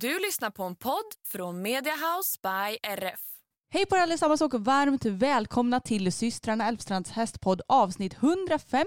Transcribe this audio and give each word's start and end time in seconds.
Du 0.00 0.18
lyssnar 0.18 0.50
på 0.50 0.62
en 0.62 0.74
podd 0.74 1.04
från 1.26 1.62
Media 1.62 1.92
House 1.92 2.38
by 2.42 2.78
RF. 2.82 3.20
Hej 3.70 3.86
på 3.86 3.96
er 3.96 4.00
allesammans 4.00 4.40
och 4.40 4.54
varmt 4.54 5.04
välkomna 5.04 5.80
till 5.80 6.12
systrarna 6.12 6.68
Älvstrands 6.68 7.10
hästpodd 7.10 7.60
avsnitt 7.68 8.14
150. 8.14 8.86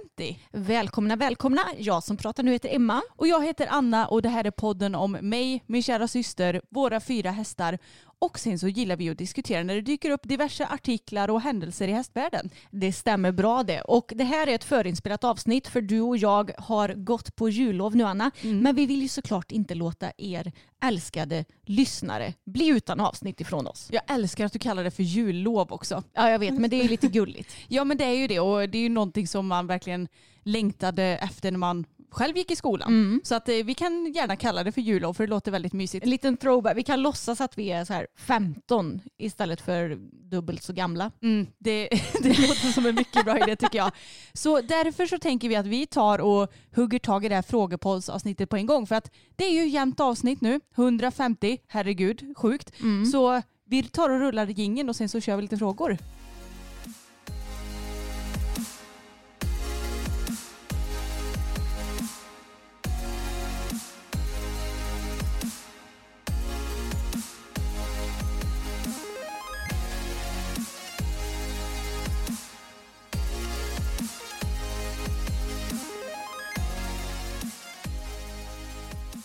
Välkomna, 0.52 1.16
välkomna. 1.16 1.62
Jag 1.78 2.04
som 2.04 2.18
pratar 2.18 2.44
nu 2.44 2.52
heter 2.52 2.76
Emma. 2.76 3.02
Och 3.16 3.28
jag 3.28 3.46
heter 3.46 3.68
Anna 3.72 4.08
och 4.08 4.22
det 4.22 4.30
här 4.30 4.46
är 4.46 4.52
podden 4.52 4.96
om 4.96 5.12
mig, 5.12 5.64
min 5.68 5.84
kära 5.84 6.08
syster, 6.08 6.62
våra 6.70 7.00
fyra 7.00 7.32
hästar 7.32 7.80
och 8.22 8.40
sen 8.40 8.60
så 8.60 8.68
gillar 8.68 8.96
vi 8.96 9.10
att 9.10 9.18
diskutera 9.18 9.64
när 9.64 9.76
det 9.76 9.82
dyker 9.82 10.10
upp 10.10 10.22
diverse 10.24 10.68
artiklar 10.68 11.30
och 11.30 11.42
händelser 11.42 11.88
i 11.88 11.92
hästvärlden. 11.92 12.50
Det 12.72 12.94
stämmer 12.94 13.32
bra 13.32 13.64
det. 13.64 13.82
Och 13.82 14.14
det 14.16 14.24
här 14.24 14.48
är 14.48 14.56
ett 14.56 14.64
förinspelat 14.64 15.24
avsnitt 15.24 15.68
för 15.68 15.82
du 15.82 16.02
och 16.02 16.18
jag 16.18 16.52
har 16.58 16.94
gått 16.94 17.36
på 17.36 17.50
jullov 17.50 17.96
nu 17.96 18.04
Anna. 18.04 18.32
Mm. 18.42 18.60
Men 18.60 18.76
vi 18.76 18.86
vill 18.86 19.02
ju 19.02 19.08
såklart 19.08 19.52
inte 19.52 19.76
låta 19.76 20.12
er 20.18 20.52
älskade 20.84 21.46
lyssnare 21.66 22.34
bli 22.46 22.68
utan 22.68 23.00
avsnitt 23.00 23.42
ifrån 23.42 23.68
oss. 23.68 23.90
Jag 23.92 24.04
älskar 24.08 24.46
att 24.46 24.54
du 24.54 24.60
kallar 24.60 24.84
det 24.84 24.92
för 24.92 25.04
jullov 25.04 25.72
också. 25.74 26.04
Ja 26.14 26.30
jag 26.30 26.40
vet 26.40 26.60
men 26.60 26.70
det 26.70 26.82
är 26.82 26.90
lite 26.90 27.08
gulligt. 27.08 27.56
Ja 27.68 27.84
men 27.84 27.98
det 27.98 28.06
är 28.06 28.14
ju 28.14 28.28
det 28.28 28.40
och 28.40 28.70
det 28.70 28.78
är 28.78 28.82
ju 28.82 28.90
någonting 28.90 29.28
som 29.28 29.48
man 29.48 29.68
verkligen 29.68 30.08
längtade 30.44 31.04
efter 31.04 31.52
när 31.52 31.60
man 31.60 31.86
själv 32.12 32.38
gick 32.38 32.52
i 32.52 32.56
skolan. 32.56 32.88
Mm. 32.88 33.22
Så 33.24 33.36
att 33.36 33.50
eh, 33.50 33.56
vi 33.56 33.74
kan 33.74 34.14
gärna 34.14 34.36
kalla 34.36 34.64
det 34.64 34.72
för 34.72 34.82
jullov 34.82 35.14
för 35.14 35.24
det 35.24 35.30
låter 35.30 35.52
väldigt 35.52 35.74
mysigt. 35.74 36.04
En 36.04 36.10
liten 36.10 36.38
throwback. 36.38 36.78
Vi 36.78 36.84
kan 36.84 37.02
låtsas 37.02 37.42
att 37.42 37.58
vi 37.58 37.72
är 37.72 37.86
så 37.86 37.94
här 37.94 38.08
15 38.18 39.02
istället 39.18 39.62
för 39.62 39.98
dubbelt 40.30 40.64
så 40.64 40.74
gamla. 40.74 41.12
Mm, 41.22 41.48
det, 41.58 41.90
det 42.22 42.30
låter 42.30 42.72
som 42.74 42.86
en 42.86 42.96
mycket 42.96 43.26
bra 43.26 43.38
idé 43.38 43.56
tycker 43.56 43.78
jag. 43.78 43.92
Så 44.34 44.62
därför 44.62 45.06
så 45.06 45.18
tänker 45.18 45.50
vi 45.50 45.56
att 45.56 45.68
vi 45.68 45.88
tar 45.88 46.20
och 46.20 46.54
hugger 46.76 47.00
tag 47.00 47.26
i 47.26 47.30
det 47.30 47.36
här 47.36 47.42
frågepoddavsnittet 47.42 48.50
på 48.50 48.56
en 48.56 48.66
gång. 48.66 48.88
För 48.88 48.96
att 48.96 49.12
det 49.36 49.46
är 49.46 49.52
ju 49.52 49.68
jämnt 49.68 50.00
avsnitt 50.00 50.42
nu, 50.42 50.60
150, 50.76 51.58
herregud, 51.68 52.34
sjukt. 52.38 52.72
Så 53.12 53.42
vi 53.66 53.84
tar 53.84 54.10
och 54.10 54.20
rullar 54.20 54.46
gingen 54.46 54.90
och 54.90 54.96
sen 54.96 55.10
så 55.10 55.20
kör 55.20 55.36
vi 55.36 55.42
lite 55.42 55.58
frågor. 55.58 55.98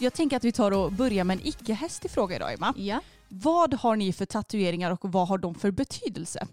Jag 0.00 0.12
tänker 0.12 0.36
att 0.36 0.44
vi 0.44 0.52
tar 0.52 0.70
och 0.70 0.92
börjar 0.92 1.24
med 1.24 1.38
en 1.38 1.46
icke-hästig 1.46 2.10
fråga 2.10 2.36
idag 2.36 2.52
Emma. 2.52 2.74
Ja. 2.76 3.00
Vad 3.28 3.74
har 3.74 3.96
ni 3.96 4.12
för 4.12 4.26
tatueringar 4.26 4.90
och 4.90 5.12
vad 5.12 5.28
har 5.28 5.38
de 5.38 5.54
för 5.54 5.70
betydelse? 5.70 6.46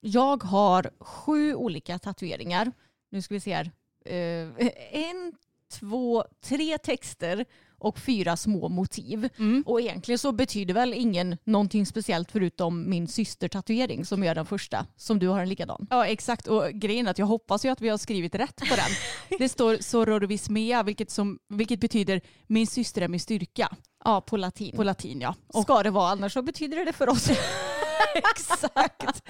Jag 0.00 0.42
har 0.42 0.90
sju 1.00 1.54
olika 1.54 1.98
tatueringar. 1.98 2.72
Nu 3.10 3.22
ska 3.22 3.34
vi 3.34 3.40
se 3.40 3.54
här. 3.54 3.70
Eh, 4.04 4.68
en, 4.92 5.32
två, 5.72 6.24
tre 6.40 6.78
texter 6.78 7.44
och 7.82 7.98
fyra 7.98 8.36
små 8.36 8.68
motiv. 8.68 9.28
Mm. 9.38 9.62
Och 9.66 9.80
egentligen 9.80 10.18
så 10.18 10.32
betyder 10.32 10.74
väl 10.74 10.94
ingen 10.94 11.36
någonting 11.44 11.86
speciellt 11.86 12.32
förutom 12.32 12.90
min 12.90 13.08
systertatuering 13.08 14.04
som 14.04 14.22
är 14.22 14.34
den 14.34 14.46
första. 14.46 14.86
Som 14.96 15.18
du 15.18 15.28
har 15.28 15.40
en 15.40 15.48
likadan. 15.48 15.86
Ja 15.90 16.06
exakt 16.06 16.46
och 16.46 16.70
grejen 16.72 17.06
är 17.06 17.10
att 17.10 17.18
jag 17.18 17.26
hoppas 17.26 17.64
ju 17.64 17.68
att 17.68 17.80
vi 17.80 17.88
har 17.88 17.98
skrivit 17.98 18.34
rätt 18.34 18.56
på 18.56 18.76
den. 18.76 18.90
Det 19.38 19.48
står 19.48 19.76
sororvismea 19.80 20.82
vilket, 20.82 21.10
som, 21.10 21.38
vilket 21.48 21.80
betyder 21.80 22.20
min 22.46 22.66
syster 22.66 23.02
är 23.02 23.08
min 23.08 23.20
styrka 23.20 23.68
Ja, 24.04 24.20
på 24.20 24.36
latin. 24.36 24.76
på 24.76 24.82
latin 24.84 25.20
ja. 25.20 25.34
Och 25.46 25.62
ska 25.62 25.82
det 25.82 25.90
vara 25.90 26.10
annars 26.10 26.32
så 26.32 26.42
betyder 26.42 26.84
det 26.84 26.92
för 26.92 27.08
oss. 27.08 27.30
Exakt. 28.14 29.22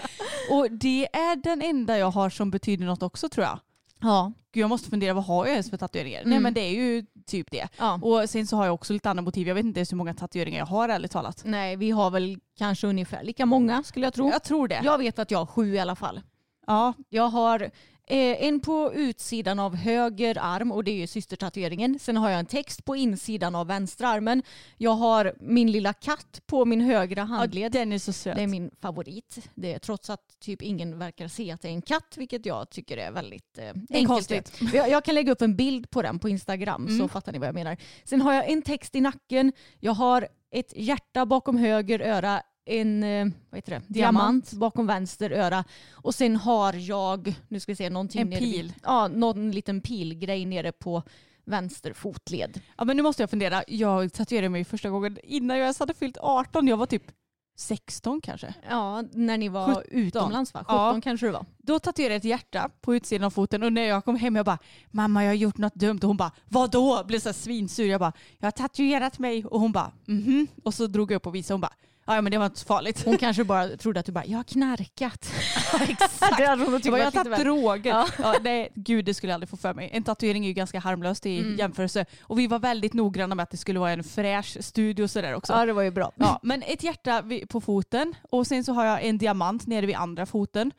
Och 0.50 0.70
det 0.70 1.08
är 1.16 1.36
den 1.36 1.62
enda 1.62 1.98
jag 1.98 2.10
har 2.10 2.30
som 2.30 2.50
betyder 2.50 2.84
något 2.86 3.02
också 3.02 3.28
tror 3.28 3.46
jag. 3.46 3.58
ja. 4.00 4.32
Gud 4.54 4.62
jag 4.62 4.68
måste 4.68 4.90
fundera 4.90 5.14
vad 5.14 5.24
har 5.24 5.46
jag 5.46 5.52
ens 5.52 5.70
för 5.70 5.76
tatueringar? 5.76 6.20
Nej 6.24 6.32
Mm. 6.32 6.42
men 6.42 6.54
det 6.54 6.60
är 6.60 6.70
ju 6.70 7.06
typ 7.26 7.50
det. 7.50 7.68
ja. 7.78 7.98
Och 8.02 8.30
sen 8.30 8.46
så 8.46 8.56
har 8.56 8.64
jag 8.64 8.74
också 8.74 8.92
lite 8.92 9.10
andra 9.10 9.22
motiv. 9.22 9.48
Jag 9.48 9.54
vet 9.54 9.64
inte 9.64 9.80
ens 9.80 9.92
hur 9.92 9.96
många 9.96 10.14
tatueringar 10.14 10.58
jag 10.58 10.66
har 10.66 10.88
ärligt 10.88 11.10
talat. 11.12 11.42
Nej, 11.44 11.76
vi 11.76 11.90
har 11.90 12.10
väl 12.10 12.38
kanske 12.58 12.86
ungefär 12.86 13.22
lika 13.22 13.46
många 13.46 13.82
skulle 13.82 14.06
jag 14.06 14.14
tro. 14.14 14.30
Jag 14.30 14.42
tror 14.42 14.68
det. 14.68 14.80
Jag 14.84 14.98
vet 14.98 15.18
att 15.18 15.30
jag 15.30 15.38
har 15.38 15.46
sju 15.46 15.74
i 15.74 15.78
alla 15.78 15.96
fall. 15.96 16.20
Ja, 16.66 16.92
Jag 17.08 17.28
har 17.28 17.70
eh, 18.12 18.44
en 18.46 18.60
på 18.60 18.92
utsidan 18.94 19.58
av 19.58 19.76
höger 19.76 20.38
arm 20.40 20.72
och 20.72 20.84
det 20.84 20.90
är 20.90 20.96
ju 20.96 21.06
systertatueringen. 21.06 21.98
Sen 21.98 22.16
har 22.16 22.30
jag 22.30 22.38
en 22.40 22.46
text 22.46 22.84
på 22.84 22.96
insidan 22.96 23.54
av 23.54 23.66
vänstra 23.66 24.08
armen. 24.08 24.42
Jag 24.78 24.90
har 24.90 25.34
min 25.40 25.72
lilla 25.72 25.92
katt 25.92 26.40
på 26.46 26.64
min 26.64 26.80
högra 26.80 27.22
handled. 27.24 27.72
den 27.72 27.92
är 27.92 27.98
så 27.98 28.12
söt. 28.12 28.36
Det 28.36 28.42
är 28.42 28.46
min 28.46 28.70
favorit. 28.80 29.38
Det 29.54 29.74
är, 29.74 29.78
trots 29.78 30.10
att 30.10 30.20
typ 30.40 30.62
ingen 30.62 30.98
verkar 30.98 31.28
se 31.28 31.50
att 31.52 31.60
det 31.60 31.68
är 31.68 31.72
en 31.72 31.82
katt, 31.82 32.14
vilket 32.16 32.46
jag 32.46 32.70
tycker 32.70 32.96
är 32.96 33.10
väldigt 33.12 33.58
eh, 33.58 33.68
enkelt. 33.68 34.06
konstigt. 34.06 34.52
Jag, 34.74 34.90
jag 34.90 35.04
kan 35.04 35.14
lägga 35.14 35.32
upp 35.32 35.42
en 35.42 35.56
bild 35.56 35.90
på 35.90 36.02
den 36.02 36.18
på 36.18 36.28
Instagram 36.28 36.86
så 36.88 36.94
Mm. 36.94 37.08
fattar 37.08 37.32
ni 37.32 37.38
vad 37.38 37.48
jag 37.48 37.54
menar. 37.54 37.76
Sen 38.04 38.20
har 38.20 38.32
jag 38.32 38.50
en 38.50 38.62
text 38.62 38.94
i 38.94 39.00
nacken. 39.00 39.52
Jag 39.80 39.92
har 39.92 40.28
ett 40.50 40.72
hjärta 40.76 41.26
bakom 41.26 41.56
höger 41.56 42.00
öra. 42.00 42.42
En 42.64 43.02
eh, 43.02 43.26
vad 43.50 43.58
heter 43.58 43.72
det? 43.72 43.82
diamant 43.86 44.52
bakom 44.52 44.86
vänster 44.86 45.30
öra. 45.30 45.64
Och 45.92 46.14
sen 46.14 46.36
har 46.36 46.72
jag, 46.72 47.34
nu 47.48 47.60
ska 47.60 47.72
vi 47.72 47.76
se, 47.76 47.90
någonting 47.90 48.20
En 48.20 48.30
pil. 48.30 48.72
Ja, 48.82 49.08
någon 49.08 49.50
liten 49.50 49.80
pilgrej 49.80 50.44
nere 50.44 50.72
på 50.72 51.02
vänster 51.44 51.92
fotled. 51.92 52.60
Ja 52.78 52.84
men 52.84 52.96
nu 52.96 53.02
måste 53.02 53.22
jag 53.22 53.30
fundera. 53.30 53.62
Jag 53.66 54.12
tatuerade 54.12 54.48
mig 54.48 54.64
första 54.64 54.90
gången 54.90 55.18
innan 55.22 55.56
jag 55.56 55.64
ens 55.64 55.78
hade 55.78 55.94
fyllt 55.94 56.16
18. 56.20 56.68
Jag 56.68 56.76
var 56.76 56.86
typ 56.86 57.12
16 57.56 58.20
kanske. 58.20 58.54
Ja, 58.70 59.04
när 59.12 59.38
ni 59.38 59.48
var 59.48 59.74
17. 59.74 59.82
utomlands 59.90 60.54
va? 60.54 60.60
17 60.60 60.76
Ja. 60.76 61.00
kanske 61.02 61.26
det 61.26 61.32
var. 61.32 61.46
Då 61.58 61.78
tatuerade 61.78 62.14
jag 62.14 62.18
ett 62.18 62.24
hjärta 62.24 62.70
på 62.80 62.94
utsidan 62.94 63.24
av 63.26 63.30
foten 63.30 63.62
och 63.62 63.72
när 63.72 63.82
jag 63.82 64.04
kom 64.04 64.16
hem 64.16 64.36
jag 64.36 64.46
bara 64.46 64.58
mamma 64.90 65.24
jag 65.24 65.30
har 65.30 65.34
gjort 65.34 65.58
något 65.58 65.74
dumt 65.74 65.98
och 66.02 66.08
hon 66.08 66.16
bara 66.16 66.32
vadå? 66.48 67.04
Blev 67.06 67.18
så 67.18 67.28
här 67.28 67.34
svinsur. 67.34 67.86
Jag 67.86 68.00
bara 68.00 68.12
jag 68.38 68.46
har 68.46 68.52
tatuerat 68.52 69.18
mig 69.18 69.44
och 69.44 69.60
hon 69.60 69.72
bara 69.72 69.92
mhm. 70.04 70.46
Och 70.64 70.74
så 70.74 70.86
drog 70.86 71.10
jag 71.10 71.16
upp 71.16 71.26
och 71.26 71.34
visade 71.34 71.54
och 71.54 71.56
hon 71.56 71.60
bara 71.60 71.74
ja 72.06 72.20
men 72.20 72.32
det 72.32 72.38
var 72.38 72.46
inte 72.46 72.58
så 72.60 72.66
farligt. 72.66 73.04
Hon 73.04 73.18
kanske 73.18 73.44
bara 73.44 73.68
trodde 73.68 74.00
att 74.00 74.06
du 74.06 74.12
bara, 74.12 74.24
jag 74.26 74.38
har 74.38 74.44
knarkat. 74.44 75.32
Exakt. 75.88 76.36
Det 76.36 76.46
hade 76.46 76.62
hon 76.64 76.72
nog 76.72 76.80
Jag 76.86 76.92
bara, 76.92 76.98
jag 76.98 77.04
har 77.04 77.10
tagit 77.24 77.38
droger. 77.38 77.90
Ja. 77.90 78.06
Ja. 78.22 78.34
nej, 78.42 78.68
gud 78.74 79.04
det 79.04 79.14
skulle 79.14 79.30
jag 79.30 79.34
aldrig 79.34 79.48
få 79.48 79.56
för 79.56 79.74
mig. 79.74 79.90
En 79.92 80.02
tatuering 80.02 80.44
är 80.44 80.48
ju 80.48 80.54
ganska 80.54 80.78
harmlöst 80.78 81.26
i 81.26 81.38
Mm. 81.38 81.58
jämförelse. 81.58 82.04
Och 82.22 82.38
vi 82.38 82.46
var 82.46 82.58
väldigt 82.58 82.92
noggranna 82.94 83.34
med 83.34 83.42
att 83.42 83.50
det 83.50 83.56
skulle 83.56 83.78
vara 83.78 83.90
en 83.90 84.04
fräsch 84.04 84.56
studio 84.60 85.02
och 85.04 85.10
sådär 85.10 85.34
också. 85.34 85.52
Ja 85.52 85.66
det 85.66 85.72
var 85.72 85.82
ju 85.82 85.90
bra. 85.90 86.12
Ja, 86.16 86.40
men 86.42 86.62
ett 86.62 86.82
hjärta 86.82 87.24
på 87.48 87.60
foten 87.60 88.14
och 88.30 88.46
sen 88.46 88.64
så 88.64 88.72
har 88.72 88.84
jag 88.84 89.04
en 89.04 89.18
diamant 89.18 89.66
nere 89.66 89.86
vid 89.86 89.96
andra 89.96 90.26
foten. 90.26 90.72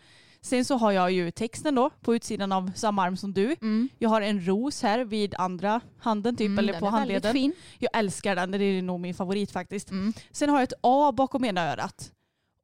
Sen 0.43 0.65
så 0.65 0.77
har 0.77 0.91
jag 0.91 1.11
ju 1.11 1.31
texten 1.31 1.75
då 1.75 1.89
på 1.89 2.15
utsidan 2.15 2.51
av 2.51 2.71
samma 2.75 3.03
arm 3.03 3.17
som 3.17 3.33
du. 3.33 3.55
Mm. 3.61 3.89
Jag 3.99 4.09
har 4.09 4.21
en 4.21 4.45
ros 4.47 4.81
här 4.83 5.05
vid 5.05 5.35
andra 5.37 5.81
handen 5.99 6.35
typ 6.35 6.45
Mm, 6.47 6.59
eller 6.59 6.79
på 6.79 6.87
handleden. 6.87 7.33
fin. 7.33 7.53
Jag 7.79 7.89
älskar 7.97 8.35
den, 8.35 8.51
det 8.51 8.63
är 8.63 8.81
nog 8.81 8.99
min 8.99 9.13
favorit 9.13 9.51
faktiskt. 9.51 9.91
Mm. 9.91 10.13
Sen 10.31 10.49
har 10.49 10.57
jag 10.57 10.63
ett 10.63 10.73
A 10.81 11.11
bakom 11.11 11.45
ena 11.45 11.71
örat. 11.71 12.11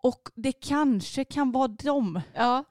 Och 0.01 0.29
det 0.35 0.51
kanske 0.51 1.23
kan 1.23 1.51
vara 1.51 1.67
dem. 1.67 2.21
Ja. 2.33 2.63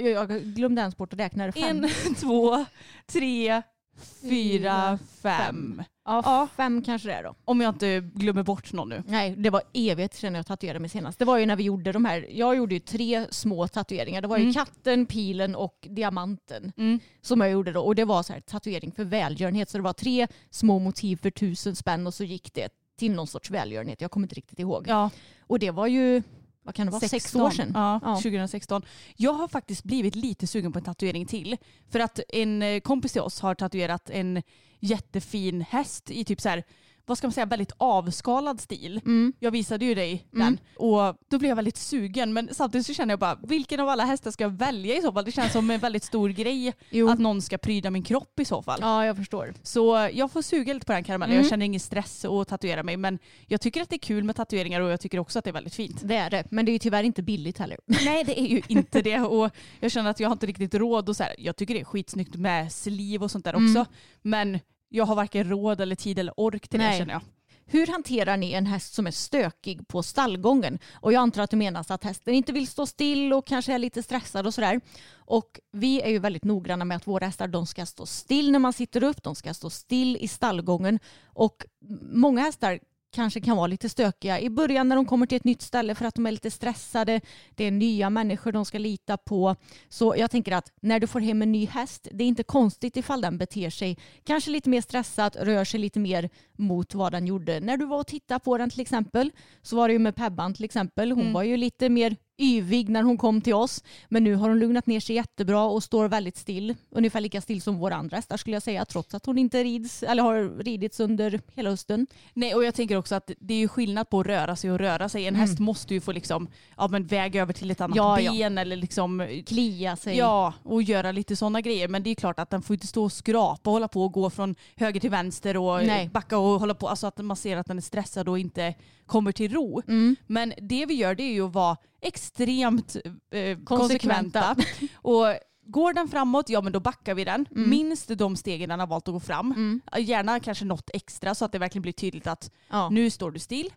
Jag, 0.00 0.30
glömde 0.54 0.80
ens 0.80 0.96
bort 0.96 1.12
att 1.12 1.18
räkna. 1.18 1.52
Fem. 1.52 1.84
En, 2.06 2.14
två, 2.20 2.64
tre, 3.06 3.62
fyra, 4.00 4.98
fem. 5.22 5.82
Ja, 6.04 6.22
Ja. 6.24 6.48
fem 6.56 6.82
kanske 6.82 7.08
det 7.08 7.14
är 7.14 7.22
då. 7.22 7.34
Om 7.44 7.60
jag 7.60 7.74
inte 7.74 8.00
glömmer 8.14 8.42
bort 8.42 8.72
någon 8.72 8.88
nu. 8.88 9.02
Nej, 9.06 9.34
det 9.36 9.50
var 9.50 9.62
evigt 9.72 10.14
sedan 10.14 10.34
jag 10.34 10.46
tatuerade 10.46 10.78
mig 10.80 10.88
senast. 10.90 11.18
Det 11.18 11.24
var 11.24 11.38
ju 11.38 11.46
när 11.46 11.56
vi 11.56 11.62
gjorde 11.64 11.92
de 11.92 12.04
här, 12.04 12.26
jag 12.30 12.56
gjorde 12.56 12.74
ju 12.74 12.80
tre 12.80 13.26
små 13.30 13.68
tatueringar. 13.68 14.20
Det 14.22 14.28
var 14.28 14.36
ju 14.36 14.42
Mm. 14.42 14.54
katten, 14.54 15.06
pilen 15.06 15.54
och 15.56 15.86
diamanten 15.90 16.72
Mm. 16.76 17.00
som 17.22 17.40
jag 17.40 17.50
gjorde 17.50 17.72
då. 17.72 17.80
Och 17.80 17.94
det 17.94 18.04
var 18.04 18.22
så 18.22 18.32
här 18.32 18.40
tatuering 18.40 18.92
för 18.92 19.04
välgörenhet. 19.04 19.68
Så 19.70 19.78
det 19.78 19.84
var 19.84 19.92
tre 19.92 20.26
små 20.50 20.78
motiv 20.78 21.16
för 21.22 21.30
tusen 21.30 21.76
spänn 21.76 22.06
och 22.06 22.14
så 22.14 22.24
gick 22.24 22.54
det 22.54 22.68
till 22.98 23.12
någon 23.12 23.26
sorts 23.26 23.50
välgörenhet. 23.50 24.00
Jag 24.00 24.10
kommer 24.10 24.24
inte 24.24 24.34
riktigt 24.34 24.58
ihåg. 24.58 24.84
Ja, 24.88 25.10
Och 25.40 25.58
det 25.58 25.70
var 25.70 25.86
ju, 25.86 26.22
vad 26.62 26.74
kan 26.74 26.86
det 26.86 26.92
vara, 26.92 27.08
sex 27.08 27.34
år 27.34 27.50
sedan? 27.50 27.70
Ja, 27.74 28.00
Ja. 28.02 28.16
2016. 28.16 28.82
Jag 29.16 29.32
har 29.32 29.48
faktiskt 29.48 29.84
blivit 29.84 30.14
lite 30.14 30.46
sugen 30.46 30.72
på 30.72 30.78
en 30.78 30.84
tatuering 30.84 31.26
till. 31.26 31.56
För 31.90 32.00
att 32.00 32.20
en 32.28 32.62
eh, 32.62 32.80
kompis 32.80 33.12
till 33.12 33.20
oss 33.20 33.40
har 33.40 33.54
tatuerat 33.54 34.10
en 34.10 34.42
jättefin 34.80 35.60
häst 35.60 36.10
i 36.10 36.24
typ 36.24 36.40
så 36.40 36.48
här, 36.48 36.64
vad 37.10 37.18
ska 37.18 37.26
man 37.26 37.32
säga, 37.32 37.46
väldigt 37.46 37.72
avskalad 37.78 38.60
stil. 38.60 39.00
Mm. 39.04 39.32
Jag 39.38 39.50
visade 39.50 39.84
ju 39.84 39.94
dig 39.94 40.26
Mm. 40.34 40.46
den 40.46 40.58
och 40.76 41.16
då 41.30 41.38
blev 41.38 41.48
jag 41.48 41.56
väldigt 41.56 41.76
sugen 41.76 42.32
men 42.32 42.48
samtidigt 42.52 42.86
så 42.86 42.94
känner 42.94 43.12
jag 43.12 43.18
bara 43.18 43.38
vilken 43.42 43.80
av 43.80 43.88
alla 43.88 44.04
hästar 44.04 44.30
ska 44.30 44.44
jag 44.44 44.50
välja 44.50 44.96
i 44.96 45.02
så 45.02 45.12
fall? 45.12 45.24
Det 45.24 45.32
känns 45.32 45.52
som 45.52 45.70
en 45.70 45.80
väldigt 45.80 46.04
stor 46.04 46.28
grej 46.28 46.72
Jo. 46.90 47.08
att 47.08 47.18
någon 47.18 47.42
ska 47.42 47.58
pryda 47.58 47.90
min 47.90 48.02
kropp 48.02 48.40
i 48.40 48.44
så 48.44 48.62
fall. 48.62 48.78
Ja, 48.82 49.06
jag 49.06 49.16
förstår. 49.16 49.54
Så 49.62 50.08
jag 50.12 50.30
får 50.30 50.42
suga 50.42 50.74
lite 50.74 50.86
på 50.86 50.92
den 50.92 51.04
karamellen. 51.04 51.32
Mm. 51.34 51.42
Jag 51.42 51.50
känner 51.50 51.66
ingen 51.66 51.80
stress 51.80 52.24
att 52.24 52.48
tatuera 52.48 52.82
mig 52.82 52.96
men 52.96 53.18
jag 53.46 53.60
tycker 53.60 53.82
att 53.82 53.88
det 53.90 53.96
är 53.96 53.98
kul 53.98 54.24
med 54.24 54.36
tatueringar 54.36 54.80
och 54.80 54.90
jag 54.90 55.00
tycker 55.00 55.18
också 55.18 55.38
att 55.38 55.44
det 55.44 55.50
är 55.50 55.52
väldigt 55.52 55.74
fint. 55.74 56.00
Det 56.04 56.16
är 56.16 56.30
det. 56.30 56.44
Men 56.50 56.64
det 56.64 56.70
är 56.70 56.72
ju 56.72 56.78
tyvärr 56.78 57.02
inte 57.04 57.22
billigt 57.22 57.58
heller. 57.58 57.78
Nej 58.04 58.24
det 58.24 58.40
är 58.40 58.46
ju 58.46 58.62
inte 58.68 59.02
det 59.02 59.20
och 59.20 59.50
jag 59.80 59.90
känner 59.92 60.10
att 60.10 60.20
jag 60.20 60.28
har 60.28 60.32
inte 60.32 60.46
riktigt 60.46 60.74
råd 60.74 61.08
och 61.08 61.16
så 61.16 61.22
här. 61.22 61.34
Jag 61.38 61.56
tycker 61.56 61.74
det 61.74 61.80
är 61.80 61.84
skitsnyggt 61.84 62.36
med 62.36 62.72
sliv 62.72 63.22
och 63.22 63.30
sånt 63.30 63.44
där 63.44 63.54
Mm. 63.54 63.64
också. 63.70 63.92
Men 64.22 64.58
jag 64.90 65.04
har 65.04 65.14
varken 65.14 65.48
råd 65.48 65.80
eller 65.80 65.96
tid 65.96 66.18
eller 66.18 66.34
ork 66.36 66.68
till 66.68 66.80
det 66.80 66.86
Nej. 66.86 66.98
känner 66.98 67.12
jag. 67.12 67.22
Hur 67.66 67.86
hanterar 67.86 68.36
ni 68.36 68.52
en 68.52 68.66
häst 68.66 68.94
som 68.94 69.06
är 69.06 69.10
stökig 69.10 69.88
på 69.88 70.02
stallgången? 70.02 70.78
Och 70.92 71.12
jag 71.12 71.20
antar 71.20 71.42
att 71.42 71.50
du 71.50 71.56
menar 71.56 71.84
att 71.88 72.04
hästen 72.04 72.34
inte 72.34 72.52
vill 72.52 72.66
stå 72.66 72.86
still 72.86 73.32
och 73.32 73.46
kanske 73.46 73.74
är 73.74 73.78
lite 73.78 74.02
stressad 74.02 74.46
och 74.46 74.54
sådär. 74.54 74.80
Och 75.14 75.60
vi 75.72 76.00
är 76.00 76.08
ju 76.08 76.18
väldigt 76.18 76.44
noggranna 76.44 76.84
med 76.84 76.96
att 76.96 77.06
våra 77.06 77.26
hästar 77.26 77.48
de 77.48 77.66
ska 77.66 77.86
stå 77.86 78.06
still 78.06 78.52
när 78.52 78.58
man 78.58 78.72
sitter 78.72 79.04
upp, 79.04 79.22
de 79.22 79.34
ska 79.34 79.54
stå 79.54 79.70
still 79.70 80.16
i 80.16 80.28
stallgången. 80.28 80.98
Och 81.24 81.66
många 82.12 82.40
hästar 82.42 82.78
kanske 83.12 83.40
kan 83.40 83.56
vara 83.56 83.66
lite 83.66 83.88
stökiga 83.88 84.40
i 84.40 84.50
början 84.50 84.88
när 84.88 84.96
de 84.96 85.06
kommer 85.06 85.26
till 85.26 85.36
ett 85.36 85.44
nytt 85.44 85.62
ställe 85.62 85.94
för 85.94 86.04
att 86.04 86.14
de 86.14 86.26
är 86.26 86.32
lite 86.32 86.50
stressade. 86.50 87.20
Det 87.54 87.64
är 87.64 87.70
nya 87.70 88.10
människor 88.10 88.52
de 88.52 88.64
ska 88.64 88.78
lita 88.78 89.16
på. 89.16 89.56
Så 89.88 90.14
jag 90.18 90.30
tänker 90.30 90.52
att 90.52 90.72
när 90.82 91.00
du 91.00 91.06
får 91.06 91.20
hem 91.20 91.42
en 91.42 91.52
ny 91.52 91.66
häst, 91.66 92.08
det 92.12 92.24
är 92.24 92.28
inte 92.28 92.42
konstigt 92.42 92.96
ifall 92.96 93.20
den 93.20 93.38
beter 93.38 93.70
sig 93.70 93.98
kanske 94.24 94.50
lite 94.50 94.68
mer 94.68 94.80
stressat, 94.80 95.36
rör 95.36 95.64
sig 95.64 95.80
lite 95.80 95.98
mer 95.98 96.30
mot 96.58 96.94
vad 96.94 97.12
den 97.12 97.26
gjorde. 97.26 97.60
När 97.60 97.76
du 97.76 97.86
var 97.86 97.98
och 98.00 98.06
tittade 98.06 98.40
på 98.40 98.58
den 98.58 98.70
till 98.70 98.80
exempel 98.80 99.30
så 99.62 99.76
var 99.76 99.88
det 99.88 99.92
ju 99.92 99.98
med 99.98 100.16
Pebban 100.16 100.54
till 100.54 100.64
exempel. 100.64 101.12
Hon 101.12 101.20
Mm. 101.20 101.32
var 101.32 101.42
ju 101.42 101.56
lite 101.56 101.88
mer 101.88 102.16
yvig 102.40 102.88
när 102.88 103.02
hon 103.02 103.18
kom 103.18 103.40
till 103.40 103.54
oss. 103.54 103.84
Men 104.08 104.24
nu 104.24 104.34
har 104.34 104.48
hon 104.48 104.58
lugnat 104.58 104.86
ner 104.86 105.00
sig 105.00 105.16
jättebra 105.16 105.64
och 105.64 105.82
står 105.82 106.08
väldigt 106.08 106.36
still. 106.36 106.74
Ungefär 106.90 107.20
lika 107.20 107.40
still 107.40 107.62
som 107.62 107.78
våra 107.78 107.94
andra 107.96 108.16
hästar 108.16 108.36
skulle 108.36 108.56
jag 108.56 108.62
säga 108.62 108.84
trots 108.84 109.14
att 109.14 109.26
hon 109.26 109.38
inte 109.38 109.64
rids 109.64 110.02
eller 110.02 110.22
har 110.22 110.62
ridits 110.64 111.00
under 111.00 111.40
hela 111.54 111.70
hösten. 111.70 112.06
Nej 112.34 112.54
och 112.54 112.64
jag 112.64 112.74
tänker 112.74 112.96
också 112.96 113.14
att 113.14 113.30
det 113.40 113.54
är 113.54 113.58
ju 113.58 113.68
skillnad 113.68 114.10
på 114.10 114.20
att 114.20 114.26
röra 114.26 114.56
sig 114.56 114.70
och 114.72 114.78
röra 114.78 115.08
sig. 115.08 115.26
En 115.26 115.34
Mm. 115.34 115.40
häst 115.48 115.58
måste 115.58 115.94
ju 115.94 116.00
få 116.00 116.12
liksom, 116.12 116.48
ja, 116.76 116.88
men 116.88 117.06
väga 117.06 117.42
över 117.42 117.52
till 117.52 117.70
ett 117.70 117.80
annat 117.80 117.96
Ja, 117.96 118.20
ja. 118.20 118.32
ben 118.32 118.58
eller 118.58 118.76
liksom 118.76 119.42
Klia 119.46 119.96
sig. 119.96 120.16
Ja, 120.16 120.54
och 120.62 120.82
göra 120.82 121.12
lite 121.12 121.36
sådana 121.36 121.60
grejer. 121.60 121.88
Men 121.88 122.02
det 122.02 122.10
är 122.10 122.14
klart 122.14 122.38
att 122.38 122.50
den 122.50 122.62
får 122.62 122.74
inte 122.74 122.86
stå 122.86 123.04
och 123.04 123.12
skrapa 123.12 123.70
och 123.70 123.72
hålla 123.74 123.88
på 123.88 124.04
och 124.04 124.12
gå 124.12 124.30
från 124.30 124.54
höger 124.76 125.00
till 125.00 125.10
vänster 125.10 125.56
och 125.56 125.84
Nej. 125.86 126.08
backa 126.08 126.38
och 126.38 126.60
hålla 126.60 126.74
på. 126.74 126.88
Alltså 126.88 127.06
att 127.06 127.18
man 127.18 127.36
ser 127.36 127.56
att 127.56 127.66
den 127.66 127.76
är 127.76 127.82
stressad 127.82 128.28
och 128.28 128.38
inte 128.38 128.74
kommer 129.06 129.32
till 129.32 129.52
ro. 129.52 129.82
Mm. 129.88 130.16
Men 130.26 130.52
det 130.62 130.86
vi 130.86 130.94
gör 130.94 131.14
det 131.14 131.22
är 131.22 131.32
ju 131.32 131.46
att 131.46 131.52
vara 131.54 131.76
extremt 132.00 132.96
eh, 133.30 133.58
konsekventa. 133.64 134.56
Och 134.94 135.26
går 135.66 135.92
den 135.92 136.08
framåt, 136.08 136.48
ja 136.48 136.60
men 136.60 136.72
då 136.72 136.80
backar 136.80 137.14
vi 137.14 137.24
den. 137.24 137.46
Mm. 137.56 137.70
Minst 137.70 138.08
de 138.18 138.36
stegen 138.36 138.68
den 138.68 138.80
har 138.80 138.86
valt 138.86 139.08
att 139.08 139.14
gå 139.14 139.20
fram. 139.20 139.52
Mm. 139.52 139.80
Gärna 139.98 140.40
kanske 140.40 140.64
något 140.64 140.90
extra 140.94 141.34
så 141.34 141.44
att 141.44 141.52
det 141.52 141.58
verkligen 141.58 141.82
blir 141.82 141.92
tydligt 141.92 142.26
att 142.26 142.50
Ja. 142.70 142.88
nu 142.90 143.10
står 143.10 143.30
du 143.30 143.38
still. 143.38 143.70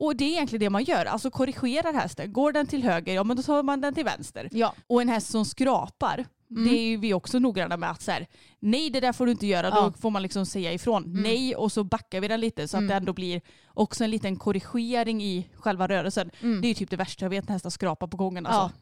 Och 0.00 0.16
det 0.16 0.24
är 0.24 0.28
egentligen 0.28 0.60
det 0.60 0.70
man 0.70 0.84
gör, 0.84 1.04
alltså 1.04 1.30
korrigerar 1.30 1.92
hästen. 1.92 2.32
Går 2.32 2.52
den 2.52 2.66
till 2.66 2.82
höger, 2.82 3.14
ja 3.14 3.24
men 3.24 3.36
då 3.36 3.42
tar 3.42 3.62
man 3.62 3.80
den 3.80 3.94
till 3.94 4.04
vänster. 4.04 4.48
Ja. 4.52 4.74
Och 4.86 5.02
en 5.02 5.08
häst 5.08 5.30
som 5.30 5.44
skrapar, 5.44 6.26
Mm. 6.50 6.64
det 6.68 6.78
är 6.78 6.98
vi 6.98 7.14
också 7.14 7.38
noggranna 7.38 7.76
med 7.76 7.90
att 7.90 8.02
så 8.02 8.10
här, 8.10 8.26
nej 8.60 8.90
det 8.90 9.00
där 9.00 9.12
får 9.12 9.26
du 9.26 9.32
inte 9.32 9.46
göra, 9.46 9.68
Ja. 9.68 9.80
då 9.80 9.92
får 9.92 10.10
man 10.10 10.22
liksom 10.22 10.46
säga 10.46 10.72
ifrån. 10.72 11.04
Mm. 11.04 11.22
Nej 11.22 11.56
och 11.56 11.72
så 11.72 11.84
backar 11.84 12.20
vi 12.20 12.28
den 12.28 12.40
lite 12.40 12.68
så 12.68 12.76
att 12.76 12.80
Mm. 12.80 12.88
det 12.88 12.94
ändå 12.94 13.12
blir 13.12 13.40
också 13.74 14.04
en 14.04 14.10
liten 14.10 14.36
korrigering 14.36 15.22
i 15.22 15.48
själva 15.56 15.88
rörelsen. 15.88 16.30
Mm. 16.42 16.60
Det 16.60 16.66
är 16.66 16.68
ju 16.68 16.74
typ 16.74 16.90
det 16.90 16.96
värsta 16.96 17.24
jag 17.24 17.30
vet 17.30 17.48
när 17.48 17.52
hästar 17.52 17.70
skrapar 17.70 18.06
på 18.06 18.16
gången. 18.16 18.46
Ja. 18.50 18.50
Alltså. 18.50 18.78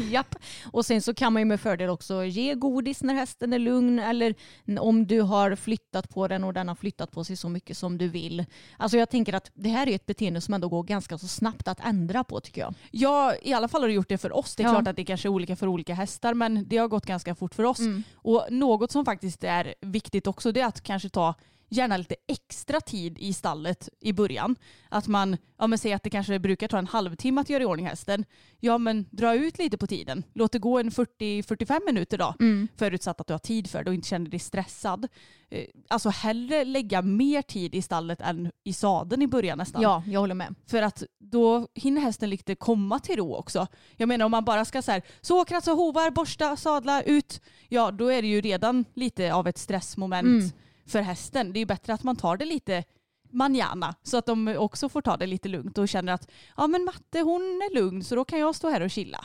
Japp. 0.10 0.34
Och 0.72 0.86
sen 0.86 1.02
så 1.02 1.14
kan 1.14 1.32
man 1.32 1.40
ju 1.42 1.46
med 1.46 1.60
fördel 1.60 1.90
också 1.90 2.24
ge 2.24 2.54
godis 2.54 3.02
när 3.02 3.14
hästen 3.14 3.52
är 3.52 3.58
lugn 3.58 3.98
eller 3.98 4.34
om 4.80 5.06
du 5.06 5.20
har 5.20 5.56
flyttat 5.56 6.08
på 6.08 6.28
den 6.28 6.44
och 6.44 6.52
den 6.52 6.68
har 6.68 6.74
flyttat 6.74 7.10
på 7.10 7.24
sig 7.24 7.36
så 7.36 7.48
mycket 7.48 7.76
som 7.76 7.98
du 7.98 8.08
vill. 8.08 8.44
Alltså 8.76 8.98
jag 8.98 9.10
tänker 9.10 9.32
att 9.34 9.50
det 9.54 9.68
här 9.68 9.88
är 9.88 9.94
ett 9.94 10.06
beteende 10.06 10.40
som 10.40 10.54
ändå 10.54 10.68
går 10.68 10.82
ganska 10.82 11.18
så 11.18 11.28
snabbt 11.28 11.68
att 11.68 11.80
ändra 11.86 12.24
på 12.24 12.40
tycker 12.40 12.60
jag. 12.60 12.74
Ja, 12.90 13.34
i 13.42 13.52
alla 13.52 13.68
fall 13.68 13.80
har 13.80 13.88
det 13.88 13.94
gjort 13.94 14.08
det 14.08 14.18
för 14.18 14.36
oss. 14.36 14.56
Det 14.56 14.62
är 14.62 14.66
Ja. 14.66 14.72
klart 14.72 14.88
att 14.88 14.96
det 14.96 15.04
kanske 15.04 15.28
är 15.28 15.30
olika 15.30 15.56
för 15.56 15.66
olika 15.66 15.94
hästar 15.94 16.34
men 16.34 16.68
det 16.68 16.76
har 16.76 16.88
gått 16.88 17.06
ganska 17.06 17.34
fort 17.34 17.54
för 17.54 17.62
oss. 17.64 17.78
Mm. 17.78 18.02
Och 18.14 18.46
något 18.50 18.83
något 18.84 18.92
som 18.92 19.04
faktiskt 19.04 19.44
är 19.44 19.74
viktigt 19.80 20.26
också 20.26 20.52
det 20.52 20.60
är 20.60 20.66
att 20.66 20.80
kanske 20.80 21.08
ta 21.08 21.34
gärna 21.76 21.96
lite 21.96 22.14
extra 22.28 22.80
tid 22.80 23.18
i 23.18 23.32
stallet 23.32 23.88
i 24.00 24.12
början. 24.12 24.56
Att 24.88 25.08
man, 25.08 25.36
ja 25.58 25.66
men 25.66 25.78
säg 25.78 25.92
att 25.92 26.02
det 26.02 26.10
kanske 26.10 26.38
brukar 26.38 26.68
ta 26.68 26.78
en 26.78 26.86
halvtimme 26.86 27.40
att 27.40 27.50
göra 27.50 27.62
i 27.62 27.66
ordning 27.66 27.86
hästen. 27.86 28.24
Ja 28.60 28.78
men 28.78 29.06
dra 29.10 29.34
ut 29.34 29.58
lite 29.58 29.78
på 29.78 29.86
tiden. 29.86 30.22
Låt 30.34 30.52
det 30.52 30.58
gå 30.58 30.78
en 30.78 30.90
40-45 30.90 31.80
minuter 31.86 32.18
då. 32.18 32.34
Mm. 32.40 32.68
Förutsatt 32.76 33.20
att 33.20 33.26
du 33.26 33.34
har 33.34 33.38
tid 33.38 33.70
för 33.70 33.84
det 33.84 33.90
och 33.90 33.94
inte 33.94 34.08
känner 34.08 34.30
dig 34.30 34.40
stressad. 34.40 35.08
Eh, 35.50 35.64
Alltså 35.88 36.08
hellre 36.08 36.64
lägga 36.64 37.02
mer 37.02 37.42
tid 37.42 37.74
i 37.74 37.82
stallet 37.82 38.20
än 38.20 38.50
i 38.64 38.72
sadeln 38.72 39.22
i 39.22 39.26
början 39.26 39.58
nästan. 39.58 39.82
Ja, 39.82 40.02
jag 40.06 40.20
håller 40.20 40.34
med. 40.34 40.54
För 40.66 40.82
att 40.82 41.02
då 41.20 41.68
hinner 41.74 42.00
hästen 42.00 42.30
lite 42.30 42.54
komma 42.54 42.98
till 42.98 43.16
ro 43.16 43.34
också. 43.34 43.66
Jag 43.96 44.08
menar 44.08 44.24
om 44.24 44.30
man 44.30 44.44
bara 44.44 44.64
ska 44.64 44.82
så 44.82 44.90
här, 44.92 45.02
så 45.20 45.44
kratsa 45.44 45.72
hovar, 45.72 46.10
borsta, 46.10 46.56
sadla, 46.56 47.02
ut. 47.02 47.40
Ja 47.68 47.90
då 47.90 48.08
är 48.12 48.22
det 48.22 48.28
ju 48.28 48.40
redan 48.40 48.84
lite 48.94 49.34
av 49.34 49.48
ett 49.48 49.58
stressmoment 49.58 50.24
Mm. 50.26 50.50
För 50.86 51.00
hästen. 51.00 51.52
Det 51.52 51.58
är 51.58 51.60
ju 51.60 51.66
bättre 51.66 51.94
att 51.94 52.02
man 52.02 52.16
tar 52.16 52.36
det 52.36 52.44
lite 52.44 52.84
manjana 53.30 53.94
så 54.02 54.16
att 54.16 54.26
de 54.26 54.48
också 54.48 54.88
får 54.88 55.00
ta 55.00 55.16
det 55.16 55.26
lite 55.26 55.48
lugnt 55.48 55.78
och 55.78 55.88
känner 55.88 56.12
att 56.12 56.30
ja 56.56 56.66
men 56.66 56.84
matte 56.84 57.20
hon 57.20 57.42
är 57.42 57.74
lugn 57.74 58.04
så 58.04 58.14
då 58.14 58.24
kan 58.24 58.38
jag 58.38 58.54
stå 58.54 58.68
här 58.68 58.80
och 58.80 58.90
chilla. 58.90 59.24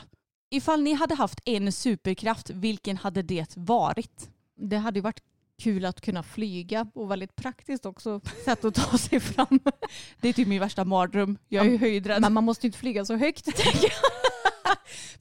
Ifall 0.50 0.82
ni 0.82 0.92
hade 0.92 1.14
haft 1.14 1.40
en 1.44 1.72
superkraft, 1.72 2.50
vilken 2.50 2.96
hade 2.96 3.22
det 3.22 3.56
varit? 3.56 4.30
Det 4.56 4.76
hade 4.76 4.98
ju 4.98 5.02
varit 5.02 5.22
kul 5.60 5.84
att 5.84 6.00
kunna 6.00 6.22
flyga 6.22 6.86
och 6.94 7.10
väldigt 7.10 7.36
praktiskt 7.36 7.86
också 7.86 8.20
sätt 8.44 8.64
att 8.64 8.74
ta 8.74 8.98
sig 8.98 9.20
fram. 9.20 9.60
Det 10.20 10.28
är 10.28 10.32
typ 10.32 10.48
min 10.48 10.60
värsta 10.60 10.84
mardröm. 10.84 11.38
Jag 11.48 11.66
är 11.66 11.70
ju 11.70 11.78
höjdrädd. 11.78 12.20
Men 12.20 12.32
man 12.32 12.44
måste 12.44 12.66
ju 12.66 12.68
inte 12.68 12.78
flyga 12.78 13.04
så 13.04 13.16
högt. 13.16 13.48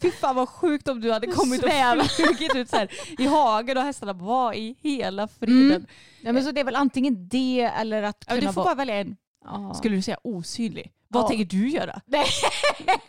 Fy 0.02 0.12
fan 0.12 0.36
vad 0.36 0.50
sjukt 0.50 0.88
om 0.88 1.02
du 1.02 1.12
hade 1.12 1.28
kommit 1.28 1.62
Sväva. 1.62 2.02
och 2.02 2.08
flugit 2.12 2.56
ut 2.56 2.70
så 2.70 2.76
här 2.76 2.92
i 3.18 3.26
hagen 3.28 3.78
och 3.78 3.84
hästarna 3.84 4.14
vad 4.14 4.56
i 4.56 4.76
hela 4.82 5.28
friden. 5.28 5.72
Mm. 5.72 5.86
Ja, 6.22 6.32
men 6.34 6.44
så 6.44 6.52
det 6.52 6.60
är 6.62 6.66
väl 6.66 6.76
antingen 6.76 7.28
det 7.30 7.62
eller 7.62 8.04
att 8.04 8.24
Ja, 8.28 8.36
kunna 8.36 8.48
du 8.48 8.54
får 8.54 8.64
bara 8.64 8.76
välja 8.76 8.96
en. 8.96 9.18
Ja. 9.46 9.74
Skulle 9.74 9.96
du 9.96 10.02
säga 10.02 10.18
osynlig? 10.24 10.92
Vad 11.08 11.24
Ja. 11.24 11.28
tänker 11.28 11.46
du 11.46 11.70
göra? 11.70 12.02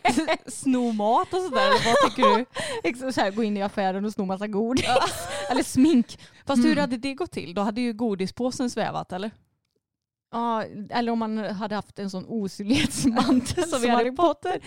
Sno 0.47 0.91
mat 0.91 1.33
och 1.33 1.41
sådär? 1.41 1.61
eller 1.65 1.85
Vad 1.85 1.95
tänker 2.15 2.37
du? 2.37 2.45
Exakt, 2.89 3.15
så 3.15 3.21
här, 3.21 3.31
gå 3.31 3.43
in 3.43 3.57
i 3.57 3.61
affären 3.61 4.05
och 4.05 4.13
sno 4.13 4.25
massa 4.25 4.47
godis. 4.47 4.85
eller 5.49 5.63
smink. 5.63 6.19
Fast 6.45 6.59
hur 6.63 6.71
Mm. 6.71 6.77
hade 6.81 6.97
det 6.97 7.13
gått 7.13 7.31
till? 7.31 7.53
Då 7.53 7.61
hade 7.61 7.81
ju 7.81 7.93
godispåsen 7.93 8.69
svävat 8.69 9.11
eller? 9.11 9.31
Ja, 10.31 10.63
eller 10.89 11.11
om 11.11 11.19
man 11.19 11.37
hade 11.37 11.75
haft 11.75 11.99
en 11.99 12.09
sån 12.09 12.25
osynlighetsmantel 12.27 13.63
Som 13.69 13.83
i 13.83 13.87
Harry 13.87 14.15
Potter. 14.15 14.59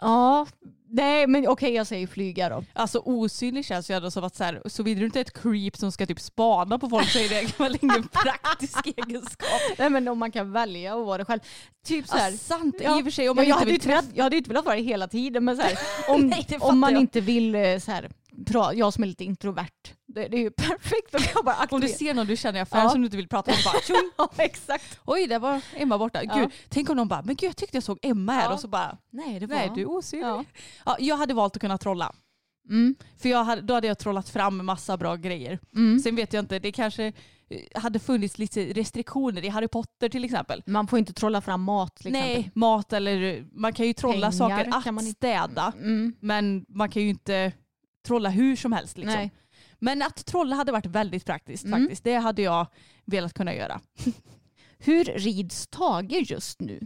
Ja, 0.00 0.46
nej 0.90 1.26
men 1.26 1.48
okej 1.48 1.72
jag 1.74 1.86
säger 1.86 2.06
flyga 2.06 2.48
då. 2.48 2.64
Alltså 2.72 2.98
osynlig 3.04 3.64
känns 3.64 3.90
ju 3.90 3.96
ändå 3.96 4.10
som 4.10 4.24
att 4.24 4.36
så 4.36 4.44
här, 4.44 4.62
såvida 4.66 5.00
du 5.00 5.06
inte 5.06 5.18
är 5.18 5.24
ett 5.24 5.42
creep 5.42 5.76
som 5.76 5.92
ska 5.92 6.06
typ 6.06 6.20
spana 6.20 6.78
på 6.78 6.88
folk 6.88 7.08
så 7.08 7.18
är 7.18 7.28
det 7.28 7.58
väl 7.60 7.78
ingen 7.82 8.08
praktisk 8.12 8.86
egenskap. 8.86 9.60
Nej 9.78 9.90
men 9.90 10.08
om 10.08 10.18
man 10.18 10.32
kan 10.32 10.52
välja 10.52 10.94
att 11.00 11.06
vara 11.06 11.18
det 11.18 11.24
själv. 11.24 11.40
Typ 11.86 12.08
så 12.08 12.16
här. 12.16 12.30
Ja, 12.30 12.36
sant 12.36 12.76
Ja. 12.82 12.98
i 12.98 13.00
och 13.00 13.04
för 13.04 13.10
sig. 13.10 13.28
Om 13.28 13.36
Ja, 13.36 13.42
man 13.42 13.48
jag, 13.48 13.54
inte 13.56 13.60
hade 13.60 13.72
vill 13.72 13.80
velat, 13.88 14.04
jag 14.14 14.24
hade 14.24 14.36
inte 14.36 14.48
velat 14.50 14.64
vara 14.64 14.76
det 14.76 14.82
hela 14.82 15.08
tiden 15.08 15.44
men 15.44 15.56
så 15.56 15.62
här, 15.62 15.78
om, 16.08 16.26
Nej, 16.26 16.46
om 16.60 16.78
man 16.78 16.92
jag. 16.92 17.00
inte 17.00 17.20
vill 17.20 17.54
eh, 17.54 17.78
så 17.78 17.90
här, 17.90 18.10
pra, 18.46 18.74
jag 18.74 18.92
som 18.94 19.02
är 19.04 19.08
lite 19.08 19.24
introvert, 19.24 19.66
det, 20.14 20.28
det 20.28 20.36
är 20.36 20.40
ju 20.40 20.50
perfekt. 20.56 21.10
Kan 21.10 21.20
jag 21.34 21.44
bara 21.44 21.66
Om 21.70 21.80
du 21.80 21.88
ser 21.88 22.14
någon 22.14 22.26
du 22.26 22.36
känner 22.36 22.58
i 22.58 22.62
affären 22.62 22.82
Ja. 22.84 22.90
som 22.90 23.00
du 23.00 23.04
inte 23.04 23.16
vill 23.16 23.28
prata 23.28 23.50
med 23.50 23.60
bara 23.64 23.80
tjong. 23.86 24.10
Ja, 24.18 24.30
exakt. 24.36 25.00
Oj, 25.04 25.26
där 25.26 25.38
var 25.38 25.60
Emma 25.74 25.98
borta. 25.98 26.24
Ja. 26.24 26.34
Gud, 26.36 26.50
tänk 26.68 26.90
om 26.90 26.96
någon 26.96 27.08
bara, 27.08 27.22
men 27.22 27.36
gud 27.36 27.48
jag 27.48 27.56
tyckte 27.56 27.76
jag 27.76 27.84
såg 27.84 27.98
Emma 28.02 28.32
här 28.32 28.44
Ja. 28.44 28.52
och 28.54 28.60
så 28.60 28.68
bara, 28.68 28.98
Nej, 29.10 29.40
det 29.40 29.46
var... 29.46 29.56
nej 29.56 29.70
du 29.74 29.80
är 29.80 29.90
osynlig. 29.90 30.26
Ja. 30.26 30.44
Ja, 30.86 30.96
jag 31.00 31.16
hade 31.16 31.34
valt 31.34 31.56
att 31.56 31.60
kunna 31.60 31.78
trolla. 31.78 32.12
Mm. 32.68 32.94
För 33.18 33.28
jag 33.28 33.44
hade, 33.44 33.62
då 33.62 33.74
hade 33.74 33.86
jag 33.86 33.98
trollat 33.98 34.28
fram 34.28 34.66
massa 34.66 34.96
bra 34.96 35.16
grejer. 35.16 35.58
Mm. 35.74 35.98
Sen 35.98 36.16
vet 36.16 36.32
jag 36.32 36.42
inte, 36.42 36.58
det 36.58 36.72
kanske 36.72 37.04
eh, 37.04 37.12
hade 37.82 37.98
funnits 37.98 38.38
lite 38.38 38.64
restriktioner 38.64 39.44
i 39.44 39.48
Harry 39.48 39.68
Potter 39.68 40.08
till 40.08 40.24
exempel. 40.24 40.62
Man 40.66 40.86
får 40.86 40.98
inte 40.98 41.12
trolla 41.12 41.40
fram 41.40 41.62
mat 41.62 41.96
till 41.96 42.12
Nej, 42.12 42.30
exempel. 42.32 42.52
mat 42.54 42.92
eller 42.92 43.44
man 43.52 43.72
kan 43.72 43.86
ju 43.86 43.92
trolla 43.92 44.14
Pengar 44.30 44.30
saker 44.30 44.68
att 44.76 44.94
man 44.94 45.06
inte- 45.06 45.16
städa. 45.18 45.72
Mm. 45.76 46.14
Men 46.20 46.64
man 46.68 46.90
kan 46.90 47.02
ju 47.02 47.08
inte 47.08 47.52
trolla 48.06 48.28
hur 48.28 48.56
som 48.56 48.72
helst. 48.72 48.98
Liksom. 48.98 49.14
Nej. 49.14 49.30
Men 49.80 50.02
att 50.02 50.26
trolla 50.26 50.56
hade 50.56 50.72
varit 50.72 50.86
väldigt 50.86 51.24
praktiskt 51.24 51.64
Mm. 51.64 51.80
faktiskt. 51.80 52.04
Det 52.04 52.14
hade 52.14 52.42
jag 52.42 52.66
velat 53.04 53.34
kunna 53.34 53.54
göra. 53.54 53.80
Hur 54.78 55.04
rids 55.04 55.66
Tage 55.66 56.12
just 56.30 56.60
nu? 56.60 56.80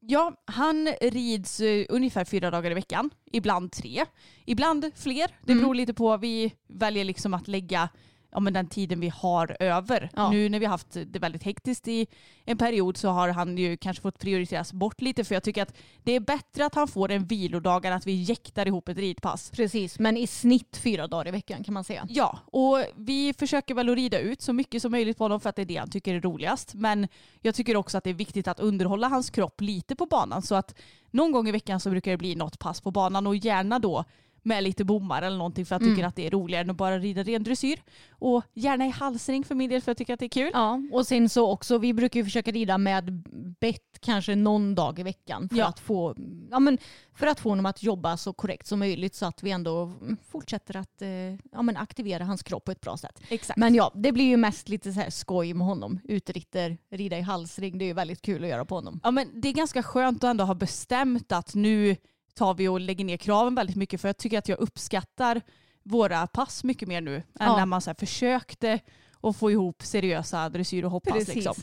Ja, 0.00 0.32
han 0.44 0.88
rids 1.00 1.60
eh, 1.60 1.86
ungefär 1.88 2.24
fyra 2.24 2.50
dagar 2.50 2.70
i 2.70 2.74
veckan. 2.74 3.10
Ibland 3.32 3.72
tre. 3.72 4.04
Ibland 4.44 4.90
fler. 4.94 5.26
Det 5.44 5.52
Mm. 5.52 5.62
beror 5.64 5.74
lite 5.74 5.94
på. 5.94 6.16
Vi 6.16 6.52
väljer 6.68 7.04
liksom 7.04 7.34
att 7.34 7.48
lägga 7.48 7.88
ja, 8.36 8.40
men 8.40 8.52
den 8.52 8.68
tiden 8.68 9.00
vi 9.00 9.08
har 9.08 9.56
över. 9.60 10.10
Ja. 10.14 10.30
Nu 10.30 10.48
när 10.48 10.58
vi 10.58 10.64
har 10.64 10.70
haft 10.70 10.96
det 11.06 11.18
väldigt 11.18 11.42
hektiskt 11.42 11.88
i 11.88 12.06
en 12.44 12.58
period 12.58 12.96
så 12.96 13.08
har 13.08 13.28
han 13.28 13.58
ju 13.58 13.76
kanske 13.76 14.02
fått 14.02 14.18
prioriteras 14.18 14.72
bort 14.72 15.00
lite 15.00 15.24
för 15.24 15.34
jag 15.34 15.42
tycker 15.42 15.62
att 15.62 15.74
det 16.02 16.12
är 16.12 16.20
bättre 16.20 16.66
att 16.66 16.74
han 16.74 16.88
får 16.88 17.10
en 17.10 17.24
vilodag 17.24 17.84
än 17.84 17.92
att 17.92 18.06
vi 18.06 18.12
jäktar 18.12 18.66
ihop 18.66 18.88
ett 18.88 18.98
ridpass. 18.98 19.50
Precis, 19.50 19.98
men 19.98 20.16
i 20.16 20.26
snitt 20.26 20.76
fyra 20.76 21.06
dagar 21.06 21.28
i 21.28 21.30
veckan 21.30 21.64
kan 21.64 21.74
man 21.74 21.84
säga. 21.84 22.06
Ja, 22.08 22.38
och 22.46 22.84
vi 22.96 23.34
försöker 23.38 23.74
väl 23.74 23.88
att 23.88 23.96
rida 23.96 24.18
ut 24.18 24.42
så 24.42 24.52
mycket 24.52 24.82
som 24.82 24.90
möjligt 24.90 25.18
på 25.18 25.24
honom 25.24 25.40
för 25.40 25.48
att 25.48 25.56
det 25.56 25.62
är 25.62 25.66
det 25.66 25.76
han 25.76 25.90
tycker 25.90 26.14
är 26.14 26.20
roligast. 26.20 26.74
Men 26.74 27.08
jag 27.40 27.54
tycker 27.54 27.76
också 27.76 27.98
att 27.98 28.04
det 28.04 28.10
är 28.10 28.14
viktigt 28.14 28.48
att 28.48 28.60
underhålla 28.60 29.08
hans 29.08 29.30
kropp 29.30 29.60
lite 29.60 29.96
på 29.96 30.06
banan 30.06 30.42
så 30.42 30.54
att 30.54 30.74
någon 31.10 31.32
gång 31.32 31.48
i 31.48 31.52
veckan 31.52 31.80
så 31.80 31.90
brukar 31.90 32.10
det 32.10 32.16
bli 32.16 32.34
något 32.34 32.58
pass 32.58 32.80
på 32.80 32.90
banan 32.90 33.26
och 33.26 33.36
gärna 33.36 33.78
då 33.78 34.04
med 34.46 34.64
lite 34.64 34.84
bommar 34.84 35.22
eller 35.22 35.36
någonting 35.36 35.66
för 35.66 35.74
jag 35.74 35.80
tycker 35.82 35.92
Mm. 35.92 36.08
att 36.08 36.16
det 36.16 36.26
är 36.26 36.30
roligare 36.30 36.64
än 36.64 36.70
att 36.70 36.76
bara 36.76 36.98
rida 36.98 37.22
ren 37.22 37.42
dressyr. 37.42 37.82
Och 38.10 38.42
gärna 38.54 38.86
i 38.86 38.90
halsring 38.90 39.44
för 39.44 39.54
min 39.54 39.70
del 39.70 39.80
för 39.82 39.90
jag 39.90 39.96
tycker 39.96 40.14
att 40.14 40.20
det 40.20 40.26
är 40.26 40.28
kul. 40.28 40.50
Ja, 40.54 40.80
och 40.92 41.06
sen 41.06 41.28
så 41.28 41.50
också, 41.50 41.78
vi 41.78 41.92
brukar 41.92 42.20
ju 42.20 42.24
försöka 42.24 42.50
rida 42.50 42.78
med 42.78 43.12
bett 43.60 43.82
kanske 44.00 44.34
någon 44.34 44.74
dag 44.74 44.98
i 44.98 45.02
veckan 45.02 45.48
för, 45.48 45.56
Ja. 45.56 45.66
att 45.66 45.80
få, 45.80 46.14
ja, 46.50 46.58
men 46.60 46.78
för 47.14 47.26
att 47.26 47.40
få 47.40 47.48
honom 47.48 47.66
att 47.66 47.82
jobba 47.82 48.16
så 48.16 48.32
korrekt 48.32 48.66
som 48.66 48.78
möjligt 48.78 49.14
så 49.14 49.26
att 49.26 49.42
vi 49.42 49.50
ändå 49.50 49.92
fortsätter 50.30 50.76
att 50.76 51.02
eh, 51.02 51.08
ja, 51.52 51.62
men 51.62 51.76
aktivera 51.76 52.24
hans 52.24 52.42
kropp 52.42 52.64
på 52.64 52.72
ett 52.72 52.80
bra 52.80 52.96
sätt. 52.96 53.22
Exakt. 53.28 53.56
Men 53.58 53.74
ja, 53.74 53.90
det 53.94 54.12
blir 54.12 54.24
ju 54.24 54.36
mest 54.36 54.68
lite 54.68 54.92
så 54.92 55.00
här 55.00 55.10
skoj 55.10 55.54
med 55.54 55.66
honom. 55.66 56.00
Utritter, 56.04 56.78
rida 56.90 57.18
i 57.18 57.20
halsring, 57.20 57.78
det 57.78 57.84
är 57.84 57.86
ju 57.86 57.92
väldigt 57.92 58.22
kul 58.22 58.44
att 58.44 58.50
göra 58.50 58.64
på 58.64 58.74
honom. 58.74 59.00
Ja, 59.02 59.10
men 59.10 59.40
det 59.40 59.48
är 59.48 59.52
ganska 59.52 59.82
skönt 59.82 60.24
att 60.24 60.30
ändå 60.30 60.44
ha 60.44 60.54
bestämt 60.54 61.32
att 61.32 61.54
nu 61.54 61.96
tar 62.36 62.54
vi 62.54 62.68
och 62.68 62.80
lägger 62.80 63.04
ner 63.04 63.16
kraven 63.16 63.54
väldigt 63.54 63.76
mycket 63.76 64.00
för 64.00 64.08
jag 64.08 64.16
tycker 64.16 64.38
att 64.38 64.48
jag 64.48 64.58
uppskattar 64.58 65.42
våra 65.82 66.26
pass 66.26 66.64
mycket 66.64 66.88
mer 66.88 67.00
nu 67.00 67.16
än 67.16 67.22
Ja. 67.38 67.56
när 67.56 67.66
man 67.66 67.80
så 67.80 67.94
försökte 67.94 68.80
att 69.22 69.36
få 69.36 69.50
ihop 69.50 69.82
seriösa 69.82 70.48
dressyr 70.48 70.84
och 70.84 70.90
hoppass. 70.90 71.28
Liksom. 71.28 71.54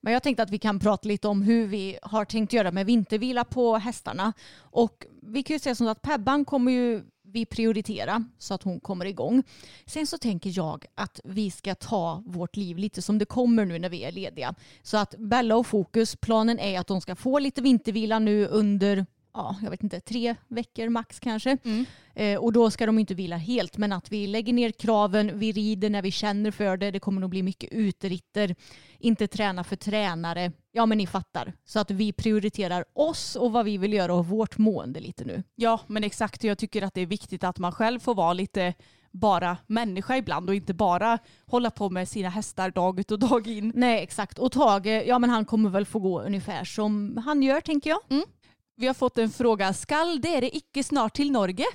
Men 0.00 0.12
jag 0.12 0.22
tänkte 0.22 0.42
att 0.42 0.50
vi 0.50 0.58
kan 0.58 0.78
prata 0.78 1.08
lite 1.08 1.28
om 1.28 1.42
hur 1.42 1.66
vi 1.66 1.98
har 2.02 2.24
tänkt 2.24 2.52
göra 2.52 2.72
med 2.72 2.86
vintervila 2.86 3.44
på 3.44 3.76
hästarna. 3.76 4.32
Och 4.58 5.06
vi 5.22 5.42
kan 5.42 5.54
ju 5.54 5.60
säga 5.60 5.74
som 5.74 5.88
att 5.88 6.02
Pebban 6.02 6.44
kommer 6.44 6.72
ju 6.72 7.04
vi 7.22 7.46
prioritera 7.46 8.24
så 8.38 8.54
att 8.54 8.62
hon 8.62 8.80
kommer 8.80 9.04
igång. 9.04 9.42
Sen 9.86 10.06
så 10.06 10.18
tänker 10.18 10.52
jag 10.54 10.84
att 10.94 11.20
vi 11.24 11.50
ska 11.50 11.74
ta 11.74 12.22
vårt 12.26 12.56
liv 12.56 12.78
lite 12.78 13.02
som 13.02 13.18
det 13.18 13.24
kommer 13.24 13.64
nu 13.64 13.78
när 13.78 13.88
vi 13.88 14.04
är 14.04 14.12
lediga. 14.12 14.54
Så 14.82 14.96
att 14.96 15.14
Bella 15.18 15.56
och 15.56 15.66
Fokus, 15.66 16.16
planen 16.16 16.58
är 16.58 16.80
att 16.80 16.86
de 16.86 17.00
ska 17.00 17.16
få 17.16 17.38
lite 17.38 17.62
vintervila 17.62 18.18
nu 18.18 18.46
under 18.46 19.06
ja, 19.36 19.56
jag 19.62 19.70
vet 19.70 19.82
inte, 19.82 20.00
tre 20.00 20.34
veckor 20.48 20.88
max 20.88 21.20
kanske. 21.20 21.58
Mm. 21.64 21.86
Eh, 22.14 22.38
och 22.38 22.52
då 22.52 22.70
ska 22.70 22.86
de 22.86 22.98
inte 22.98 23.14
vila 23.14 23.36
helt 23.36 23.76
men 23.76 23.92
att 23.92 24.12
vi 24.12 24.26
lägger 24.26 24.52
ner 24.52 24.70
kraven, 24.70 25.38
vi 25.38 25.52
rider 25.52 25.90
när 25.90 26.02
vi 26.02 26.10
känner 26.10 26.50
för 26.50 26.76
det, 26.76 26.90
det 26.90 27.00
kommer 27.00 27.20
nog 27.20 27.30
bli 27.30 27.42
mycket 27.42 27.72
uteritter, 27.72 28.54
inte 28.98 29.28
träna 29.28 29.64
för 29.64 29.76
tränare. 29.76 30.52
Ja 30.72 30.86
men 30.86 30.98
ni 30.98 31.06
fattar. 31.06 31.52
Så 31.64 31.80
att 31.80 31.90
vi 31.90 32.12
prioriterar 32.12 32.84
oss 32.92 33.36
och 33.36 33.52
vad 33.52 33.64
vi 33.64 33.78
vill 33.78 33.92
göra 33.92 34.14
och 34.14 34.26
vårt 34.26 34.58
mående 34.58 35.00
lite 35.00 35.24
nu. 35.24 35.42
Ja 35.54 35.80
men 35.86 36.04
exakt 36.04 36.44
jag 36.44 36.58
tycker 36.58 36.82
att 36.82 36.94
det 36.94 37.00
är 37.00 37.06
viktigt 37.06 37.44
att 37.44 37.58
man 37.58 37.72
själv 37.72 38.00
får 38.00 38.14
vara 38.14 38.32
lite 38.32 38.74
bara 39.10 39.56
människa 39.66 40.16
ibland 40.16 40.48
och 40.48 40.54
inte 40.54 40.74
bara 40.74 41.18
hålla 41.46 41.70
på 41.70 41.90
med 41.90 42.08
sina 42.08 42.28
hästar 42.28 42.70
dag 42.70 43.00
ut 43.00 43.10
och 43.10 43.18
dag 43.18 43.46
in. 43.46 43.72
Nej 43.74 44.02
exakt. 44.02 44.38
Och 44.38 44.52
Tage, 44.52 44.86
ja 45.06 45.18
men 45.18 45.30
han 45.30 45.44
kommer 45.44 45.70
väl 45.70 45.86
få 45.86 45.98
gå 45.98 46.20
ungefär 46.20 46.64
som 46.64 47.22
han 47.24 47.42
gör 47.42 47.60
tänker 47.60 47.90
jag. 47.90 48.00
Vi 48.78 48.86
har 48.86 48.94
fått 48.94 49.18
en 49.18 49.30
fråga, 49.30 49.72
skall 49.72 50.20
det 50.20 50.34
är 50.34 50.40
det 50.40 50.56
icke 50.56 50.82
snart 50.84 51.16
till 51.16 51.30
Norge? 51.32 51.66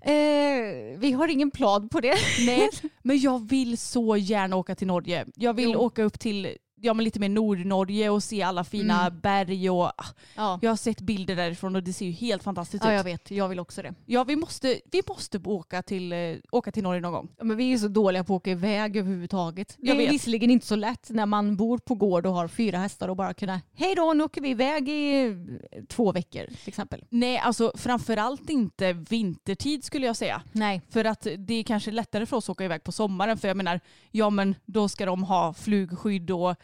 Eh, 0.00 0.98
vi 0.98 1.12
har 1.12 1.28
ingen 1.28 1.50
plan 1.50 1.88
på 1.88 2.00
det. 2.00 2.14
Nej, 2.46 2.68
men 3.02 3.18
jag 3.18 3.48
vill 3.48 3.78
så 3.78 4.16
gärna 4.16 4.56
åka 4.56 4.74
till 4.74 4.86
Norge. 4.86 5.26
Jag 5.34 5.54
vill 5.54 5.70
Jo. 5.70 5.78
åka 5.78 6.02
upp 6.02 6.20
till 6.20 6.56
ja, 6.80 6.94
men 6.94 7.04
lite 7.04 7.20
mer 7.20 7.28
Nordnorge 7.28 8.10
och 8.10 8.22
se 8.22 8.42
alla 8.42 8.64
fina 8.64 9.06
Mm. 9.06 9.20
berg. 9.20 9.70
Och, 9.70 9.84
ah, 9.84 9.92
Ja. 10.36 10.58
jag 10.62 10.70
har 10.70 10.76
sett 10.76 11.00
bilder 11.00 11.36
därifrån 11.36 11.76
och 11.76 11.82
det 11.82 11.92
ser 11.92 12.06
ju 12.06 12.12
helt 12.12 12.42
fantastiskt 12.42 12.84
ja 12.84 12.90
ut. 12.92 12.96
jag 12.96 13.04
vet, 13.04 13.30
jag 13.30 13.48
vill 13.48 13.60
också 13.60 13.82
det. 13.82 13.94
Ja, 14.06 14.24
vi 14.24 14.36
måste, 14.36 14.80
vi 14.92 15.02
måste 15.08 15.38
åka 15.44 15.82
till, 15.82 16.12
eh, 16.12 16.18
åka 16.52 16.72
till 16.72 16.82
Norge 16.82 17.00
någon 17.00 17.12
gång. 17.12 17.28
Ja, 17.38 17.44
men 17.44 17.56
vi 17.56 17.72
är 17.72 17.78
så 17.78 17.88
dåliga 17.88 18.24
på 18.24 18.34
att 18.34 18.40
åka 18.40 18.50
iväg 18.50 18.96
överhuvudtaget. 18.96 19.68
Det 19.78 19.86
Jag 19.86 19.96
är 19.96 20.00
vet. 20.02 20.12
visserligen 20.12 20.50
inte 20.50 20.66
så 20.66 20.76
lätt 20.76 21.10
när 21.10 21.26
man 21.26 21.56
bor 21.56 21.78
på 21.78 21.94
gård 21.94 22.26
och 22.26 22.32
har 22.32 22.48
fyra 22.48 22.78
hästar 22.78 23.08
och 23.08 23.16
bara 23.16 23.34
kunna 23.34 23.60
hej 23.74 23.94
då 23.94 24.12
nu 24.12 24.24
åker 24.24 24.40
vi 24.40 24.48
iväg 24.50 24.88
i 24.88 25.24
eh, 25.72 25.82
två 25.88 26.12
veckor 26.12 26.46
till 26.46 26.68
exempel. 26.68 27.04
Nej, 27.08 27.38
alltså 27.38 27.72
framförallt 27.76 28.50
inte 28.50 28.92
vintertid 28.92 29.84
skulle 29.84 30.06
jag 30.06 30.16
säga. 30.16 30.42
Nej. 30.52 30.82
För 30.90 31.04
att 31.04 31.26
det 31.38 31.54
är 31.54 31.62
kanske 31.62 31.90
lättare 31.90 32.26
för 32.26 32.36
oss 32.36 32.44
att 32.44 32.50
åka 32.50 32.64
iväg 32.64 32.84
på 32.84 32.92
sommaren. 32.92 33.38
För 33.38 33.48
jag 33.48 33.56
menar, 33.56 33.80
ja 34.10 34.30
men 34.30 34.54
då 34.64 34.88
ska 34.88 35.06
de 35.06 35.22
ha 35.22 35.54
flugskydd 35.54 36.30
och 36.30 36.56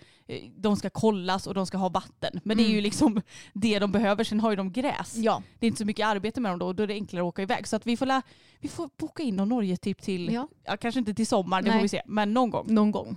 de 0.57 0.77
ska 0.77 0.91
kollas 0.91 1.47
och 1.47 1.55
de 1.55 1.67
ska 1.67 1.79
ha 1.79 1.89
vatten. 1.89 2.41
Men 2.45 2.57
det 2.57 2.63
är 2.63 2.69
ju 2.69 2.81
liksom 2.81 3.21
det 3.53 3.79
de 3.79 3.93
behöver. 3.93 4.25
Sen 4.25 4.41
har 4.41 4.51
ju 4.51 4.57
de 4.57 4.73
gräs. 4.73 5.17
Ja. 5.17 5.43
Det 5.59 5.67
är 5.67 5.69
inte 5.69 5.79
så 5.79 5.85
mycket 5.85 6.07
arbete 6.07 6.41
med 6.41 6.53
dem 6.53 6.59
då 6.59 6.67
och 6.67 6.75
då 6.75 6.83
är 6.83 6.87
det 6.87 6.95
enklare 6.95 7.23
att 7.25 7.29
åka 7.29 7.43
iväg. 7.43 7.69
Så 7.69 7.77
att 7.77 7.87
vi 7.87 7.97
får, 7.97 8.07
la, 8.07 8.23
vi 8.61 8.69
får 8.69 8.91
boka 8.97 9.23
in 9.23 9.37
någon 9.37 9.49
Norge-typ 9.49 10.03
till, 10.03 10.33
Ja. 10.33 10.49
ja. 10.65 10.77
kanske 10.77 10.99
inte 10.99 11.15
till 11.15 11.27
sommaren, 11.27 11.65
det 11.65 11.73
får 11.73 11.81
vi 11.81 11.89
se, 11.89 12.03
men 12.07 12.35
någon 12.35 12.51
gång. 12.51 12.67
Någon 12.75 12.91
gång. 12.91 13.17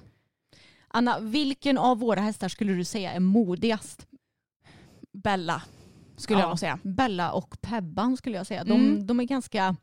Anna, 0.87 1.19
vilken 1.19 1.77
av 1.77 1.99
våra 1.99 2.21
hästar 2.21 2.47
skulle 2.49 2.73
du 2.73 2.83
säga 2.83 3.11
är 3.13 3.19
modigast? 3.19 4.07
Bella 5.13 5.61
skulle 6.17 6.39
jag 6.39 6.49
nog 6.49 6.59
säga. 6.59 6.79
Bella 6.83 7.31
och 7.31 7.61
Pebban 7.61 8.17
skulle 8.17 8.37
jag 8.37 8.47
säga. 8.47 8.63
De, 8.63 8.71
Mm. 8.71 9.07
de 9.07 9.19
är 9.19 9.23
ganska 9.23 9.75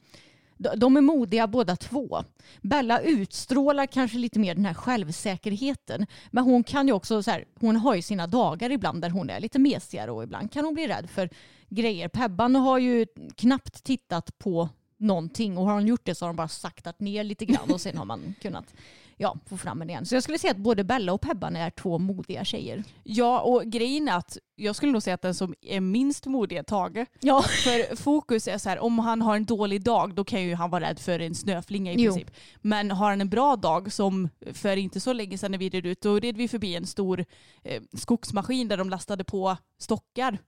de- 0.57 0.97
är 0.97 1.01
modiga 1.01 1.47
båda 1.47 1.77
två. 1.77 2.25
Bella 2.63 3.01
utstrålar 3.01 3.87
kanske 3.87 4.19
lite 4.19 4.39
mer 4.39 4.55
den 4.55 4.65
här 4.65 4.75
självsäkerheten. 4.75 6.07
Men 6.31 6.45
hon 6.45 6.65
kan 6.65 6.87
ju 6.87 6.93
också, 6.93 7.23
så 7.23 7.31
här, 7.31 7.45
hon 7.61 7.77
har 7.77 7.95
ju 7.95 8.03
sina 8.03 8.27
dagar 8.27 8.71
ibland 8.71 9.03
där 9.03 9.11
hon 9.11 9.31
är 9.31 9.41
lite 9.41 9.59
mesigare 9.59 10.11
och 10.11 10.23
ibland 10.23 10.53
kan 10.53 10.65
hon 10.65 10.75
bli 10.75 10.87
rädd 10.87 11.11
för 11.11 11.31
grejer. 11.69 12.09
Pebban 12.09 12.55
har 12.55 12.79
ju 12.79 13.07
knappt 13.37 13.85
tittat 13.85 14.39
på 14.39 14.69
någonting 14.97 15.59
och 15.59 15.65
har 15.67 15.75
hon 15.75 15.87
gjort 15.87 16.05
det 16.05 16.15
så 16.15 16.25
har 16.25 16.29
hon 16.29 16.37
bara 16.37 16.49
saktat 16.49 17.01
ner 17.01 17.25
lite 17.25 17.45
grann 17.45 17.71
och 17.71 17.81
sen 17.81 17.99
har 17.99 18.05
man 18.05 18.35
kunnat 18.43 18.75
ja, 19.17 19.37
få 19.47 19.57
fram 19.57 19.81
henne 19.81 19.93
igen. 19.93 20.07
Så 20.07 20.15
jag 20.15 20.23
skulle 20.23 20.39
säga 20.39 20.51
att 20.51 20.57
både 20.57 20.85
Bella 20.85 21.13
och 21.13 21.21
Pebban 21.21 21.57
är 21.57 21.71
två 21.71 21.99
modiga 21.99 22.45
tjejer. 22.45 22.85
Ja, 23.03 23.41
och 23.41 23.65
grejen 23.67 24.09
är 24.09 24.17
att 24.17 24.39
jag 24.57 24.77
skulle 24.77 24.93
nog 24.93 25.03
säga 25.03 25.15
att 25.15 25.23
den 25.23 25.35
som 25.35 25.55
är 25.61 25.81
minst 25.81 26.27
modig 26.27 26.57
är 26.57 26.63
Tage. 26.63 27.07
Ja. 27.21 27.43
För 27.43 27.97
fokus 27.97 28.49
är 28.49 28.59
så 28.59 28.69
här, 28.69 28.79
om 28.79 28.99
han 28.99 29.23
har 29.23 29.37
en 29.37 29.45
dålig 29.45 29.83
dag 29.85 30.15
då 30.15 30.25
kan 30.25 30.43
ju 30.43 30.55
han 30.55 30.71
vara 30.71 30.85
rädd 30.85 30.99
för 30.99 31.19
en 31.19 31.35
snöflinga 31.35 31.93
i 31.93 31.95
Jo. 31.99 32.13
princip. 32.13 32.35
Men 32.61 32.91
har 32.91 33.11
han 33.11 33.21
en 33.21 33.29
bra 33.29 33.57
dag 33.57 33.93
som 33.93 34.29
för 34.53 34.77
inte 34.77 35.01
så 35.01 35.13
länge 35.13 35.39
sedan 35.39 35.51
när 35.51 35.59
vi 35.59 35.69
red 35.69 35.87
ut, 35.87 36.01
då 36.01 36.19
red 36.19 36.37
vi 36.37 36.49
förbi 36.49 36.77
en 36.77 36.87
stor 36.87 37.25
eh, 37.63 37.83
skogsmaskin 37.97 38.69
där 38.69 38.77
de 38.77 38.91
lastade 38.91 39.25
på 39.25 39.57
stockar. 39.79 40.39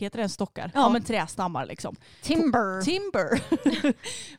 Heter 0.00 0.16
det 0.18 0.22
en 0.22 0.28
stockar? 0.30 0.70
Ja, 0.74 0.80
Ja. 0.80 0.88
men 0.88 1.02
trästammar 1.04 1.66
liksom. 1.66 1.96
Timber. 2.22 2.82
Timber. 2.82 3.42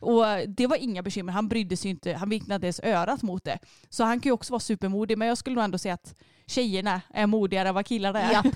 och 0.00 0.48
det 0.48 0.66
var 0.66 0.76
inga 0.76 1.02
bekymmer. 1.02 1.32
Han 1.32 1.48
brydde 1.48 1.76
sig 1.76 1.90
inte. 1.90 2.12
Han 2.12 2.28
vinknade 2.28 2.66
ens 2.66 2.80
örat 2.80 3.22
mot 3.22 3.44
det. 3.44 3.58
Så 3.88 4.04
han 4.04 4.20
kan 4.20 4.28
ju 4.30 4.32
också 4.32 4.52
vara 4.52 4.60
supermodig. 4.60 5.18
Men 5.18 5.28
jag 5.28 5.38
skulle 5.38 5.54
nog 5.54 5.64
ändå 5.64 5.78
säga 5.78 5.94
att 5.94 6.14
tjejerna 6.46 7.00
är 7.14 7.26
modigare 7.26 7.68
än 7.68 7.74
vad 7.74 7.86
killarna 7.86 8.20
är. 8.22 8.32
Japp. 8.32 8.46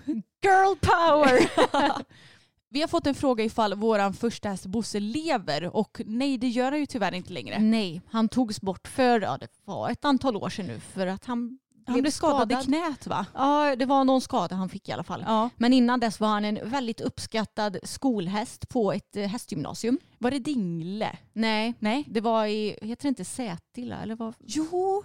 Girl 0.42 0.76
power! 0.80 1.50
Vi 2.68 2.80
har 2.80 2.88
fått 2.88 3.06
en 3.06 3.14
fråga 3.14 3.44
ifall 3.44 3.74
våran 3.74 4.14
första 4.14 4.48
häst 4.48 4.66
Bosse 4.66 5.00
lever 5.00 5.76
och 5.76 6.00
nej 6.06 6.38
det 6.38 6.48
gör 6.48 6.70
han 6.70 6.80
ju 6.80 6.86
tyvärr 6.86 7.14
inte 7.14 7.32
längre. 7.32 7.58
Nej, 7.58 8.00
han 8.10 8.28
togs 8.28 8.60
bort 8.60 8.88
för 8.88 9.20
ja, 9.20 9.38
det 9.40 9.48
var 9.64 9.90
ett 9.90 10.04
antal 10.04 10.36
år 10.36 10.48
sedan 10.48 10.66
nu 10.66 10.80
för 10.80 11.06
att 11.06 11.24
han 11.24 11.58
Han 11.86 12.00
blev 12.00 12.10
skadad, 12.10 12.52
i 12.52 12.64
knät 12.64 13.06
va? 13.06 13.26
Ja, 13.34 13.76
det 13.76 13.86
var 13.86 14.04
någon 14.04 14.20
skada 14.20 14.56
han 14.56 14.68
fick 14.68 14.88
i 14.88 14.92
alla 14.92 15.02
fall. 15.04 15.24
Ja. 15.26 15.50
Men 15.56 15.72
innan 15.72 16.00
dess 16.00 16.20
var 16.20 16.28
han 16.28 16.44
en 16.44 16.70
väldigt 16.70 17.00
uppskattad 17.00 17.76
skolhäst 17.82 18.68
på 18.68 18.92
ett 18.92 19.16
eh, 19.16 19.26
hästgymnasium. 19.26 19.98
Var 20.18 20.30
det 20.30 20.38
Dingle? 20.38 21.16
Nej, 21.32 21.74
Nej. 21.78 22.04
det 22.10 22.20
var 22.20 22.46
i, 22.46 22.78
heter 22.82 23.02
det 23.02 23.08
inte 23.08 23.24
Sätila? 23.24 24.02
Eller 24.02 24.16
vad? 24.16 24.34
Jo. 24.38 25.02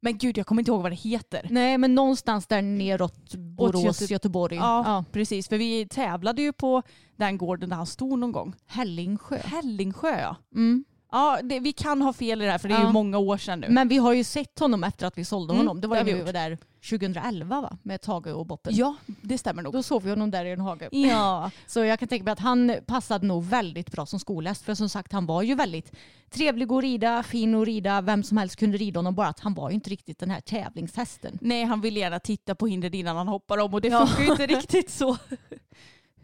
Men 0.00 0.18
gud 0.18 0.38
jag 0.38 0.46
kommer 0.46 0.62
inte 0.62 0.70
ihåg 0.70 0.82
vad 0.82 0.92
det 0.92 0.96
heter. 0.96 1.46
Nej, 1.50 1.78
men 1.78 1.94
någonstans 1.94 2.46
där 2.46 2.62
neråt 2.62 3.34
Borås, 3.34 3.84
Göte- 4.00 4.12
Göteborg. 4.12 4.56
Ja, 4.56 4.82
Ja. 4.86 5.04
precis. 5.12 5.48
För 5.48 5.58
vi 5.58 5.88
tävlade 5.88 6.42
ju 6.42 6.52
på 6.52 6.82
den 7.16 7.38
gården 7.38 7.68
där 7.68 7.76
han 7.76 7.86
stod 7.86 8.18
någon 8.18 8.32
gång. 8.32 8.54
Hällingsjö. 8.66 9.36
Hällingsjö 9.38 10.20
ja. 10.20 10.36
Mm. 10.54 10.84
Ja, 11.12 11.38
det, 11.42 11.60
vi 11.60 11.72
kan 11.72 12.02
ha 12.02 12.12
fel 12.12 12.42
i 12.42 12.44
det 12.44 12.50
här 12.50 12.58
för 12.58 12.68
det 12.68 12.74
är 12.74 12.80
Ja. 12.80 12.86
ju 12.86 12.92
många 12.92 13.18
år 13.18 13.36
sedan 13.38 13.60
nu. 13.60 13.68
Men 13.68 13.88
vi 13.88 13.96
har 13.96 14.12
ju 14.12 14.24
sett 14.24 14.58
honom 14.58 14.84
efter 14.84 15.06
att 15.06 15.18
vi 15.18 15.24
sålde 15.24 15.52
Mm, 15.54 15.66
honom. 15.66 15.80
Det 15.80 15.86
var 15.88 15.96
det 15.96 16.00
ju 16.10 16.16
har 16.16 16.24
vi 16.24 16.32
när 16.32 16.32
vi 16.32 16.32
var 16.32 16.50
gjort. 16.50 16.60
där 16.60 16.88
2011 16.98 17.60
va? 17.60 17.76
Med 17.82 18.00
Tage 18.00 18.26
och 18.26 18.46
Boppen. 18.46 18.74
ja, 18.76 18.94
det 19.22 19.38
stämmer 19.38 19.62
nog. 19.62 19.72
Då 19.72 19.82
såg 19.82 20.02
vi 20.02 20.10
honom 20.10 20.30
där 20.30 20.44
i 20.44 20.52
en 20.52 20.60
hage. 20.60 20.88
Ja. 20.92 21.50
Så 21.66 21.84
jag 21.84 21.98
kan 21.98 22.08
tänka 22.08 22.24
mig 22.24 22.32
att 22.32 22.38
han 22.40 22.72
passade 22.86 23.26
nog 23.26 23.44
väldigt 23.44 23.92
bra 23.92 24.06
som 24.06 24.20
skolhäst. 24.20 24.64
För 24.64 24.74
som 24.74 24.88
sagt 24.88 25.12
han 25.12 25.26
var 25.26 25.42
ju 25.42 25.54
väldigt 25.54 25.92
trevlig 26.30 26.72
att 26.72 26.82
rida, 26.82 27.22
fin 27.22 27.54
att 27.54 27.66
rida. 27.66 28.00
Vem 28.00 28.22
som 28.22 28.36
helst 28.36 28.56
kunde 28.56 28.78
rida 28.78 28.98
honom. 28.98 29.14
Bara 29.14 29.28
att 29.28 29.40
han 29.40 29.54
var 29.54 29.70
ju 29.70 29.74
inte 29.74 29.90
riktigt 29.90 30.18
den 30.18 30.30
här 30.30 30.40
tävlingshästen. 30.40 31.38
Nej, 31.40 31.64
han 31.64 31.80
vill 31.80 31.96
gärna 31.96 32.18
titta 32.20 32.54
på 32.54 32.66
hindret 32.66 32.94
innan 32.94 33.16
han 33.16 33.28
hoppar 33.28 33.58
om 33.58 33.74
och 33.74 33.80
det 33.80 33.88
Ja. 33.88 34.06
funkar 34.06 34.24
ju 34.24 34.30
inte 34.30 34.46
riktigt 34.60 34.90
så. 34.90 35.16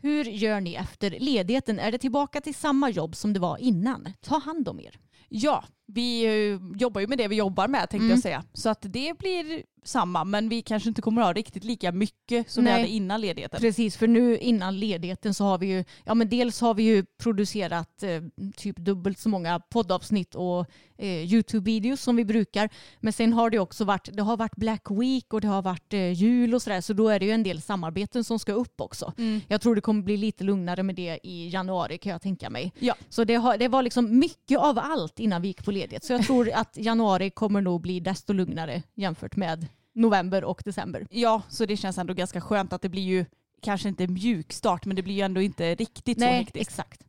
Hur 0.02 0.24
gör 0.24 0.60
ni 0.60 0.74
efter 0.74 1.10
ledigheten? 1.10 1.78
Är 1.78 1.92
det 1.92 1.98
tillbaka 1.98 2.40
till 2.40 2.54
samma 2.54 2.90
jobb 2.90 3.16
som 3.16 3.32
det 3.32 3.40
var 3.40 3.58
innan? 3.58 4.12
Ta 4.20 4.38
hand 4.38 4.68
om 4.68 4.80
er. 4.80 4.98
Ja, 5.28 5.64
vi 5.86 6.24
eh, 6.24 6.60
jobbar 6.80 7.00
ju 7.00 7.06
med 7.06 7.18
det 7.18 7.28
vi 7.28 7.36
jobbar 7.36 7.68
med 7.68 7.80
tänkte 7.80 7.96
Mm. 7.96 8.10
jag 8.10 8.18
säga. 8.18 8.44
Så 8.52 8.68
att 8.70 8.82
det 8.82 9.18
blir 9.18 9.62
samma 9.84 10.24
men 10.24 10.48
vi 10.48 10.62
kanske 10.62 10.88
inte 10.88 11.02
kommer 11.02 11.22
ha 11.22 11.32
riktigt 11.32 11.64
lika 11.64 11.92
mycket 11.92 12.50
som 12.50 12.64
Nej. 12.64 12.72
vi 12.72 12.80
hade 12.80 12.92
innan 12.92 13.20
ledigheten. 13.20 13.60
Precis, 13.60 13.96
för 13.96 14.06
nu 14.06 14.38
innan 14.38 14.78
ledigheten 14.78 15.34
så 15.34 15.44
har 15.44 15.58
vi 15.58 15.66
ju, 15.66 15.84
ja 16.04 16.14
men 16.14 16.28
dels 16.28 16.60
har 16.60 16.74
vi 16.74 16.82
ju 16.82 17.04
producerat 17.04 18.02
eh, 18.02 18.22
typ 18.56 18.76
dubbelt 18.76 19.18
så 19.18 19.28
många 19.28 19.60
poddavsnitt 19.60 20.34
och 20.34 20.66
eh, 20.98 21.24
Youtube-videos 21.24 22.02
som 22.02 22.16
vi 22.16 22.24
brukar. 22.24 22.68
Men 23.00 23.12
sen 23.12 23.32
har 23.32 23.50
det 23.50 23.58
också 23.58 23.84
varit, 23.84 24.08
det 24.12 24.22
har 24.22 24.36
varit 24.36 24.56
Black 24.56 24.90
Week 24.90 25.32
och 25.32 25.40
det 25.40 25.48
har 25.48 25.62
varit 25.62 25.92
eh, 25.92 26.12
jul 26.12 26.54
och 26.54 26.62
sådär 26.62 26.80
så 26.80 26.92
då 26.92 27.08
är 27.08 27.20
det 27.20 27.26
ju 27.26 27.32
en 27.32 27.42
del 27.42 27.62
samarbeten 27.62 28.24
som 28.24 28.38
ska 28.38 28.52
upp 28.52 28.80
också. 28.80 29.12
Mm. 29.18 29.40
Jag 29.48 29.60
tror 29.60 29.74
det 29.74 29.80
kommer 29.80 30.02
bli 30.02 30.16
lite 30.16 30.44
lugnare 30.44 30.82
med 30.82 30.94
det 30.94 31.18
i 31.22 31.48
januari 31.48 31.98
kan 31.98 32.12
jag 32.12 32.22
tänka 32.22 32.50
mig. 32.50 32.72
Ja. 32.78 32.94
Så 33.08 33.24
det, 33.24 33.34
har, 33.34 33.58
det 33.58 33.68
var 33.68 33.82
liksom 33.82 34.18
mycket 34.18 34.58
av 34.58 34.78
allt 34.78 35.20
innan 35.20 35.42
vi 35.42 35.48
gick 35.48 35.64
på 35.64 35.70
ledighet. 35.70 36.04
Så 36.04 36.12
jag 36.12 36.26
tror 36.26 36.50
att 36.54 36.76
januari 36.76 37.30
kommer 37.30 37.60
nog 37.60 37.80
bli 37.80 38.00
desto 38.00 38.32
lugnare 38.32 38.82
jämfört 38.94 39.36
med 39.36 39.66
november 39.94 40.44
och 40.44 40.62
december. 40.64 41.06
Ja, 41.10 41.42
så 41.48 41.66
det 41.66 41.76
känns 41.76 41.98
ändå 41.98 42.14
ganska 42.14 42.40
skönt 42.40 42.72
att 42.72 42.82
det 42.82 42.88
blir 42.88 43.02
ju 43.02 43.24
kanske 43.62 43.88
inte 43.88 44.06
mjuk 44.06 44.52
start 44.52 44.84
men 44.86 44.96
det 44.96 45.02
blir 45.02 45.14
ju 45.14 45.20
ändå 45.20 45.40
inte 45.42 45.74
riktigt 45.74 46.18
så 46.18 46.24
Nej, 46.24 46.38
hektiskt. 46.38 46.68
exakt. 46.68 47.02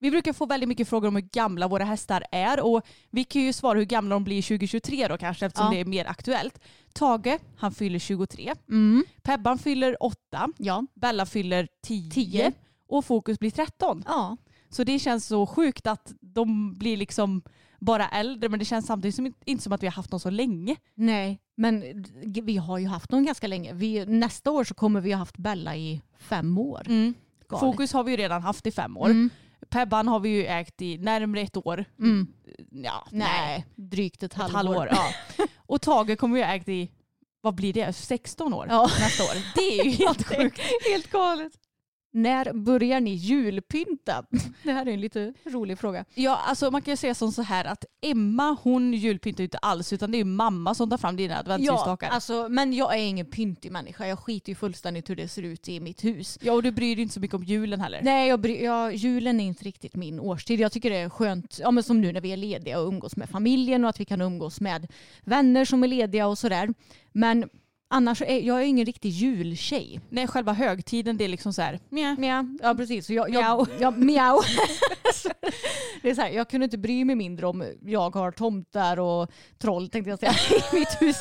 Vi 0.00 0.10
brukar 0.10 0.32
få 0.32 0.46
väldigt 0.46 0.68
mycket 0.68 0.88
frågor 0.88 1.08
om 1.08 1.14
hur 1.16 1.22
gamla 1.32 1.68
våra 1.68 1.84
hästar 1.84 2.24
är 2.32 2.60
och 2.60 2.82
vi 3.10 3.24
kan 3.24 3.42
ju 3.42 3.52
svara 3.52 3.78
hur 3.78 3.84
gamla 3.84 4.14
de 4.14 4.24
blir 4.24 4.42
2023 4.42 5.08
då 5.08 5.18
kanske 5.18 5.46
eftersom 5.46 5.66
Ja. 5.66 5.72
det 5.72 5.80
är 5.80 5.84
mer 5.84 6.04
aktuellt. 6.04 6.58
Tage, 6.92 7.38
han 7.56 7.72
fyller 7.72 7.98
23. 7.98 8.54
Mm. 8.68 9.04
Pebban 9.22 9.58
fyller 9.58 10.02
8. 10.02 10.16
Ja. 10.58 10.86
Bella 10.94 11.26
fyller 11.26 11.68
10. 11.82 12.10
10. 12.10 12.52
Och 12.88 13.04
Fokus 13.04 13.38
blir 13.38 13.50
13. 13.50 14.02
ja. 14.06 14.36
Så 14.70 14.84
det 14.84 14.98
känns 14.98 15.26
så 15.26 15.46
sjukt 15.46 15.86
att 15.86 16.12
de 16.20 16.78
blir 16.78 16.96
liksom 16.96 17.42
bara 17.80 18.08
äldre 18.08 18.48
men 18.48 18.58
det 18.58 18.64
känns 18.64 18.86
samtidigt 18.86 19.14
som, 19.14 19.32
inte 19.44 19.62
som 19.62 19.72
att 19.72 19.82
vi 19.82 19.86
har 19.86 19.92
haft 19.92 20.10
dem 20.10 20.20
så 20.20 20.30
länge. 20.30 20.76
Nej, 20.94 21.40
men 21.58 22.04
vi 22.42 22.56
har 22.56 22.78
ju 22.78 22.86
haft 22.86 23.10
dem 23.10 23.24
ganska 23.24 23.46
länge. 23.46 23.72
Vi, 23.72 24.06
nästa 24.06 24.50
år 24.50 24.64
så 24.64 24.74
kommer 24.74 25.00
vi 25.00 25.12
ha 25.12 25.18
haft 25.18 25.36
Bella 25.38 25.76
i 25.76 26.02
fem 26.18 26.58
år. 26.58 26.82
Galet. 27.48 27.60
Fokus 27.60 27.92
har 27.92 28.04
vi 28.04 28.10
ju 28.10 28.16
redan 28.16 28.42
haft 28.42 28.66
i 28.66 28.70
fem 28.72 28.96
år. 28.96 29.06
Mm. 29.10 29.30
Pebban 29.68 30.08
har 30.08 30.20
vi 30.20 30.28
ju 30.28 30.46
ägt 30.46 30.82
i 30.82 30.98
närmare 30.98 31.40
ett 31.40 31.56
år. 31.56 31.84
Mm. 31.98 32.26
Ja, 32.70 33.06
Nej, 33.10 33.66
drygt 33.74 34.22
ett 34.22 34.32
ett 34.32 34.38
halvår. 34.38 34.56
halvår. 34.56 34.88
Ja. 34.90 35.44
Och 35.56 35.80
Tage 35.82 36.18
kommer 36.18 36.34
vi 36.36 36.42
ha 36.42 36.54
ägt 36.54 36.68
i, 36.68 36.90
vad 37.40 37.54
blir 37.54 37.72
det, 37.72 37.92
16 37.92 38.54
år 38.54 38.66
Ja. 38.70 38.82
nästa 39.00 39.24
år. 39.24 39.34
Det 39.54 39.80
är 39.80 39.84
ju 39.84 39.90
helt 39.90 40.22
sjukt. 40.26 40.60
Helt 40.92 41.10
galet. 41.10 41.52
När 42.10 42.52
börjar 42.52 43.00
ni 43.00 43.14
julpynta? 43.14 44.24
Det 44.62 44.72
här 44.72 44.86
är 44.86 44.90
en 44.92 45.00
lite 45.00 45.34
rolig 45.44 45.78
fråga. 45.78 46.04
Ja, 46.14 46.40
alltså 46.46 46.70
man 46.70 46.82
kan 46.82 46.92
ju 46.92 46.96
säga 46.96 47.14
som 47.14 47.32
så 47.32 47.42
här 47.42 47.64
att 47.64 47.84
Emma 48.02 48.56
hon 48.62 48.94
julpyntar 48.94 49.40
ju 49.40 49.44
inte 49.46 49.58
alls 49.58 49.92
utan 49.92 50.10
det 50.10 50.18
är 50.20 50.24
mamma 50.24 50.74
som 50.74 50.90
tar 50.90 50.98
fram 50.98 51.16
dina 51.16 51.38
adventsljusstakar. 51.38 52.06
Ja, 52.06 52.12
alltså, 52.12 52.48
men 52.48 52.72
jag 52.72 52.94
är 52.98 53.02
ingen 53.02 53.26
pyntig 53.26 53.72
människa. 53.72 54.06
Jag 54.06 54.18
skiter 54.18 54.48
ju 54.48 54.54
fullständigt 54.54 55.10
hur 55.10 55.16
det 55.16 55.28
ser 55.28 55.42
ut 55.42 55.68
i 55.68 55.80
mitt 55.80 56.04
hus. 56.04 56.38
ja 56.42 56.52
och 56.52 56.62
du 56.62 56.70
bryr 56.72 56.96
dig 56.96 57.02
inte 57.02 57.14
så 57.14 57.20
mycket 57.20 57.34
om 57.34 57.44
julen 57.44 57.80
heller. 57.80 58.00
Nej, 58.02 58.28
jag, 58.28 58.40
bry- 58.40 58.64
jag, 58.64 58.94
julen 58.94 59.40
är 59.40 59.44
inte 59.44 59.64
riktigt 59.64 59.96
min 59.96 60.20
årstid. 60.20 60.60
Jag 60.60 60.72
tycker 60.72 60.90
det 60.90 60.96
är 60.96 61.08
skönt, 61.08 61.58
ja, 61.62 61.70
men 61.70 61.84
som 61.84 62.00
nu 62.00 62.12
när 62.12 62.20
vi 62.20 62.32
är 62.32 62.36
lediga 62.36 62.80
och 62.80 62.88
umgås 62.88 63.16
med 63.16 63.28
familjen 63.30 63.84
och 63.84 63.90
att 63.90 64.00
vi 64.00 64.04
kan 64.04 64.20
umgås 64.20 64.60
med 64.60 64.92
vänner 65.24 65.64
som 65.64 65.84
är 65.84 65.88
lediga 65.88 66.26
och 66.26 66.38
sådär. 66.38 66.68
Men 67.12 67.48
annars 67.88 68.22
är 68.22 68.40
jag 68.40 68.58
är 68.60 68.64
ingen 68.64 68.86
riktig 68.86 69.08
jultjej. 69.08 70.00
Nej, 70.08 70.26
själva 70.26 70.52
högtiden 70.52 71.16
det 71.16 71.24
är 71.24 71.28
liksom 71.28 71.52
så 71.52 71.62
här. 71.62 71.80
Mjau. 71.90 72.58
Ja 72.62 72.74
precis. 72.74 73.06
Så 73.06 73.12
jag, 73.12 73.30
Mjau. 73.30 73.42
jag, 73.42 73.68
jag, 73.80 73.98
mjau. 73.98 74.40
det 76.02 76.10
är 76.10 76.14
så 76.14 76.20
här, 76.20 76.30
jag 76.30 76.50
kunde 76.50 76.64
inte 76.64 76.78
bry 76.78 77.04
mig 77.04 77.16
mindre 77.16 77.46
om 77.46 77.64
jag 77.82 78.14
har 78.14 78.32
tomtar 78.32 78.98
och 78.98 79.30
troll 79.58 79.88
tänkte 79.88 80.10
jag 80.10 80.18
säga 80.18 80.32
i 80.72 80.78
mitt 80.78 81.02
hus. 81.02 81.16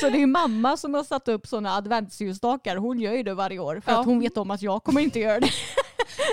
Så 0.00 0.10
det 0.10 0.22
är 0.22 0.26
mamma 0.26 0.76
som 0.76 0.94
har 0.94 1.04
satt 1.04 1.28
upp 1.28 1.46
sådana 1.46 1.74
adventsljusstakar. 1.74 2.76
Hon 2.76 3.00
gör 3.00 3.12
ju 3.12 3.22
det 3.22 3.34
varje 3.34 3.58
år 3.58 3.80
för 3.84 3.92
Ja. 3.92 4.00
att 4.00 4.06
hon 4.06 4.20
vet 4.20 4.36
om 4.36 4.50
att 4.50 4.62
jag 4.62 4.84
kommer 4.84 5.00
inte 5.00 5.18
göra 5.18 5.40
det. 5.40 5.50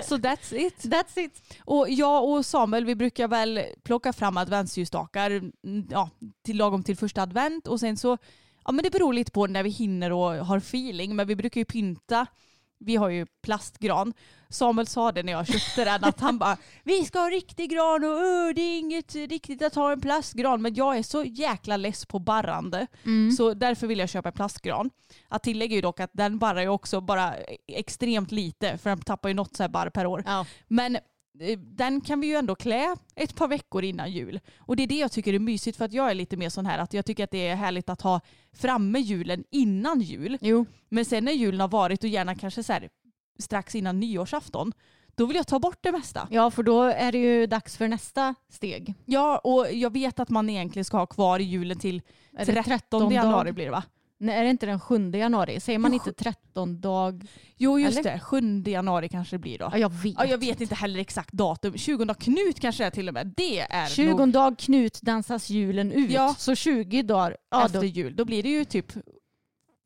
Så 0.06 0.18
that's 0.18 0.56
it. 0.56 0.84
That's 0.84 1.20
it. 1.20 1.42
Och 1.66 1.90
jag 1.90 2.30
och 2.30 2.46
Samuel 2.46 2.86
vi 2.86 2.96
brukar 2.96 3.28
väl 3.28 3.64
plocka 3.84 4.14
fram 4.14 4.38
adventsljusstakar 4.38 5.32
mm, 5.32 5.52
ja, 5.90 6.10
till 6.46 6.58
lagom 6.58 6.84
till 6.84 6.98
första 6.98 7.22
advent 7.22 7.68
och 7.68 7.80
sen 7.80 7.98
så, 7.98 8.18
ja 8.66 8.72
men 8.72 8.84
det 8.84 8.90
beror 8.90 9.14
lite 9.14 9.32
på 9.32 9.48
när 9.48 9.64
vi 9.64 9.70
hinner 9.70 10.12
och 10.12 10.46
har 10.46 10.58
feeling 10.58 11.16
men 11.16 11.28
vi 11.28 11.36
brukar 11.36 11.62
ju 11.62 11.66
pynta 11.66 12.28
vi 12.86 12.96
har 12.96 13.10
ju 13.10 13.26
plastgran. 13.26 14.14
Samuel 14.50 14.88
sa 14.88 15.12
det 15.12 15.24
när 15.24 15.34
jag 15.34 15.48
köpte 15.48 15.86
den 15.86 16.04
att 16.04 16.20
han 16.20 16.38
bara 16.38 16.58
vi 16.84 17.06
ska 17.06 17.20
ha 17.20 17.30
riktig 17.30 17.70
gran 17.70 18.04
och 18.04 18.10
öh, 18.10 18.54
det 18.56 18.62
är 18.62 18.80
inget 18.80 19.16
riktigt 19.16 19.62
att 19.62 19.76
ha 19.76 19.92
en 19.92 20.02
plastgran 20.02 20.62
men 20.62 20.74
jag 20.74 20.98
är 20.98 21.04
så 21.04 21.24
jäkla 21.24 21.78
less 21.78 22.06
på 22.06 22.20
barrande 22.20 22.88
så 23.38 23.54
därför 23.54 23.88
vill 23.88 24.00
jag 24.00 24.10
köpa 24.10 24.30
en 24.30 24.34
plastgran. 24.34 24.90
Att 25.28 25.44
tillägga 25.44 25.76
ju 25.76 25.82
dock 25.82 26.00
att 26.00 26.10
den 26.14 26.40
barrar 26.40 26.62
ju 26.62 26.68
också 26.68 27.02
bara 27.02 27.34
extremt 27.68 28.32
lite 28.32 28.78
för 28.78 28.90
den 28.90 29.02
tappar 29.02 29.30
ju 29.30 29.36
något 29.36 29.56
så 29.56 29.64
här 29.64 29.70
barr 29.70 29.90
per 29.90 30.06
år. 30.06 30.24
Ja. 30.26 30.46
Men 30.68 30.98
den 31.58 32.02
kan 32.02 32.20
vi 32.20 32.28
ju 32.28 32.36
ändå 32.36 32.56
klä 32.56 32.96
ett 33.16 33.36
par 33.36 33.48
veckor 33.48 33.84
innan 33.84 34.12
jul. 34.12 34.40
Och 34.58 34.76
det 34.76 34.84
är 34.84 34.88
det 34.88 34.98
jag 35.00 35.12
tycker 35.12 35.34
är 35.34 35.40
mysigt 35.40 35.78
för 35.78 35.86
att 35.86 35.94
jag 35.94 36.12
är 36.12 36.16
lite 36.16 36.38
mer 36.38 36.50
sån 36.50 36.66
här 36.66 36.78
att 36.80 36.94
jag 36.94 37.06
tycker 37.06 37.24
att 37.24 37.32
det 37.32 37.48
är 37.48 37.56
härligt 37.56 37.90
att 37.90 38.02
ha 38.02 38.22
framme 38.54 39.00
julen 39.00 39.44
innan 39.52 40.02
jul. 40.02 40.38
Jo. 40.42 40.66
Men 40.90 41.06
sen 41.06 41.26
när 41.26 41.32
julen 41.32 41.62
har 41.62 41.68
varit 41.68 42.04
och 42.04 42.10
gärna 42.10 42.36
kanske 42.36 42.64
så 42.64 42.74
här 42.74 42.90
strax 43.40 43.76
innan 43.76 44.00
nyårsafton 44.00 44.74
då 45.16 45.26
vill 45.26 45.36
jag 45.38 45.48
ta 45.48 45.60
bort 45.60 45.78
det 45.82 45.92
mesta. 45.92 46.28
Ja 46.32 46.52
för 46.52 46.64
då 46.64 46.84
är 46.84 47.12
det 47.12 47.18
ju 47.18 47.48
dags 47.48 47.78
för 47.78 47.88
nästa 47.88 48.36
steg. 48.50 48.94
Ja 49.06 49.38
och 49.38 49.68
jag 49.74 49.94
vet 49.94 50.20
att 50.20 50.30
man 50.30 50.50
egentligen 50.50 50.86
ska 50.86 50.98
ha 50.98 51.06
kvar 51.06 51.40
julen 51.40 51.80
till 51.80 52.02
Är 52.38 52.46
det 52.46 52.64
13 52.64 53.02
dag? 53.02 53.14
januari 53.14 53.52
blir 53.52 53.66
det 53.66 53.72
va? 53.72 53.84
Nej, 54.24 54.36
är 54.36 54.44
det 54.44 54.50
inte 54.50 54.66
den 54.66 54.80
7 54.80 55.12
januari? 55.12 55.60
Säger 55.60 55.80
man 55.80 55.92
Jo, 55.92 55.96
inte 55.96 56.14
13 56.14 56.82
dag? 56.82 57.28
Jo 57.58 57.80
just 57.80 58.00
Eller? 58.00 58.12
det, 58.14 58.20
7 58.20 58.64
januari 58.66 59.10
kanske 59.10 59.36
det 59.36 59.40
blir 59.40 59.58
då. 59.60 59.70
Ja, 59.72 59.78
jag 59.78 59.90
vet. 59.90 60.16
Ja, 60.18 60.26
jag 60.26 60.38
vet 60.38 60.62
inte 60.62 60.76
heller 60.76 61.00
exakt 61.00 61.34
datum. 61.34 61.78
20 61.78 62.14
Knut 62.14 62.60
kanske 62.60 62.84
det 62.84 62.88
är 62.88 62.92
till 62.92 63.08
och 63.08 63.14
med. 63.14 63.34
Det 63.38 63.60
är 63.60 63.88
20 63.88 64.14
nog 64.14 64.30
dag 64.32 64.58
Knut 64.58 65.02
dansas 65.02 65.50
julen 65.50 65.92
ut. 65.92 66.12
Ja. 66.12 66.36
Så 66.38 66.56
20 66.56 67.02
dagar. 67.02 67.38
Ja, 67.52 67.66
efter 67.66 67.80
då, 67.80 67.86
jul. 67.86 68.16
Då 68.16 68.26
blir 68.26 68.44
det 68.44 68.50
ju 68.50 68.66
typ 68.66 68.94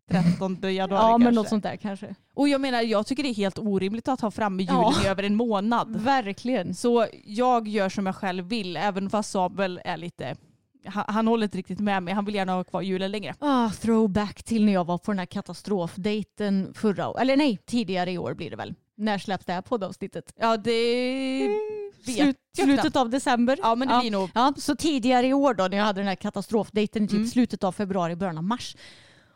13 0.09 0.57
januari 0.61 1.01
ja 1.01 1.09
kanske. 1.09 1.23
men 1.25 1.33
något 1.35 1.49
sånt 1.49 1.63
där 1.63 1.75
kanske. 1.75 2.15
Och 2.33 2.49
jag 2.49 2.61
menar, 2.61 2.81
jag 2.81 3.07
tycker 3.07 3.23
det 3.23 3.29
är 3.29 3.33
helt 3.35 3.59
orimligt 3.59 4.07
att 4.07 4.21
ha 4.21 4.31
framme 4.31 4.63
julen 4.63 4.77
Ja. 4.81 5.03
i 5.05 5.07
över 5.07 5.23
en 5.23 5.35
månad. 5.35 5.95
Verkligen. 5.95 6.75
Så 6.75 7.07
jag 7.25 7.67
gör 7.67 7.89
som 7.89 8.05
jag 8.05 8.15
själv 8.15 8.45
vill, 8.45 8.77
även 8.77 9.09
fast 9.09 9.31
Samuel 9.31 9.81
är 9.85 9.97
lite... 9.97 10.35
Han, 10.87 11.05
han 11.07 11.27
håller 11.27 11.43
inte 11.43 11.57
riktigt 11.57 11.79
med 11.79 12.03
mig. 12.03 12.13
Han 12.13 12.25
vill 12.25 12.35
gärna 12.35 12.53
ha 12.53 12.63
kvar 12.63 12.81
julen 12.81 13.11
längre. 13.11 13.35
Ah, 13.39 13.69
throwback 13.69 14.43
till 14.43 14.65
när 14.65 14.73
jag 14.73 14.85
var 14.85 14.97
på 14.97 15.11
den 15.11 15.19
här 15.19 15.25
katastrofdejten 15.25 16.73
förra 16.73 17.07
året. 17.09 17.21
Eller 17.21 17.37
nej, 17.37 17.59
tidigare 17.65 18.11
i 18.11 18.17
år 18.17 18.33
blir 18.33 18.49
det 18.49 18.55
väl. 18.55 18.73
När 18.97 19.17
släpps 19.17 19.45
det 19.45 19.53
här 19.53 19.61
poddavsnittet? 19.61 20.33
Ja, 20.35 20.57
det 20.57 21.47
vet 22.05 22.15
Slut, 22.15 22.37
jag 22.57 22.65
slutet 22.65 22.95
av 22.95 23.09
december. 23.09 23.59
Ja, 23.61 23.75
men 23.75 23.87
det 23.87 23.93
ja. 23.93 23.99
blir 24.01 24.11
nog... 24.11 24.29
Ja, 24.33 24.53
så 24.57 24.75
tidigare 24.75 25.27
i 25.27 25.33
år 25.33 25.53
då 25.53 25.67
när 25.67 25.77
jag 25.77 25.83
hade 25.85 25.99
den 26.01 26.07
här 26.07 26.15
katastrofdejten, 26.15 27.07
typ 27.07 27.15
Mm. 27.17 27.27
slutet 27.27 27.63
av 27.63 27.71
februari, 27.71 28.15
början 28.15 28.37
av 28.37 28.43
mars. 28.43 28.75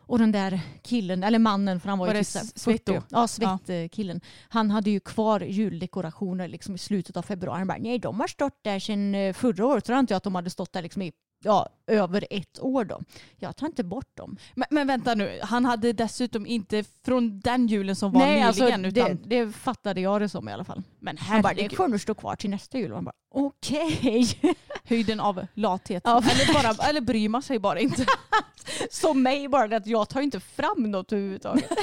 Och 0.09 0.19
den 0.19 0.31
där 0.31 0.59
killen, 0.83 1.23
eller 1.23 1.39
mannen 1.39 1.79
för 1.79 1.89
han 1.89 1.99
var, 1.99 2.07
Var 2.07 2.13
ju 2.15 2.23
typ? 2.23 2.59
40. 2.59 3.01
Ja, 3.09 3.27
Svett-killen. 3.27 4.21
Han 4.49 4.71
hade 4.71 4.89
ju 4.89 4.99
kvar 4.99 5.39
juldekorationer 5.39 6.47
liksom 6.47 6.75
i 6.75 6.77
slutet 6.77 7.17
av 7.17 7.21
februari. 7.21 7.57
Han 7.57 7.67
bara, 7.67 7.77
nej 7.77 7.99
de 7.99 8.19
har 8.19 8.27
stått 8.27 8.59
där 8.63 8.79
sedan 8.79 9.15
eh, 9.15 9.33
förra 9.33 9.65
året. 9.65 9.85
Tror 9.85 9.95
jag 9.95 10.03
inte 10.03 10.15
att 10.15 10.23
de 10.23 10.35
hade 10.35 10.49
stått 10.49 10.73
där 10.73 10.81
liksom 10.81 11.01
i 11.01 11.11
ja, 11.43 11.69
över 11.87 12.27
ett 12.29 12.59
år 12.59 12.85
då. 12.85 13.01
Jag 13.37 13.55
tar 13.55 13.67
inte 13.67 13.83
bort 13.83 14.17
dem. 14.17 14.37
Men, 14.55 14.67
men 14.71 14.87
vänta 14.87 15.15
nu, 15.15 15.39
han 15.43 15.65
hade 15.65 15.93
dessutom 15.93 16.45
inte 16.45 16.83
från 17.05 17.39
den 17.39 17.67
julen 17.67 17.95
som 17.95 18.11
var 18.11 18.21
nej, 18.21 18.41
alltså, 18.41 18.63
nyligen 18.63 18.85
utan... 18.85 19.17
det, 19.23 19.43
det 19.45 19.51
fattade 19.51 20.01
jag 20.01 20.21
det 20.21 20.29
som 20.29 20.49
i 20.49 20.53
alla 20.53 20.63
fall. 20.63 20.83
Men 20.99 21.17
Han 21.17 21.41
bara, 21.41 21.53
det 21.53 21.61
herregud, 21.61 21.89
nog 21.89 22.01
stå 22.01 22.13
kvar 22.13 22.35
till 22.35 22.49
nästa 22.49 22.77
jul. 22.77 22.93
Han 22.93 23.05
bara, 23.05 23.15
okej. 23.31 24.39
höjden 24.83 25.19
av 25.19 25.45
lathet. 25.53 26.03
Ja. 26.05 26.17
Eller, 26.17 26.53
bara, 26.53 26.89
eller 26.89 27.01
bryr 27.01 27.29
man 27.29 27.41
sig 27.41 27.59
bara 27.59 27.79
inte. 27.79 28.05
Som 28.91 29.23
mig 29.23 29.47
bara 29.47 29.67
det 29.67 29.75
att 29.75 29.87
jag 29.87 30.09
tar 30.09 30.21
inte 30.21 30.39
fram 30.39 30.91
något 30.91 31.11
överhuvudtaget. 31.11 31.71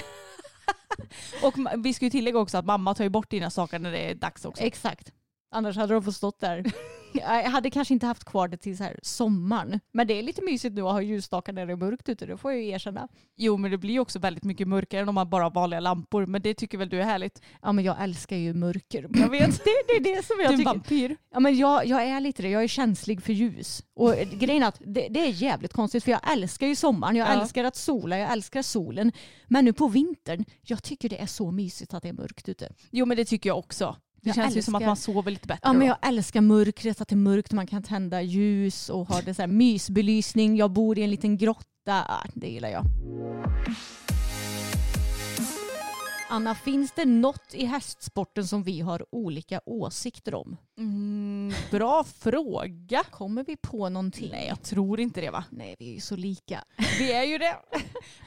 Och 1.43 1.55
vi 1.85 1.95
ska 1.95 2.05
ju 2.05 2.11
tillägga 2.11 2.39
också 2.39 2.59
att 2.59 2.65
mamma 2.65 2.95
tar 2.95 3.05
ju 3.05 3.11
bort 3.11 3.31
dina 3.31 3.51
saker 3.51 3.79
när 3.79 3.93
det 3.93 4.11
är 4.11 4.15
dags 4.15 4.45
också. 4.45 4.63
Exakt. 4.63 5.13
Annars 5.51 5.77
hade 5.77 5.95
de 5.95 6.03
fått 6.03 6.17
stått 6.17 6.41
där 6.41 6.73
Jag 7.45 7.51
hade 7.51 7.71
kanske 7.71 7.95
inte 7.95 8.07
haft 8.07 8.25
kvar 8.25 8.49
det 8.49 8.57
till 8.57 8.77
så 8.77 8.85
här 8.85 8.99
sommaren. 9.03 9.81
Men 9.93 10.07
det 10.07 10.19
är 10.19 10.23
lite 10.23 10.43
mysigt 10.43 10.75
nu 10.75 10.83
att 10.83 10.93
ha 10.93 11.03
ljusstakar 11.03 11.53
när 11.53 11.67
det 11.67 11.73
är 11.73 11.77
mörkt 11.77 12.09
ute, 12.09 12.27
det 12.27 12.37
får 12.37 12.53
jag 12.53 12.63
ju 12.63 12.69
erkänna. 12.69 13.09
Jo 13.37 13.57
men 13.57 13.71
det 13.71 13.79
blir 13.79 13.93
ju 13.93 14.01
också 14.01 14.19
väldigt 14.19 14.45
mycket 14.45 14.69
mörkare 14.69 15.01
än 15.01 15.09
om 15.09 15.15
man 15.15 15.31
bara 15.31 15.43
har 15.43 15.51
vanliga 15.51 15.81
lampor. 15.81 16.27
Men 16.27 16.43
det 16.43 16.55
tycker 16.55 16.79
väl 16.79 16.89
du 16.89 17.01
är 17.01 17.05
härligt? 17.05 17.43
Ja 17.63 17.73
men 17.73 17.85
jag 17.85 18.03
älskar 18.03 18.37
ju 18.37 18.55
mörker. 18.55 19.09
Jag 19.15 19.31
vet, 19.31 19.65
det, 19.65 19.71
det 19.89 20.11
är 20.11 20.17
det 20.17 20.25
som 20.27 20.37
Du 20.37 20.43
jag 20.43 20.51
är 20.51 20.53
en 20.53 20.59
tycker. 20.59 20.71
vampyr. 20.71 21.17
Ja, 21.33 21.41
men 21.41 21.57
jag, 21.57 21.87
jag 21.87 22.03
är 22.03 22.21
lite 22.21 22.43
det, 22.43 22.49
jag 22.51 22.63
är 22.63 22.69
känslig 22.69 23.23
för 23.23 23.33
ljus. 23.33 23.83
Och 23.95 24.15
grejen 24.33 24.63
är 24.63 24.67
att 24.69 24.81
det, 24.87 25.09
det 25.11 25.21
är 25.21 25.31
jävligt 25.43 25.73
konstigt 25.73 26.05
för 26.05 26.11
jag 26.11 26.33
älskar 26.33 26.67
ju 26.67 26.77
sommaren, 26.77 27.17
jag 27.17 27.29
Ja. 27.29 27.41
älskar 27.43 27.65
att 27.65 27.77
sola, 27.77 28.19
jag 28.19 28.33
älskar 28.33 28.63
solen. 28.63 29.13
Men 29.49 29.65
nu 29.65 29.73
på 29.73 29.89
vintern, 29.89 30.45
jag 30.63 30.83
tycker 30.83 31.09
det 31.09 31.19
är 31.23 31.27
så 31.27 31.51
mysigt 31.51 31.95
att 31.95 32.03
det 32.03 32.09
är 32.09 32.13
mörkt 32.13 32.49
ute. 32.49 32.73
Jo 32.91 33.07
men 33.07 33.17
det 33.17 33.25
tycker 33.25 33.51
jag 33.51 33.59
också. 33.59 33.97
Det 34.27 34.31
Jag 34.31 34.35
känns 34.45 34.57
ju 34.57 34.63
som 34.63 34.75
att 34.75 34.81
älskar- 34.83 34.87
man 34.87 34.97
sover 34.97 35.31
lite 35.31 35.47
bättre 35.49 35.61
Ja 35.63 35.73
men 35.73 35.81
då. 35.81 35.87
jag 35.87 36.09
älskar 36.09 36.41
mörkret, 36.41 37.01
att 37.01 37.09
det 37.09 37.15
är 37.15 37.17
mörkt 37.17 37.49
och 37.49 37.55
man 37.57 37.67
kan 37.67 37.83
tända 37.83 38.23
ljus 38.23 38.89
och 38.89 39.09
ha 39.09 39.21
det 39.21 39.35
så 39.35 39.43
här 39.43 39.47
mysbelysning. 39.47 40.57
Jag 40.57 40.71
bor 40.71 40.99
i 40.99 41.03
en 41.03 41.11
liten 41.11 41.37
grotta, 41.37 42.05
ah, 42.09 42.27
det 42.35 42.49
gillar 42.49 42.69
jag. 42.69 42.85
Anna, 46.29 46.55
finns 46.55 46.93
det 46.93 47.05
något 47.05 47.55
i 47.55 47.65
hästsporten 47.67 48.47
som 48.47 48.63
vi 48.63 48.81
har 48.81 49.07
olika 49.15 49.61
åsikter 49.67 50.35
om? 50.35 50.57
Mm, 50.79 51.53
bra 51.71 52.05
fråga. 52.05 53.03
Kommer 53.11 53.45
vi 53.45 53.57
på 53.57 53.89
någonting? 53.89 54.29
Nej 54.33 54.47
jag 54.49 54.63
tror 54.63 55.01
inte 55.01 55.21
det 55.21 55.31
va? 55.31 55.45
Nej, 55.51 55.77
vi 55.79 55.91
är 55.91 55.95
ju 55.95 56.01
så 56.01 56.17
lika. 56.17 56.65
Vi 56.99 57.13
är 57.13 57.25
ju 57.25 57.39
det. 57.39 57.57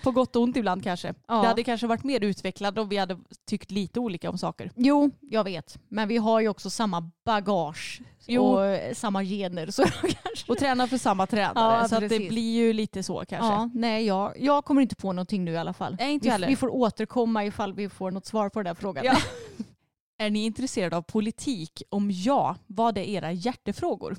På 0.04 0.12
gott 0.12 0.36
och 0.36 0.42
ont 0.42 0.58
ibland 0.58 0.84
kanske. 0.84 1.14
Ja. 1.28 1.42
Det 1.42 1.48
hade 1.48 1.64
kanske 1.64 1.88
varit 1.88 2.04
mer 2.04 2.24
utvecklat 2.24 2.78
om 2.78 2.90
vi 2.90 2.98
hade 2.98 3.18
tyckt 3.48 3.72
lite 3.72 4.00
olika 4.00 4.30
om 4.30 4.38
saker. 4.38 4.72
Jo, 4.76 5.12
jag 5.22 5.44
vet. 5.44 5.78
Men 5.88 6.08
vi 6.08 6.18
har 6.18 6.40
ju 6.40 6.50
också 6.50 6.70
samma 6.70 7.12
bagage 7.26 8.02
Jo. 8.28 8.44
och 8.44 8.66
eh, 8.66 8.94
samma 8.94 9.24
gener. 9.24 9.72
Så 9.72 9.84
kanske... 10.02 10.52
Och 10.52 10.58
tränar 10.58 10.88
för 10.88 10.98
samma 10.98 11.28
tränare. 11.28 11.82
Ja, 11.82 11.88
så 11.88 12.00
det 12.00 12.30
blir 12.30 12.56
ju 12.56 12.74
lite 12.74 13.04
så 13.04 13.24
kanske. 13.28 13.54
Ja, 13.54 13.70
nej, 13.74 14.06
jag, 14.06 14.34
jag 14.40 14.66
kommer 14.66 14.82
inte 14.82 14.96
på 14.96 15.14
någonting 15.14 15.46
nu 15.46 15.52
i 15.52 15.58
alla 15.58 15.74
fall. 15.74 15.96
Nej, 16.00 16.14
inte 16.14 16.24
vi, 16.28 16.32
heller. 16.32 16.48
vi 16.48 16.56
får 16.56 16.76
återkomma 16.76 17.46
ifall 17.46 17.74
vi 17.74 17.90
får 17.90 18.12
något 18.12 18.26
svar 18.26 18.50
på 18.50 18.60
den 18.60 18.66
där 18.66 18.82
frågan. 18.82 19.06
Ja. 19.06 19.18
Är 20.22 20.30
ni 20.30 20.46
intresserade 20.46 20.98
av 20.98 21.02
politik? 21.02 21.84
Om 21.90 22.12
ja, 22.12 22.56
vad 22.68 22.98
är 22.98 23.02
era 23.02 23.32
hjärtefrågor? 23.32 24.18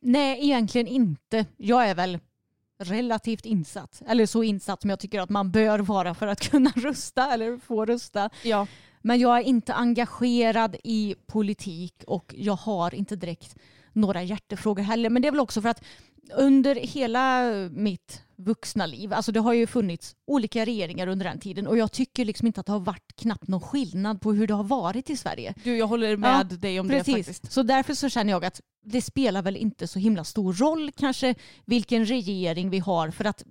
Nej, 0.00 0.44
egentligen 0.44 0.86
inte. 0.86 1.46
Jag 1.56 1.88
är 1.88 1.94
väl 1.94 2.18
relativt 2.78 3.46
insatt. 3.46 4.02
Eller 4.06 4.26
så 4.26 4.42
insatt 4.42 4.80
som 4.80 4.90
jag 4.90 5.00
tycker 5.00 5.20
att 5.20 5.30
man 5.30 5.50
bör 5.50 5.78
vara 5.78 6.14
för 6.14 6.26
att 6.26 6.40
kunna 6.50 6.70
rösta 6.76 7.32
eller 7.32 7.58
få 7.58 7.84
rösta. 7.84 8.30
Ja. 8.42 8.66
Men 9.02 9.20
jag 9.20 9.38
är 9.38 9.42
inte 9.42 9.74
engagerad 9.74 10.76
i 10.84 11.14
politik 11.26 12.04
och 12.06 12.34
jag 12.36 12.56
har 12.56 12.94
inte 12.94 13.16
direkt 13.16 13.56
några 13.92 14.22
hjärtefrågor 14.22 14.82
heller. 14.82 15.10
Men 15.10 15.22
det 15.22 15.28
är 15.28 15.32
väl 15.32 15.40
också 15.40 15.62
för 15.62 15.68
att 15.68 15.84
under 16.36 16.74
hela 16.74 17.44
mitt 17.70 18.22
vuxna 18.40 18.86
liv, 18.86 19.12
alltså 19.12 19.32
det 19.32 19.40
har 19.40 19.52
ju 19.52 19.66
funnits 19.66 20.14
olika 20.26 20.64
regeringar 20.64 21.06
under 21.06 21.24
den 21.26 21.38
tiden 21.40 21.66
och 21.66 21.78
jag 21.78 21.92
tycker 21.92 22.24
liksom 22.24 22.46
inte 22.46 22.60
att 22.60 22.66
det 22.66 22.72
har 22.72 22.80
varit 22.80 23.16
knappt 23.16 23.48
någon 23.48 23.60
skillnad 23.60 24.20
på 24.20 24.32
hur 24.32 24.46
det 24.46 24.54
har 24.54 24.64
varit 24.64 25.10
i 25.10 25.16
Sverige. 25.16 25.54
Du, 25.64 25.76
jag 25.76 25.86
håller 25.86 26.16
med 26.16 26.46
dig 26.46 26.80
om 26.80 26.88
det 26.88 26.94
Precis, 26.98 27.26
faktiskt. 27.26 27.52
så 27.52 27.62
därför 27.62 27.94
så 27.94 28.08
känner 28.08 28.32
jag 28.32 28.44
att 28.44 28.60
det 28.84 29.02
spelar 29.02 29.42
väl 29.42 29.56
inte 29.56 29.86
så 29.86 29.98
himla 29.98 30.24
stor 30.24 30.52
roll 30.52 30.90
kanske 30.96 31.34
vilken 31.64 32.06
regering 32.06 32.70
vi 32.70 32.78
har 32.78 33.10
för 33.10 33.24
att 33.24 33.44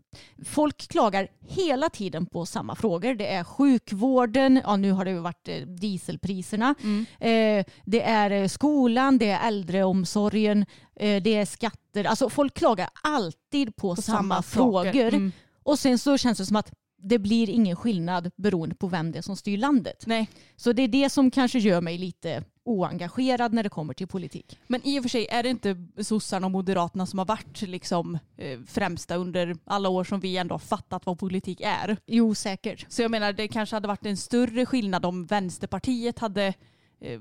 folk 0.45 0.88
klagar 0.88 1.28
hela 1.41 1.89
tiden 1.89 2.25
på 2.25 2.45
samma 2.45 2.75
frågor. 2.75 3.13
Det 3.13 3.28
är 3.34 3.43
sjukvården, 3.43 4.62
ja 4.63 4.75
nu 4.78 4.91
har 4.91 5.06
det 5.06 5.12
ju 5.12 5.19
varit 5.19 5.47
eh, 5.47 5.56
dieselpriserna, 5.67 6.75
Mm. 6.84 7.06
eh, 7.19 7.65
det 7.86 8.02
är 8.02 8.32
eh, 8.32 8.47
skolan, 8.47 9.17
det 9.17 9.30
är 9.30 9.47
äldreomsorgen, 9.47 10.65
eh, 10.99 11.21
det 11.23 11.36
är 11.36 11.45
skatter. 11.45 12.04
Alltså 12.04 12.30
folk 12.30 12.54
klagar 12.54 12.89
alltid 13.04 13.75
på, 13.75 13.95
På 13.95 14.02
samma, 14.02 14.36
saker. 14.36 14.49
frågor. 14.49 14.79
Mm. 15.13 15.32
Och 15.63 15.80
sen 15.80 15.98
så 15.98 16.18
känns 16.18 16.38
det 16.38 16.46
som 16.46 16.56
att 16.56 16.74
det 17.02 17.20
blir 17.20 17.50
ingen 17.50 17.76
skillnad 17.76 18.32
beroende 18.36 18.76
på 18.76 18.88
vem 18.88 19.12
det 19.12 19.18
är 19.18 19.22
som 19.22 19.36
styr 19.36 19.58
landet. 19.58 20.04
Nej, 20.08 20.30
Så 20.56 20.74
det 20.74 20.82
är 20.82 20.88
det 20.88 21.10
som 21.10 21.32
kanske 21.32 21.60
gör 21.60 21.82
mig 21.82 21.98
lite 21.98 22.44
oengagerad 22.63 23.54
när 23.54 23.63
det 23.63 23.70
kommer 23.70 23.94
till 23.94 24.08
politik. 24.08 24.60
men 24.68 24.82
i 24.88 25.00
och 25.00 25.04
för 25.04 25.10
sig 25.10 25.28
är 25.28 25.44
det 25.44 25.50
inte 25.50 25.76
sossarna 26.02 26.48
och 26.48 26.52
moderaterna 26.52 27.06
som 27.06 27.20
har 27.20 27.26
varit 27.26 27.62
liksom, 27.62 28.20
eh, 28.38 28.60
främsta 28.68 29.15
under 29.15 29.58
alla 29.65 29.89
år 29.89 30.04
som 30.04 30.20
vi 30.20 30.38
ändå 30.38 30.54
har 30.54 30.60
fattat 30.60 31.06
vad 31.06 31.20
politik 31.20 31.62
är. 31.62 31.98
Jo, 32.06 32.36
säkert. 32.36 32.86
Så 32.89 33.02
jag 33.02 33.12
menar 33.12 33.34
det 33.34 33.48
kanske 33.48 33.76
hade 33.76 33.88
varit 33.88 34.06
en 34.06 34.18
större 34.18 34.65
skillnad 34.65 35.06
om 35.06 35.26
Vänsterpartiet 35.26 36.20
hade 36.20 36.54
eh, 37.02 37.20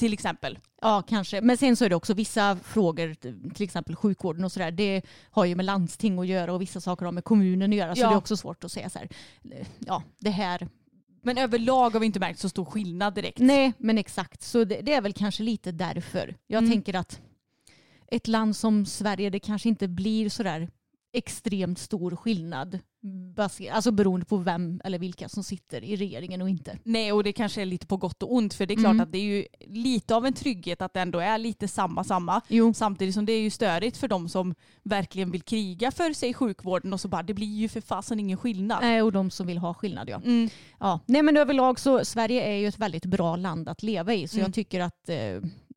till 0.00 0.12
exempel. 0.12 0.58
Ja, 0.82 1.02
kanske. 1.08 1.40
Men 1.40 1.56
sen 1.56 1.76
så 1.76 1.84
är 1.84 1.88
det 1.88 1.94
också 1.96 2.14
vissa 2.14 2.56
frågor, 2.56 3.14
till 3.54 3.64
exempel 3.64 3.96
sjukvården 3.96 4.44
och 4.44 4.52
sådär, 4.52 4.70
det 4.70 5.02
har 5.30 5.44
ju 5.44 5.54
med 5.54 5.64
landsting 5.66 6.18
att 6.18 6.26
göra 6.26 6.52
och 6.52 6.62
vissa 6.62 6.80
saker 6.80 7.04
har 7.04 7.12
med 7.12 7.24
kommunen 7.24 7.70
att 7.72 7.76
göra. 7.76 7.94
Så 7.94 8.00
Ja. 8.02 8.08
det 8.08 8.14
är 8.14 8.18
också 8.18 8.36
svårt 8.36 8.64
att 8.64 8.72
säga 8.72 8.90
så 8.90 8.98
här, 8.98 9.08
ja, 9.78 10.02
det 10.18 10.30
här. 10.30 10.68
Men 11.22 11.38
överlag 11.38 11.90
har 11.90 12.00
vi 12.00 12.06
inte 12.06 12.20
märkt 12.20 12.38
så 12.38 12.48
stor 12.48 12.64
skillnad 12.64 13.14
direkt. 13.14 13.38
Nej, 13.38 13.72
men 13.78 13.98
exakt. 13.98 14.42
Så 14.42 14.64
det, 14.64 14.80
det 14.80 14.92
är 14.92 15.00
väl 15.00 15.12
kanske 15.12 15.42
lite 15.42 15.72
därför. 15.72 16.34
Jag 16.46 16.58
Mm. 16.58 16.70
tänker 16.70 16.94
att 16.96 17.20
ett 18.06 18.28
land 18.28 18.56
som 18.56 18.86
Sverige, 18.86 19.30
det 19.30 19.40
kanske 19.40 19.68
inte 19.68 19.88
blir 19.88 20.28
så 20.28 20.42
där 20.42 20.68
extremt 21.12 21.78
stor 21.78 22.16
skillnad. 22.16 22.78
baser- 23.36 23.70
Alltså 23.72 23.90
beroende 23.90 24.26
på 24.26 24.36
vem 24.36 24.80
eller 24.84 24.98
vilka 24.98 25.28
som 25.28 25.44
sitter 25.44 25.84
i 25.84 25.96
regeringen 25.96 26.42
och 26.42 26.48
inte. 26.48 26.78
Nej 26.84 27.12
och 27.12 27.24
det 27.24 27.32
kanske 27.32 27.62
är 27.62 27.66
lite 27.66 27.86
på 27.86 27.96
gott 27.96 28.22
och 28.22 28.32
ont 28.34 28.54
för 28.54 28.66
det 28.66 28.74
är 28.74 28.76
klart 28.76 28.90
Mm. 28.94 29.00
att 29.00 29.12
det 29.12 29.18
är 29.18 29.22
ju 29.22 29.44
lite 29.66 30.14
av 30.14 30.26
en 30.26 30.32
trygghet 30.32 30.82
att 30.82 30.94
det 30.94 31.00
ändå 31.00 31.18
är 31.18 31.38
lite 31.38 31.68
samma 31.68 32.04
samma. 32.04 32.40
Jo. 32.48 32.74
Samtidigt 32.74 33.14
som 33.14 33.26
det 33.26 33.32
är 33.32 33.40
ju 33.40 33.50
störigt 33.50 33.96
för 33.96 34.08
de 34.08 34.28
som 34.28 34.54
verkligen 34.82 35.30
vill 35.30 35.42
kriga 35.42 35.90
för 35.90 36.12
sig 36.12 36.34
sjukvården 36.34 36.92
och 36.92 37.00
så 37.00 37.08
bara 37.08 37.22
det 37.22 37.34
blir 37.34 37.56
ju 37.58 37.68
för 37.68 37.80
fasen 37.80 38.20
ingen 38.20 38.36
skillnad. 38.38 38.84
Eh, 38.98 39.04
Och 39.04 39.12
de 39.12 39.30
som 39.30 39.46
vill 39.46 39.58
ha 39.58 39.74
skillnad 39.74 40.08
ja. 40.08 40.16
Mm. 40.24 40.48
Ja, 40.80 41.00
nej 41.06 41.22
men 41.22 41.36
överlag 41.36 41.80
så 41.80 42.04
Sverige 42.04 42.42
är 42.42 42.56
ju 42.56 42.66
ett 42.66 42.78
väldigt 42.78 43.04
bra 43.06 43.36
land 43.36 43.68
att 43.68 43.82
leva 43.82 44.14
i 44.14 44.28
så 44.28 44.36
Mm. 44.36 44.44
jag 44.46 44.54
tycker 44.54 44.80
att 44.80 45.08
eh, 45.08 45.16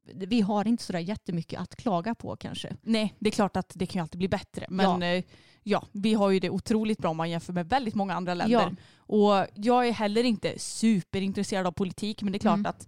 vi 0.05 0.41
har 0.41 0.67
inte 0.67 0.83
sådär 0.83 0.99
jättemycket 0.99 1.59
att 1.59 1.75
klaga 1.75 2.15
på 2.15 2.35
kanske. 2.35 2.75
Nej 2.81 3.13
det 3.19 3.29
är 3.29 3.31
klart 3.31 3.57
att 3.57 3.71
det 3.75 3.85
kan 3.85 3.99
ju 3.99 4.01
alltid 4.01 4.17
bli 4.17 4.27
bättre 4.27 4.65
men 4.69 5.01
Ja. 5.01 5.07
ja. 5.15 5.21
ja 5.63 5.87
vi 5.91 6.13
har 6.13 6.29
ju 6.29 6.39
det 6.39 6.49
otroligt 6.49 6.97
bra 6.99 7.09
om 7.11 7.17
man 7.17 7.29
jämför 7.29 7.53
med 7.53 7.69
väldigt 7.69 7.95
många 7.95 8.13
andra 8.13 8.33
länder. 8.33 8.55
Ja. 8.55 8.71
Och 8.97 9.47
jag 9.55 9.87
är 9.87 9.91
heller 9.91 10.23
inte 10.23 10.59
superintresserad 10.59 11.67
av 11.67 11.71
politik 11.71 12.21
men 12.23 12.31
det 12.31 12.37
är 12.37 12.39
klart 12.39 12.53
Mm. 12.59 12.65
att 12.69 12.87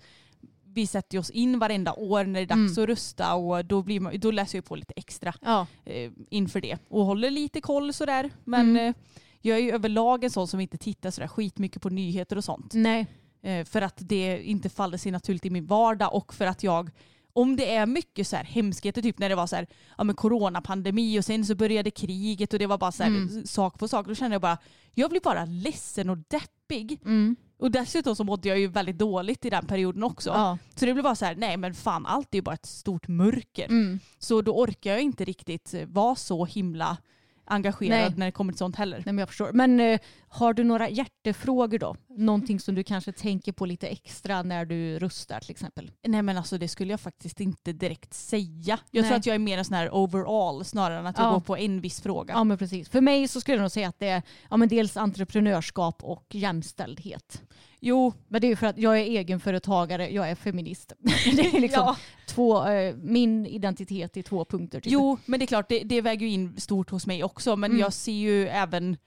vi 0.67 0.87
sätter 0.87 1.17
oss 1.17 1.29
in 1.29 1.59
varenda 1.59 1.93
år 1.93 2.23
när 2.23 2.33
det 2.33 2.39
är 2.39 2.45
dags 2.45 2.77
Mm. 2.77 2.83
att 2.83 2.89
rösta 2.89 3.35
och 3.35 3.65
då, 3.65 3.81
blir 3.81 3.99
man, 3.99 4.19
då 4.19 4.31
läser 4.31 4.57
jag 4.57 4.65
på 4.65 4.75
lite 4.75 4.93
extra. 4.95 5.33
Ja, 5.41 5.67
eh, 5.85 6.11
inför 6.29 6.61
det 6.61 6.77
och 6.87 7.05
håller 7.05 7.29
lite 7.31 7.61
koll 7.61 7.93
sådär. 7.93 8.29
Men 8.43 8.69
Mm. 8.69 8.87
eh, 8.87 8.93
jag 9.41 9.57
är 9.57 9.61
ju 9.61 9.71
överlag 9.71 10.23
en 10.23 10.29
sån 10.29 10.47
som 10.47 10.59
inte 10.59 10.77
tittar 10.77 11.11
sådär 11.11 11.27
skitmycket 11.27 11.81
på 11.81 11.89
nyheter 11.89 12.35
och 12.37 12.43
sånt. 12.43 12.73
nej. 12.73 13.07
Eh, 13.45 13.65
för 13.65 13.81
att 13.81 13.97
det 13.97 14.43
inte 14.43 14.69
faller 14.69 14.97
sig 14.97 15.11
naturligt 15.11 15.45
i 15.45 15.49
min 15.49 15.65
vardag 15.65 16.13
och 16.13 16.33
för 16.33 16.45
att 16.45 16.63
jag 16.63 16.89
om 17.33 17.55
det 17.55 17.75
är 17.75 17.85
mycket 17.85 18.27
så 18.27 18.35
här 18.35 18.43
hemskheter, 18.43 19.01
typ 19.01 19.19
när 19.19 19.29
det 19.29 19.35
var 19.35 19.47
så 19.47 19.55
här, 19.55 19.67
ja, 19.97 20.03
men 20.03 20.15
coronapandemi 20.15 21.19
och 21.19 21.25
sen 21.25 21.45
så 21.45 21.55
började 21.55 21.91
kriget 21.91 22.53
och 22.53 22.59
det 22.59 22.67
var 22.67 22.77
bara 22.77 22.91
så 22.91 23.03
här, 23.03 23.09
Mm. 23.09 23.45
sak 23.45 23.79
på 23.79 23.87
sak. 23.87 24.07
Då 24.07 24.15
kände 24.15 24.33
jag 24.35 24.41
bara, 24.41 24.57
jag 24.93 25.09
blir 25.09 25.21
bara 25.21 25.45
ledsen 25.45 26.09
och 26.09 26.17
deppig. 26.17 26.99
Mm. 27.05 27.35
Och 27.57 27.71
dessutom 27.71 28.15
så 28.15 28.23
mådde 28.23 28.49
jag 28.49 28.59
ju 28.59 28.67
väldigt 28.67 28.97
dåligt 28.97 29.45
i 29.45 29.49
den 29.49 29.65
perioden 29.65 30.03
också. 30.03 30.29
Ja. 30.29 30.57
Så 30.75 30.85
det 30.85 30.93
blev 30.93 31.03
bara 31.03 31.15
så 31.15 31.25
här, 31.25 31.35
nej 31.35 31.57
men 31.57 31.73
fan 31.73 32.05
allt 32.05 32.33
är 32.33 32.37
ju 32.37 32.41
bara 32.41 32.55
ett 32.55 32.65
stort 32.65 33.07
mörker. 33.07 33.65
Mm. 33.65 33.99
Så 34.19 34.41
då 34.41 34.51
orkar 34.61 34.91
jag 34.91 35.01
inte 35.01 35.25
riktigt 35.25 35.73
eh, 35.73 35.85
vara 35.85 36.15
så 36.15 36.45
himla 36.45 36.97
engagerad 37.45 37.99
Nej. 37.99 38.13
när 38.17 38.25
det 38.25 38.31
kommer 38.31 38.53
till 38.53 38.57
sånt 38.57 38.75
heller. 38.75 38.97
Nej, 38.97 39.13
men 39.13 39.17
jag 39.17 39.27
förstår. 39.29 39.51
Men 39.51 39.79
eh, 39.79 39.99
har 40.27 40.53
du 40.53 40.63
några 40.63 40.89
hjärtefrågor 40.89 41.79
då? 41.79 41.95
Någonting 42.17 42.59
som 42.59 42.75
du 42.75 42.83
kanske 42.83 43.11
tänker 43.11 43.51
på 43.51 43.65
lite 43.65 43.87
extra 43.87 44.43
när 44.43 44.65
du 44.65 44.99
röstar 44.99 45.39
till 45.39 45.51
exempel? 45.51 45.91
Nej 46.07 46.21
men 46.21 46.37
alltså 46.37 46.57
det 46.57 46.67
skulle 46.67 46.93
jag 46.93 46.99
faktiskt 46.99 47.39
inte 47.39 47.73
direkt 47.73 48.13
säga. 48.13 48.79
Jag 48.91 49.01
Nej. 49.01 49.03
tror 49.03 49.17
att 49.17 49.25
jag 49.25 49.35
är 49.35 49.39
mer 49.39 49.57
en 49.57 49.65
sån 49.65 49.73
här 49.77 49.89
overall 49.95 50.65
snarare 50.65 50.99
än 50.99 51.05
att 51.07 51.17
jag 51.17 51.27
Ja. 51.27 51.31
går 51.33 51.39
på 51.39 51.57
en 51.57 51.81
viss 51.81 52.01
fråga. 52.01 52.33
Ja 52.33 52.43
men 52.43 52.57
precis. 52.57 52.89
För 52.89 53.01
mig 53.01 53.27
så 53.27 53.41
skulle 53.41 53.57
jag 53.57 53.61
nog 53.61 53.71
säga 53.71 53.87
att 53.87 53.99
det 53.99 54.07
är 54.07 54.21
ja, 54.49 54.57
men 54.57 54.69
dels 54.69 54.97
entreprenörskap 54.97 56.03
och 56.03 56.25
jämställdhet. 56.35 57.41
Jo, 57.79 58.13
Men 58.27 58.41
det 58.41 58.47
är 58.47 58.49
ju 58.49 58.55
för 58.55 58.67
att 58.67 58.77
jag 58.77 58.99
är 58.99 59.03
egenföretagare, 59.03 60.09
jag 60.09 60.29
är 60.29 60.35
feminist. 60.35 60.93
Det 61.35 61.45
är 61.55 61.59
liksom 61.61 61.83
ja. 61.85 61.95
två, 62.27 62.65
eh, 62.67 62.95
min 62.95 63.45
identitet 63.45 64.17
i 64.17 64.23
två 64.23 64.45
punkter. 64.45 64.79
Typ. 64.79 64.91
jo 64.93 65.17
men 65.25 65.39
det 65.39 65.43
är 65.43 65.47
klart 65.47 65.69
det, 65.69 65.79
det 65.79 66.01
väger 66.01 66.25
ju 66.27 66.31
in 66.33 66.57
stort 66.57 66.89
hos 66.89 67.07
mig 67.07 67.23
också 67.23 67.55
men 67.55 67.71
Mm. 67.71 67.81
jag 67.81 67.93
ser 67.93 68.11
ju 68.11 68.47
även 68.47 68.97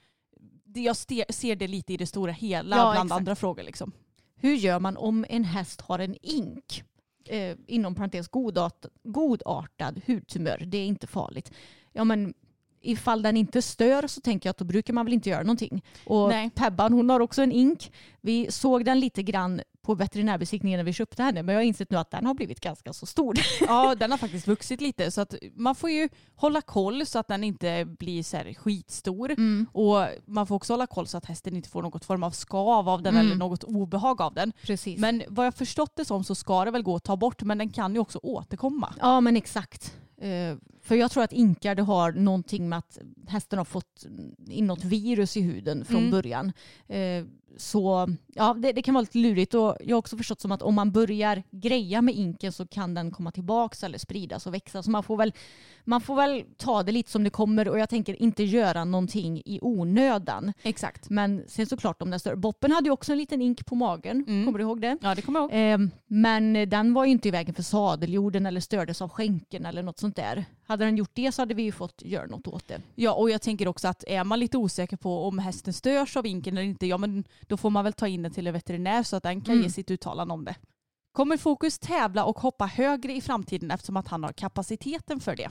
jag 0.73 0.97
ser 0.97 1.55
det 1.55 1.67
lite 1.67 1.93
i 1.93 1.97
det 1.97 2.05
stora 2.05 2.31
hela 2.31 2.75
Ja, 2.77 2.91
bland 2.91 3.07
exakt. 3.07 3.17
andra 3.19 3.35
frågor. 3.35 3.63
Liksom. 3.63 3.91
Hur 4.35 4.53
gör 4.55 4.79
man 4.79 4.97
om 4.97 5.25
en 5.29 5.43
häst 5.43 5.81
har 5.81 5.99
en 5.99 6.15
ink? 6.21 6.83
Eh, 7.25 7.57
inom 7.67 7.95
parentes 7.95 8.27
godart, 8.27 8.85
godartad 9.03 10.01
hudtumör, 10.05 10.63
det 10.65 10.77
är 10.77 10.85
inte 10.85 11.07
farligt. 11.07 11.51
Ja 11.93 12.03
men 12.03 12.33
ifall 12.81 13.21
den 13.21 13.37
inte 13.37 13.61
stör 13.61 14.07
så 14.07 14.21
tänker 14.21 14.47
jag 14.47 14.51
att 14.51 14.57
då 14.57 14.65
brukar 14.65 14.93
man 14.93 15.05
väl 15.05 15.13
inte 15.13 15.29
göra 15.29 15.43
någonting. 15.43 15.83
Och 16.05 16.29
Nej. 16.29 16.49
Pebban 16.55 16.93
hon 16.93 17.09
har 17.09 17.19
också 17.19 17.41
en 17.41 17.51
ink. 17.51 17.91
Vi 18.21 18.51
såg 18.51 18.85
den 18.85 18.99
lite 18.99 19.23
grann 19.23 19.61
på 19.81 19.95
veterinärbesiktningen 19.95 20.77
när 20.77 20.83
vi 20.83 20.93
köpte 20.93 21.23
henne 21.23 21.43
men 21.43 21.53
jag 21.55 21.59
har 21.59 21.65
insett 21.65 21.91
nu 21.91 21.97
att 21.97 22.11
den 22.11 22.25
har 22.25 22.33
blivit 22.33 22.59
ganska 22.59 22.93
så 22.93 23.05
stor. 23.05 23.35
Ja, 23.67 23.95
den 23.95 24.11
har 24.11 24.17
faktiskt 24.17 24.47
vuxit 24.47 24.81
lite 24.81 25.11
så 25.11 25.21
att 25.21 25.33
man 25.55 25.75
får 25.75 25.89
ju 25.89 26.09
hålla 26.35 26.61
koll 26.61 27.05
så 27.05 27.19
att 27.19 27.27
den 27.27 27.43
inte 27.43 27.85
blir 27.85 28.23
så 28.23 28.37
här 28.37 28.53
skitstor. 28.53 29.31
Mm. 29.31 29.67
Och 29.73 30.05
man 30.25 30.47
får 30.47 30.55
också 30.55 30.73
hålla 30.73 30.87
koll 30.87 31.07
så 31.07 31.17
att 31.17 31.25
hästen 31.25 31.55
inte 31.55 31.69
får 31.69 31.81
något 31.81 32.05
form 32.05 32.23
av 32.23 32.31
skav 32.31 32.89
av 32.89 33.01
den 33.01 33.13
Mm. 33.15 33.25
eller 33.25 33.35
något 33.35 33.63
obehag 33.63 34.21
av 34.21 34.33
den. 34.33 34.53
Precis. 34.63 34.99
Men 34.99 35.23
vad 35.27 35.45
jag 35.45 35.55
förstått 35.55 35.95
det 35.95 36.05
som 36.05 36.23
så 36.23 36.35
ska 36.35 36.65
det 36.65 36.71
väl 36.71 36.83
gå 36.83 36.95
att 36.95 37.03
ta 37.03 37.17
bort 37.17 37.43
men 37.43 37.57
den 37.57 37.69
kan 37.69 37.93
ju 37.93 37.99
också 37.99 38.19
återkomma. 38.23 38.93
Ja 38.99 39.21
men 39.21 39.35
exakt. 39.37 39.95
Eh, 40.21 40.57
för 40.81 40.95
jag 40.95 41.11
tror 41.11 41.23
att 41.23 41.33
inkar 41.33 41.75
det 41.75 41.81
har 41.81 42.11
någonting 42.11 42.69
med 42.69 42.79
att 42.79 42.97
hästen 43.27 43.57
har 43.59 43.65
fått 43.65 44.05
in 44.49 44.67
något 44.67 44.83
virus 44.83 45.37
i 45.37 45.41
huden 45.41 45.85
från 45.85 45.97
Mm. 45.97 46.11
början. 46.11 46.51
Så 47.61 48.07
ja, 48.35 48.53
det, 48.53 48.71
det 48.71 48.81
kan 48.81 48.93
vara 48.93 49.01
lite 49.01 49.17
lurigt 49.17 49.53
och 49.53 49.77
jag 49.79 49.95
har 49.95 49.99
också 49.99 50.17
förstått 50.17 50.41
som 50.41 50.51
att 50.51 50.61
om 50.61 50.75
man 50.75 50.91
börjar 50.91 51.43
greja 51.51 52.01
med 52.01 52.15
inken 52.15 52.51
så 52.51 52.67
kan 52.67 52.93
den 52.93 53.11
komma 53.11 53.31
tillbaka 53.31 53.85
eller 53.85 53.97
spridas 53.97 54.47
och 54.47 54.53
växa. 54.53 54.83
Så 54.83 54.91
man 54.91 55.03
får, 55.03 55.17
väl, 55.17 55.33
man 55.83 56.01
får 56.01 56.15
väl 56.15 56.43
ta 56.57 56.83
det 56.83 56.91
lite 56.91 57.11
som 57.11 57.23
det 57.23 57.29
kommer 57.29 57.67
och 57.69 57.79
jag 57.79 57.89
tänker 57.89 58.21
inte 58.21 58.43
göra 58.43 58.85
någonting 58.85 59.41
i 59.45 59.59
onödan. 59.61 60.53
Exakt. 60.63 61.09
Men 61.09 61.43
sen 61.47 61.65
såklart 61.65 62.01
om 62.01 62.09
den 62.09 62.19
stör. 62.19 62.35
Boppen 62.35 62.71
hade 62.71 62.87
ju 62.87 62.91
också 62.91 63.11
en 63.11 63.17
liten 63.17 63.41
ink 63.41 63.65
på 63.65 63.75
magen, 63.75 64.25
Mm. 64.27 64.45
kommer 64.45 64.59
du 64.59 64.63
ihåg 64.65 64.81
det? 64.81 64.97
Ja 65.01 65.15
det 65.15 65.21
kommer 65.21 65.39
jag 65.39 65.51
ihåg. 65.51 65.81
Eh, 65.81 65.87
men 66.07 66.69
den 66.69 66.93
var 66.93 67.05
ju 67.05 67.11
inte 67.11 67.27
i 67.27 67.31
vägen 67.31 67.55
för 67.55 67.63
sadeljorden 67.63 68.45
eller 68.45 68.61
stördes 68.61 69.01
av 69.01 69.09
skänken 69.09 69.65
eller 69.65 69.83
något 69.83 69.99
sånt 69.99 70.15
där. 70.15 70.45
Hade 70.69 70.85
den 70.85 70.97
gjort 70.97 71.11
det 71.13 71.31
så 71.31 71.41
hade 71.41 71.53
vi 71.53 71.63
ju 71.63 71.71
fått 71.71 72.01
göra 72.05 72.25
något 72.25 72.47
åt 72.47 72.67
det. 72.67 72.81
Ja 72.95 73.13
och 73.13 73.29
jag 73.29 73.41
tänker 73.41 73.67
också 73.67 73.87
att 73.87 74.03
är 74.07 74.23
man 74.23 74.39
lite 74.39 74.57
osäker 74.57 74.97
på 74.97 75.27
om 75.27 75.39
hästen 75.39 75.73
störs 75.73 76.17
av 76.17 76.23
vinkeln 76.23 76.57
eller 76.57 76.67
inte, 76.67 76.85
ja 76.87 76.97
men 76.97 77.23
då 77.47 77.57
får 77.57 77.69
man 77.69 77.83
väl 77.83 77.93
ta 77.93 78.07
in 78.07 78.23
den 78.23 78.31
till 78.31 78.47
en 78.47 78.53
veterinär 78.53 79.03
så 79.03 79.15
att 79.15 79.23
den 79.23 79.41
kan 79.41 79.53
Mm. 79.53 79.63
ge 79.63 79.71
sitt 79.71 79.91
uttalande 79.91 80.33
om 80.33 80.45
det. 80.45 80.55
Kommer 81.11 81.37
Fokus 81.37 81.79
tävla 81.79 82.25
och 82.25 82.39
hoppa 82.39 82.65
högre 82.65 83.13
i 83.13 83.21
framtiden 83.21 83.71
eftersom 83.71 83.97
att 83.97 84.07
han 84.07 84.23
har 84.23 84.31
kapaciteten 84.33 85.19
för 85.19 85.35
det? 85.35 85.49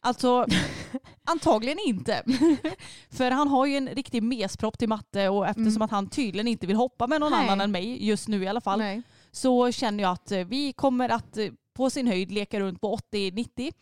Alltså 0.00 0.46
antagligen 1.24 1.78
inte. 1.86 2.22
för 3.10 3.30
han 3.30 3.48
har 3.48 3.66
ju 3.66 3.76
en 3.76 3.88
riktig 3.88 4.22
mespropp 4.22 4.78
till 4.78 4.88
matte 4.88 5.28
och 5.28 5.46
eftersom 5.46 5.68
Mm. 5.68 5.82
att 5.82 5.90
han 5.90 6.08
tydligen 6.08 6.48
inte 6.48 6.66
vill 6.66 6.76
hoppa 6.76 7.06
med 7.06 7.20
någon 7.20 7.30
Nej. 7.32 7.44
annan 7.44 7.60
än 7.60 7.70
mig 7.70 8.06
just 8.06 8.28
nu 8.28 8.42
i 8.44 8.48
alla 8.48 8.60
fall 8.60 8.78
Nej. 8.78 9.02
så 9.32 9.72
känner 9.72 10.02
jag 10.04 10.12
att 10.12 10.32
eh, 10.32 10.44
vi 10.44 10.72
kommer 10.72 11.08
att 11.08 11.36
eh, 11.38 11.48
på 11.74 11.90
sin 11.90 12.06
höjd 12.06 12.32
leka 12.32 12.60
runt 12.60 12.80
på 12.80 12.96
80-90 13.12 13.72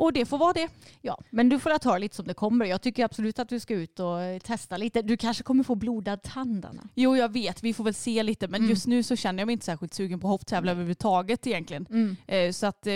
och 0.00 0.12
det 0.12 0.24
får 0.26 0.38
vara 0.38 0.52
det. 0.52 0.68
Ja, 1.02 1.18
men 1.30 1.48
du 1.48 1.58
får 1.58 1.78
ta 1.78 1.98
lite 1.98 2.16
som 2.16 2.26
det 2.26 2.34
kommer. 2.34 2.64
Jag 2.66 2.82
tycker 2.82 3.04
absolut 3.04 3.38
att 3.38 3.48
du 3.48 3.60
ska 3.60 3.74
ut 3.74 4.00
och 4.00 4.20
eh, 4.20 4.38
testa 4.38 4.76
lite. 4.76 5.02
Du 5.02 5.16
kanske 5.16 5.42
kommer 5.42 5.64
få 5.64 5.74
blodad 5.74 6.22
tand 6.22 6.64
Anna. 6.64 6.88
Jo 6.94 7.16
jag 7.16 7.32
vet, 7.32 7.62
vi 7.62 7.74
får 7.74 7.84
väl 7.84 7.94
se 7.94 8.22
lite 8.22 8.48
men 8.48 8.60
Mm. 8.60 8.70
just 8.70 8.86
nu 8.86 9.02
så 9.02 9.16
känner 9.16 9.40
jag 9.40 9.46
mig 9.46 9.52
inte 9.52 9.64
särskilt 9.64 9.94
sugen 9.94 10.20
på 10.20 10.28
hopptävla 10.28 10.70
överhuvudtaget 10.70 11.46
egentligen. 11.46 11.86
Mm. 11.90 12.16
Eh, 12.26 12.52
Så 12.52 12.66
att, 12.66 12.86
eh, 12.86 12.94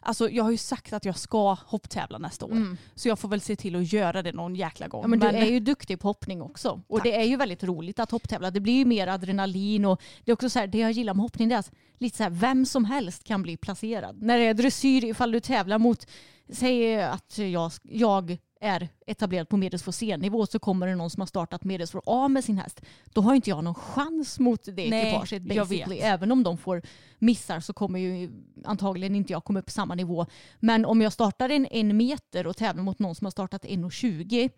alltså 0.00 0.30
jag 0.30 0.44
har 0.44 0.50
ju 0.50 0.56
sagt 0.56 0.92
att 0.92 1.04
jag 1.04 1.18
ska 1.18 1.56
hopptävla 1.66 2.18
nästa 2.18 2.46
år. 2.46 2.52
Mm. 2.52 2.76
Så 2.94 3.08
jag 3.08 3.18
får 3.18 3.28
väl 3.28 3.40
se 3.40 3.56
till 3.56 3.76
att 3.76 3.92
göra 3.92 4.22
det 4.22 4.32
någon 4.32 4.54
jäkla 4.56 4.88
gång. 4.88 5.02
Ja, 5.02 5.08
men 5.08 5.18
du 5.18 5.26
är 5.26 5.44
ju 5.44 5.60
duktig 5.60 6.00
på 6.00 6.08
hoppning 6.08 6.42
också. 6.42 6.80
Och 6.88 6.98
Tack. 6.98 7.04
det 7.04 7.14
är 7.16 7.24
ju 7.24 7.36
väldigt 7.36 7.64
roligt 7.64 7.98
att 7.98 8.10
hopptävla. 8.10 8.50
Det 8.50 8.60
blir 8.60 8.74
ju 8.78 8.84
mer 8.84 9.06
adrenalin 9.06 9.84
och 9.84 10.00
det 10.24 10.30
är 10.30 10.34
också 10.34 10.50
så 10.50 10.58
här, 10.58 10.66
det 10.66 10.78
jag 10.78 10.92
gillar 10.92 11.14
med 11.14 11.22
hoppning 11.22 11.48
det 11.48 11.54
är 11.54 11.58
att 11.58 11.70
lite 11.98 12.16
så 12.16 12.22
här, 12.22 12.30
vem 12.30 12.66
som 12.66 12.84
helst 12.84 13.24
kan 13.24 13.42
bli 13.42 13.56
placerad. 13.56 14.22
När 14.22 14.38
det 14.38 14.44
är 14.44 14.54
dressyr, 14.54 15.04
ifall 15.04 15.32
du 15.32 15.40
tävlar 15.40 15.78
mot, 15.78 16.06
säg 16.48 17.02
att 17.02 17.38
jag, 17.38 17.72
jag 17.82 18.38
är 18.60 18.88
etablerad 19.06 19.48
på 19.48 19.56
medelsvår 19.56 19.92
C-nivå 19.92 20.46
så 20.46 20.58
kommer 20.58 20.86
det 20.86 20.94
någon 20.94 21.10
som 21.10 21.20
har 21.20 21.26
startat 21.26 21.64
medelsvår 21.64 22.02
A 22.06 22.28
med 22.28 22.44
sin 22.44 22.58
häst. 22.58 22.80
Då 23.04 23.20
har 23.20 23.34
inte 23.34 23.50
jag 23.50 23.64
någon 23.64 23.74
chans 23.74 24.38
mot 24.38 24.64
det 24.64 24.90
Nej, 24.90 25.08
ekipaget 25.08 25.42
basically. 25.42 25.98
Även 25.98 26.32
om 26.32 26.42
de 26.42 26.58
får 26.58 26.82
missar 27.18 27.60
så 27.60 27.72
kommer 27.72 27.98
ju 27.98 28.30
antagligen 28.64 29.14
inte 29.14 29.32
jag 29.32 29.44
komma 29.44 29.58
upp 29.58 29.66
på 29.66 29.72
samma 29.72 29.94
nivå. 29.94 30.26
Men 30.60 30.84
om 30.84 31.02
jag 31.02 31.12
startar 31.12 31.48
en, 31.48 31.66
en 31.66 31.96
meter 31.96 32.46
och 32.46 32.56
tävlar 32.56 32.82
mot 32.82 32.98
någon 32.98 33.14
som 33.14 33.24
har 33.24 33.30
startat 33.30 33.64
1,20 33.64 34.50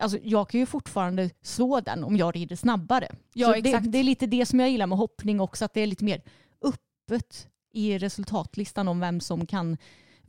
Alltså 0.00 0.18
jag 0.22 0.48
kan 0.48 0.60
ju 0.60 0.66
fortfarande 0.66 1.30
slå 1.42 1.80
den 1.80 2.04
om 2.04 2.16
jag 2.16 2.36
rider 2.36 2.56
snabbare. 2.56 3.08
Ja. 3.32 3.60
Det, 3.60 3.78
det 3.78 3.98
är 3.98 4.02
lite 4.02 4.26
det 4.26 4.46
som 4.46 4.60
jag 4.60 4.70
gillar 4.70 4.86
med 4.86 4.98
hoppning 4.98 5.40
också, 5.40 5.64
att 5.64 5.74
det 5.74 5.80
är 5.80 5.86
lite 5.86 6.04
mer 6.04 6.22
öppet 6.62 7.48
i 7.72 7.98
resultatlistan 7.98 8.88
om 8.88 9.00
vem 9.00 9.20
som 9.20 9.46
kan 9.46 9.76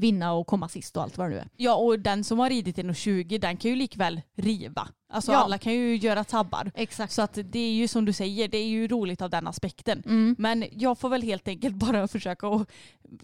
vinna 0.02 0.34
och 0.34 0.48
komma 0.48 0.70
sist 0.70 0.98
och 0.98 1.04
allt 1.04 1.18
vad 1.18 1.28
det 1.28 1.34
nu 1.36 1.40
är. 1.40 1.50
Ja 1.58 1.76
och 1.76 2.00
den 2.00 2.24
som 2.24 2.40
har 2.40 2.50
ridit 2.50 2.78
1,20 2.78 3.40
den 3.40 3.58
kan 3.58 3.72
ju 3.72 3.78
likväl 3.78 4.22
riva. 4.38 4.88
Alltså 5.14 5.32
Ja. 5.32 5.38
alla 5.38 5.58
kan 5.58 5.74
ju 5.74 5.96
göra 5.96 6.24
tabbar. 6.24 6.72
Exakt. 6.76 7.14
Så 7.14 7.22
att 7.22 7.34
det 7.44 7.60
är 7.60 7.72
ju 7.72 7.88
som 7.88 8.06
du 8.06 8.14
säger, 8.14 8.48
det 8.48 8.58
är 8.58 8.66
ju 8.68 8.88
roligt 8.88 9.22
av 9.22 9.30
den 9.30 9.48
aspekten. 9.48 10.04
Mm. 10.06 10.36
Men 10.40 10.66
jag 10.72 10.98
får 11.00 11.10
väl 11.10 11.22
helt 11.22 11.48
enkelt 11.48 11.76
bara 11.76 12.08
försöka 12.16 12.48
och 12.48 12.70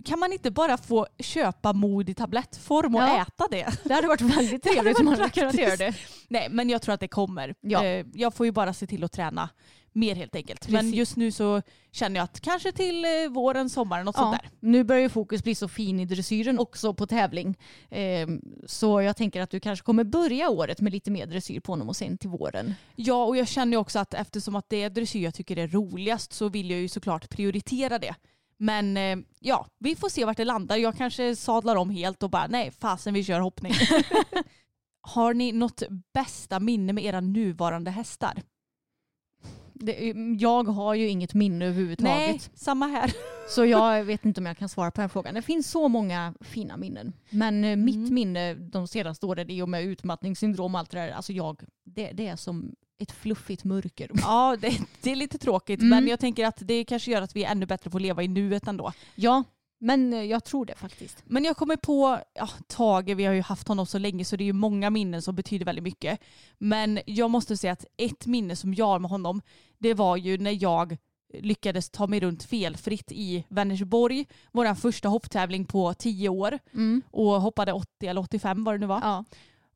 kan 0.06 0.20
man 0.20 0.34
inte 0.34 0.52
bara 0.52 0.78
få 0.78 1.08
köpa 1.20 1.74
mod 1.74 2.10
i 2.10 2.14
tablettform 2.14 2.96
och 2.96 3.02
Ja. 3.02 3.22
äta 3.22 3.48
det? 3.52 3.68
Det 3.84 3.94
hade 3.94 4.08
varit 4.08 4.22
väldigt 4.22 4.64
trevligt 4.74 5.00
om 5.00 5.06
man 5.06 5.14
hade 5.20 5.30
kunnat 5.30 5.56
göra 5.60 5.76
det. 5.76 5.94
Nej 6.28 6.48
men 6.52 6.70
jag 6.70 6.82
tror 6.82 6.94
att 6.94 7.00
det 7.00 7.08
kommer. 7.08 7.56
Ja. 7.62 7.84
Eh, 7.86 8.06
Jag 8.14 8.34
får 8.34 8.46
ju 8.46 8.52
bara 8.52 8.74
se 8.74 8.88
till 8.88 9.04
att 9.04 9.12
träna 9.12 9.50
mer 9.98 10.16
helt 10.16 10.36
enkelt. 10.36 10.70
Men 10.70 10.80
Precis. 10.80 10.96
just 10.96 11.16
nu 11.16 11.32
så 11.32 11.62
känner 11.92 12.16
jag 12.16 12.24
att 12.24 12.42
kanske 12.42 12.72
till 12.72 13.06
eh, 13.06 13.30
våren, 13.30 13.70
sommaren, 13.70 14.06
något 14.06 14.16
sånt 14.16 14.38
där. 14.42 14.50
Nu 14.60 14.84
börjar 14.84 15.02
ju 15.02 15.10
fokus 15.10 15.44
bli 15.44 15.56
så 15.56 15.68
fin 15.68 16.00
i 16.00 16.06
dressyren 16.06 16.60
också 16.60 16.94
på 16.94 17.08
tävling. 17.08 17.58
Ehm, 17.90 18.42
så 18.66 19.02
jag 19.02 19.18
tänker 19.18 19.42
att 19.42 19.50
du 19.50 19.60
kanske 19.60 19.86
kommer 19.86 20.04
börja 20.04 20.50
året 20.50 20.82
med 20.82 20.94
lite 20.94 21.12
mer 21.12 21.26
dressyr 21.26 21.60
på 21.60 21.72
honom 21.72 21.90
och 21.90 21.96
sen 21.96 22.18
till 22.18 22.30
våren. 22.30 22.76
Ja 22.96 23.26
och 23.26 23.38
jag 23.38 23.48
känner 23.48 23.78
också 23.78 24.00
att 24.00 24.14
eftersom 24.14 24.56
att 24.56 24.70
det 24.70 24.84
är 24.84 24.90
dressyr 24.90 25.24
jag 25.24 25.34
tycker 25.34 25.58
är 25.58 25.68
roligast 25.68 26.34
så 26.34 26.50
vill 26.50 26.72
jag 26.72 26.80
ju 26.80 26.88
såklart 26.88 27.30
prioritera 27.30 28.00
det. 28.00 28.16
Men 28.58 28.98
eh, 28.98 29.18
ja, 29.40 29.68
vi 29.78 29.96
får 29.96 30.10
se 30.10 30.26
vart 30.26 30.38
det 30.38 30.46
landar. 30.46 30.78
Jag 30.78 30.98
kanske 30.98 31.36
sadlar 31.36 31.76
om 31.76 31.90
helt 31.90 32.24
och 32.24 32.30
bara 32.30 32.48
nej 32.48 32.72
fasen 32.72 33.14
vi 33.14 33.24
kör 33.24 33.40
hoppning. 33.40 33.74
Har 35.02 35.34
ni 35.34 35.52
något 35.52 35.84
bästa 36.14 36.60
minne 36.60 36.94
med 36.94 37.06
era 37.06 37.22
nuvarande 37.22 37.92
hästar? 37.92 38.42
Det, 39.80 40.14
jag 40.40 40.64
har 40.64 40.94
ju 40.94 41.08
inget 41.08 41.34
minne 41.34 41.66
överhuvudtaget. 41.66 42.18
Nej, 42.18 42.42
samma 42.56 42.88
här. 42.88 43.14
Så 43.50 43.66
jag 43.66 44.04
vet 44.04 44.26
inte 44.26 44.40
om 44.42 44.46
jag 44.46 44.58
kan 44.58 44.70
svara 44.70 44.92
på 44.92 45.02
den 45.02 45.10
frågan. 45.10 45.34
Det 45.36 45.42
finns 45.42 45.72
så 45.72 45.88
många 45.88 46.34
fina 46.42 46.78
minnen. 46.78 47.14
Men 47.30 47.64
eh, 47.64 47.76
mitt 47.76 47.96
Mm. 47.96 48.14
minne 48.14 48.54
de 48.54 48.88
senaste 48.88 49.26
åren 49.26 49.50
i 49.50 49.62
och 49.62 49.70
med 49.70 49.84
utmattningssyndrom 49.84 50.76
och 50.76 50.80
allt 50.80 50.92
det 50.92 50.98
där, 51.00 51.10
alltså 51.12 51.34
jag, 51.34 51.62
det, 51.86 52.12
det 52.12 52.28
är 52.28 52.36
som 52.36 52.76
ett 53.00 53.12
fluffigt 53.12 53.64
mörker. 53.64 54.12
Ja, 54.14 54.58
det, 54.62 54.78
det 55.02 55.12
är 55.12 55.16
lite 55.16 55.38
tråkigt 55.38 55.80
Mm. 55.82 55.90
men 55.90 56.08
jag 56.08 56.20
tänker 56.20 56.46
att 56.46 56.58
det 56.60 56.84
kanske 56.84 57.12
gör 57.12 57.22
att 57.22 57.36
vi 57.36 57.44
är 57.44 57.52
ännu 57.52 57.66
bättre 57.66 57.90
på 57.90 57.98
att 57.98 58.02
leva 58.02 58.24
i 58.24 58.28
nuet 58.28 58.68
ändå. 58.68 58.92
Ja, 59.16 59.44
men 59.80 60.14
eh, 60.14 60.24
jag 60.24 60.44
tror 60.44 60.66
det 60.66 60.76
faktiskt. 60.76 61.24
Men 61.26 61.44
jag 61.44 61.58
kommer 61.58 61.76
på, 61.76 62.20
ja, 62.34 62.50
Tage, 62.68 63.16
vi 63.16 63.26
har 63.26 63.34
ju 63.34 63.42
haft 63.42 63.68
honom 63.68 63.86
så 63.86 63.98
länge 63.98 64.26
så 64.26 64.36
det 64.36 64.44
är 64.44 64.46
ju 64.46 64.54
många 64.54 64.90
minnen 64.90 65.22
som 65.22 65.36
betyder 65.36 65.66
väldigt 65.66 65.84
mycket. 65.84 66.20
Men 66.58 67.00
jag 67.06 67.32
måste 67.32 67.58
säga 67.58 67.74
att 67.74 67.86
ett 67.98 68.26
minne 68.26 68.56
som 68.56 68.74
jag 68.74 68.86
har 68.86 69.00
med 69.00 69.12
honom, 69.12 69.42
det 69.78 69.94
var 69.94 70.18
ju 70.18 70.38
när 70.38 70.64
jag 70.64 70.98
lyckades 71.34 71.90
ta 71.90 72.08
mig 72.08 72.20
runt 72.20 72.44
felfritt 72.44 73.12
i 73.12 73.46
Vänersborg, 73.50 74.26
vår 74.52 74.76
första 74.76 75.10
hopptävling 75.10 75.66
på 75.66 75.94
tio 75.94 76.30
år 76.30 76.60
och 77.12 77.42
hoppade 77.42 77.74
80 77.74 78.08
eller 78.08 78.22
85 78.22 78.64
vad 78.64 78.76
det 78.76 78.80
nu 78.80 78.86
var. 78.86 79.02
Ja. 79.02 79.26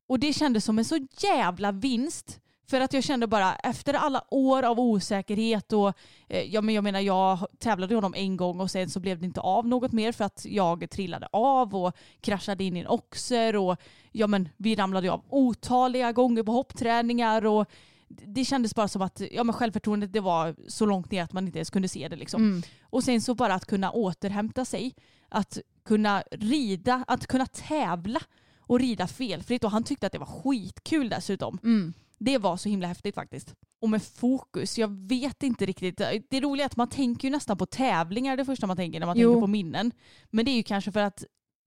Och 0.07 0.19
det 0.19 0.33
kändes 0.33 0.65
som 0.65 0.79
en 0.79 0.85
så 0.85 1.07
jävla 1.21 1.71
vinst. 1.71 2.39
För 2.71 2.81
att 2.81 2.93
jag 2.93 3.03
kände 3.03 3.27
bara 3.27 3.55
efter 3.55 3.93
alla 3.93 4.23
år 4.29 4.63
av 4.63 4.79
osäkerhet 4.79 5.73
och 5.73 5.93
eh, 6.27 6.41
ja, 6.41 6.61
men 6.61 6.75
jag 6.75 6.83
menar 6.83 6.99
jag 6.99 7.47
tävlade 7.59 7.95
honom 7.95 8.13
en 8.17 8.37
gång 8.37 8.59
och 8.59 8.71
sen 8.71 8.89
så 8.89 8.99
blev 8.99 9.19
det 9.19 9.25
inte 9.25 9.39
av 9.39 9.67
något 9.67 9.91
mer 9.91 10.11
för 10.11 10.25
att 10.25 10.45
jag 10.49 10.89
trillade 10.89 11.27
av 11.31 11.75
och 11.75 11.95
kraschade 12.21 12.63
in 12.63 12.77
i 12.77 12.79
en 12.79 12.87
oxer 12.87 13.55
och 13.55 13.81
ja 14.11 14.27
men 14.27 14.49
vi 14.57 14.75
ramlade 14.75 15.11
av 15.11 15.23
otaliga 15.29 16.11
gånger 16.11 16.43
på 16.43 16.51
hoppträningar 16.51 17.45
och 17.45 17.65
det 18.07 18.45
kändes 18.45 18.75
bara 18.75 18.87
som 18.87 19.01
att 19.01 19.21
ja, 19.31 19.43
men 19.43 19.53
självförtroendet 19.53 20.13
det 20.13 20.19
var 20.19 20.55
så 20.67 20.85
långt 20.85 21.11
ner 21.11 21.23
att 21.23 21.33
man 21.33 21.45
inte 21.45 21.59
ens 21.59 21.69
kunde 21.69 21.87
se 21.87 22.07
det. 22.07 22.15
Liksom. 22.15 22.41
Mm. 22.41 22.63
Och 22.83 23.03
sen 23.03 23.21
så 23.21 23.35
bara 23.35 23.53
att 23.53 23.65
kunna 23.65 23.91
återhämta 23.91 24.65
sig, 24.65 24.95
att 25.29 25.57
kunna 25.85 26.23
rida, 26.31 27.03
att 27.07 27.27
kunna 27.27 27.45
tävla 27.45 28.19
och 28.59 28.79
rida 28.79 29.07
felfritt. 29.07 29.63
Och 29.63 29.71
han 29.71 29.83
tyckte 29.83 30.05
att 30.05 30.13
det 30.13 30.19
var 30.19 30.43
skitkul 30.43 31.09
dessutom. 31.09 31.59
Mm. 31.63 31.93
Det 32.23 32.37
var 32.37 32.57
så 32.57 32.69
himla 32.69 32.87
häftigt 32.87 33.15
faktiskt. 33.15 33.55
Och 33.81 33.89
med 33.89 34.03
fokus, 34.03 34.77
jag 34.77 35.07
vet 35.07 35.43
inte 35.43 35.65
riktigt. 35.65 36.01
Det 36.29 36.39
roliga 36.41 36.63
är 36.63 36.65
att 36.65 36.75
man 36.77 36.89
tänker 36.89 37.27
ju 37.27 37.31
nästan 37.31 37.57
på 37.57 37.65
tävlingar 37.65 38.37
det 38.37 38.45
första 38.45 38.67
man 38.67 38.77
tänker 38.77 38.99
när 38.99 39.07
man 39.07 39.17
Jo. 39.17 39.29
tänker 39.31 39.41
på 39.41 39.47
minnen. 39.47 39.91
Men 40.29 40.45
det 40.45 40.51
är 40.51 40.55
ju 40.55 40.63
kanske 40.63 40.91
för 40.91 40.99
att 40.99 41.23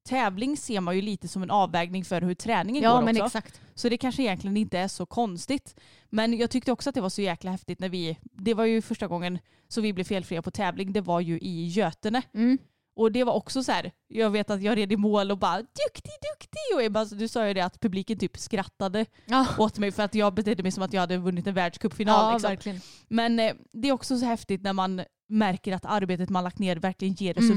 tävling 0.08 0.56
ser 0.56 0.80
man 0.80 0.96
ju 0.96 1.02
lite 1.02 1.28
som 1.28 1.42
en 1.42 1.50
avvägning 1.50 2.04
för 2.04 2.20
hur 2.22 2.34
träningen 2.34 2.82
Ja, 2.82 2.96
går 2.96 3.02
men 3.02 3.14
också. 3.22 3.38
exakt. 3.38 3.60
Så 3.74 3.88
det 3.88 3.96
kanske 3.98 4.22
egentligen 4.22 4.56
inte 4.56 4.78
är 4.78 4.88
så 4.88 5.06
konstigt. 5.06 5.80
Men 6.10 6.38
jag 6.38 6.50
tyckte 6.50 6.72
också 6.72 6.88
att 6.88 6.94
det 6.94 7.00
var 7.00 7.08
så 7.08 7.22
jäkla 7.22 7.50
häftigt 7.50 7.78
när 7.80 7.88
vi, 7.88 8.18
det 8.22 8.54
var 8.54 8.64
ju 8.64 8.82
första 8.82 9.06
gången 9.06 9.38
så 9.68 9.80
vi 9.80 9.92
blev 9.92 10.04
felfria 10.04 10.42
på 10.42 10.50
tävling, 10.50 10.92
det 10.92 11.00
var 11.00 11.20
ju 11.20 11.38
i 11.38 11.66
Götene. 11.66 12.22
Mm. 12.34 12.58
Och 12.96 13.12
det 13.12 13.24
var 13.24 13.32
också 13.32 13.62
så 13.62 13.72
här, 13.72 13.92
jag 14.08 14.30
vet 14.30 14.50
att 14.50 14.62
jag 14.62 14.78
red 14.78 14.92
i 14.92 14.96
mål 14.96 15.30
och 15.30 15.38
bara 15.38 15.56
duktig, 15.56 16.12
duktig. 16.32 16.74
Och 16.76 16.82
Ebba, 16.82 17.04
du 17.04 17.28
sa 17.28 17.48
ju 17.48 17.54
det 17.54 17.60
att 17.60 17.80
publiken 17.80 18.18
typ 18.18 18.38
skrattade 18.38 19.06
Ja, 19.26 19.46
åt 19.58 19.78
mig 19.78 19.92
för 19.92 20.02
att 20.02 20.14
jag 20.14 20.34
betedde 20.34 20.62
mig 20.62 20.72
som 20.72 20.82
att 20.82 20.92
jag 20.92 21.00
hade 21.00 21.16
vunnit 21.16 21.46
en 21.46 21.54
världscupfinal. 21.54 22.40
ja 22.42 22.50
liksom. 22.50 22.80
Men 23.08 23.38
eh, 23.38 23.52
det 23.72 23.88
är 23.88 23.92
också 23.92 24.18
så 24.18 24.24
häftigt 24.26 24.62
när 24.62 24.72
man 24.72 25.02
märker 25.28 25.72
att 25.72 25.84
arbetet 25.84 26.28
man 26.30 26.44
lagt 26.44 26.58
ner 26.58 26.76
verkligen 26.76 27.14
ger 27.14 27.38
Mm. 27.38 27.48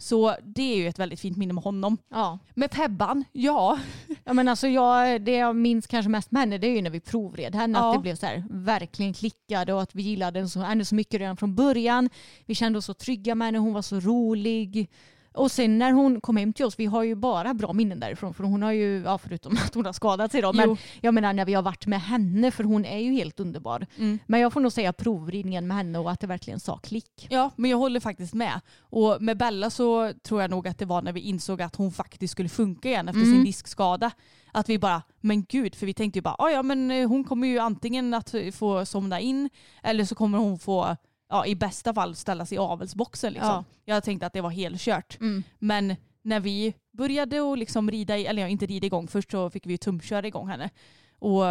Så 0.00 0.36
det 0.44 0.62
är 0.62 0.76
ju 0.76 0.88
ett 0.88 0.98
väldigt 0.98 1.20
fint 1.20 1.36
minne 1.36 1.52
med 1.52 1.64
honom. 1.64 1.98
Ja. 2.10 2.38
Med 2.54 2.70
Pebban, 2.70 3.24
ja. 3.32 3.78
Ja, 4.24 4.32
men 4.32 4.48
alltså 4.48 4.68
jag, 4.68 5.22
det 5.22 5.32
jag 5.32 5.56
minns 5.56 5.86
kanske 5.86 6.08
mest 6.10 6.30
med 6.30 6.40
henne 6.40 6.58
det 6.58 6.66
är 6.66 6.74
ju 6.74 6.82
när 6.82 6.90
vi 6.90 7.00
provred 7.00 7.54
henne. 7.54 7.78
Ja. 7.78 7.88
Att 7.88 7.96
det 7.96 8.02
blev 8.02 8.16
så 8.16 8.26
här, 8.26 8.44
verkligen 8.50 9.14
klickade 9.14 9.72
och 9.72 9.82
att 9.82 9.94
vi 9.94 10.02
gillade 10.02 10.38
henne 10.38 10.48
så, 10.48 10.60
henne 10.60 10.84
så 10.84 10.94
mycket 10.94 11.20
redan 11.20 11.36
från 11.36 11.54
början. 11.54 12.10
Vi 12.46 12.54
kände 12.54 12.78
oss 12.78 12.84
så 12.84 12.94
trygga 12.94 13.34
med 13.34 13.46
henne, 13.46 13.58
hon 13.58 13.72
var 13.72 13.82
så 13.82 14.00
rolig. 14.00 14.88
Och 15.34 15.50
sen 15.50 15.78
när 15.78 15.92
hon 15.92 16.20
kom 16.20 16.36
hem 16.36 16.52
till 16.52 16.64
oss, 16.64 16.78
vi 16.78 16.86
har 16.86 17.02
ju 17.02 17.14
bara 17.14 17.54
bra 17.54 17.72
minnen 17.72 18.00
därifrån 18.00 18.34
för 18.34 18.44
hon 18.44 18.62
har 18.62 18.72
ju, 18.72 19.02
ja, 19.02 19.18
förutom 19.18 19.52
att 19.66 19.74
hon 19.74 19.86
har 19.86 19.92
skadat 19.92 20.32
sig 20.32 20.42
då, 20.42 20.52
men 20.52 20.68
Jo. 20.68 20.76
jag 21.00 21.14
menar 21.14 21.32
när 21.32 21.44
vi 21.44 21.54
har 21.54 21.62
varit 21.62 21.86
med 21.86 22.00
henne 22.02 22.50
för 22.50 22.64
hon 22.64 22.84
är 22.84 22.98
ju 22.98 23.12
helt 23.12 23.40
underbar. 23.40 23.86
Mm. 23.98 24.18
Men 24.26 24.40
jag 24.40 24.52
får 24.52 24.60
nog 24.60 24.72
säga 24.72 24.92
provridningen 24.92 25.66
med 25.66 25.76
henne 25.76 25.98
och 25.98 26.10
att 26.10 26.20
det 26.20 26.26
verkligen 26.26 26.60
sa 26.60 26.78
klick. 26.78 27.26
Ja, 27.30 27.50
men 27.56 27.70
jag 27.70 27.78
håller 27.78 28.00
faktiskt 28.00 28.34
med. 28.34 28.60
Och 28.80 29.16
med 29.22 29.38
Bella 29.38 29.70
så 29.70 30.12
tror 30.22 30.40
jag 30.40 30.50
nog 30.50 30.68
att 30.68 30.78
det 30.78 30.84
var 30.84 31.02
när 31.02 31.12
vi 31.12 31.20
insåg 31.20 31.62
att 31.62 31.76
hon 31.76 31.92
faktiskt 31.92 32.32
skulle 32.32 32.48
funka 32.48 32.88
igen 32.88 33.08
efter 33.08 33.22
Mm. 33.22 33.34
sin 33.34 33.44
diskskada. 33.44 34.10
Att 34.52 34.68
vi 34.68 34.78
bara, 34.78 35.02
men 35.20 35.44
gud, 35.44 35.74
för 35.74 35.86
vi 35.86 35.94
tänkte 35.94 36.18
ju 36.18 36.22
bara, 36.22 36.36
"Ah, 36.38 36.48
ja 36.50 36.62
men 36.62 36.90
eh, 36.90 37.08
hon 37.08 37.24
kommer 37.24 37.48
ju 37.48 37.58
antingen 37.58 38.14
att 38.14 38.34
få 38.54 38.86
somna 38.86 39.20
in 39.20 39.50
eller 39.82 40.04
så 40.04 40.14
kommer 40.14 40.38
hon 40.38 40.58
få, 40.58 40.96
ja 41.28 41.46
i 41.46 41.54
bästa 41.54 41.94
fall 41.94 42.14
ställas 42.14 42.52
i 42.52 42.58
avelsboxen 42.58 43.32
liksom. 43.32 43.48
Ja. 43.50 43.64
Jag 43.84 44.04
tänkte 44.04 44.26
att 44.26 44.32
det 44.32 44.40
var 44.40 44.50
helt 44.50 44.80
kört. 44.80 45.20
Mm. 45.20 45.42
Men 45.58 45.96
när 46.22 46.40
vi 46.40 46.74
började 46.92 47.40
och 47.40 47.58
liksom 47.58 47.90
rida, 47.90 48.18
i, 48.18 48.26
eller 48.26 48.42
ja, 48.42 48.48
inte 48.48 48.66
rida 48.66 48.86
igång, 48.86 49.08
först 49.08 49.30
så 49.30 49.50
fick 49.50 49.66
vi 49.66 49.70
ju 49.70 49.76
tumköra 49.76 50.26
igång 50.26 50.48
henne. 50.48 50.70
Och 51.18 51.42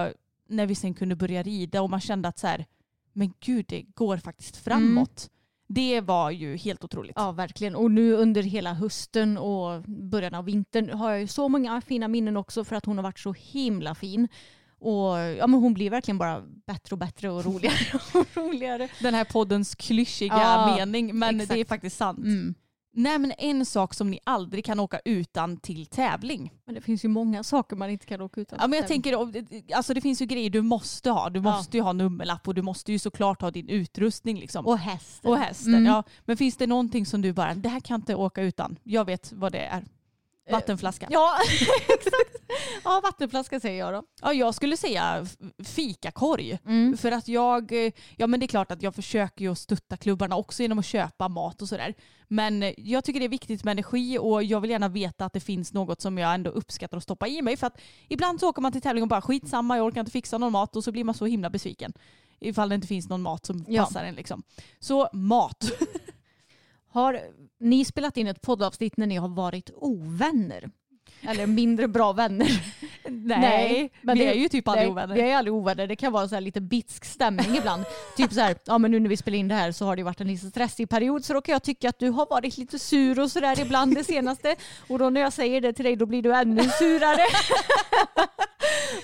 när 0.47 0.65
vi 0.65 0.75
sen 0.75 0.93
kunde 0.93 1.15
börja 1.15 1.43
rida 1.43 1.81
och 1.81 1.89
man 1.89 2.01
kände 2.01 2.27
att 2.27 2.39
så 2.39 2.47
här, 2.47 2.65
men 3.13 3.33
gud 3.39 3.65
det 3.67 3.81
går 3.81 4.17
faktiskt 4.17 4.57
framåt. 4.57 5.29
Det 5.67 6.01
var 6.01 6.31
ju 6.31 6.57
helt 6.57 6.83
otroligt. 6.83 7.13
Ja, 7.15 7.31
verkligen. 7.31 7.75
Och 7.75 7.91
nu 7.91 8.13
under 8.13 8.43
hela 8.43 8.73
hösten 8.73 9.37
och 9.37 9.81
början 9.83 10.33
av 10.33 10.45
vintern 10.45 10.89
har 10.89 11.11
jag 11.11 11.19
ju 11.19 11.27
så 11.27 11.49
många 11.49 11.81
fina 11.81 12.07
minnen 12.07 12.37
också 12.37 12.63
för 12.63 12.75
att 12.75 12.85
hon 12.85 12.97
har 12.97 13.03
varit 13.03 13.19
så 13.19 13.33
himla 13.33 13.95
fin. 13.95 14.27
Och 14.79 15.17
ja, 15.17 15.47
men 15.47 15.59
hon 15.59 15.73
blir 15.73 15.89
verkligen 15.89 16.17
bara 16.17 16.41
bättre 16.67 16.93
och 16.93 16.97
bättre 16.97 17.29
och 17.29 17.45
roligare 17.45 17.99
och 18.13 18.25
roligare. 18.37 18.89
Den 19.01 19.13
här 19.13 19.23
poddens 19.25 19.75
klyschiga 19.75 20.33
Ja, 20.37 20.75
mening, 20.75 21.19
men 21.19 21.35
exakt. 21.35 21.53
det 21.53 21.59
är 21.59 21.65
faktiskt 21.65 21.97
sant. 21.97 22.17
Mm. 22.19 22.55
Nej 22.93 23.19
men 23.19 23.33
en 23.37 23.65
sak 23.65 23.93
som 23.93 24.09
ni 24.11 24.19
aldrig 24.23 24.65
kan 24.65 24.79
åka 24.79 24.99
utan 25.05 25.57
till 25.57 25.85
tävling. 25.85 26.53
Men 26.65 26.75
det 26.75 26.81
finns 26.81 27.05
ju 27.05 27.07
många 27.09 27.43
saker 27.43 27.75
man 27.75 27.89
inte 27.89 28.05
kan 28.05 28.21
åka 28.21 28.41
utan. 28.41 28.59
Ja, 28.61 28.67
men 28.67 28.79
jag 28.79 28.87
tänker, 28.87 29.17
alltså 29.75 29.93
det 29.93 30.01
finns 30.01 30.21
ju 30.21 30.25
grejer 30.25 30.49
du 30.49 30.61
måste 30.61 31.09
ha. 31.09 31.29
Du 31.29 31.39
Ja. 31.39 31.43
måste 31.43 31.77
ju 31.77 31.83
ha 31.83 31.93
nummerlapp 31.93 32.47
och 32.47 32.53
du 32.55 32.61
måste 32.61 32.91
ju 32.91 32.99
såklart 32.99 33.41
ha 33.41 33.51
din 33.51 33.69
utrustning. 33.69 34.39
Liksom. 34.39 34.65
Och 34.67 34.77
hästen. 34.77 35.31
Och 35.31 35.37
hästen. 35.37 35.73
Mm. 35.73 35.85
Ja. 35.85 36.03
Men 36.25 36.37
finns 36.37 36.57
det 36.57 36.67
någonting 36.67 37.05
som 37.05 37.21
du 37.21 37.33
bara, 37.33 37.53
det 37.55 37.69
här 37.69 37.79
kan 37.79 37.95
inte 38.01 38.15
åka 38.15 38.41
utan. 38.41 38.79
Jag 38.83 39.05
vet 39.05 39.31
vad 39.35 39.51
det 39.51 39.59
är. 39.65 39.85
Vattenflaska. 40.51 41.07
Ja, 41.09 41.33
exakt. 41.89 42.36
Ja, 42.83 43.01
vattenflaska 43.03 43.59
säger 43.59 43.79
jag 43.79 43.93
då. 43.93 44.03
Ja, 44.21 44.33
jag 44.33 44.55
skulle 44.55 44.77
säga 44.77 45.25
fikakorg. 45.63 46.59
Mm. 46.65 46.97
För 46.97 47.11
att 47.11 47.27
jag, 47.27 47.71
ja 48.17 48.27
men 48.27 48.39
det 48.39 48.45
är 48.45 48.47
klart 48.47 48.71
att 48.71 48.81
jag 48.81 48.95
försöker 48.95 49.45
ju 49.45 49.55
stötta 49.55 49.97
klubbarna 49.97 50.35
också 50.37 50.61
genom 50.61 50.79
att 50.79 50.85
köpa 50.85 51.27
mat 51.27 51.61
och 51.61 51.69
sådär. 51.69 51.93
Men 52.27 52.73
jag 52.77 53.03
tycker 53.03 53.19
det 53.19 53.25
är 53.25 53.29
viktigt 53.29 53.63
med 53.63 53.71
energi 53.71 54.17
och 54.21 54.43
jag 54.43 54.61
vill 54.61 54.69
gärna 54.71 54.87
veta 54.89 55.25
att 55.25 55.33
det 55.33 55.39
finns 55.39 55.73
något 55.73 56.01
som 56.01 56.17
jag 56.17 56.33
ändå 56.33 56.51
uppskattar 56.51 56.97
att 56.97 57.03
stoppa 57.03 57.27
i 57.27 57.41
mig. 57.41 57.57
För 57.57 57.67
att 57.67 57.81
ibland 58.07 58.39
så 58.39 58.49
åker 58.49 58.61
man 58.61 58.71
till 58.71 58.81
tävling 58.81 59.01
och 59.03 59.07
bara 59.09 59.21
skitsamma, 59.21 59.77
jag 59.77 59.85
orkar 59.85 59.99
inte 59.99 60.11
fixa 60.11 60.37
någon 60.37 60.51
mat 60.51 60.75
och 60.75 60.83
så 60.83 60.91
blir 60.91 61.03
man 61.03 61.15
så 61.15 61.25
himla 61.25 61.49
besviken. 61.49 61.93
Ifall 62.39 62.69
det 62.69 62.75
inte 62.75 62.87
finns 62.87 63.09
någon 63.09 63.21
mat 63.21 63.45
som 63.45 63.65
Ja. 63.67 63.83
passar 63.83 64.03
en 64.03 64.15
liksom. 64.15 64.43
Så 64.79 65.09
mat. 65.13 65.71
Har 66.89 67.19
ni 67.59 67.85
spelat 67.85 68.17
in 68.17 68.27
ett 68.27 68.41
poddavsnitt 68.41 68.97
när 68.97 69.07
ni 69.07 69.15
har 69.15 69.27
varit 69.29 69.69
ovänner? 69.75 70.69
Eller 71.21 71.47
mindre 71.47 71.87
bra 71.87 72.13
vänner? 72.13 72.61
Nej, 73.09 73.91
men 74.01 74.17
vi 74.17 74.23
det- 74.25 74.31
är 74.31 74.35
ju 74.35 74.49
typ 74.49 74.67
aldrig 74.67 74.85
Nej, 74.87 74.91
ovänner. 74.91 75.15
Vi 75.15 75.21
är 75.21 75.35
aldrig 75.37 75.53
ovänner. 75.53 75.87
Det 75.87 75.95
kan 75.95 76.13
vara 76.13 76.27
så 76.27 76.35
här 76.35 76.41
lite 76.41 76.61
bitsk 76.61 77.05
stämning 77.05 77.55
ibland. 77.57 77.83
typ 78.17 78.33
så 78.33 78.39
här, 78.39 78.55
ja 78.65 78.77
men 78.77 78.91
nu 78.91 78.99
när 78.99 79.09
vi 79.09 79.17
spelar 79.17 79.37
in 79.37 79.47
det 79.47 79.55
här 79.55 79.71
så 79.71 79.85
har 79.85 79.95
det 79.95 80.03
varit 80.03 80.21
en 80.21 80.27
lite 80.27 80.49
stressig 80.49 80.89
period 80.89 81.25
så 81.25 81.33
då 81.33 81.41
kan 81.41 81.53
jag 81.53 81.63
tycka 81.63 81.89
att 81.89 81.99
du 81.99 82.09
har 82.09 82.27
varit 82.29 82.57
lite 82.57 82.79
sur 82.79 83.19
och 83.19 83.31
sådär 83.31 83.59
ibland 83.59 83.95
det 83.95 84.03
senaste. 84.03 84.55
Och 84.89 84.99
då 84.99 85.09
när 85.09 85.21
jag 85.21 85.33
säger 85.33 85.61
det 85.61 85.73
till 85.73 85.85
dig 85.85 85.95
då 85.95 86.05
blir 86.05 86.21
du 86.21 86.35
ännu 86.35 86.63
surare. 86.63 87.25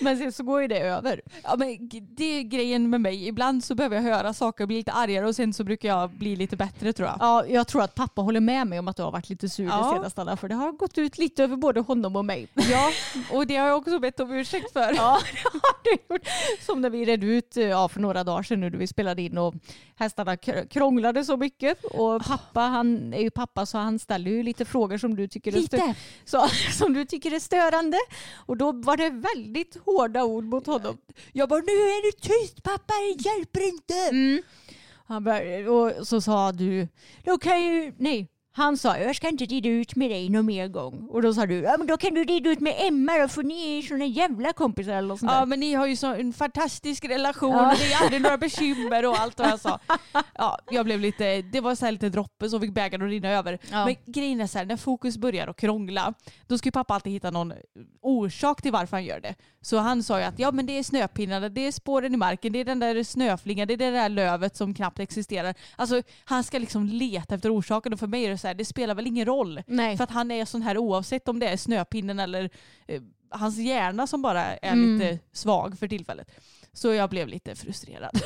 men 0.02 0.18
sen 0.18 0.32
så 0.32 0.44
går 0.44 0.62
ju 0.62 0.68
det 0.68 0.80
över. 0.80 1.22
Ja, 1.44 1.56
men 1.58 1.90
det 2.18 2.24
är 2.40 2.42
grejen 2.44 2.90
med 2.90 3.02
mig. 3.02 3.28
Ibland 3.28 3.64
så 3.64 3.76
behöver 3.76 3.96
jag 3.96 4.04
höra 4.04 4.34
saker 4.34 4.64
och 4.64 4.68
bli 4.68 4.78
lite 4.78 4.92
argare 4.92 5.28
och 5.28 5.36
sen 5.36 5.54
så 5.54 5.64
brukar 5.64 5.90
jag 5.90 6.10
bli 6.10 6.36
lite 6.36 6.58
bättre 6.58 6.94
tror 6.94 7.08
jag. 7.08 7.18
Ja, 7.20 7.46
jag 7.48 7.68
tror 7.68 7.82
att 7.84 7.96
pappa 7.96 8.22
håller 8.22 8.40
med 8.40 8.68
mig 8.68 8.80
om 8.80 8.88
att 8.88 8.96
du 8.98 9.04
har 9.04 9.12
varit 9.12 9.30
lite 9.30 9.50
sur 9.50 9.66
Ja. 9.66 9.78
det 9.78 10.10
senaste 10.10 10.38
för 10.38 10.48
det 10.50 10.56
har 10.56 10.72
gått 10.72 10.98
ut 10.98 11.18
lite 11.18 11.44
över 11.44 11.56
både 11.56 11.80
honom 11.80 12.03
och 12.06 12.26
mig. 12.26 12.48
Ja, 12.54 12.92
och 13.32 13.48
det 13.48 13.56
har 13.56 13.68
jag 13.68 13.78
också 13.78 14.00
bett 14.00 14.20
om 14.20 14.32
ursäkt 14.32 14.74
för. 14.74 14.94
Ja, 14.96 15.20
det 15.34 15.50
har 15.54 15.84
du 15.84 16.14
gjort. 16.16 16.28
Som 16.62 16.82
när 16.82 16.90
vi 16.90 17.06
red 17.06 17.24
ut 17.24 17.58
eh, 17.58 17.64
ja, 17.64 17.88
för 17.90 18.00
några 18.00 18.24
dagar 18.24 18.44
sedan 18.44 18.60
nu 18.60 18.70
när 18.70 18.78
vi 18.78 18.88
spelade 18.88 19.22
in 19.22 19.38
och 19.38 19.54
hästarna 19.96 20.36
kr- 20.36 20.68
krånglade 20.68 21.26
så 21.26 21.38
mycket. 21.38 21.84
Och 21.84 22.24
pappa, 22.24 22.62
han 22.62 23.14
är 23.14 23.22
ju 23.22 23.30
pappa 23.32 23.66
så 23.66 23.78
han 23.78 24.00
ställer 24.00 24.32
ju 24.32 24.44
lite 24.44 24.66
frågor 24.66 24.98
som 24.98 25.16
du 25.16 25.28
tycker 25.28 25.56
är, 25.58 25.62
stö- 25.62 25.94
så, 26.26 26.48
som 26.78 26.94
du 26.94 27.06
tycker 27.06 27.34
är 27.36 27.40
störande. 27.40 27.98
Och 28.36 28.58
då 28.58 28.72
var 28.72 28.98
det 28.98 29.10
väldigt 29.10 29.78
hårda 29.86 30.24
ord 30.24 30.44
mot 30.44 30.66
honom. 30.68 30.98
Jag 31.32 31.50
bara, 31.50 31.60
nu 31.60 31.72
är 31.72 32.06
du 32.06 32.12
tyst 32.12 32.64
pappa, 32.64 32.94
det 32.94 33.30
hjälper 33.30 33.68
inte. 33.68 33.94
Mm. 34.12 34.44
Han 35.06 35.24
bara, 35.24 35.72
och 35.72 36.08
så 36.08 36.22
sa 36.22 36.52
du, 36.52 36.88
då 37.24 37.38
kan 37.38 37.64
ju, 37.64 37.94
nej, 37.98 38.28
han 38.56 38.78
sa 38.78 38.98
jag 38.98 39.16
ska 39.16 39.30
inte 39.30 39.46
rida 39.46 39.70
ut 39.70 39.96
med 39.96 40.12
dig 40.12 40.30
någon 40.30 40.46
mer 40.46 40.68
gång. 40.68 41.08
Och 41.10 41.22
då 41.22 41.34
sa 41.34 41.46
du, 41.46 41.56
ja 41.60 41.76
men 41.78 41.88
då 41.88 41.98
kan 41.98 42.14
du 42.14 42.24
rida 42.24 42.50
ut 42.50 42.60
med 42.60 42.76
Emma 42.78 43.18
då 43.18 43.28
för 43.28 43.44
ni 43.44 43.78
är 43.78 43.82
såna 43.82 44.06
jävla 44.06 44.54
kompisar 44.54 44.94
eller 44.94 45.16
sånt 45.16 45.32
där. 45.32 45.40
Ja 45.40 45.46
men 45.46 45.60
ni 45.60 45.74
har 45.74 45.88
ju 45.88 45.96
så 45.96 46.14
en 46.14 46.34
fantastisk 46.34 47.06
relation 47.06 47.52
Ja. 47.52 47.72
och 47.72 47.78
det 47.78 47.94
är 47.94 48.04
aldrig 48.04 48.22
några 48.22 48.38
bekymmer 48.38 49.06
och 49.06 49.20
allt 49.20 49.40
vad 49.40 49.48
jag 49.48 49.60
sa. 49.60 49.80
Ja, 50.36 50.60
jag 50.72 50.86
blev 50.86 51.00
lite, 51.00 51.42
det 51.42 51.62
var 51.62 51.76
så 51.76 51.86
här 51.86 51.92
lite 51.92 52.10
droppe 52.10 52.50
som 52.50 52.62
fick 52.62 52.74
bägaren 52.74 53.06
att 53.06 53.10
rinna 53.10 53.30
över. 53.30 53.60
Ja. 53.72 53.86
Men 53.86 53.96
grejen 54.06 54.42
är 54.42 54.48
så 54.48 54.58
här, 54.58 54.66
när 54.66 54.78
fokus 54.78 55.18
börjar 55.18 55.48
att 55.48 55.58
krångla, 55.58 56.14
då 56.48 56.58
ska 56.58 56.68
ju 56.68 56.72
pappa 56.72 56.94
alltid 56.94 57.14
hitta 57.14 57.32
någon 57.32 57.54
orsak 58.02 58.62
till 58.62 58.72
varför 58.72 58.98
han 58.98 59.06
gör 59.06 59.20
det. 59.20 59.36
Så 59.62 59.78
han 59.78 60.04
sa 60.04 60.20
ju 60.20 60.26
att 60.26 60.40
ja 60.40 60.52
men 60.52 60.66
det 60.66 60.80
är 60.80 60.84
snöpinnarna, 60.84 61.50
det 61.50 61.68
är 61.68 61.72
spåren 61.72 62.14
i 62.14 62.18
marken, 62.18 62.54
det 62.54 62.60
är 62.60 62.66
den 62.66 62.80
där 62.80 63.04
snöflingan, 63.04 63.68
det 63.68 63.74
är 63.74 63.78
det 63.78 63.92
där 63.92 64.10
lövet 64.10 64.56
som 64.58 64.74
knappt 64.74 65.00
existerar. 65.00 65.56
Alltså 65.76 66.02
han 66.26 66.44
ska 66.44 66.60
liksom 66.60 66.86
leta 66.86 67.36
efter 67.36 67.58
orsaken 67.58 67.94
och 67.94 68.00
för 68.00 68.08
mig 68.08 68.26
är 68.26 68.30
det 68.30 68.38
så 68.44 68.48
här, 68.48 68.54
det 68.56 68.66
spelar 68.66 68.96
väl 68.96 69.08
ingen 69.08 69.26
roll. 69.26 69.64
Nej. 69.68 69.98
För 69.98 70.04
att 70.04 70.12
han 70.12 70.32
är 70.32 70.46
sån 70.46 70.62
här 70.62 70.78
oavsett 70.78 71.28
om 71.28 71.40
det 71.40 71.48
är 71.48 71.58
snöpinnen 71.58 72.20
eller 72.20 72.50
eh, 72.88 73.02
hans 73.30 73.58
hjärna 73.58 74.08
som 74.08 74.22
bara 74.22 74.44
är 74.58 74.74
Mm. 74.74 74.94
lite 75.00 75.20
svag 75.32 75.80
för 75.80 75.88
tillfället. 75.88 76.32
Så 76.74 76.94
jag 76.94 77.10
blev 77.10 77.28
lite 77.28 77.56
frustrerad. 77.56 78.12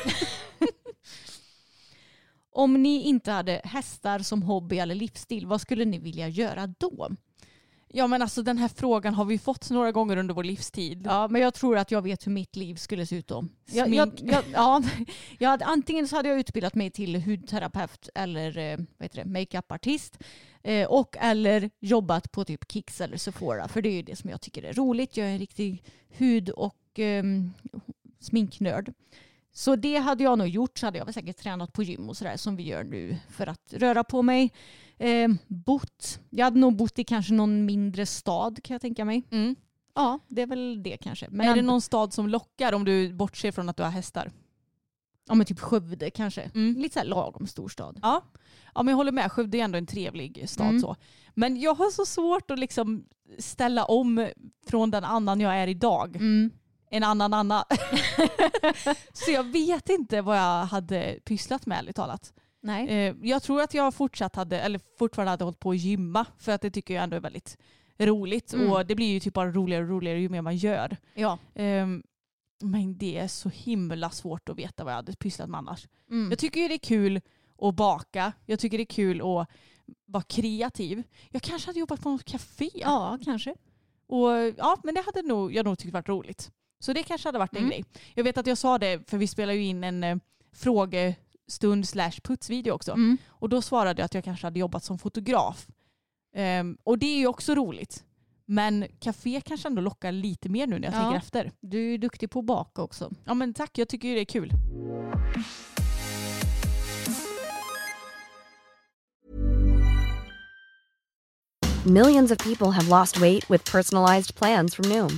Om 2.51 2.83
ni 2.83 3.01
inte 3.03 3.31
hade 3.31 3.61
hästar 3.63 4.19
som 4.19 4.41
hobby 4.43 4.77
eller 4.79 4.95
livsstil, 4.95 5.45
vad 5.47 5.61
skulle 5.61 5.85
ni 5.85 5.99
vilja 5.99 6.27
göra 6.27 6.67
då? 6.67 7.09
Ja 7.89 8.07
men 8.07 8.21
alltså 8.21 8.43
den 8.43 8.57
här 8.57 8.67
frågan 8.67 9.13
har 9.13 9.25
vi 9.25 9.39
fått 9.39 9.69
några 9.69 9.91
gånger 9.91 10.17
under 10.17 10.33
vår 10.33 10.43
livstid. 10.43 11.01
Ja, 11.05 11.27
men 11.27 11.41
jag 11.41 11.53
tror 11.53 11.77
att 11.77 11.91
jag 11.91 12.01
vet 12.01 12.27
hur 12.27 12.31
mitt 12.31 12.55
liv 12.55 12.75
skulle 12.75 13.05
se 13.05 13.15
ut 13.15 13.27
då. 13.27 13.45
Jag, 13.65 13.93
jag, 13.93 14.11
jag, 14.23 14.43
ja, 14.53 14.83
jag 15.37 15.49
hade, 15.49 15.65
antingen 15.65 16.07
så 16.07 16.15
hade 16.15 16.29
jag 16.29 16.39
utbildat 16.39 16.75
mig 16.75 16.91
till 16.91 17.21
hudterapeut 17.21 18.09
eller 18.15 18.57
eh, 18.57 19.25
makeupartist 19.25 20.17
eh, 20.63 20.87
och 20.87 21.17
eller 21.19 21.69
jobbat 21.79 22.31
på 22.31 22.45
typ 22.45 22.71
Kicks 22.71 23.01
eller 23.01 23.17
Sephora 23.17 23.67
för 23.67 23.81
det 23.81 23.89
är 23.89 23.93
ju 23.93 24.01
det 24.01 24.15
som 24.15 24.29
jag 24.29 24.41
tycker 24.41 24.63
är 24.63 24.73
roligt. 24.73 25.17
Jag 25.17 25.27
är 25.27 25.31
en 25.31 25.39
riktig 25.39 25.83
hud 26.09 26.49
och 26.49 26.99
eh, 26.99 27.23
sminknörd. 28.19 28.93
Så 29.57 29.75
det 29.75 29.97
hade 29.97 30.23
jag 30.23 30.37
nog 30.37 30.47
gjort. 30.47 30.77
Så 30.77 30.85
hade 30.85 30.97
jag 30.97 31.05
väl 31.05 31.13
säkert 31.13 31.37
tränat 31.37 31.73
på 31.73 31.83
gym 31.83 32.09
och 32.09 32.17
sådär 32.17 32.37
som 32.37 32.55
vi 32.55 32.63
gör 32.63 32.83
nu 32.83 33.17
för 33.29 33.47
att 33.47 33.73
röra 33.73 34.03
på 34.03 34.21
mig. 34.21 34.53
Eh, 34.97 35.29
bott. 35.47 36.19
Jag 36.29 36.45
hade 36.45 36.59
nog 36.59 36.75
bott 36.75 36.99
i 36.99 37.03
kanske 37.03 37.33
någon 37.33 37.65
mindre 37.65 38.05
stad 38.05 38.63
kan 38.63 38.73
jag 38.73 38.81
tänka 38.81 39.05
mig. 39.05 39.23
Mm. 39.31 39.55
Ja, 39.95 40.19
det 40.27 40.41
är 40.41 40.47
väl 40.47 40.83
det 40.83 40.97
kanske. 40.97 41.27
Men 41.29 41.47
är 41.47 41.55
det 41.55 41.61
någon 41.61 41.81
stad 41.81 42.13
som 42.13 42.29
lockar 42.29 42.73
om 42.73 42.85
du 42.85 43.13
bortser 43.13 43.51
från 43.51 43.69
att 43.69 43.77
du 43.77 43.83
har 43.83 43.89
hästar? 43.89 44.31
Ja 45.27 45.35
men 45.35 45.45
typ 45.45 45.59
Skövde 45.59 46.09
kanske. 46.09 46.41
Mm. 46.41 46.75
Lite 46.81 46.93
så 46.93 46.99
här 46.99 47.07
lagom 47.07 47.47
stor 47.47 47.69
stad. 47.69 47.99
Ja. 48.01 48.23
ja 48.75 48.83
men 48.83 48.91
jag 48.91 48.97
håller 48.97 49.11
med, 49.11 49.31
Skövde 49.31 49.57
är 49.57 49.63
ändå 49.63 49.77
en 49.77 49.87
trevlig 49.87 50.49
stad. 50.49 50.67
Mm. 50.67 50.81
så. 50.81 50.95
Men 51.33 51.59
jag 51.59 51.75
har 51.75 51.91
så 51.91 52.05
svårt 52.05 52.51
att 52.51 52.59
liksom 52.59 53.05
ställa 53.37 53.85
om 53.85 54.29
från 54.67 54.91
den 54.91 55.03
annan 55.03 55.39
jag 55.39 55.55
är 55.55 55.67
idag. 55.67 56.15
Mm. 56.15 56.51
En 56.89 57.03
annan 57.03 57.33
Anna. 57.33 57.65
så 59.13 59.31
jag 59.31 59.43
vet 59.43 59.89
inte 59.89 60.21
vad 60.21 60.37
jag 60.37 60.65
hade 60.65 61.19
pysslat 61.25 61.65
med 61.65 61.77
ärligt 61.79 61.95
talat. 61.95 62.33
Nej. 62.61 62.87
Eh, 62.89 63.15
Jag 63.21 63.43
tror 63.43 63.61
att 63.61 63.73
jag 63.73 63.93
fortsatt 63.93 64.35
hade, 64.35 64.59
eller 64.61 64.79
fortfarande 64.99 65.29
hade 65.31 65.43
hållit 65.43 65.59
på 65.59 65.69
att 65.71 65.77
gymma 65.77 66.25
för 66.37 66.51
att 66.51 66.61
det 66.61 66.71
tycker 66.71 66.93
jag 66.93 67.03
ändå 67.03 67.15
är 67.15 67.19
väldigt 67.21 67.57
roligt 67.99 68.53
Mm. 68.53 68.71
och 68.71 68.85
det 68.85 68.95
blir 68.95 69.07
ju 69.13 69.19
typ 69.19 69.33
bara 69.33 69.51
roligare 69.51 69.83
och 69.83 69.89
roligare 69.89 70.19
ju 70.19 70.29
mer 70.29 70.41
man 70.41 70.55
gör. 70.57 70.97
Ja. 71.13 71.37
Ehm, 71.55 72.03
Men 72.61 72.97
det 72.97 73.17
är 73.17 73.27
så 73.27 73.49
himla 73.49 74.09
svårt 74.09 74.49
att 74.49 74.57
veta 74.57 74.83
vad 74.83 74.93
jag 74.93 74.95
hade 74.97 75.15
pysslat 75.15 75.49
med 75.49 75.57
annars. 75.57 75.87
Mm. 76.09 76.29
Jag 76.29 76.39
tycker 76.39 76.61
ju 76.61 76.67
det 76.67 76.73
är 76.73 76.77
kul 76.77 77.21
att 77.61 77.75
baka. 77.75 78.33
Jag 78.45 78.59
tycker 78.59 78.77
det 78.77 78.83
är 78.83 78.85
kul 78.85 79.17
att 79.21 79.47
vara 80.05 80.23
kreativ. 80.23 81.03
Jag 81.29 81.41
kanske 81.41 81.69
hade 81.69 81.79
jobbat 81.79 82.01
på 82.01 82.09
något 82.09 82.23
café. 82.23 82.69
Ja, 82.73 83.19
kanske. 83.25 83.55
Och, 84.07 84.29
ja 84.57 84.77
men 84.83 84.95
det 84.95 85.01
hade 85.05 85.21
nog, 85.21 85.53
jag 85.53 85.65
nog 85.65 85.77
tyckt 85.79 85.93
varit 85.93 86.09
roligt. 86.09 86.51
Så 86.79 86.93
det 86.93 87.03
kanske 87.03 87.27
hade 87.27 87.39
varit 87.39 87.51
en 87.53 87.57
Mm. 87.57 87.69
grej. 87.69 87.85
Jag 88.15 88.23
vet 88.23 88.37
att 88.37 88.47
jag 88.47 88.57
sa 88.57 88.77
det, 88.77 89.09
för 89.09 89.17
vi 89.17 89.27
spelar 89.27 89.53
ju 89.53 89.63
in 89.63 89.83
en 89.83 90.03
eh, 90.03 90.17
frågestund 90.55 91.87
slash 91.87 92.11
putsvideo 92.23 92.71
också. 92.73 92.91
Mm. 92.91 93.17
Och 93.27 93.49
då 93.49 93.61
svarade 93.61 94.01
jag 94.01 94.05
att 94.05 94.13
jag 94.13 94.23
kanske 94.23 94.47
hade 94.47 94.59
jobbat 94.59 94.83
som 94.83 94.99
fotograf. 94.99 95.67
Ehm, 96.35 96.77
och 96.83 96.97
det 96.99 97.05
är 97.05 97.17
ju 97.17 97.27
också 97.27 97.55
roligt. 97.55 98.03
Men 98.45 98.85
café 98.99 99.41
kanske 99.45 99.67
ändå 99.67 99.81
lockar 99.81 100.11
lite 100.11 100.49
mer 100.49 100.67
nu 100.67 100.79
när 100.79 100.87
jag 100.87 100.95
Ja. 100.95 101.01
tänker 101.01 101.17
efter. 101.17 101.51
Du 101.59 101.93
är 101.93 101.97
duktig 101.97 102.29
på 102.29 102.39
att 102.39 102.45
baka 102.45 102.81
också. 102.81 103.11
Ja 103.25 103.33
men 103.33 103.53
tack, 103.53 103.77
jag 103.77 103.87
tycker 103.89 104.07
ju 104.07 104.15
det 104.15 104.21
är 104.21 104.25
kul. 104.25 104.51
Millions 111.85 112.31
of 112.31 112.37
people 112.39 112.71
have 112.71 112.87
lost 112.89 113.17
weight 113.17 113.49
with 113.49 113.71
personalized 113.71 114.35
plans 114.35 114.75
from 114.75 114.89
Noom, 114.89 115.17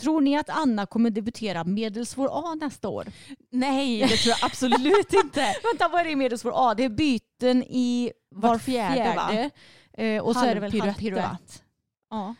Tror 0.00 0.20
ni 0.20 0.36
att 0.36 0.48
Anna 0.50 0.86
kommer 0.86 1.10
debutera 1.10 1.64
Medelsvår 1.64 2.28
A 2.32 2.54
nästa 2.54 2.88
år? 2.88 3.06
Nej, 3.50 4.00
det 4.00 4.16
tror 4.16 4.34
jag 4.40 4.44
absolut 4.50 5.12
inte. 5.12 5.40
Vänta, 5.62 5.88
vad 5.88 6.00
är 6.00 6.04
det 6.04 6.16
Medelsvår 6.16 6.52
A? 6.54 6.74
Det 6.74 6.84
är 6.84 6.88
byten 6.88 7.62
i 7.62 8.12
var, 8.30 8.48
Var 8.48 8.58
fjärde, 8.58 9.16
va? 9.16 9.28
fjärde. 9.28 9.50
Eh, 9.92 10.22
och 10.22 10.34
så 10.34 10.44
är 10.44 10.54
det 10.54 10.60
väl 10.60 10.80
halvpiruett. 10.80 11.62
Ja. 12.10 12.34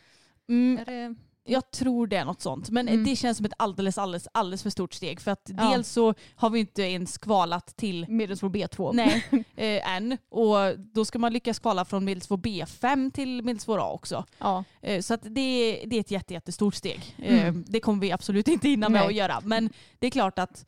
Mm, 0.48 0.78
Är 0.78 0.84
det... 0.84 1.14
jag 1.46 1.70
tror 1.70 2.06
det 2.06 2.16
är 2.16 2.24
något 2.24 2.40
sånt. 2.40 2.70
Men 2.70 2.88
Mm. 2.88 3.04
det 3.04 3.16
känns 3.16 3.36
som 3.36 3.46
ett 3.46 3.52
alldeles, 3.58 3.98
alldeles, 3.98 4.28
alldeles 4.32 4.62
för 4.62 4.70
stort 4.70 4.94
steg. 4.94 5.20
För 5.20 5.30
att 5.30 5.50
Ja. 5.56 5.70
dels 5.70 5.88
så 5.92 6.14
har 6.34 6.50
vi 6.50 6.60
inte 6.60 6.82
ens 6.82 7.18
kvalat 7.18 7.76
till 7.76 8.06
Medelsvår 8.08 8.48
B2. 8.48 8.90
Nej, 8.94 9.24
eh, 9.56 9.96
än. 9.96 10.18
Och 10.28 10.78
då 10.78 11.04
ska 11.04 11.18
man 11.18 11.32
lyckas 11.32 11.58
kvala 11.58 11.84
från 11.84 12.04
medelsvår 12.04 12.36
B5 12.36 13.10
till 13.10 13.42
medelsvår 13.42 13.78
A 13.78 13.92
också. 13.92 14.24
Ja. 14.38 14.64
Eh, 14.82 15.00
så 15.00 15.14
att 15.14 15.22
det, 15.22 15.82
det 15.86 15.96
är 15.96 16.00
ett 16.00 16.10
jätte, 16.10 16.34
jättestort 16.34 16.74
steg. 16.74 17.14
Eh, 17.18 17.46
Mm. 17.48 17.64
det 17.68 17.80
kommer 17.80 18.00
vi 18.00 18.12
absolut 18.12 18.48
inte 18.48 18.68
hinna 18.68 18.88
med 18.88 19.00
Nej. 19.00 19.08
att 19.08 19.14
göra. 19.14 19.40
Men 19.44 19.70
det 19.98 20.06
är 20.06 20.10
klart 20.10 20.38
att 20.38 20.64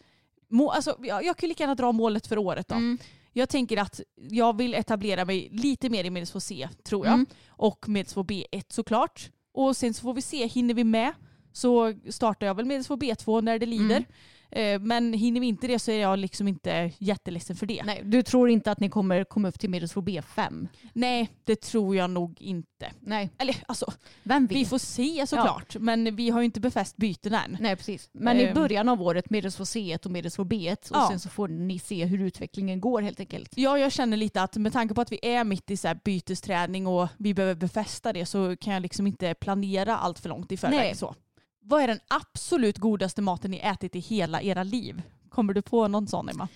må, 0.50 0.70
alltså, 0.70 0.96
jag, 1.02 1.24
jag 1.24 1.36
kan 1.36 1.48
lika 1.48 1.62
gärna 1.62 1.74
dra 1.74 1.92
målet 1.92 2.26
för 2.26 2.38
året 2.38 2.68
då. 2.68 2.74
Mm. 2.74 2.98
Jag 3.32 3.48
tänker 3.48 3.76
att 3.76 4.00
jag 4.30 4.56
vill 4.56 4.74
etablera 4.74 5.24
mig 5.24 5.48
lite 5.52 5.90
mer 5.90 6.04
i 6.04 6.10
medelsvår 6.10 6.40
C 6.40 6.68
tror 6.84 7.06
jag. 7.06 7.14
Mm. 7.14 7.26
Och 7.48 7.88
medelsvår 7.88 8.24
B1 8.24 8.62
såklart. 8.68 9.30
Och 9.58 9.76
sen 9.76 9.94
så 9.94 10.02
får 10.02 10.14
vi 10.14 10.22
se, 10.22 10.46
hinner 10.46 10.74
vi 10.74 10.84
med 10.84 11.12
så 11.52 11.94
startar 12.08 12.46
jag 12.46 12.54
väl 12.54 12.66
medelsvår 12.66 12.96
B2 12.96 13.42
när 13.42 13.58
det 13.58 13.66
lider. 13.66 13.96
Mm. 13.96 14.04
Eh, 14.50 14.80
Men 14.80 15.12
hinner 15.12 15.40
vi 15.40 15.46
inte 15.46 15.66
det 15.66 15.78
så 15.78 15.90
är 15.90 16.00
jag 16.00 16.18
liksom 16.18 16.48
inte 16.48 16.90
jätteledsen 16.98 17.56
för 17.56 17.66
det. 17.66 17.82
Nej, 17.84 18.02
du 18.04 18.22
tror 18.22 18.50
inte 18.50 18.70
att 18.70 18.80
ni 18.80 18.88
kommer 18.88 19.24
komma 19.24 19.48
upp 19.48 19.58
till 19.60 19.70
Medelsvår 19.70 20.02
B5? 20.02 20.68
Nej, 20.92 21.28
det 21.44 21.60
tror 21.60 21.96
jag 21.96 22.10
nog 22.10 22.42
inte. 22.42 22.90
Nej, 23.00 23.30
Eller 23.38 23.56
alltså, 23.68 23.92
vem 24.22 24.46
vet? 24.46 24.56
vi 24.58 24.64
får 24.64 24.78
se 24.78 25.26
såklart. 25.26 25.76
Men 25.80 26.16
vi 26.16 26.30
har 26.30 26.40
ju 26.40 26.44
inte 26.44 26.60
befäst 26.60 26.96
byten 26.96 27.34
än. 27.34 27.56
Nej 27.60 27.76
precis. 27.76 28.08
Men 28.12 28.36
i 28.40 28.44
Ehm. 28.44 28.54
början 28.54 28.88
av 28.88 29.02
året 29.02 29.30
Medelsvår 29.30 29.64
C1 29.64 30.06
och 30.06 30.12
Medelsvår 30.12 30.44
B1 30.44 30.90
och 30.90 30.96
Ja. 30.96 31.06
sen 31.10 31.20
så 31.20 31.28
får 31.28 31.48
ni 31.48 31.78
se 31.78 32.04
hur 32.04 32.20
utvecklingen 32.20 32.80
går 32.80 33.02
helt 33.02 33.20
enkelt. 33.20 33.52
Ja, 33.56 33.78
jag 33.78 33.92
känner 33.92 34.16
lite 34.16 34.42
att 34.42 34.56
med 34.56 34.72
tanke 34.72 34.94
på 34.94 35.00
att 35.00 35.12
vi 35.12 35.18
är 35.22 35.44
mitt 35.44 35.70
i 35.70 35.76
så 35.76 35.88
här 35.88 35.98
bytesträning 36.04 36.86
och 36.86 37.08
vi 37.16 37.34
behöver 37.34 37.54
befästa 37.54 38.12
det 38.12 38.26
så 38.26 38.56
kan 38.56 38.72
jag 38.72 38.82
liksom 38.82 39.06
inte 39.06 39.34
planera 39.34 39.96
allt 39.96 40.18
för 40.18 40.28
långt 40.28 40.52
i 40.52 40.56
förväg. 40.56 40.76
Nej. 40.78 40.94
Så. 40.94 41.14
Vad 41.68 41.82
är 41.82 41.88
den 41.88 42.00
absolut 42.08 42.78
godaste 42.78 43.22
maten 43.22 43.50
ni 43.50 43.58
ätit 43.58 43.96
i 43.96 43.98
hela 43.98 44.42
era 44.42 44.62
liv? 44.62 45.02
Kommer 45.28 45.54
du 45.54 45.62
på 45.62 45.88
någon 45.88 46.06
sån 46.06 46.28
Emma? 46.28 46.48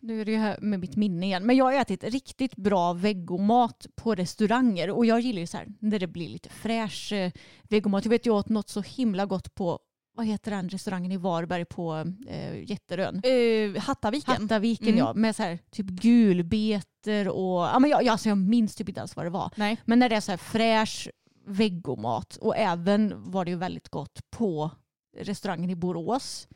Nu 0.00 0.20
är 0.20 0.24
det 0.24 0.36
här 0.36 0.58
med 0.60 0.80
mitt 0.80 0.96
minne 0.96 1.26
igen. 1.26 1.46
Men 1.46 1.56
jag 1.56 1.64
har 1.64 1.72
ätit 1.72 2.04
riktigt 2.04 2.56
bra 2.56 2.92
vegomat 2.92 3.86
på 3.96 4.14
restauranger 4.14 4.90
och 4.90 5.06
jag 5.06 5.20
gillar 5.20 5.40
ju 5.40 5.46
så 5.46 5.56
här 5.56 5.66
när 5.78 5.98
det 5.98 6.06
blir 6.06 6.28
lite 6.28 6.48
fräsch 6.48 7.12
eh, 7.12 7.32
vegomat. 7.68 8.04
Jag 8.04 8.10
vet 8.10 8.26
jag 8.26 8.36
åt 8.36 8.48
något 8.48 8.68
så 8.68 8.80
himla 8.80 9.26
gott 9.26 9.54
på 9.54 9.78
vad 10.16 10.26
heter 10.26 10.50
den 10.50 10.68
restaurangen 10.68 11.12
i 11.12 11.16
Varberg 11.16 11.64
på 11.64 12.12
eh, 12.28 12.70
Jätterön? 12.70 13.22
Uh, 13.26 13.78
Hattaviken. 13.78 14.42
Hattaviken 14.42 14.88
Mm. 14.88 14.98
ja, 14.98 15.14
med 15.14 15.36
så 15.36 15.42
här 15.42 15.58
typ 15.70 15.86
gulbeter 15.86 17.28
och 17.28 17.60
ja, 17.60 17.78
men 17.78 17.90
jag, 17.90 18.02
jag, 18.02 18.12
alltså 18.12 18.28
jag 18.28 18.38
minns 18.38 18.74
typ 18.74 18.88
inte 18.88 19.00
alls 19.02 19.16
vad 19.16 19.26
det 19.26 19.30
var. 19.30 19.50
Nej. 19.56 19.76
Men 19.84 19.98
när 19.98 20.08
det 20.08 20.16
är 20.16 20.20
så 20.20 20.32
här 20.32 20.36
fräsch 20.36 21.08
vegomat 21.50 22.36
och 22.36 22.56
även 22.56 23.30
var 23.30 23.44
det 23.44 23.50
ju 23.50 23.56
väldigt 23.56 23.88
gott 23.88 24.30
på 24.30 24.70
restaurangen 25.16 25.70
i 25.70 25.76
Borås 25.76 26.48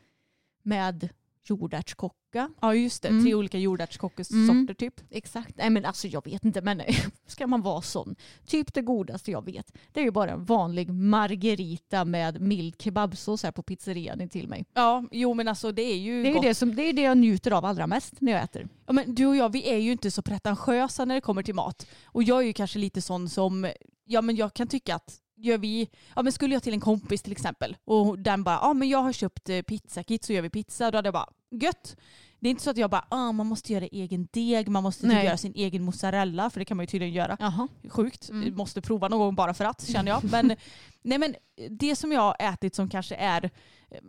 med 0.61 1.09
jordärtskock 1.43 2.17
jordärtskocka. 2.39 2.49
Ja 2.61 2.75
just 2.75 3.01
det, 3.01 3.07
Mm. 3.07 3.23
tre 3.23 3.33
olika 3.35 3.57
jordärtskockesorter 3.57 4.51
Mm. 4.51 4.75
typ. 4.75 4.93
Exakt. 5.09 5.57
Nej 5.57 5.69
men 5.69 5.85
alltså 5.85 6.07
jag 6.07 6.25
vet 6.25 6.45
inte 6.45 6.61
men 6.61 6.81
ska 7.27 7.47
man 7.47 7.61
vara 7.61 7.81
sån? 7.81 8.15
Typ 8.47 8.73
det 8.73 8.81
godaste 8.81 9.31
jag 9.31 9.45
vet. 9.45 9.71
Det 9.93 9.99
är 9.99 10.03
ju 10.03 10.11
bara 10.11 10.31
en 10.31 10.45
vanlig 10.45 10.89
margarita 10.89 12.05
med 12.05 12.41
mild 12.41 12.75
kebabsås 12.81 13.43
här 13.43 13.51
på 13.51 13.63
pizzerian 13.63 14.21
in 14.21 14.29
till 14.29 14.47
mig. 14.47 14.65
Ja, 14.73 15.03
jo 15.11 15.33
men 15.33 15.47
alltså 15.47 15.71
det 15.71 15.81
är 15.81 15.97
ju 15.97 16.23
Det 16.23 16.29
är 16.29 16.33
gott. 16.33 16.43
det, 16.43 16.55
som, 16.55 16.75
det, 16.75 16.83
är 16.83 16.93
det 16.93 17.01
jag 17.01 17.17
njuter 17.17 17.51
av 17.51 17.65
allra 17.65 17.87
mest 17.87 18.21
när 18.21 18.31
jag 18.31 18.43
äter. 18.43 18.67
Ja, 18.87 18.93
men 18.93 19.15
du 19.15 19.25
och 19.25 19.35
jag 19.35 19.51
vi 19.51 19.69
är 19.69 19.77
ju 19.77 19.91
inte 19.91 20.11
så 20.11 20.21
pretentiösa 20.21 21.05
när 21.05 21.15
det 21.15 21.21
kommer 21.21 21.43
till 21.43 21.55
mat. 21.55 21.87
Och 22.05 22.23
jag 22.23 22.37
är 22.41 22.45
ju 22.47 22.53
kanske 22.53 22.79
lite 22.79 23.01
sån 23.01 23.29
som, 23.29 23.71
ja 24.05 24.21
men 24.21 24.35
jag 24.35 24.53
kan 24.53 24.67
tycka 24.67 24.95
att 24.95 25.19
gör 25.37 25.57
vi, 25.57 25.89
ja 26.15 26.21
men 26.23 26.31
skulle 26.31 26.53
jag 26.55 26.63
till 26.63 26.73
en 26.73 26.79
kompis 26.79 27.21
till 27.21 27.31
exempel 27.31 27.77
och 27.85 28.19
den 28.19 28.43
bara, 28.43 28.59
ja 28.61 28.73
men 28.73 28.89
jag 28.89 28.99
har 28.99 29.13
köpt 29.13 29.49
eh, 29.49 29.61
pizzakit 29.61 30.23
så 30.23 30.33
gör 30.33 30.41
vi 30.41 30.49
pizza. 30.49 30.91
Då 30.91 30.97
hade 30.97 31.07
jag 31.07 31.13
bara, 31.13 31.29
gött. 31.59 31.97
Det 32.39 32.49
är 32.49 32.51
inte 32.51 32.63
så 32.63 32.69
att 32.69 32.77
jag 32.77 32.89
bara, 32.89 33.05
ah, 33.09 33.31
man 33.31 33.47
måste 33.47 33.73
göra 33.73 33.85
egen 33.85 34.27
deg, 34.31 34.67
man 34.69 34.83
måste 34.83 35.01
typ 35.09 35.23
göra 35.23 35.37
sin 35.37 35.53
egen 35.55 35.83
mozzarella, 35.83 36.49
för 36.49 36.59
det 36.59 36.65
kan 36.65 36.77
man 36.77 36.83
ju 36.83 36.87
tydligen 36.87 37.13
göra. 37.13 37.37
Jaha. 37.39 37.67
Sjukt, 37.89 38.29
Mm. 38.29 38.55
måste 38.55 38.81
prova 38.81 39.07
någon 39.07 39.19
gång 39.19 39.35
bara 39.35 39.53
för 39.53 39.65
att 39.65 39.87
känner 39.87 40.11
jag. 40.11 40.23
Men, 40.31 40.55
nej 41.01 41.17
men 41.17 41.35
det 41.69 41.95
som 41.95 42.11
jag 42.11 42.21
har 42.21 42.35
ätit 42.39 42.75
som 42.75 42.89
kanske 42.89 43.15
är 43.15 43.49
eh, 43.91 43.99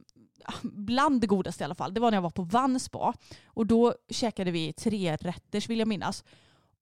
bland 0.62 1.20
det 1.20 1.26
godaste 1.26 1.62
i 1.62 1.64
alla 1.64 1.74
fall, 1.74 1.94
det 1.94 2.00
var 2.00 2.10
när 2.10 2.16
jag 2.16 2.22
var 2.22 2.30
på 2.30 2.42
Vanspa. 2.42 3.14
Och 3.46 3.66
då 3.66 3.94
käkade 4.10 4.50
vi 4.50 4.72
tre 4.72 5.16
rätters 5.16 5.68
vill 5.68 5.78
jag 5.78 5.88
minnas. 5.88 6.24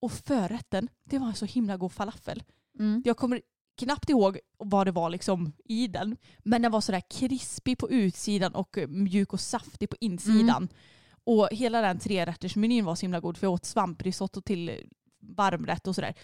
Och 0.00 0.12
förrätten, 0.12 0.88
det 1.04 1.18
var 1.18 1.26
en 1.26 1.34
så 1.34 1.44
himla 1.44 1.76
god 1.76 1.92
falafel. 1.92 2.42
Mm. 2.78 3.02
Jag 3.04 3.16
kommer 3.16 3.40
knappt 3.78 4.10
ihåg 4.10 4.38
vad 4.58 4.86
det 4.86 4.90
var 4.92 5.10
liksom 5.10 5.52
i 5.64 5.86
den. 5.86 6.16
Men 6.38 6.62
den 6.62 6.72
var 6.72 6.80
sådär 6.80 7.02
krispig 7.10 7.78
på 7.78 7.90
utsidan 7.90 8.54
och 8.54 8.78
eh, 8.78 8.88
mjuk 8.88 9.32
och 9.32 9.40
saftig 9.40 9.90
på 9.90 9.96
insidan. 10.00 10.56
Mm. 10.56 10.68
Och 11.24 11.48
hela 11.50 11.80
den 11.80 11.98
trerättersmenyn 11.98 12.84
var 12.84 12.94
så 12.94 13.00
himla 13.02 13.20
god 13.20 13.36
för 13.36 13.46
jag 13.46 13.52
åt 13.54 13.64
svamprisotto 13.64 14.40
till 14.40 14.68
eh, 14.68 14.74
varmrätt 15.20 15.86
och 15.86 15.94
sådär. 15.94 16.14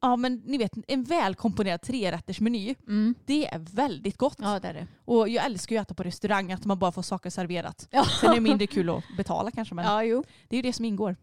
Ja 0.00 0.16
men 0.16 0.42
ni 0.44 0.58
vet 0.58 0.72
en 0.88 1.04
välkomponerad 1.04 1.82
trerättersmeny. 1.82 2.74
Mm. 2.86 3.14
Det 3.24 3.46
är 3.46 3.58
väldigt 3.58 4.16
gott. 4.16 4.38
Ja 4.40 4.60
det 4.60 4.68
är 4.68 4.74
det. 4.74 4.86
Och 5.04 5.28
jag 5.28 5.44
älskar 5.44 5.76
ju 5.76 5.80
att 5.80 5.86
äta 5.88 5.94
på 5.94 6.02
restaurang, 6.02 6.52
att 6.52 6.64
man 6.64 6.78
bara 6.78 6.92
får 6.92 7.02
saker 7.02 7.30
serverat. 7.30 7.88
Ja. 7.90 8.04
Sen 8.20 8.30
är 8.30 8.34
det 8.34 8.40
mindre 8.40 8.66
kul 8.66 8.90
att 8.90 9.04
betala 9.16 9.50
kanske 9.50 9.74
men 9.74 9.84
Ja, 9.84 10.04
jo. 10.04 10.24
det 10.48 10.56
är 10.56 10.58
ju 10.58 10.62
det 10.62 10.72
som 10.72 10.84
ingår. 10.84 11.16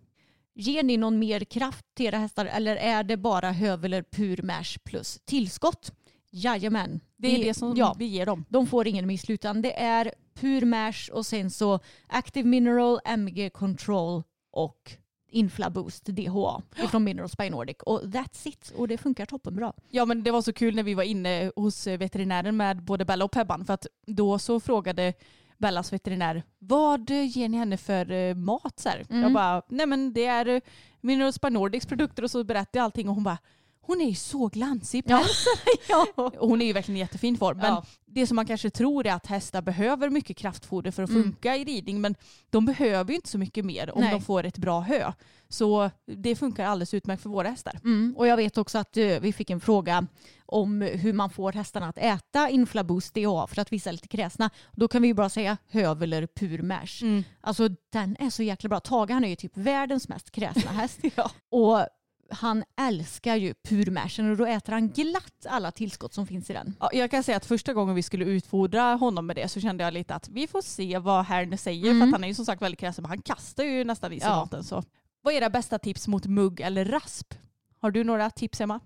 Ger 0.54 0.84
ni 0.84 0.97
någon 0.97 1.20
mer 1.20 1.39
kraft 1.39 1.86
till 1.95 2.06
era 2.06 2.18
hästar 2.18 2.45
eller 2.45 2.76
är 2.76 3.04
det 3.04 3.18
bara 3.18 3.52
höveler 3.52 4.04
pur 4.04 4.41
mash 4.43 4.78
plus 4.84 5.20
tillskott? 5.26 5.91
Jajamän. 6.32 6.99
Det 7.18 7.34
är 7.34 7.38
Vi- 7.38 7.43
det 7.43 7.54
som 7.54 7.74
ja, 7.78 7.95
vi 7.99 8.06
ger 8.06 8.26
dem. 8.26 8.45
de 8.49 8.68
får 8.68 8.88
ingen 8.88 9.08
miss 9.08 9.30
utan 9.30 9.62
det 9.62 9.80
är 9.80 10.14
pur 10.34 10.66
mash 10.66 11.12
och 11.14 11.26
sen 11.26 11.52
så 11.52 11.80
active 12.08 12.49
mineral, 12.49 12.99
MG 13.06 13.49
control 13.49 14.24
och 14.52 14.91
Inflaboost 15.34 16.06
DHA 16.06 16.62
från 16.91 17.04
Minerals 17.04 17.38
by 17.38 17.49
Nordic 17.49 17.78
och 17.86 18.02
that's 18.02 18.47
it. 18.47 18.74
Och 18.76 18.88
det 18.88 18.97
funkar 18.97 19.26
toppenbra. 19.26 19.74
Ja 19.89 20.06
men 20.06 20.24
det 20.24 20.32
var 20.32 20.41
så 20.41 20.54
kul 20.54 20.76
när 20.76 20.84
vi 20.84 20.93
var 20.93 21.04
inne 21.04 21.52
hos 21.56 21.88
veterinären 21.88 22.58
med 22.58 22.84
både 22.84 23.06
Bella 23.06 23.26
och 23.26 23.32
Pebban 23.32 23.66
för 23.66 23.74
att 23.74 23.88
då 24.08 24.39
så 24.39 24.60
frågade 24.60 25.14
Bellas 25.62 25.93
veterinär 25.93 26.43
vad 26.59 27.09
ger 27.09 27.49
ni 27.49 27.57
henne 27.57 27.78
för 27.78 28.12
eh, 28.12 28.36
mat? 28.36 28.80
Så. 28.80 28.89
Mm. 28.89 29.22
Jag 29.22 29.34
bara, 29.34 29.62
nej 29.68 29.86
men 29.86 30.14
det 30.14 30.26
är 30.26 30.47
eh, 30.47 30.62
Minerals 31.01 31.41
by 31.41 31.49
Nordics 31.49 31.86
produkter 31.86 32.24
och 32.24 32.32
så 32.32 32.43
berättade 32.43 32.78
jag 32.78 32.84
allting 32.84 33.09
och 33.09 33.16
hon 33.16 33.24
bara 33.24 33.38
hon 33.82 34.01
är 34.01 34.09
ju 34.09 34.15
så 34.15 34.47
glansig 34.47 34.99
i 34.99 35.03
Ja. 35.89 36.32
Hon 36.39 36.61
är 36.61 36.65
ju 36.65 36.73
verkligen 36.73 36.97
i 36.97 36.99
jättefin 36.99 37.38
form. 37.38 37.57
Men 37.57 37.65
Ja. 37.73 37.86
det 38.05 38.27
som 38.27 38.36
man 38.36 38.45
kanske 38.45 38.69
tror 38.69 39.07
är 39.07 39.13
att 39.13 39.25
hästar 39.27 39.61
behöver 39.61 40.09
mycket 40.09 40.38
kraftfoder 40.38 40.91
för 40.91 41.03
att 41.03 41.09
Mm. 41.09 41.23
funka 41.23 41.55
i 41.55 41.63
ridning. 41.63 42.01
Men 42.01 42.15
de 42.49 42.65
behöver 42.65 43.09
ju 43.09 43.15
inte 43.15 43.29
så 43.29 43.38
mycket 43.38 43.65
mer 43.65 43.91
om 43.95 44.01
Nej. 44.01 44.11
de 44.11 44.21
får 44.21 44.43
ett 44.45 44.57
bra 44.57 44.79
hö. 44.79 45.11
Så 45.49 45.91
det 46.05 46.36
funkar 46.36 46.65
alldeles 46.65 46.93
utmärkt 46.93 47.21
för 47.23 47.29
våra 47.29 47.49
hästar. 47.49 47.79
Mm. 47.84 48.13
Och 48.17 48.27
jag 48.27 48.38
vet 48.38 48.57
också 48.57 48.77
att 48.77 48.97
eh, 48.97 49.05
vi 49.05 49.34
fick 49.34 49.49
en 49.49 49.59
fråga 49.59 50.07
om 50.45 50.82
hur 50.82 51.13
man 51.13 51.29
får 51.29 51.51
hästarna 51.51 51.88
att 51.89 51.97
äta 51.97 52.49
Inflaboost 52.49 53.13
DHA 53.13 53.47
för 53.47 53.61
att 53.61 53.71
vissa 53.73 53.89
är 53.89 53.93
lite 53.93 54.07
kräsna. 54.07 54.49
Då 54.71 54.88
kan 54.88 55.01
vi 55.01 55.07
ju 55.07 55.13
bara 55.13 55.29
säga 55.29 55.57
höv 55.69 56.03
eller 56.03 56.27
purmärs. 56.27 57.01
Mm. 57.01 57.23
Alltså 57.41 57.69
den 57.91 58.15
är 58.19 58.29
så 58.29 58.43
jäkla 58.43 58.69
bra. 58.69 58.79
Tage 58.79 59.09
han 59.11 59.23
är 59.23 59.29
ju 59.29 59.36
typ 59.36 59.57
världens 59.57 60.07
mest 60.09 60.32
kräsna 60.32 60.71
häst. 60.71 60.99
Ja. 61.15 61.32
Och 61.51 61.88
han 62.32 62.63
älskar 62.79 63.36
ju 63.36 63.53
purmärsen 63.53 64.32
och 64.32 64.38
då 64.38 64.45
äter 64.45 64.73
han 64.73 64.89
glatt 64.89 65.45
alla 65.49 65.71
tillskott 65.71 66.13
som 66.13 66.27
finns 66.27 66.49
i 66.49 66.53
den. 66.53 66.75
Ja, 66.79 66.89
jag 66.93 67.11
kan 67.11 67.23
säga 67.23 67.38
att 67.38 67.45
första 67.45 67.73
gången 67.73 67.95
vi 67.95 68.03
skulle 68.03 68.25
utfodra 68.25 68.84
honom 68.84 69.25
med 69.27 69.36
det 69.36 69.47
så 69.47 69.59
kände 69.61 69.84
jag 69.84 69.93
lite 69.93 70.15
att 70.15 70.29
vi 70.29 70.47
får 70.47 70.61
se 70.61 70.97
vad 70.97 71.25
Herne 71.25 71.57
säger. 71.57 71.86
Mm. 71.91 71.99
För 71.99 72.07
att 72.07 72.11
han 72.13 72.23
är 72.23 72.27
ju 72.27 72.34
som 72.34 72.45
sagt 72.45 72.61
väldigt 72.61 72.79
kräsen 72.79 73.01
men 73.01 73.09
han 73.09 73.21
kastar 73.21 73.63
ju 73.63 73.84
nästan 73.84 74.13
i 74.13 74.19
sig 74.19 74.29
Ja. 74.29 74.36
maten. 74.36 74.63
Så. 74.63 74.84
Vad 75.21 75.34
är 75.34 75.38
era 75.38 75.49
bästa 75.49 75.79
tips 75.79 76.07
mot 76.07 76.25
mugg 76.25 76.59
eller 76.61 76.86
rasp? 76.86 77.34
Har 77.82 77.91
du 77.91 78.03
några 78.03 78.29
tips 78.29 78.61
Emma? 78.61 78.79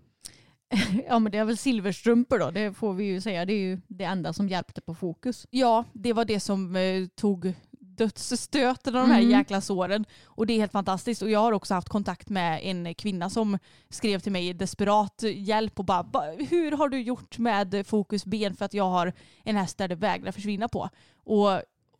Ja 1.09 1.19
men 1.19 1.31
det 1.31 1.37
är 1.37 1.45
väl 1.45 1.57
silverstrumpor 1.57 2.39
då, 2.39 2.51
det 2.51 2.73
får 2.73 2.93
vi 2.93 3.03
ju 3.03 3.21
säga. 3.21 3.45
Det 3.45 3.53
är 3.53 3.59
ju 3.59 3.81
det 3.87 4.03
enda 4.03 4.33
som 4.33 4.49
hjälpte 4.49 4.81
på 4.81 4.95
fokus. 4.95 5.47
Ja, 5.49 5.83
det 5.93 6.13
var 6.13 6.25
det 6.25 6.39
som 6.39 6.75
eh, 6.75 7.07
tog 7.15 7.53
dödsstöten 7.97 8.95
av 8.95 9.01
de 9.07 9.11
här 9.13 9.19
Mm. 9.21 9.31
jäkla 9.31 9.61
såren. 9.61 10.05
Och 10.25 10.47
det 10.47 10.53
är 10.53 10.57
helt 10.59 10.71
fantastiskt. 10.71 11.21
Och 11.21 11.29
jag 11.29 11.39
har 11.39 11.51
också 11.51 11.73
haft 11.73 11.89
kontakt 11.89 12.29
med 12.29 12.59
en 12.63 12.95
kvinna 12.95 13.29
som 13.29 13.59
skrev 13.89 14.19
till 14.19 14.31
mig 14.31 14.53
desperat 14.53 15.23
hjälp 15.35 15.79
och 15.79 15.85
bara 15.85 16.03
"Ba- 16.03 16.31
hur 16.49 16.71
har 16.71 16.89
du 16.89 17.01
gjort 17.01 17.37
med 17.37 17.87
fokus 17.87 18.25
ben 18.25 18.55
för 18.55 18.65
att 18.65 18.73
jag 18.73 18.89
har 18.89 19.13
en 19.43 19.55
häst 19.55 19.77
där 19.77 19.87
det 19.87 19.95
vägrar 19.95 20.31
försvinna 20.31 20.67
på. 20.67 20.89
Och 21.23 21.49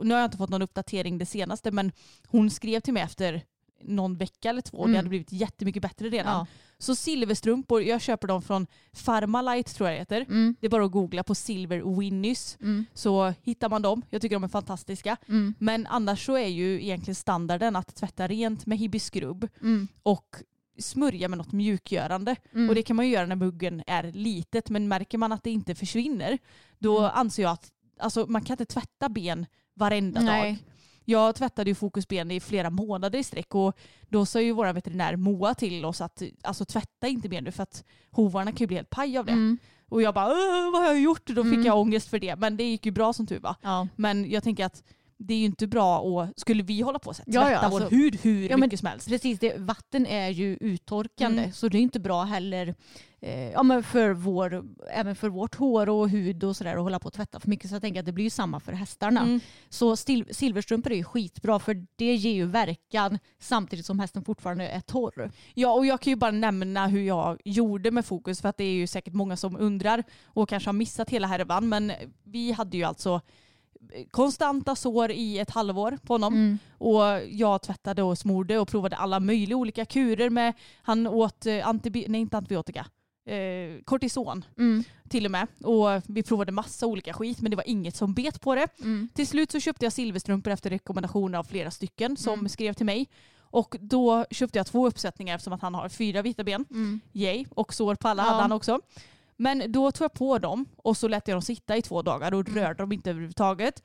nu 0.05 0.13
har 0.13 0.21
jag 0.21 0.27
inte 0.27 0.37
fått 0.37 0.49
någon 0.49 0.61
uppdatering 0.61 1.17
det 1.17 1.25
senaste 1.25 1.71
men 1.71 1.91
hon 2.27 2.49
skrev 2.49 2.79
till 2.79 2.93
mig 2.93 3.03
efter 3.03 3.41
någon 3.81 4.17
vecka 4.17 4.49
eller 4.49 4.61
två 4.61 4.77
och 4.77 4.85
det 4.87 4.89
Mm. 4.91 4.97
hade 4.97 5.09
blivit 5.09 5.31
jättemycket 5.31 5.81
bättre 5.81 6.09
redan. 6.09 6.33
Ja. 6.37 6.45
Så 6.80 6.95
silverstrumpor, 6.95 7.82
jag 7.84 8.01
köper 8.01 8.28
dem 8.28 8.41
från 8.41 8.67
Pharmalite 9.05 9.73
tror 9.73 9.89
jag 9.89 9.95
det 9.95 9.99
heter. 9.99 10.21
Mm. 10.21 10.55
Det 10.59 10.67
är 10.67 10.69
bara 10.71 10.86
att 10.86 10.91
googla 10.91 11.23
på 11.23 11.36
silver 11.36 11.97
Winnies 11.99 12.57
Mm. 12.61 12.86
så 12.93 13.34
hittar 13.43 13.69
man 13.69 13.82
dem. 13.82 14.01
Jag 14.09 14.21
tycker 14.21 14.36
de 14.36 14.43
är 14.43 14.47
fantastiska. 14.47 15.17
Mm. 15.28 15.53
Men 15.59 15.88
annars 15.88 16.26
så 16.26 16.38
är 16.38 16.47
ju 16.47 16.84
egentligen 16.84 17.15
standarden 17.15 17.76
att 17.76 17.95
tvätta 17.95 18.28
rent 18.28 18.65
med 18.65 18.78
Hibiscrub 18.78 19.47
Mm. 19.61 19.88
och 20.03 20.36
smörja 20.80 21.28
med 21.28 21.38
något 21.38 21.51
mjukgörande. 21.51 22.36
Mm. 22.53 22.69
Och 22.69 22.76
det 22.76 22.84
kan 22.84 22.95
man 22.95 23.05
ju 23.05 23.11
göra 23.11 23.26
när 23.26 23.36
muggen 23.36 23.84
är 23.88 24.03
litet 24.11 24.69
men 24.69 24.88
märker 24.88 25.17
man 25.17 25.32
att 25.32 25.43
det 25.43 25.49
inte 25.51 25.76
försvinner 25.76 26.38
då 26.80 26.99
Mm. 26.99 27.11
anser 27.13 27.43
jag 27.43 27.51
att 27.51 27.71
alltså, 27.99 28.26
man 28.30 28.41
kan 28.41 28.53
inte 28.53 28.65
tvätta 28.65 29.09
ben 29.09 29.45
varenda 29.73 30.21
Nej. 30.21 30.51
dag. 30.51 30.57
Jag 31.06 31.36
tvättade 31.36 31.70
ju 31.70 31.76
fokusben 31.76 32.32
i 32.32 32.39
flera 32.39 32.70
månader 32.70 33.20
i 33.20 33.24
sträck 33.24 33.56
och 33.56 33.78
då 34.10 34.26
sa 34.26 34.41
ju 34.41 34.51
vår 34.51 34.74
veterinär 34.74 35.16
Moa 35.16 35.53
till 35.53 35.86
oss 35.86 36.01
att 36.01 36.22
alltså, 36.41 36.66
tvätta 36.66 37.08
inte 37.08 37.30
mer 37.30 37.41
nu 37.41 37.51
för 37.51 37.64
att 37.64 37.84
hovarna 38.12 38.51
kan 38.51 38.58
ju 38.58 38.68
bli 38.68 38.76
helt 38.76 38.89
paj 38.89 39.18
av 39.18 39.26
det. 39.26 39.32
Mm. 39.32 39.58
Och 39.89 40.01
jag 40.01 40.14
bara 40.14 40.28
"Åh, 40.28 40.72
vad 40.72 40.82
har 40.82 40.88
jag 40.88 40.99
gjort? 41.01 41.28
Då 41.28 41.43
fick 41.43 41.53
Mm. 41.53 41.66
jag 41.66 41.78
ångest 41.80 42.10
för 42.10 42.20
det 42.20 42.36
men 42.36 42.58
det 42.58 42.64
gick 42.64 42.86
ju 42.86 42.91
bra 42.91 43.14
som 43.14 43.28
tur 43.28 43.39
var. 43.39 43.56
Ja. 43.62 43.88
Men 43.95 44.30
jag 44.32 44.43
tänker 44.43 44.66
att 44.66 44.84
det 45.18 45.34
är 45.34 45.38
ju 45.38 45.45
inte 45.45 45.68
bra 45.68 45.99
och 45.99 46.28
skulle 46.36 46.63
vi 46.63 46.82
hålla 46.82 46.99
på 46.99 47.09
och 47.09 47.16
tvätta 47.16 47.32
Ja, 47.32 47.51
ja, 47.51 47.57
alltså- 47.57 47.80
vår 47.84 47.89
hud 47.89 48.20
hur 48.22 48.49
Ja, 48.49 48.57
mycket 48.57 48.80
som 48.80 48.88
helst. 48.88 49.07
Precis, 49.07 49.39
det, 49.39 49.57
vatten 49.57 50.05
är 50.05 50.30
ju 50.30 50.57
uttorkande 50.61 51.41
Mm. 51.41 51.51
så 51.53 51.70
det 51.70 51.78
är 51.78 51.82
inte 51.82 51.99
bra 51.99 52.24
heller 52.24 52.76
eh, 53.22 53.51
ja, 53.51 53.63
men 53.63 53.84
för 53.84 54.09
vår, 54.09 54.66
även 54.91 55.16
för 55.16 55.30
vårt 55.30 55.55
hår 55.55 55.89
och 55.89 56.09
hud 56.09 56.43
och 56.43 56.55
sådär 56.55 56.76
att 56.76 56.82
hålla 56.84 56.99
på 56.99 57.07
och 57.07 57.13
tvätta 57.13 57.39
för 57.39 57.49
mycket. 57.49 57.70
Så 57.70 57.76
jag 57.76 57.82
tänker 57.82 57.99
att 57.99 58.05
det 58.05 58.11
blir 58.11 58.24
ju 58.24 58.30
samma 58.30 58.59
för 58.59 58.72
hästarna. 58.74 59.22
Mm. 59.22 59.39
Så 59.70 59.95
stil, 59.95 60.26
silverstrumpor 60.32 60.91
är 60.91 60.95
ju 60.95 61.03
skitbra 61.03 61.59
för 61.59 61.86
det 61.95 62.16
ger 62.16 62.32
ju 62.34 62.45
verkan 62.45 63.20
samtidigt 63.39 63.86
som 63.86 63.99
hästen 63.99 64.24
fortfarande 64.24 64.68
är 64.68 64.80
torr. 64.82 65.32
Ja 65.53 65.72
och 65.72 65.86
jag 65.86 66.01
kan 66.01 66.11
ju 66.11 66.18
bara 66.18 66.32
nämna 66.32 66.88
hur 66.88 67.01
jag 67.01 67.38
gjorde 67.45 67.91
med 67.91 68.05
fokus 68.05 68.41
för 68.41 68.49
att 68.49 68.57
det 68.57 68.63
är 68.63 68.74
ju 68.74 68.88
säkert 68.88 69.13
många 69.13 69.38
som 69.38 69.57
undrar 69.57 70.03
och 70.26 70.49
kanske 70.49 70.68
har 70.68 70.74
missat 70.74 71.09
hela 71.09 71.28
härvan 71.28 71.70
men 71.70 71.91
vi 72.24 72.51
hade 72.51 72.78
ju 72.78 72.84
alltså 72.84 73.22
konstanta 74.11 74.75
sår 74.75 75.11
i 75.11 75.39
ett 75.39 75.49
halvår 75.49 75.97
på 76.03 76.13
honom 76.13 76.33
Mm. 76.33 76.57
och 76.77 77.03
jag 77.29 77.61
tvättade 77.61 78.03
och 78.03 78.17
smorde 78.17 78.59
och 78.59 78.67
provade 78.67 78.95
alla 78.95 79.19
möjliga 79.19 79.57
olika 79.57 79.86
kurer 79.86 80.29
med 80.29 80.53
han 80.81 81.07
åt 81.07 81.45
eh, 81.45 81.51
antibi- 81.67 82.05
nej 82.07 82.21
inte 82.21 82.38
antibiotika 82.38 82.86
eh, 83.27 83.81
kortison 83.86 84.45
Mm. 84.57 84.83
till 85.09 85.25
och 85.25 85.31
med 85.31 85.47
och 85.63 85.88
vi 86.07 86.23
provade 86.23 86.51
massa 86.51 86.86
olika 86.88 87.13
skit 87.13 87.41
men 87.41 87.49
det 87.51 87.57
var 87.57 87.69
inget 87.69 87.95
som 87.95 88.13
bet 88.13 88.41
på 88.41 88.55
det 88.55 88.67
Mm. 88.81 89.09
Till 89.13 89.27
slut 89.27 89.51
så 89.51 89.59
köpte 89.59 89.86
jag 89.86 89.93
silverstrumpor 89.93 90.51
efter 90.53 90.69
rekommendationer 90.69 91.38
av 91.38 91.43
flera 91.43 91.71
stycken 91.71 92.17
som 92.17 92.33
Mm. 92.33 92.49
skrev 92.49 92.73
till 92.73 92.86
mig. 92.86 93.07
Och 93.57 93.75
då 93.79 94.25
köpte 94.31 94.59
jag 94.59 94.65
två 94.67 94.88
uppsättningar 94.88 95.36
eftersom 95.36 95.53
att 95.53 95.61
han 95.61 95.75
har 95.75 95.89
fyra 95.89 96.21
vita 96.21 96.43
ben. 96.43 96.65
Mm. 96.71 96.99
Yay. 97.13 97.45
Och 97.49 97.73
sår 97.73 97.95
på 97.95 98.07
alla 98.07 98.23
Ja. 98.23 98.29
hade 98.29 98.41
han 98.41 98.51
också. 98.51 98.79
Men 99.38 99.71
då 99.71 99.91
tog 99.91 100.05
jag 100.05 100.13
på 100.13 100.38
dem 100.39 100.65
och 100.77 100.97
så 100.97 101.07
lät 101.07 101.27
jag 101.27 101.36
dem 101.36 101.41
sitta 101.41 101.77
i 101.77 101.81
två 101.81 102.01
dagar 102.01 102.33
och 102.33 102.47
Mm. 102.49 102.61
rörde 102.63 102.83
dem 102.83 102.91
inte 102.91 103.09
överhuvudtaget. 103.09 103.83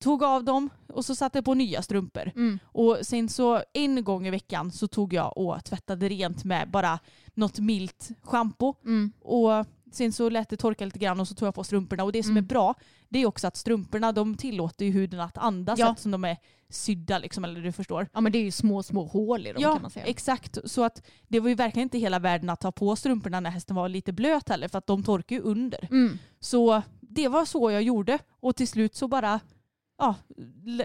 Tog 0.00 0.22
av 0.22 0.44
dem 0.44 0.70
och 0.86 1.04
så 1.04 1.14
satte 1.14 1.38
jag 1.38 1.44
på 1.44 1.54
nya 1.54 1.82
strumpor. 1.82 2.32
Mm. 2.36 2.58
Och 2.64 2.98
sen 3.02 3.28
så 3.28 3.62
en 3.72 4.04
gång 4.04 4.26
i 4.26 4.30
veckan 4.30 4.72
så 4.72 4.88
tog 4.88 5.12
jag 5.12 5.36
och 5.38 5.64
tvättade 5.64 6.08
rent 6.08 6.44
med 6.44 6.70
bara 6.70 6.98
något 7.34 7.58
milt 7.58 8.08
schampo. 8.22 8.74
Mm. 8.84 9.12
Och 9.20 9.66
sen 9.92 10.12
så 10.12 10.28
lät 10.28 10.48
det 10.48 10.56
torka 10.56 10.84
lite 10.84 10.98
grann 10.98 11.20
och 11.20 11.28
så 11.28 11.34
tog 11.34 11.46
jag 11.46 11.54
på 11.54 11.64
strumporna. 11.64 12.04
Och 12.04 12.12
det 12.12 12.22
som 12.22 12.30
Mm. 12.32 12.44
är 12.44 12.48
bra 12.48 12.74
det 13.08 13.18
är 13.22 13.26
också 13.26 13.46
att 13.46 13.56
strumporna 13.56 14.12
de 14.12 14.34
tillåter 14.36 14.84
ju 14.84 14.90
huden 14.90 15.20
att 15.20 15.38
andas 15.38 15.78
Ja. 15.78 15.90
eftersom 15.90 16.10
de 16.12 16.24
är 16.24 16.36
sydda 16.70 17.18
liksom, 17.18 17.44
eller 17.44 17.60
du 17.60 17.72
förstår. 17.72 18.08
Ja 18.12 18.20
men 18.20 18.32
det 18.32 18.38
är 18.38 18.42
ju 18.42 18.50
små 18.50 18.82
små 18.82 19.04
hål 19.04 19.46
i 19.46 19.52
dem 19.52 19.62
Ja, 19.62 19.72
kan 19.72 19.82
man 19.82 19.90
säga. 19.90 20.06
exakt. 20.06 20.58
Så 20.64 20.84
att 20.84 21.06
det 21.28 21.40
var 21.40 21.48
ju 21.48 21.54
verkligen 21.54 21.86
inte 21.86 21.98
hela 21.98 22.18
världen 22.18 22.50
att 22.50 22.60
ta 22.60 22.72
på 22.72 22.96
strumporna 22.96 23.40
när 23.40 23.50
hästen 23.50 23.76
var 23.76 23.88
lite 23.88 24.12
blöt 24.12 24.48
heller 24.48 24.68
för 24.68 24.78
att 24.78 24.86
de 24.86 25.02
torkar 25.02 25.36
ju 25.36 25.42
under. 25.42 25.88
Mm. 25.90 26.18
Så 26.40 26.82
det 27.00 27.28
var 27.28 27.44
så 27.44 27.70
jag 27.70 27.82
gjorde 27.82 28.18
och 28.40 28.56
till 28.56 28.68
slut 28.68 28.94
så 28.94 29.08
bara 29.08 29.40
ja, 29.98 30.14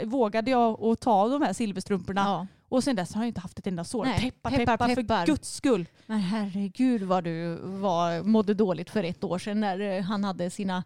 vågade 0.04 0.52
jag 0.52 0.84
att 0.84 1.00
ta 1.00 1.12
av 1.12 1.30
de 1.30 1.42
här 1.42 1.54
silverstrumporna 1.54 2.22
Ja. 2.22 2.48
Och 2.74 2.84
sen 2.84 2.96
dess 2.96 3.14
har 3.14 3.22
jag 3.22 3.28
inte 3.28 3.42
haft 3.42 3.60
ett 3.60 3.68
enda 3.68 3.84
sår. 3.84 4.06
Nej, 4.06 4.20
Peppar, 4.32 4.50
peppar, 4.50 4.66
peppar, 4.78 4.96
peppar. 4.96 5.20
för 5.20 5.26
guds 5.28 5.54
skull. 5.56 5.86
Men 6.06 6.20
herregud 6.20 7.02
vad 7.04 7.24
du 7.24 7.56
var, 7.64 8.24
mådde 8.24 8.54
dåligt 8.54 8.90
för 8.90 9.04
ett 9.04 9.24
år 9.24 9.40
sedan 9.40 9.60
när 9.60 9.80
eh, 9.80 10.02
han 10.04 10.24
hade 10.24 10.50
sina 10.50 10.84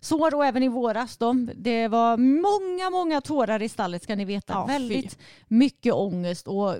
sår 0.00 0.34
och 0.34 0.44
även 0.46 0.62
i 0.62 0.68
våras. 0.68 1.16
Då. 1.16 1.32
Det 1.54 1.88
var 1.88 2.16
många, 2.16 2.90
många 2.90 3.20
tårar 3.20 3.62
i 3.62 3.68
stallet 3.68 4.02
ska 4.02 4.16
ni 4.16 4.24
veta. 4.24 4.52
Ja, 4.52 4.66
fy. 4.66 4.72
Väldigt 4.72 5.18
mycket 5.48 5.94
ångest 5.94 6.48
och 6.48 6.74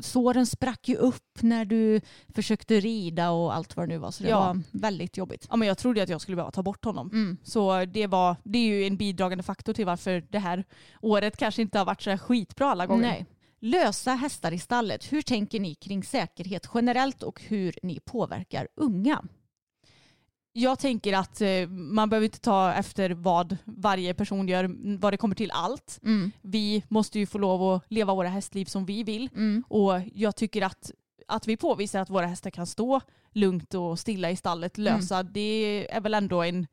såren 0.00 0.46
sprack 0.46 0.88
ju 0.88 0.96
upp 0.96 1.38
när 1.42 1.64
du 1.64 2.00
försökte 2.34 2.80
rida 2.80 3.30
och 3.30 3.54
allt 3.54 3.76
vad 3.76 3.88
det 3.88 3.92
nu 3.94 3.98
var. 3.98 4.10
Så 4.10 4.22
det 4.22 4.28
Ja. 4.30 4.40
var 4.40 4.62
väldigt 4.70 5.16
jobbigt. 5.16 5.46
Ja, 5.50 5.56
men 5.56 5.68
jag 5.68 5.78
trodde 5.78 6.02
att 6.02 6.08
jag 6.08 6.20
skulle 6.20 6.36
behöva 6.36 6.50
ta 6.50 6.62
bort 6.62 6.84
honom. 6.84 7.10
Mm. 7.12 7.36
Så 7.44 7.84
det, 7.84 8.06
var, 8.06 8.36
det 8.42 8.58
är 8.58 8.66
ju 8.66 8.86
en 8.86 8.96
bidragande 8.96 9.42
faktor 9.44 9.72
till 9.72 9.86
varför 9.86 10.24
det 10.30 10.38
här 10.38 10.64
året 11.00 11.36
kanske 11.36 11.62
inte 11.62 11.78
har 11.78 11.84
varit 11.86 12.02
så 12.02 12.10
här 12.10 12.18
skitbra 12.18 12.70
alla 12.70 12.86
gånger. 12.86 13.08
Nej. 13.08 13.26
Lösa 13.64 14.12
hästar 14.14 14.52
i 14.52 14.58
stallet. 14.58 15.12
Hur 15.12 15.22
tänker 15.22 15.60
ni 15.60 15.74
kring 15.74 16.04
säkerhet 16.04 16.68
generellt 16.74 17.22
och 17.22 17.42
hur 17.42 17.78
ni 17.82 18.00
påverkar 18.00 18.68
unga? 18.74 19.24
Jag 20.52 20.78
tänker 20.78 21.12
att 21.12 21.40
eh, 21.40 21.68
man 21.68 22.10
behöver 22.10 22.24
inte 22.24 22.40
ta 22.40 22.72
efter 22.72 23.10
vad 23.10 23.56
varje 23.64 24.14
person 24.14 24.48
gör 24.48 24.96
vad 24.98 25.12
det 25.12 25.16
kommer 25.16 25.34
till 25.34 25.50
allt. 25.50 25.98
Mm. 26.02 26.32
Vi 26.40 26.82
måste 26.88 27.18
ju 27.18 27.26
få 27.26 27.38
lov 27.38 27.62
att 27.62 27.84
leva 27.88 28.14
våra 28.14 28.28
hästliv 28.28 28.64
som 28.64 28.86
vi 28.86 29.02
vill. 29.02 29.28
Mm. 29.34 29.64
Och 29.68 30.00
jag 30.12 30.36
tycker 30.36 30.62
att, 30.62 30.90
att 31.28 31.46
vi 31.46 31.56
påvisar 31.56 32.00
att 32.00 32.10
våra 32.10 32.26
hästar 32.26 32.50
kan 32.50 32.66
stå 32.66 33.00
lugnt 33.32 33.74
och 33.74 33.98
stilla 33.98 34.30
i 34.30 34.36
stallet 34.36 34.78
lösa, 34.78 35.22
det 35.22 35.86
är 35.90 36.00
väl 36.00 36.14
ändå 36.14 36.42
en 36.42 36.66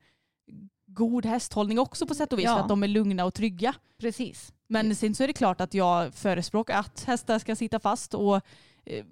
god 0.86 1.26
hästhållning 1.26 1.78
också 1.78 2.06
på 2.06 2.14
sätt 2.14 2.32
och 2.32 2.38
vis 2.38 2.44
Ja. 2.44 2.54
för 2.54 2.62
att 2.62 2.68
de 2.68 2.82
är 2.82 2.88
lugna 2.88 3.24
och 3.24 3.34
trygga. 3.34 3.74
Precis. 3.98 4.52
Men 4.70 4.94
sen 4.94 5.14
så 5.14 5.22
är 5.22 5.26
det 5.26 5.32
klart 5.32 5.60
att 5.60 5.74
jag 5.74 6.14
förespråkar 6.14 6.78
att 6.78 7.04
hästar 7.04 7.38
ska 7.38 7.56
sitta 7.56 7.80
fast 7.80 8.14
och 8.14 8.36
eh, 8.84 9.04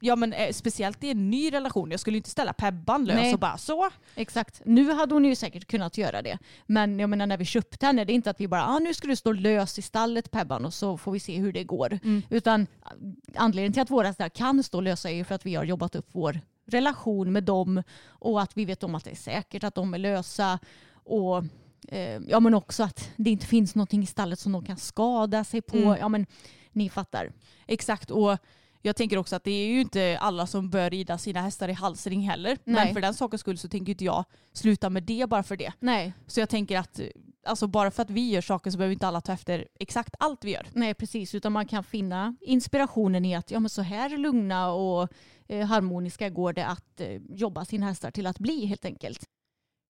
ja 0.00 0.16
men 0.16 0.32
eh, 0.32 0.52
speciellt 0.52 1.04
i 1.04 1.10
en 1.10 1.30
ny 1.30 1.52
relation, 1.52 1.90
jag 1.90 2.00
skulle 2.00 2.16
inte 2.16 2.30
ställa 2.30 2.52
Pebban 2.52 3.04
lös 3.04 3.16
Nej. 3.16 3.34
och 3.34 3.40
bara 3.40 3.58
så. 3.58 3.90
Exakt. 4.14 4.62
Nu 4.64 4.92
hade 4.92 5.14
hon 5.14 5.24
ju 5.24 5.34
säkert 5.34 5.66
kunnat 5.66 5.98
göra 5.98 6.22
det. 6.22 6.38
Men 6.66 6.98
jag 6.98 7.10
menar 7.10 7.26
när 7.26 7.36
vi 7.36 7.44
köpte 7.44 7.86
henne, 7.86 8.04
det 8.04 8.12
är 8.12 8.14
inte 8.14 8.30
att 8.30 8.40
vi 8.40 8.48
bara 8.48 8.66
ah, 8.66 8.78
nu 8.78 8.94
ska 8.94 9.08
du 9.08 9.16
stå 9.16 9.32
lös 9.32 9.78
i 9.78 9.82
stallet 9.82 10.30
Pebban 10.30 10.64
och 10.64 10.74
så 10.74 10.96
får 10.96 11.12
vi 11.12 11.20
se 11.20 11.38
hur 11.38 11.52
det 11.52 11.64
går. 11.64 11.98
Utan 12.30 12.66
ah, 12.82 12.90
anledningen 13.34 13.72
till 13.72 13.82
att 13.82 13.90
våra 13.90 14.06
hästar 14.06 14.28
kan 14.28 14.62
stå 14.62 14.80
lösa 14.80 15.10
är 15.10 15.14
ju 15.14 15.24
för 15.24 15.34
att 15.34 15.46
vi 15.46 15.54
har 15.54 15.64
jobbat 15.64 15.94
upp 15.94 16.08
vår 16.12 16.40
relation 16.66 17.32
med 17.32 17.44
dem 17.44 17.82
och 18.06 18.42
att 18.42 18.56
vi 18.56 18.64
vet 18.64 18.82
om 18.82 18.94
att 18.94 19.04
det 19.04 19.10
är 19.10 19.16
säkert 19.16 19.64
att 19.64 19.74
de 19.74 19.94
är 19.94 19.98
lösa. 19.98 20.58
Och 21.04 21.44
eh, 21.88 22.20
ja, 22.28 22.40
men 22.40 22.54
också 22.54 22.82
att 22.82 23.10
det 23.16 23.30
inte 23.30 23.46
finns 23.46 23.74
någonting 23.74 24.02
i 24.02 24.06
stallet 24.06 24.38
som 24.38 24.52
de 24.52 24.64
kan 24.64 24.76
skada 24.76 25.44
sig 25.44 25.62
på. 25.62 25.76
Mm. 25.76 25.96
Ja, 26.00 26.08
men, 26.08 26.26
ni 26.72 26.88
fattar. 26.88 27.32
Exakt 27.66 28.10
och 28.10 28.38
jag 28.82 28.96
tänker 28.96 29.16
också 29.16 29.36
att 29.36 29.44
det 29.44 29.50
är 29.50 29.66
ju 29.66 29.80
inte 29.80 30.18
alla 30.20 30.46
som 30.46 30.70
bör 30.70 30.90
rida 30.90 31.18
sina 31.18 31.40
hästar 31.40 31.68
i 31.68 31.72
halsring 31.72 32.20
heller. 32.20 32.58
Men 32.64 32.74
Nej. 32.74 32.94
för 32.94 33.00
den 33.00 33.14
sakens 33.14 33.40
skull 33.40 33.58
så 33.58 33.68
tänker 33.68 33.90
inte 33.92 34.04
jag 34.04 34.24
sluta 34.52 34.90
med 34.90 35.02
det 35.02 35.28
bara 35.28 35.42
för 35.42 35.56
det. 35.56 35.72
Nej, 35.80 36.12
Så 36.26 36.40
jag 36.40 36.48
tänker 36.48 36.78
att 36.78 36.98
eh, 36.98 37.06
alltså 37.44 37.66
bara 37.66 37.90
för 37.90 38.02
att 38.02 38.10
vi 38.10 38.30
gör 38.30 38.40
saker 38.40 38.70
så 38.70 38.78
behöver 38.78 38.92
inte 38.92 39.06
alla 39.06 39.20
ta 39.20 39.32
efter 39.32 39.68
exakt 39.80 40.14
allt 40.18 40.44
vi 40.44 40.50
gör. 40.50 40.66
Nej 40.72 40.94
precis, 40.94 41.34
utan 41.34 41.52
man 41.52 41.66
kan 41.66 41.84
finna 41.84 42.36
inspirationen 42.40 43.24
i 43.24 43.34
att 43.34 43.50
ja, 43.50 43.60
men 43.60 43.70
så 43.70 43.82
här 43.82 44.18
lugna 44.18 44.72
och 44.72 45.08
eh, 45.48 45.66
harmoniska 45.66 46.28
går 46.30 46.52
det 46.52 46.66
att 46.66 47.00
eh, 47.00 47.20
jobba 47.28 47.64
sina 47.64 47.86
hästar 47.86 48.10
till 48.10 48.26
att 48.26 48.38
bli 48.38 48.66
helt 48.66 48.84
enkelt. 48.84 49.28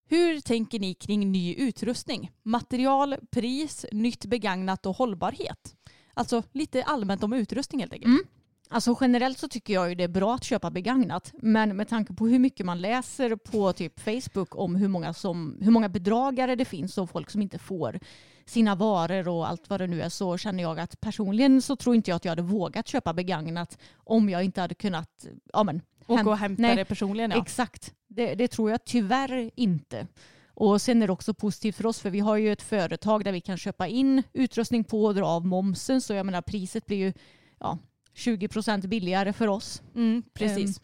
Hur 0.09 0.41
tänker 0.41 0.79
ni 0.79 0.95
kring 0.95 1.33
ny 1.33 1.55
utrustning? 1.55 2.33
Material, 2.43 3.17
pris, 3.31 3.87
nytt 3.93 4.27
begagnat 4.27 4.87
och 4.87 4.97
hållbarhet? 4.97 5.77
Alltså 6.15 6.43
lite 6.53 6.85
allmänt 6.85 7.23
om 7.23 7.33
utrustning 7.33 7.81
helt 7.81 7.93
enkelt. 7.93 8.15
Mm. 8.15 8.25
Alltså 8.69 8.97
generellt 9.01 9.39
så 9.39 9.49
tycker 9.49 9.75
jag 9.75 9.89
ju 9.89 9.95
det 9.95 10.05
är 10.05 10.09
bra 10.09 10.35
att 10.35 10.45
köpa 10.45 10.71
begagnat. 10.71 11.33
Men 11.35 11.77
med 11.77 11.89
tanke 11.89 12.15
på 12.15 12.29
hur 12.29 12.39
mycket 12.39 12.67
man 12.67 12.81
läser 12.81 13.37
på 13.37 13.73
typ 13.73 14.01
Facebook 14.01 14.57
om 14.59 14.77
hur 14.77 14.89
många, 14.89 15.15
som, 15.15 15.59
hur 15.61 15.71
många 15.71 15.89
bedragare 15.89 16.55
det 16.55 16.65
finns 16.65 16.99
och 16.99 17.11
folk 17.11 17.31
som 17.31 17.43
inte 17.43 17.59
får 17.59 18.01
sina 18.47 18.75
varor 18.75 19.29
och 19.29 19.49
allt 19.49 19.71
vad 19.71 19.81
det 19.81 19.87
nu 19.87 20.03
är 20.03 20.09
så 20.09 20.39
känner 20.39 20.63
jag 20.63 20.81
att 20.81 21.01
personligen 21.01 21.63
så 21.63 21.77
tror 21.77 21.97
inte 21.97 22.11
jag 22.11 22.17
att 22.17 22.25
jag 22.25 22.31
hade 22.31 22.43
vågat 22.43 22.89
köpa 22.89 23.13
begagnat 23.13 23.79
om 23.97 24.29
jag 24.29 24.45
inte 24.45 24.61
hade 24.61 24.75
kunnat 24.75 25.27
ja, 25.53 25.65
men, 25.65 25.81
och 26.07 26.19
häm- 26.19 26.25
gå 26.25 26.31
och 26.31 26.39
hämta 26.39 26.63
Nej, 26.63 26.77
det 26.77 26.85
personligen 26.85 27.31
ja. 27.31 27.43
Exakt, 27.43 27.95
det, 28.09 28.35
det 28.35 28.49
tror 28.49 28.71
jag 28.71 28.85
tyvärr 28.85 29.51
inte. 29.55 30.07
Och 30.57 30.83
sen 30.83 31.03
är 31.03 31.07
det 31.07 31.13
också 31.13 31.35
positivt 31.35 31.77
för 31.77 31.87
oss 31.87 32.01
för 32.01 32.11
vi 32.11 32.21
har 32.21 32.37
ju 32.37 32.53
ett 32.53 32.63
företag 32.63 33.25
där 33.25 33.33
vi 33.33 33.41
kan 33.41 33.57
köpa 33.57 33.89
in 33.89 34.23
utrustning 34.33 34.85
på 34.85 35.05
och 35.05 35.15
dra 35.15 35.27
av 35.27 35.47
momsen 35.47 36.01
så 36.01 36.15
jag 36.15 36.27
menar 36.27 36.43
priset 36.43 36.87
blir 36.87 36.97
ju 36.97 37.13
ja, 37.61 37.79
20 38.15 38.49
procent 38.49 38.85
billigare 38.85 39.33
för 39.33 39.49
oss. 39.49 39.83
Mm, 39.95 40.23
precis. 40.35 40.81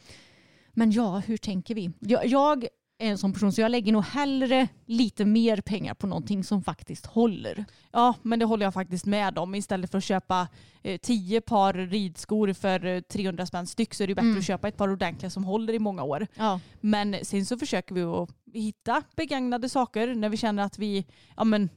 Men 0.72 0.92
ja, 0.92 1.18
hur 1.18 1.36
tänker 1.36 1.74
vi? 1.74 1.90
Jag, 1.98 2.26
jag 2.26 2.64
är 2.98 3.10
en 3.10 3.18
sån 3.18 3.32
person 3.32 3.52
så 3.52 3.60
jag 3.60 3.70
lägger 3.70 3.92
nog 3.92 4.04
hellre 4.04 4.68
lite 4.86 5.24
mer 5.24 5.60
pengar 5.60 5.94
på 5.94 6.06
någonting 6.06 6.44
som 6.44 6.62
faktiskt 6.62 7.06
håller. 7.06 7.64
Ja, 7.92 8.14
men 8.22 8.38
det 8.38 8.44
håller 8.44 8.66
jag 8.66 8.74
faktiskt 8.74 9.06
med 9.06 9.38
om. 9.38 9.54
Istället 9.54 9.90
för 9.90 9.98
att 9.98 10.04
köpa 10.04 10.48
tio 11.02 11.40
par 11.40 11.72
ridskor 11.74 12.52
för 12.52 12.84
eh, 12.86 13.00
300 13.00 13.46
spänn 13.46 13.66
styck 13.66 13.94
så 13.94 14.02
är 14.02 14.06
det 14.06 14.14
bättre 14.14 14.26
Mm. 14.26 14.38
att 14.38 14.44
köpa 14.46 14.68
ett 14.68 14.76
par 14.76 14.88
ordentliga 14.92 15.30
som 15.30 15.44
håller 15.44 15.72
i 15.72 15.78
många 15.78 16.02
år. 16.02 16.26
Ja, 16.34 16.60
Men 16.80 17.16
sen 17.22 17.46
så 17.46 17.58
försöker 17.58 17.94
vi 17.94 18.02
att 18.02 18.30
hitta 18.52 19.02
begagnade 19.16 19.68
saker 19.68 20.14
när 20.14 20.28
vi 20.28 20.36
känner 20.36 20.62
att 20.62 20.78
vi 20.78 21.06
ja, 21.36 21.44
men, 21.44 21.68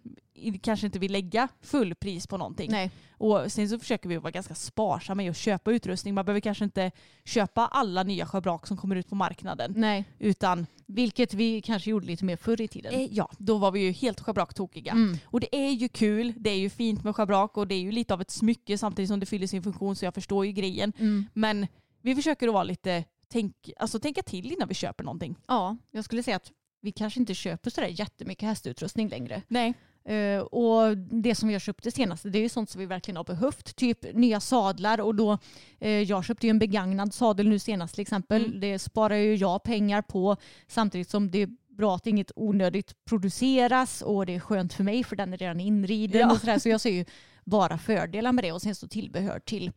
kanske 0.62 0.86
inte 0.86 1.00
vill 1.00 1.12
lägga 1.12 1.48
full 1.62 1.96
pris 1.96 2.28
på 2.28 2.38
någonting. 2.38 2.72
nej. 2.72 2.92
Och 3.18 3.52
sen 3.52 3.70
så 3.70 3.80
försöker 3.80 4.10
vi 4.10 4.18
vara 4.18 4.32
ganska 4.32 4.56
sparsamma 4.56 5.24
i 5.24 5.30
att 5.30 5.38
köpa 5.38 5.72
utrustning. 5.72 6.14
Man 6.14 6.26
behöver 6.26 6.40
kanske 6.40 6.64
inte 6.64 6.92
köpa 7.26 7.66
alla 7.68 8.04
nya 8.04 8.26
schabrak 8.26 8.68
som 8.68 8.78
kommer 8.78 8.96
ut 8.96 9.10
på 9.10 9.16
marknaden. 9.16 9.74
nej. 9.78 10.06
Utan 10.20 10.66
Vilket 10.86 11.34
vi 11.34 11.62
kanske 11.62 11.90
gjorde 11.90 12.06
lite 12.08 12.26
mer 12.26 12.36
förr 12.38 12.62
i 12.62 12.68
tiden. 12.68 12.94
eh, 12.94 13.08
ja, 13.12 13.30
då 13.38 13.58
var 13.58 13.72
vi 13.72 13.80
ju 13.80 13.92
helt 13.92 14.20
schabraktokiga. 14.20 14.92
Mm. 14.92 15.18
Och 15.26 15.40
det 15.40 15.56
är 15.56 15.70
ju 15.72 15.90
kul, 15.90 16.34
det 16.38 16.50
är 16.50 16.58
ju 16.58 16.70
fint 16.70 17.04
med 17.04 17.16
schabrak 17.16 17.58
och 17.58 17.68
det 17.68 17.76
är 17.76 17.80
ju 17.80 17.92
lite 17.92 18.14
av 18.14 18.22
ett 18.22 18.32
smycke 18.32 18.78
samtidigt 18.94 19.10
som 19.10 19.20
det 19.20 19.26
fyller 19.26 19.48
sin 19.48 19.64
funktion 19.64 19.96
så 19.96 20.06
jag 20.06 20.14
förstår 20.14 20.46
ju 20.46 20.52
grejen. 20.52 20.94
Mm. 21.00 21.26
Men 21.34 21.68
vi 22.02 22.16
försöker 22.16 22.48
att 22.48 22.54
vara 22.54 22.64
lite, 22.64 23.04
tänk, 23.28 23.70
alltså 23.78 24.00
tänka 24.00 24.22
till 24.22 24.52
innan 24.52 24.68
vi 24.68 24.74
köper 24.74 25.04
någonting. 25.04 25.36
Ja, 25.48 25.78
jag 25.92 26.06
skulle 26.06 26.24
säga 26.24 26.38
att 26.38 26.52
vi 26.82 26.92
kanske 26.92 27.20
inte 27.20 27.34
köper 27.34 27.70
sådär 27.70 27.88
jättemycket 27.88 28.48
hästutrustning 28.48 29.10
längre. 29.10 29.42
Nej. 29.48 29.74
Eh, 30.06 30.40
och 30.40 30.98
det 30.98 31.36
som 31.36 31.48
vi 31.48 31.54
har 31.56 31.60
köpt 31.60 31.84
det 31.84 31.92
senaste 31.92 32.30
det 32.30 32.40
är 32.40 32.44
ju 32.44 32.50
sånt 32.50 32.70
som 32.70 32.80
vi 32.80 32.86
verkligen 32.86 33.18
har 33.18 33.24
behövt. 33.24 33.76
Typ 33.76 34.14
nya 34.14 34.40
sadlar 34.40 35.02
och 35.02 35.16
då 35.16 35.38
eh, 35.80 35.90
jag 36.02 36.26
köpte 36.26 36.48
ju 36.48 36.50
en 36.50 36.60
begagnad 36.60 37.14
sadel 37.14 37.50
nu 37.50 37.60
senast 37.60 37.94
till 37.96 38.02
exempel. 38.02 38.46
Mm. 38.46 38.60
Det 38.60 38.80
sparar 38.80 39.16
ju 39.16 39.36
jag 39.36 39.64
pengar 39.64 40.02
på 40.02 40.38
samtidigt 40.68 41.10
som 41.10 41.32
det 41.32 41.42
är 41.42 41.50
bra 41.70 41.96
att 41.96 42.08
inget 42.08 42.32
onödigt 42.36 43.06
produceras 43.06 44.02
och 44.02 44.26
det 44.26 44.36
är 44.36 44.40
skönt 44.40 44.74
för 44.74 44.84
mig 44.84 45.04
för 45.04 45.16
den 45.16 45.34
är 45.34 45.38
redan 45.38 45.60
inriden 45.60 46.22
Ja. 46.22 46.32
och 46.32 46.40
sådär. 46.40 46.60
Så 46.60 46.70
jag 46.70 46.82
ser 46.82 46.92
ju 46.92 47.06
bara 47.46 47.78
fördelar 47.78 48.32
med 48.32 48.44
det 48.44 48.52
och 48.52 48.62
sen 48.62 48.76
så 48.76 48.88
tillbehör 48.88 49.40
till 49.40 49.72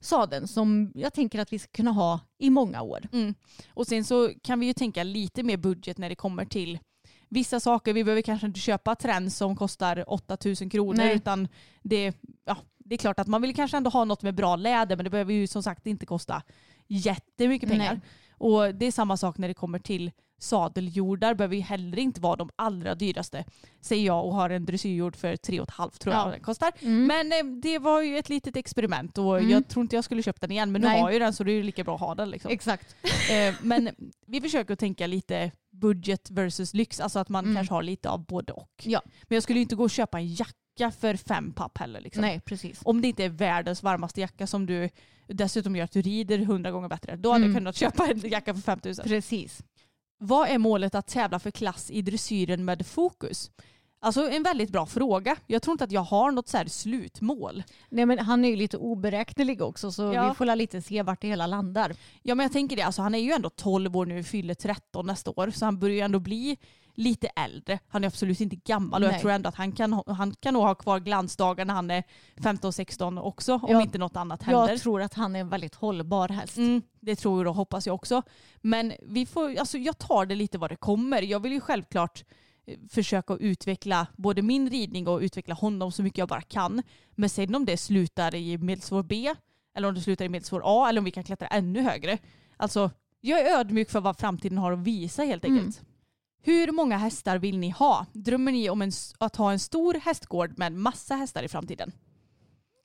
sadeln 0.00 0.48
som 0.48 0.92
jag 0.94 1.12
tänker 1.12 1.38
att 1.38 1.52
vi 1.52 1.58
ska 1.58 1.70
kunna 1.72 1.90
ha 1.90 2.20
i 2.38 2.50
många 2.50 2.82
år. 2.82 3.08
Mm. 3.12 3.34
Och 3.68 3.86
sen 3.86 4.04
så 4.04 4.30
kan 4.42 4.60
vi 4.60 4.66
ju 4.66 4.72
tänka 4.72 5.02
lite 5.02 5.42
mer 5.42 5.56
budget 5.56 5.98
när 5.98 6.08
det 6.08 6.14
kommer 6.14 6.44
till 6.44 6.78
vissa 7.28 7.60
saker. 7.60 7.92
Vi 7.92 8.04
behöver 8.04 8.22
kanske 8.22 8.46
inte 8.46 8.60
köpa 8.60 8.94
trends 8.94 9.36
som 9.36 9.56
kostar 9.56 10.04
8000 10.06 10.70
kronor 10.70 10.96
Nej. 10.96 11.16
utan 11.16 11.48
det, 11.82 12.12
ja, 12.44 12.56
det 12.78 12.94
är 12.94 12.98
klart 12.98 13.18
att 13.18 13.26
man 13.26 13.42
vill 13.42 13.56
kanske 13.56 13.76
ändå 13.76 13.90
ha 13.90 14.04
något 14.04 14.22
med 14.22 14.34
bra 14.34 14.56
läder 14.56 14.96
men 14.96 15.04
det 15.04 15.10
behöver 15.10 15.32
ju 15.32 15.46
som 15.46 15.62
sagt 15.62 15.86
inte 15.86 16.06
kosta 16.06 16.42
jättemycket 16.88 17.68
pengar. 17.68 17.92
Nej. 17.92 18.00
Och 18.38 18.74
det 18.74 18.86
är 18.86 18.92
samma 18.92 19.16
sak 19.16 19.38
när 19.38 19.48
det 19.48 19.54
kommer 19.54 19.78
till 19.78 20.10
sadeljordar 20.42 21.34
behöver 21.34 21.56
ju 21.56 21.62
heller 21.62 21.98
inte 21.98 22.20
vara 22.20 22.36
de 22.36 22.50
allra 22.56 22.94
dyraste. 22.94 23.44
Säger 23.80 24.06
jag 24.06 24.24
och 24.26 24.34
har 24.34 24.50
en 24.50 24.64
dressyrjord 24.64 25.16
för 25.16 25.36
3,5 25.36 25.98
tror 25.98 26.14
jag 26.14 26.26
Ja. 26.26 26.30
den 26.30 26.40
kostar. 26.40 26.72
Mm. 26.80 27.06
Men 27.06 27.32
eh, 27.32 27.60
det 27.62 27.78
var 27.78 28.02
ju 28.02 28.18
ett 28.18 28.28
litet 28.28 28.56
experiment 28.56 29.18
och 29.18 29.38
Mm. 29.38 29.50
jag 29.50 29.68
tror 29.68 29.82
inte 29.82 29.96
jag 29.96 30.04
skulle 30.04 30.22
köpt 30.22 30.40
den 30.40 30.50
igen 30.50 30.72
men 30.72 30.80
nu 30.80 30.86
Nej. 30.88 31.00
har 31.00 31.08
jag 31.08 31.12
ju 31.12 31.18
den 31.18 31.32
så 31.32 31.44
det 31.44 31.52
är 31.52 31.56
ju 31.56 31.62
lika 31.62 31.84
bra 31.84 31.94
att 31.94 32.00
ha 32.00 32.14
den. 32.14 32.30
Liksom. 32.30 32.50
Exakt. 32.50 32.96
Eh, 33.30 33.54
men 33.62 33.90
vi 34.26 34.40
försöker 34.40 34.72
att 34.72 34.78
tänka 34.78 35.06
lite 35.06 35.50
budget 35.70 36.30
versus 36.30 36.74
lyx, 36.74 37.00
alltså 37.00 37.18
att 37.18 37.28
man 37.28 37.44
Mm. 37.44 37.56
kanske 37.56 37.74
har 37.74 37.82
lite 37.82 38.10
av 38.10 38.24
både 38.26 38.52
och. 38.52 38.70
Ja. 38.82 39.00
Men 39.28 39.36
jag 39.36 39.42
skulle 39.42 39.58
ju 39.58 39.62
inte 39.62 39.74
gå 39.76 39.82
och 39.84 39.90
köpa 39.90 40.18
en 40.18 40.26
jacka 40.34 40.90
för 41.00 41.16
fem 41.16 41.52
papp 41.52 41.78
heller. 41.78 42.00
Liksom. 42.00 42.20
Nej, 42.20 42.40
precis. 42.40 42.80
Om 42.84 43.00
det 43.00 43.08
inte 43.08 43.24
är 43.24 43.28
världens 43.28 43.82
varmaste 43.82 44.20
jacka 44.20 44.46
som 44.46 44.66
du 44.66 44.88
dessutom 45.28 45.76
gör 45.76 45.84
att 45.84 45.92
du 45.92 46.02
rider 46.02 46.38
hundra 46.38 46.70
gånger 46.70 46.88
bättre. 46.88 47.16
Då 47.16 47.32
hade 47.32 47.44
Mm. 47.44 47.52
jag 47.54 47.60
kunnat 47.60 47.76
köpa 47.76 48.06
en 48.06 48.18
jacka 48.30 48.54
för 48.54 48.60
5000. 48.62 49.04
Precis. 49.08 49.62
Vad 50.24 50.48
är 50.48 50.58
målet 50.58 50.94
att 50.94 51.06
tävla 51.06 51.38
för 51.38 51.50
klass 51.50 51.90
i 51.90 52.02
dressyren 52.02 52.64
med 52.64 52.86
fokus? 52.86 53.50
Alltså 54.04 54.30
en 54.30 54.42
väldigt 54.42 54.70
bra 54.70 54.86
fråga. 54.86 55.36
Jag 55.46 55.62
tror 55.62 55.72
inte 55.74 55.84
att 55.84 55.92
jag 55.92 56.00
har 56.00 56.30
något 56.30 56.48
så 56.48 56.58
slutmål. 56.66 57.62
Nej, 57.88 58.06
men 58.06 58.18
han 58.18 58.44
är 58.44 58.48
ju 58.48 58.56
lite 58.56 58.76
oberäknelig 58.76 59.62
också 59.62 59.92
så 59.92 60.02
Ja. 60.02 60.28
vi 60.28 60.34
får 60.34 60.56
lite 60.56 60.82
se 60.82 61.02
vart 61.02 61.20
det 61.20 61.28
hela 61.28 61.46
landar. 61.46 61.94
Ja 62.22 62.34
men 62.34 62.44
jag 62.44 62.52
tänker 62.52 62.76
det, 62.76 62.82
alltså, 62.82 63.02
han 63.02 63.14
är 63.14 63.18
ju 63.18 63.32
ändå 63.32 63.50
12 63.50 63.96
år 63.96 64.06
nu, 64.06 64.24
fyller 64.24 64.54
13 64.54 65.06
nästa 65.06 65.30
år, 65.30 65.50
så 65.50 65.64
han 65.64 65.78
börjar 65.78 65.94
ju 65.94 66.00
ändå 66.00 66.18
bli 66.18 66.58
lite 66.94 67.26
äldre. 67.26 67.78
Han 67.88 68.04
är 68.04 68.08
absolut 68.08 68.40
inte 68.40 68.56
gammal 68.56 69.02
och 69.02 69.06
jag 69.06 69.12
Nej. 69.12 69.20
tror 69.20 69.30
ändå 69.30 69.48
att 69.48 69.54
han 69.54 69.72
kan, 69.72 69.92
ha- 69.92 70.12
han 70.12 70.34
kan 70.34 70.54
nog 70.54 70.62
ha 70.62 70.74
kvar 70.74 71.00
glansdagar 71.00 71.64
när 71.64 71.74
han 71.74 71.90
är 71.90 72.02
15-16 72.36 73.18
också, 73.22 73.54
om 73.54 73.60
Ja, 73.68 73.82
inte 73.82 73.98
något 73.98 74.16
annat 74.16 74.42
händer. 74.42 74.68
Jag 74.68 74.80
tror 74.80 75.02
att 75.02 75.14
han 75.14 75.36
är 75.36 75.40
en 75.40 75.48
väldigt 75.48 75.74
hållbar 75.74 76.28
häst. 76.28 76.56
Mm, 76.56 76.82
det 77.00 77.16
tror 77.16 77.44
jag 77.44 77.50
och 77.50 77.56
hoppas 77.56 77.86
jag 77.86 77.94
också. 77.94 78.22
Men 78.60 78.92
vi 79.02 79.26
får, 79.26 79.56
alltså, 79.58 79.78
jag 79.78 79.98
tar 79.98 80.26
det 80.26 80.34
lite 80.34 80.58
vad 80.58 80.70
det 80.70 80.76
kommer. 80.76 81.22
Jag 81.22 81.40
vill 81.40 81.52
ju 81.52 81.60
självklart 81.60 82.24
försöka 82.90 83.36
utveckla 83.36 84.06
både 84.16 84.42
min 84.42 84.70
ridning 84.70 85.08
och 85.08 85.18
utveckla 85.20 85.54
honom 85.54 85.92
så 85.92 86.02
mycket 86.02 86.18
jag 86.18 86.28
bara 86.28 86.40
kan. 86.42 86.82
Men 87.14 87.28
sen 87.28 87.54
om 87.54 87.64
det 87.64 87.76
slutar 87.76 88.34
i 88.34 88.58
medelsvår 88.58 89.02
B 89.02 89.34
eller 89.76 89.88
om 89.88 89.94
det 89.94 90.00
slutar 90.00 90.24
i 90.24 90.28
medelsvår 90.28 90.62
A 90.64 90.88
eller 90.88 90.98
om 91.00 91.04
vi 91.04 91.10
kan 91.10 91.24
klättra 91.24 91.48
ännu 91.48 91.80
högre. 91.82 92.18
Alltså, 92.56 92.90
jag 93.20 93.40
är 93.40 93.58
ödmjuk 93.58 93.90
för 93.90 94.00
vad 94.00 94.18
framtiden 94.18 94.58
har 94.58 94.72
att 94.72 94.78
visa 94.78 95.22
helt 95.22 95.44
Mm. 95.44 95.58
enkelt. 95.58 95.82
Hur 96.44 96.72
många 96.72 96.96
hästar 96.96 97.38
vill 97.38 97.58
ni 97.58 97.68
ha? 97.70 98.06
Drömmer 98.12 98.52
ni 98.52 98.70
om 98.70 98.82
en, 98.82 98.92
att 99.18 99.36
ha 99.36 99.52
en 99.52 99.58
stor 99.58 99.94
hästgård 99.94 100.58
med 100.58 100.72
massa 100.72 101.14
hästar 101.14 101.42
i 101.42 101.48
framtiden? 101.48 101.92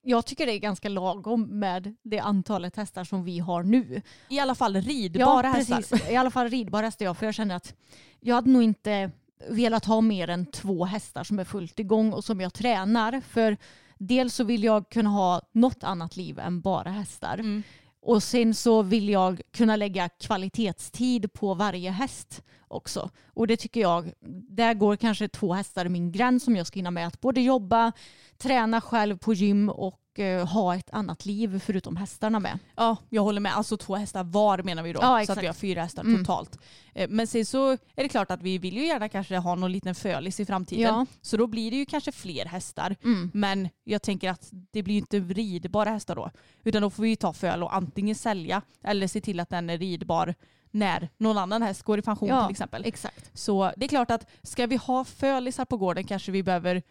Jag 0.04 0.26
tycker 0.26 0.46
det 0.46 0.54
är 0.54 0.60
ganska 0.60 0.90
lagom 0.90 1.60
med 1.60 1.96
det 2.04 2.20
antalet 2.20 2.76
hästar 2.76 3.04
som 3.04 3.24
vi 3.24 3.40
har 3.40 3.64
nu. 3.64 4.02
I 4.30 4.40
alla 4.40 4.56
fall 4.56 4.76
ridbara 4.82 5.48
hästar. 5.48 5.76
precis. 5.76 6.10
I 6.12 6.16
alla 6.16 6.32
fall 6.32 6.50
ridbara 6.50 6.86
hästar. 6.86 7.06
Ja, 7.06 7.14
för 7.14 7.26
jag 7.26 7.36
känner 7.36 7.56
att 7.56 7.76
jag 8.20 8.36
hade 8.36 8.50
nog 8.50 8.64
inte 8.64 9.12
velat 9.50 9.86
ha 9.86 10.02
mer 10.02 10.30
än 10.30 10.46
två 10.46 10.86
hästar 10.86 11.24
som 11.24 11.40
är 11.40 11.44
fullt 11.44 11.80
igång 11.80 12.14
och 12.14 12.24
som 12.24 12.42
jag 12.42 12.54
tränar. 12.54 13.22
För 13.22 13.58
dels 13.98 14.36
så 14.36 14.44
vill 14.44 14.64
jag 14.64 14.90
kunna 14.90 15.10
ha 15.10 15.42
något 15.52 15.84
annat 15.84 16.18
liv 16.18 16.40
än 16.40 16.62
bara 16.62 16.90
hästar. 16.90 17.34
Mm. 17.34 17.64
Och 18.02 18.24
sen 18.24 18.54
så 18.54 18.82
vill 18.82 19.10
jag 19.10 19.42
kunna 19.52 19.76
lägga 19.76 20.10
kvalitetstid 20.10 21.34
på 21.34 21.54
varje 21.54 21.92
häst 21.92 22.44
också. 22.68 23.10
Och 23.34 23.48
det 23.48 23.58
tycker 23.58 23.82
jag, 23.82 24.12
där 24.50 24.74
går 24.74 24.96
kanske 24.96 25.28
två 25.28 25.54
hästar 25.54 25.90
min 25.90 26.12
gräns 26.12 26.44
som 26.44 26.56
jag 26.56 26.68
ska 26.68 26.78
hinna 26.78 26.92
med 26.92 27.08
att 27.08 27.22
både 27.22 27.42
jobba, 27.42 27.92
träna 28.38 28.82
själv 28.82 29.18
på 29.18 29.34
gym 29.34 29.70
och 29.70 30.00
och 30.18 30.24
eh, 30.24 30.47
ha 30.47 30.76
ett 30.76 30.89
annat 30.91 31.26
liv 31.26 31.59
förutom 31.65 31.95
hästarna 31.97 32.39
med. 32.39 32.59
Ja, 32.76 32.97
jag 33.09 33.22
håller 33.24 33.41
med. 33.41 33.57
Alltså 33.57 33.78
två 33.78 33.95
hästar 33.95 34.24
var 34.24 34.63
menar 34.63 34.84
vi 34.84 34.93
då. 34.93 34.99
Ja, 35.01 35.26
så 35.26 35.32
att 35.32 35.43
vi 35.43 35.47
har 35.47 35.53
fyra 35.53 35.82
hästar 35.82 36.03
Mm. 36.03 36.18
totalt. 36.26 36.59
Eh, 36.95 37.09
Men 37.09 37.28
sen 37.28 37.45
så 37.45 37.72
är 37.72 37.78
det 38.03 38.09
klart 38.09 38.32
att 38.32 38.41
vi 38.41 38.57
vill 38.57 38.78
ju 38.78 38.86
gärna 38.86 39.09
kanske 39.09 39.38
ha 39.38 39.55
någon 39.55 39.72
liten 39.72 39.95
fölis 39.95 40.39
i 40.39 40.45
framtiden. 40.45 40.82
Ja. 40.95 41.05
Så 41.22 41.38
då 41.38 41.47
blir 41.47 41.72
det 41.72 41.78
ju 41.78 41.86
kanske 41.86 42.11
fler 42.11 42.45
hästar. 42.45 42.95
Mm. 43.03 43.32
Men 43.34 43.70
jag 43.84 44.01
tänker 44.01 44.30
att 44.30 44.49
det 44.72 44.84
blir 44.84 44.93
ju 44.93 44.99
inte 44.99 45.20
ridbara 45.20 45.89
hästar 45.89 46.15
då. 46.15 46.32
Utan 46.63 46.82
då 46.82 46.89
får 46.89 47.03
vi 47.03 47.09
ju 47.09 47.15
ta 47.15 47.34
föl 47.34 47.63
och 47.63 47.76
antingen 47.76 48.15
sälja 48.15 48.61
eller 48.84 49.07
se 49.07 49.22
till 49.22 49.39
att 49.39 49.49
den 49.49 49.70
är 49.70 49.78
ridbar 49.78 50.36
när 50.72 51.09
någon 51.18 51.38
annan 51.38 51.61
häst 51.61 51.84
går 51.84 51.99
i 51.99 52.01
pension 52.01 52.30
Ja, 52.30 52.45
till 52.47 52.51
exempel. 52.51 52.84
Exakt. 52.86 53.38
Så 53.38 53.72
det 53.78 53.86
är 53.86 53.89
klart 53.89 54.11
att 54.11 54.28
ska 54.43 54.65
vi 54.68 54.76
ha 54.76 55.05
fölisar 55.05 55.65
på 55.65 55.78
gården 55.78 56.03
kanske 56.03 56.32
vi 56.32 56.43
behöver 56.43 56.76
eh, 56.76 56.82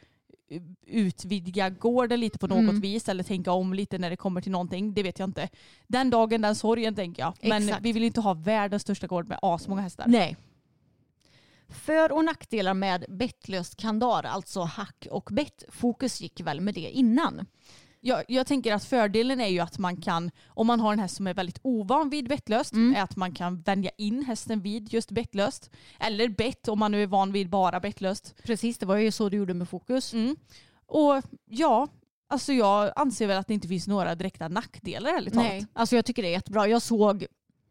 utvidga 0.87 1.71
gården 1.71 2.21
lite 2.21 2.39
på 2.39 2.47
något 2.47 2.59
Mm. 2.59 2.81
vis 2.81 3.09
eller 3.09 3.25
tänka 3.25 3.53
om 3.53 3.75
lite 3.75 3.99
när 3.99 4.11
det 4.11 4.17
kommer 4.17 4.41
till 4.41 4.53
någonting. 4.53 4.95
Det 4.95 5.03
vet 5.03 5.19
jag 5.19 5.29
inte. 5.29 5.49
Den 5.87 6.11
dagen, 6.11 6.41
den 6.41 6.55
sorgen 6.55 6.95
tänker 6.95 7.23
jag. 7.23 7.35
Men 7.43 7.63
Exakt. 7.63 7.85
vi 7.85 7.93
vill 7.93 8.05
inte 8.05 8.21
ha 8.21 8.35
världens 8.35 8.83
största 8.83 9.07
gård 9.07 9.29
med 9.29 9.39
asmånga 9.43 9.83
hästar. 9.83 10.05
Nej. 10.09 10.37
För 11.69 12.13
och 12.13 12.25
nackdelar 12.25 12.75
med 12.75 13.05
bettlöst 13.09 13.77
kandar, 13.77 14.23
alltså 14.23 14.61
hack 14.63 15.07
och 15.11 15.29
bett. 15.33 15.65
Fokus 15.69 16.21
gick 16.21 16.41
väl 16.41 16.61
med 16.61 16.75
det 16.75 16.91
innan. 16.91 17.47
Jag, 18.07 18.25
jag 18.29 18.47
tänker 18.47 18.75
att 18.75 18.85
fördelen 18.85 19.41
är 19.41 19.47
ju 19.49 19.59
att 19.61 19.79
man 19.79 19.97
kan, 19.97 20.31
om 20.49 20.67
man 20.67 20.81
har 20.81 20.93
en 20.93 20.99
häst 20.99 21.17
som 21.17 21.27
är 21.27 21.35
väldigt 21.35 21.59
ovan 21.63 22.11
vid 22.11 22.29
bettlöst, 22.29 22.73
Mm. 22.73 22.97
är 22.97 23.03
att 23.03 23.17
man 23.17 23.35
kan 23.35 23.61
vänja 23.61 23.91
in 23.99 24.25
hästen 24.25 24.61
vid 24.61 24.93
just 24.93 25.11
bettlöst. 25.11 25.71
Eller 26.01 26.29
bett 26.29 26.69
om 26.69 26.79
man 26.79 26.91
nu 26.93 27.03
är 27.03 27.07
van 27.07 27.33
vid 27.33 27.51
bara 27.51 27.81
bettlöst. 27.81 28.35
Precis, 28.45 28.79
det 28.79 28.87
var 28.87 28.97
ju 28.97 29.11
så 29.11 29.29
du 29.29 29.37
gjorde 29.37 29.55
med 29.55 29.69
fokus. 29.69 30.15
Mm. 30.15 30.37
Och 30.87 31.23
ja, 31.51 31.89
alltså 32.29 32.53
jag 32.53 32.93
anser 32.97 33.27
väl 33.27 33.39
att 33.39 33.47
det 33.47 33.55
inte 33.55 33.69
finns 33.69 33.87
några 33.87 34.15
direkta 34.15 34.49
nackdelar 34.49 35.11
ärligt 35.11 35.35
talat. 35.35 35.49
Nej, 35.49 35.67
alltså 35.73 35.97
jag 35.97 36.05
tycker 36.05 36.23
det 36.23 36.29
är 36.29 36.33
jättebra. 36.33 36.69
Jag 36.69 36.83
såg, 36.83 37.27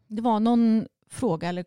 det 0.08 0.22
var 0.22 0.40
någon 0.40 0.86
fråga 1.10 1.48
eller 1.48 1.64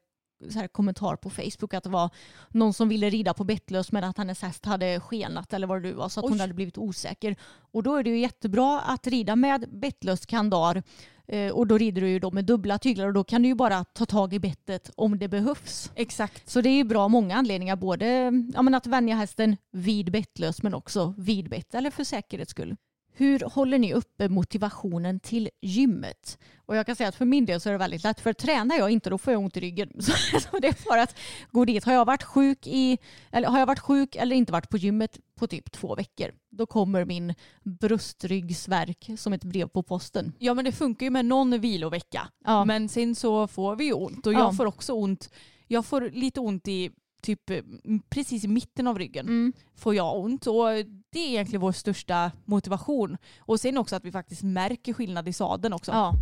så 0.50 0.60
här 0.60 0.68
kommentar 0.68 1.16
på 1.16 1.30
Facebook 1.30 1.74
att 1.74 1.84
det 1.84 1.90
var 1.90 2.10
någon 2.50 2.74
som 2.74 2.90
ville 2.90 3.10
rida 3.10 3.34
på 3.34 3.44
bettlös 3.44 3.92
men 3.92 4.04
att 4.04 4.18
hennes 4.18 4.42
häst 4.42 4.66
hade 4.66 5.00
skenat 5.00 5.54
eller 5.54 5.68
vad 5.68 5.82
det 5.82 5.88
nu 5.88 5.94
var 5.94 6.10
så 6.10 6.20
att 6.20 6.24
hon 6.24 6.34
Oj. 6.34 6.40
hade 6.40 6.54
blivit 6.54 6.78
osäker. 6.78 7.36
Och 7.72 7.84
då 7.84 7.96
är 7.96 8.04
det 8.04 8.10
ju 8.10 8.20
jättebra 8.20 8.80
att 8.80 9.08
rida 9.08 9.36
med 9.36 9.66
bettlöst 9.70 10.26
kandar 10.26 10.84
eh, 11.28 11.52
och 11.52 11.68
då 11.68 11.78
rider 11.78 12.02
du 12.02 12.10
ju 12.10 12.20
då 12.20 12.32
med 12.32 12.46
dubbla 12.46 12.78
tyglar 12.78 13.08
och 13.08 13.14
då 13.14 13.24
kan 13.24 13.42
du 13.42 13.48
ju 13.48 13.56
bara 13.56 13.84
ta 13.84 14.06
tag 14.06 14.34
i 14.34 14.40
bettet 14.40 14.92
om 14.96 15.20
det 15.20 15.28
behövs. 15.28 15.92
Exakt. 15.96 16.50
Så 16.50 16.62
det 16.62 16.70
är 16.70 16.78
ju 16.78 16.84
bra 16.84 17.04
av 17.04 17.10
många 17.10 17.36
anledningar, 17.36 17.76
både 17.76 18.32
ja, 18.54 18.62
men 18.62 18.76
att 18.76 18.88
vänja 18.88 19.16
hästen 19.16 19.58
vid 19.72 20.12
bettlös 20.12 20.64
men 20.64 20.74
också 20.74 21.14
vid 21.18 21.50
bett 21.50 21.76
eller 21.76 21.92
för 21.92 22.04
säkerhets 22.04 22.52
skull. 22.52 22.76
Hur 23.14 23.40
håller 23.40 23.80
ni 23.80 23.94
uppe 23.94 24.30
motivationen 24.30 25.20
till 25.20 25.50
gymmet? 25.62 26.38
Och 26.66 26.76
jag 26.76 26.86
kan 26.86 26.96
säga 26.96 27.10
att 27.10 27.16
för 27.16 27.26
min 27.26 27.46
del 27.46 27.62
så 27.62 27.70
är 27.70 27.74
det 27.74 27.80
väldigt 27.80 28.04
lätt. 28.04 28.20
För 28.20 28.34
tränar 28.34 28.78
jag 28.78 28.90
inte 28.92 29.10
då 29.10 29.18
får 29.18 29.34
jag 29.34 29.42
ont 29.42 29.58
i 29.58 29.60
ryggen. 29.60 29.92
Så, 30.00 30.60
det 30.60 30.68
är 30.68 30.90
bara 30.90 31.02
att 31.02 31.16
gå 31.52 31.66
dit. 31.66 31.84
Har 31.84 31.94
jag, 31.94 32.06
varit 32.06 32.24
sjuk 32.24 32.68
i, 32.68 32.98
eller 33.32 33.48
har 33.48 33.60
jag 33.60 33.66
varit 33.66 33.80
sjuk 33.80 34.16
eller 34.16 34.36
inte 34.36 34.52
varit 34.52 34.70
på 34.70 34.78
gymmet 34.78 35.20
på 35.36 35.48
typ 35.48 35.72
två 35.72 35.96
veckor 35.96 36.32
då 36.50 36.66
kommer 36.66 37.06
min 37.06 37.34
bröstryggsvärk 37.64 39.10
som 39.18 39.34
ett 39.34 39.44
brev 39.44 39.68
på 39.68 39.84
posten. 39.84 40.34
Ja 40.40 40.54
men 40.54 40.66
det 40.66 40.72
funkar 40.72 41.06
ju 41.06 41.10
med 41.10 41.26
någon 41.26 41.60
vilovecka. 41.62 42.30
Ja. 42.46 42.66
Men 42.66 42.90
sen 42.90 43.16
så 43.16 43.48
får 43.48 43.76
vi 43.76 43.94
ont 43.94 44.28
och 44.28 44.34
Ja. 44.34 44.40
jag 44.40 44.58
får 44.58 44.66
också 44.66 44.94
ont. 44.94 45.30
Jag 45.68 45.86
får 45.86 46.10
lite 46.14 46.40
ont 46.40 46.68
i 46.68 46.92
typ 47.22 47.50
eh, 47.50 47.64
precis 48.10 48.44
i 48.44 48.48
mitten 48.48 48.88
av 48.88 49.00
ryggen. 49.00 49.28
Mm. 49.28 49.54
Får 49.76 49.96
jag 49.96 50.20
ont 50.20 50.48
och 50.48 50.66
det 51.10 51.20
är 51.20 51.28
egentligen 51.28 51.62
vår 51.62 51.72
största 51.72 52.32
motivation. 52.46 53.18
Och 53.40 53.60
sen 53.60 53.78
också 53.78 53.96
att 53.96 54.06
vi 54.06 54.12
faktiskt 54.12 54.44
märker 54.44 54.94
skillnad 54.94 55.28
i 55.28 55.34
sadeln 55.34 55.74
också. 55.74 55.92
Ja. 55.92 56.14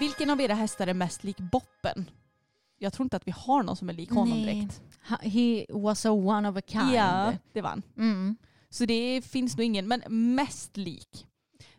Vilken 0.00 0.30
av 0.30 0.40
era 0.40 0.54
hästar 0.54 0.86
är 0.86 0.94
mest 0.94 1.24
lik 1.24 1.36
Boppen? 1.38 2.10
Jag 2.78 2.92
tror 2.92 3.04
inte 3.04 3.16
att 3.16 3.26
vi 3.26 3.32
har 3.36 3.62
någon 3.62 3.76
som 3.76 3.88
är 3.88 3.92
lik 3.92 4.10
honom 4.10 4.42
Nej. 4.42 4.54
direkt. 4.54 4.82
He 5.22 5.66
was 5.68 6.06
a 6.06 6.10
one 6.10 6.48
of 6.48 6.56
a 6.56 6.60
kind. 6.66 6.94
Ja, 6.94 7.32
det 7.52 7.60
var 7.60 7.70
han. 7.70 7.82
Mm. 7.96 8.36
Så 8.70 8.84
det 8.84 9.22
finns 9.24 9.56
nog 9.56 9.64
ingen, 9.64 9.88
men 9.88 10.02
mest 10.34 10.76
lik. 10.76 11.26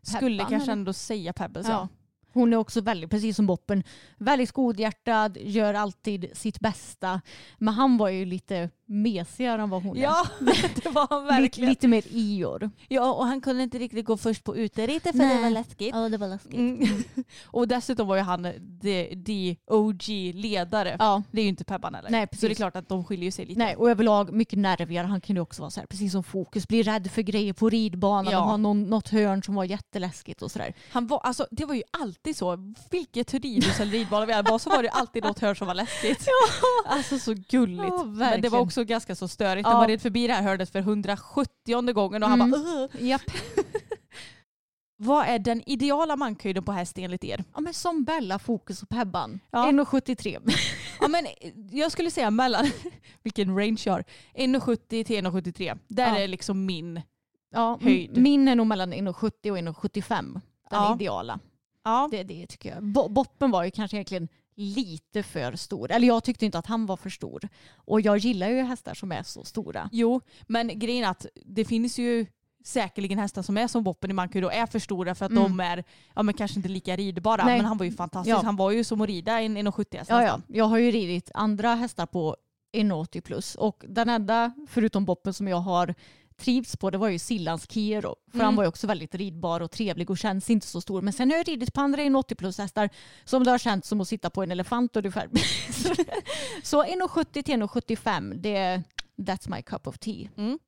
Skulle 0.02 0.38
Pebban, 0.38 0.50
kanske 0.50 0.72
eller? 0.72 0.80
ändå 0.80 0.94
säga 0.94 1.34
Pebbles 1.34 1.68
Ja. 1.68 1.74
ja. 1.74 1.88
Hon 2.36 2.54
är 2.54 2.58
också 2.58 2.82
väldigt, 2.82 3.10
precis 3.10 3.36
som 3.36 3.48
Boppen, 3.48 3.84
väldigt 4.18 4.52
godhjärtad, 4.52 5.38
gör 5.42 5.74
alltid 5.74 6.30
sitt 6.34 6.60
bästa. 6.60 7.22
Men 7.58 7.74
han 7.74 7.98
var 7.98 8.10
ju 8.10 8.26
lite 8.26 8.70
mesigare 8.88 9.62
än 9.62 9.70
vad 9.70 9.84
hon 9.84 9.98
Ja, 9.98 10.28
det 10.84 10.90
var 10.90 11.08
han 11.10 11.22
är. 11.22 11.32
Lite, 11.32 11.42
verkligen. 11.42 11.70
lite 11.70 11.88
mer 11.88 12.04
Ior. 12.10 12.70
Ja, 12.88 13.14
och 13.14 13.26
han 13.26 13.42
kunde 13.42 13.64
inte 13.64 13.78
riktigt 13.80 14.06
gå 14.06 14.18
först 14.18 14.44
på 14.44 14.56
uteritet 14.58 15.12
för 15.12 15.18
Nej. 15.18 15.36
det 15.38 15.42
var 15.44 15.50
läskigt. 15.50 15.90
Ja, 15.96 16.10
det 16.10 16.18
var 16.18 16.28
läskigt. 16.28 16.54
Mm. 16.54 17.04
och 17.46 17.68
dessutom 17.68 18.08
var 18.08 18.16
ju 18.16 18.22
han 18.22 18.44
the, 18.82 19.16
the 19.26 19.56
OG-ledare. 19.68 20.96
Ja. 21.00 21.24
Det 21.32 21.40
är 21.42 21.44
ju 21.44 21.50
inte 21.50 21.64
Pebban 21.64 21.96
eller? 21.96 22.10
Nej, 22.10 22.22
Så 22.22 22.28
precis. 22.28 22.42
det 22.50 22.54
är 22.54 22.56
klart 22.56 22.76
att 22.76 22.90
de 22.90 23.04
skiljer 23.06 23.32
sig 23.32 23.46
lite. 23.46 23.60
Nej, 23.60 23.76
och 23.76 23.90
överlag 23.90 24.34
mycket 24.34 24.60
nervigare. 24.60 25.08
Han 25.08 25.22
kunde 25.22 25.42
också 25.42 25.62
vara 25.62 25.72
så 25.72 25.80
här, 25.80 25.88
precis 25.88 26.12
som 26.12 26.24
Fokus, 26.24 26.68
bli 26.68 26.84
rädd 26.84 27.12
för 27.12 27.22
grejer 27.22 27.54
på 27.54 27.70
ridbanan 27.70 28.32
Ja. 28.34 28.40
och 28.40 28.46
ha 28.46 28.58
någon, 28.58 28.84
något 28.84 29.10
hörn 29.10 29.44
som 29.44 29.56
var 29.56 29.64
jätteläskigt 29.64 30.42
och 30.42 30.52
sådär. 30.52 30.74
Han 30.92 31.08
var, 31.08 31.20
alltså, 31.20 31.48
det 31.52 31.66
var 31.66 31.76
ju 31.76 31.84
alltid 31.92 32.36
så. 32.38 32.74
Vilket 32.92 33.34
ridhus 33.34 33.80
eller 33.80 33.92
ridbana 33.92 34.26
vi 34.26 34.34
hade 34.34 34.52
var 34.52 34.60
så 34.60 34.70
var 34.70 34.84
det 34.84 34.90
alltid 34.90 35.24
något 35.24 35.40
hörn 35.40 35.56
som 35.56 35.68
var 35.68 35.74
läskigt. 35.76 36.28
Alltså 36.88 37.20
så 37.20 37.34
gulligt. 37.34 37.84
Ja, 37.88 38.04
Men 38.04 38.14
det 38.14 38.20
verkligen. 38.20 38.52
var 38.52 38.60
också 38.60 38.75
ganska 38.84 39.16
så 39.16 39.28
störigt 39.28 39.64
när 39.68 39.72
Ja. 39.74 39.78
man 39.78 39.88
red 39.88 40.02
förbi 40.02 40.28
det 40.28 40.34
här 40.34 40.42
hörnet 40.44 40.70
för 40.72 40.80
170 40.80 41.94
gången 41.94 42.24
och 42.24 42.30
han 42.30 42.42
Mm. 42.42 42.52
bara 42.52 42.62
"Ugh." 42.62 43.04
Japp. 43.06 43.22
Vad 44.98 45.28
är 45.28 45.40
den 45.40 45.70
ideala 45.70 46.16
mankhöjden 46.16 46.64
på 46.64 46.72
häst 46.72 46.98
enligt 46.98 47.24
er? 47.24 47.44
Ja, 47.54 47.60
men 47.62 47.74
som 47.74 48.04
Bella, 48.04 48.40
Fokus 48.40 48.84
och 48.84 48.90
Pebban. 48.90 49.40
Ja. 49.52 49.66
1,73. 49.72 50.40
Ja, 51.00 51.08
men 51.08 51.26
jag 51.72 51.92
skulle 51.92 52.12
säga 52.12 52.32
mellan, 52.32 52.66
vilken 53.24 53.58
range 53.60 53.82
jag 53.86 53.94
har, 53.94 54.04
1,70 54.34 55.04
till 55.04 55.16
1,73. 55.26 55.78
Där 55.88 56.08
Ja. 56.08 56.18
är 56.18 56.28
liksom 56.28 56.66
min. 56.66 57.02
Ja, 57.52 57.80
Höjd. 57.82 58.18
Min 58.18 58.48
är 58.48 58.56
nog 58.56 58.68
mellan 58.68 58.94
1,70 58.94 59.52
och 59.52 59.58
1,75. 59.58 60.34
Den 60.34 60.42
Ja. 60.70 60.96
ideala. 60.96 61.40
Ja. 61.84 62.08
Det, 62.12 62.24
det 62.24 62.48
tycker 62.48 62.70
jag. 62.70 62.84
Bo- 62.84 63.10
Boppen 63.10 63.52
var 63.52 63.64
ju 63.64 63.72
kanske 63.72 63.98
egentligen 63.98 64.28
lite 64.56 65.24
för 65.24 65.56
stor. 65.56 65.92
Eller 65.92 66.08
jag 66.08 66.24
tyckte 66.24 66.46
inte 66.46 66.58
att 66.58 66.66
han 66.68 66.86
var 66.86 66.98
för 66.98 67.10
stor. 67.10 67.50
Och 67.76 68.02
jag 68.02 68.18
gillar 68.18 68.50
ju 68.50 68.62
hästar 68.62 68.94
som 68.94 69.12
är 69.12 69.24
så 69.24 69.44
stora. 69.44 69.90
Jo, 69.92 70.22
men 70.48 70.80
grejen 70.80 71.04
är 71.06 71.10
att 71.10 71.26
det 71.46 71.66
finns 71.66 71.98
ju 72.00 72.26
säkerligen 72.64 73.20
hästar 73.20 73.42
som 73.42 73.58
är 73.58 73.68
som 73.68 73.84
Boppen 73.84 74.10
i 74.12 74.14
mankhöjd 74.14 74.46
och 74.46 74.54
är 74.54 74.66
för 74.66 74.80
stora 74.80 75.16
för 75.16 75.26
att 75.26 75.32
Mm. 75.32 75.44
de 75.44 75.60
är 75.60 75.84
ja, 76.16 76.24
men 76.24 76.34
kanske 76.34 76.60
inte 76.60 76.70
lika 76.70 76.96
ridbara. 76.96 77.46
Nej. 77.46 77.58
Men 77.58 77.66
han 77.66 77.78
var 77.78 77.86
ju 77.86 77.92
fantastisk. 77.92 78.36
Ja. 78.38 78.42
Han 78.44 78.56
var 78.56 78.72
ju 78.72 78.84
som 78.84 79.02
att 79.02 79.08
rida 79.08 79.42
en 79.42 79.58
1,70 79.58 79.98
häst 79.98 80.10
Ja, 80.10 80.24
ja. 80.24 80.42
Jag 80.48 80.66
har 80.66 80.78
ju 80.78 80.92
ridit 80.92 81.32
andra 81.34 81.76
hästar 81.76 82.06
på 82.06 82.36
1,80 82.74 83.22
plus. 83.22 83.56
Och 83.56 83.86
den 83.88 84.10
enda, 84.10 84.54
förutom 84.68 85.06
Boppen, 85.06 85.34
som 85.34 85.48
jag 85.48 85.58
har 85.58 85.96
trivts 86.38 86.78
på 86.78 86.90
det 86.90 86.98
var 86.98 87.10
ju 87.10 87.20
Sillans 87.20 87.68
Kiero. 87.72 88.16
För 88.32 88.38
Mm. 88.38 88.46
han 88.46 88.56
var 88.56 88.64
ju 88.64 88.68
också 88.68 88.88
väldigt 88.88 89.16
ridbar 89.16 89.62
och 89.62 89.72
trevlig 89.72 90.10
och 90.10 90.18
känns 90.18 90.50
inte 90.50 90.68
så 90.68 90.82
stor. 90.82 91.02
Men 91.02 91.14
sen 91.14 91.30
har 91.30 91.38
jag 91.38 91.48
ridit 91.48 91.74
på 91.74 91.82
andra 91.82 92.02
1,80 92.02 92.36
plus 92.36 92.58
hästar 92.58 92.90
som 93.26 93.44
det 93.44 93.52
har 93.52 93.58
känts 93.58 93.88
som 93.88 94.02
att 94.02 94.08
sitta 94.08 94.30
på 94.30 94.44
en 94.44 94.52
elefant 94.52 94.96
ungefär. 94.96 95.30
så 96.64 96.84
1,70 96.84 97.44
till 97.44 97.62
1,75 97.62 98.34
det 98.34 98.84
that's 99.18 99.56
my 99.56 99.62
cup 99.62 99.88
of 99.88 99.98
tea. 99.98 100.30
Mm. 100.38 100.60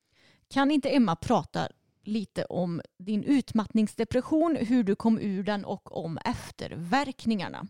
Kan 0.50 0.72
inte 0.72 0.90
Emma 0.90 1.16
prata 1.16 1.68
lite 2.04 2.46
om 2.46 2.82
din 3.00 3.24
utmattningsdepression, 3.24 4.58
hur 4.60 4.84
du 4.84 4.96
kom 4.96 5.20
ur 5.20 5.44
den 5.44 5.66
och 5.66 5.98
om 6.04 6.18
efterverkningarna? 6.26 7.68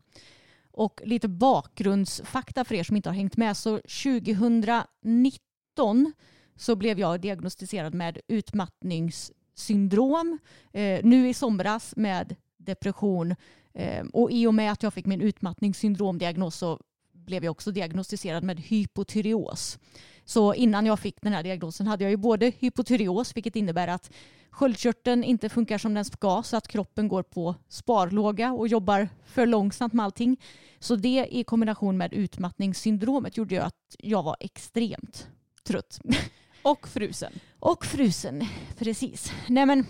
Och 0.72 1.02
lite 1.06 1.28
bakgrundsfakta 1.28 2.66
för 2.66 2.76
er 2.76 2.84
som 2.84 2.96
inte 2.96 3.10
har 3.10 3.16
hängt 3.16 3.38
med. 3.38 3.58
Så 3.58 3.78
2019 3.78 6.14
så 6.58 6.76
blev 6.76 7.00
jag 7.00 7.22
diagnostiserad 7.22 7.94
med 7.94 8.20
utmattningssyndrom. 8.28 10.38
Eh, 10.74 11.00
nu 11.04 11.30
i 11.30 11.34
somras 11.34 11.94
med 11.96 12.36
depression. 12.58 13.36
Eh, 13.74 14.06
och 14.14 14.32
i 14.32 14.48
och 14.48 14.54
med 14.54 14.72
att 14.72 14.84
jag 14.84 14.94
fick 14.94 15.06
min 15.06 15.22
utmattningssyndromdiagnos 15.22 16.56
så 16.56 16.80
blev 17.12 17.44
jag 17.44 17.52
också 17.52 17.72
diagnostiserad 17.72 18.44
med 18.44 18.60
hypotyreos. 18.60 19.80
Så 20.26 20.54
innan 20.54 20.86
jag 20.86 21.00
fick 21.00 21.22
den 21.22 21.34
här 21.34 21.44
diagnosen 21.44 21.88
hade 21.88 22.04
jag 22.04 22.12
ju 22.12 22.18
både 22.18 22.52
hypotyreos, 22.60 23.36
vilket 23.36 23.56
innebär 23.56 23.88
att 23.88 24.12
sköldkörteln 24.50 25.24
inte 25.24 25.50
funkar 25.50 25.78
som 25.78 25.94
den 25.94 26.06
ska 26.06 26.44
så 26.44 26.58
att 26.58 26.68
kroppen 26.68 27.08
går 27.08 27.24
på 27.24 27.56
sparlåga 27.68 28.52
och 28.52 28.68
jobbar 28.68 29.10
för 29.26 29.46
långsamt 29.46 29.94
med 29.94 30.06
allting. 30.06 30.38
Så 30.80 30.96
det 30.96 31.28
i 31.32 31.44
kombination 31.44 31.98
med 31.98 32.14
utmattningssyndromet 32.14 33.38
gjorde 33.38 33.56
ju 33.56 33.62
att 33.62 33.96
jag 34.00 34.24
var 34.24 34.38
extremt 34.40 35.28
trött. 35.64 36.00
Och 36.68 36.88
frusen. 36.88 37.34
Och 37.60 37.86
frusen, 37.86 38.46
precis. 38.78 39.32
Nej 39.48 39.66
men, 39.66 39.86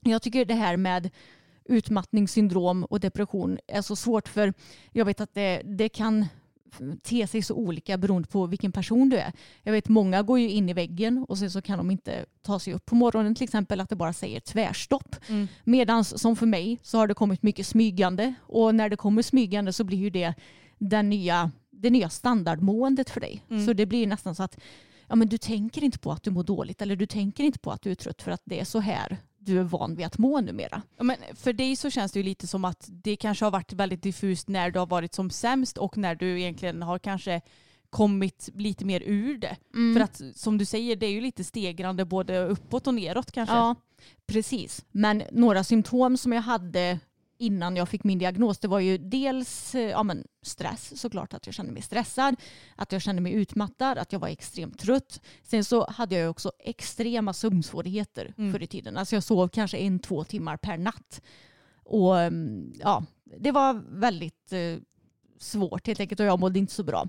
jag 0.00 0.22
tycker 0.22 0.44
det 0.44 0.54
här 0.54 0.76
med 0.76 1.10
utmattningssyndrom 1.64 2.84
och 2.84 3.00
depression 3.00 3.58
är 3.66 3.82
så 3.82 3.96
svårt 3.96 4.28
för 4.28 4.54
jag 4.92 5.04
vet 5.04 5.20
att 5.20 5.34
det, 5.34 5.62
det 5.64 5.88
kan 5.88 6.26
te 7.02 7.26
sig 7.26 7.42
så 7.42 7.54
olika 7.54 7.98
beroende 7.98 8.28
på 8.28 8.46
vilken 8.46 8.72
person 8.72 9.08
du 9.08 9.16
är. 9.16 9.32
Jag 9.62 9.72
vet 9.72 9.88
många 9.88 10.22
går 10.22 10.38
ju 10.38 10.50
in 10.50 10.68
i 10.68 10.72
väggen 10.72 11.24
och 11.28 11.38
sen 11.38 11.50
så 11.50 11.62
kan 11.62 11.78
de 11.78 11.90
inte 11.90 12.24
ta 12.42 12.58
sig 12.58 12.74
upp 12.74 12.86
på 12.86 12.94
morgonen 12.94 13.34
till 13.34 13.44
exempel 13.44 13.80
att 13.80 13.88
det 13.88 13.96
bara 13.96 14.12
säger 14.12 14.40
tvärstopp. 14.40 15.16
Mm. 15.28 15.48
Medan 15.64 16.04
som 16.04 16.36
för 16.36 16.46
mig 16.46 16.78
så 16.82 16.98
har 16.98 17.06
det 17.06 17.14
kommit 17.14 17.42
mycket 17.42 17.66
smygande 17.66 18.34
och 18.40 18.74
när 18.74 18.88
det 18.88 18.96
kommer 18.96 19.22
smygande 19.22 19.72
så 19.72 19.84
blir 19.84 19.98
ju 19.98 20.10
det 20.10 20.34
den 20.78 21.10
nya, 21.10 21.50
det 21.70 21.90
nya 21.90 22.10
standardmåendet 22.10 23.10
för 23.10 23.20
dig. 23.20 23.44
Mm. 23.50 23.66
Så 23.66 23.72
det 23.72 23.86
blir 23.86 24.06
nästan 24.06 24.34
så 24.34 24.42
att 24.42 24.58
ja, 25.08 25.16
men 25.16 25.28
du 25.28 25.38
tänker 25.38 25.84
inte 25.84 25.98
på 25.98 26.12
att 26.12 26.22
du 26.22 26.30
mår 26.30 26.44
dåligt 26.44 26.82
eller 26.82 26.96
du 26.96 27.06
tänker 27.06 27.44
inte 27.44 27.58
på 27.58 27.70
att 27.70 27.82
du 27.82 27.90
är 27.90 27.94
trött 27.94 28.22
för 28.22 28.30
att 28.30 28.42
det 28.44 28.60
är 28.60 28.64
så 28.64 28.80
här 28.80 29.18
du 29.38 29.58
är 29.58 29.62
van 29.62 29.94
vid 29.94 30.06
att 30.06 30.18
må 30.18 30.40
numera. 30.40 30.82
Ja, 30.96 31.04
men 31.04 31.16
för 31.34 31.52
dig 31.52 31.76
så 31.76 31.90
känns 31.90 32.12
det 32.12 32.18
ju 32.18 32.24
lite 32.24 32.46
som 32.46 32.64
att 32.64 32.88
det 32.88 33.16
kanske 33.16 33.44
har 33.44 33.50
varit 33.50 33.72
väldigt 33.72 34.02
diffust 34.02 34.48
när 34.48 34.70
du 34.70 34.78
har 34.78 34.86
varit 34.86 35.14
som 35.14 35.30
sämst 35.30 35.78
och 35.78 35.96
när 35.96 36.14
du 36.14 36.40
egentligen 36.40 36.82
har 36.82 36.98
kanske 36.98 37.40
kommit 37.90 38.48
lite 38.54 38.84
mer 38.84 39.02
ur 39.06 39.38
det. 39.38 39.56
För 39.94 40.00
att 40.00 40.22
som 40.34 40.58
du 40.58 40.64
säger, 40.64 40.96
det 40.96 41.06
är 41.06 41.10
ju 41.10 41.20
lite 41.20 41.44
stegrande 41.44 42.04
både 42.04 42.46
uppåt 42.46 42.86
och 42.86 42.94
neråt 42.94 43.32
kanske. 43.32 43.54
Ja, 43.54 43.74
precis. 44.26 44.84
Men 44.90 45.22
några 45.32 45.64
symptom 45.64 46.16
som 46.16 46.32
jag 46.32 46.42
hade 46.42 46.98
innan 47.38 47.76
jag 47.76 47.88
fick 47.88 48.04
min 48.04 48.18
diagnos 48.18 48.58
det 48.58 48.68
var 48.68 48.80
ju 48.80 48.98
dels 48.98 49.74
eh, 49.74 49.80
ja, 49.82 50.02
men 50.02 50.24
stress 50.42 51.00
såklart 51.00 51.34
att 51.34 51.46
jag 51.46 51.54
kände 51.54 51.72
mig 51.72 51.82
stressad, 51.82 52.36
att 52.76 52.92
jag 52.92 53.02
kände 53.02 53.22
mig 53.22 53.32
utmattad, 53.32 53.98
att 53.98 54.12
jag 54.12 54.20
var 54.20 54.28
extremt 54.28 54.78
trött. 54.78 55.20
Sen 55.42 55.64
så 55.64 55.86
hade 55.90 56.14
jag 56.18 56.30
också 56.30 56.52
extrema 56.58 57.32
sömnsvårigheter 57.32 58.34
Mm. 58.38 58.52
förr 58.52 58.62
i 58.62 58.66
tiden. 58.66 58.96
Alltså 58.96 59.16
jag 59.16 59.22
sov 59.22 59.48
kanske 59.48 59.78
en, 59.78 59.98
två 59.98 60.24
timmar 60.24 60.56
per 60.56 60.78
natt. 60.78 61.20
Och 61.84 62.20
mm, 62.20 62.72
ja, 62.80 63.04
det 63.24 63.50
var 63.50 63.82
väldigt 63.88 64.52
eh, 64.52 64.82
svårt 65.38 65.86
helt 65.86 66.00
enkelt 66.00 66.20
och 66.20 66.26
jag 66.26 66.40
mådde 66.40 66.58
inte 66.58 66.74
så 66.74 66.82
bra. 66.82 67.08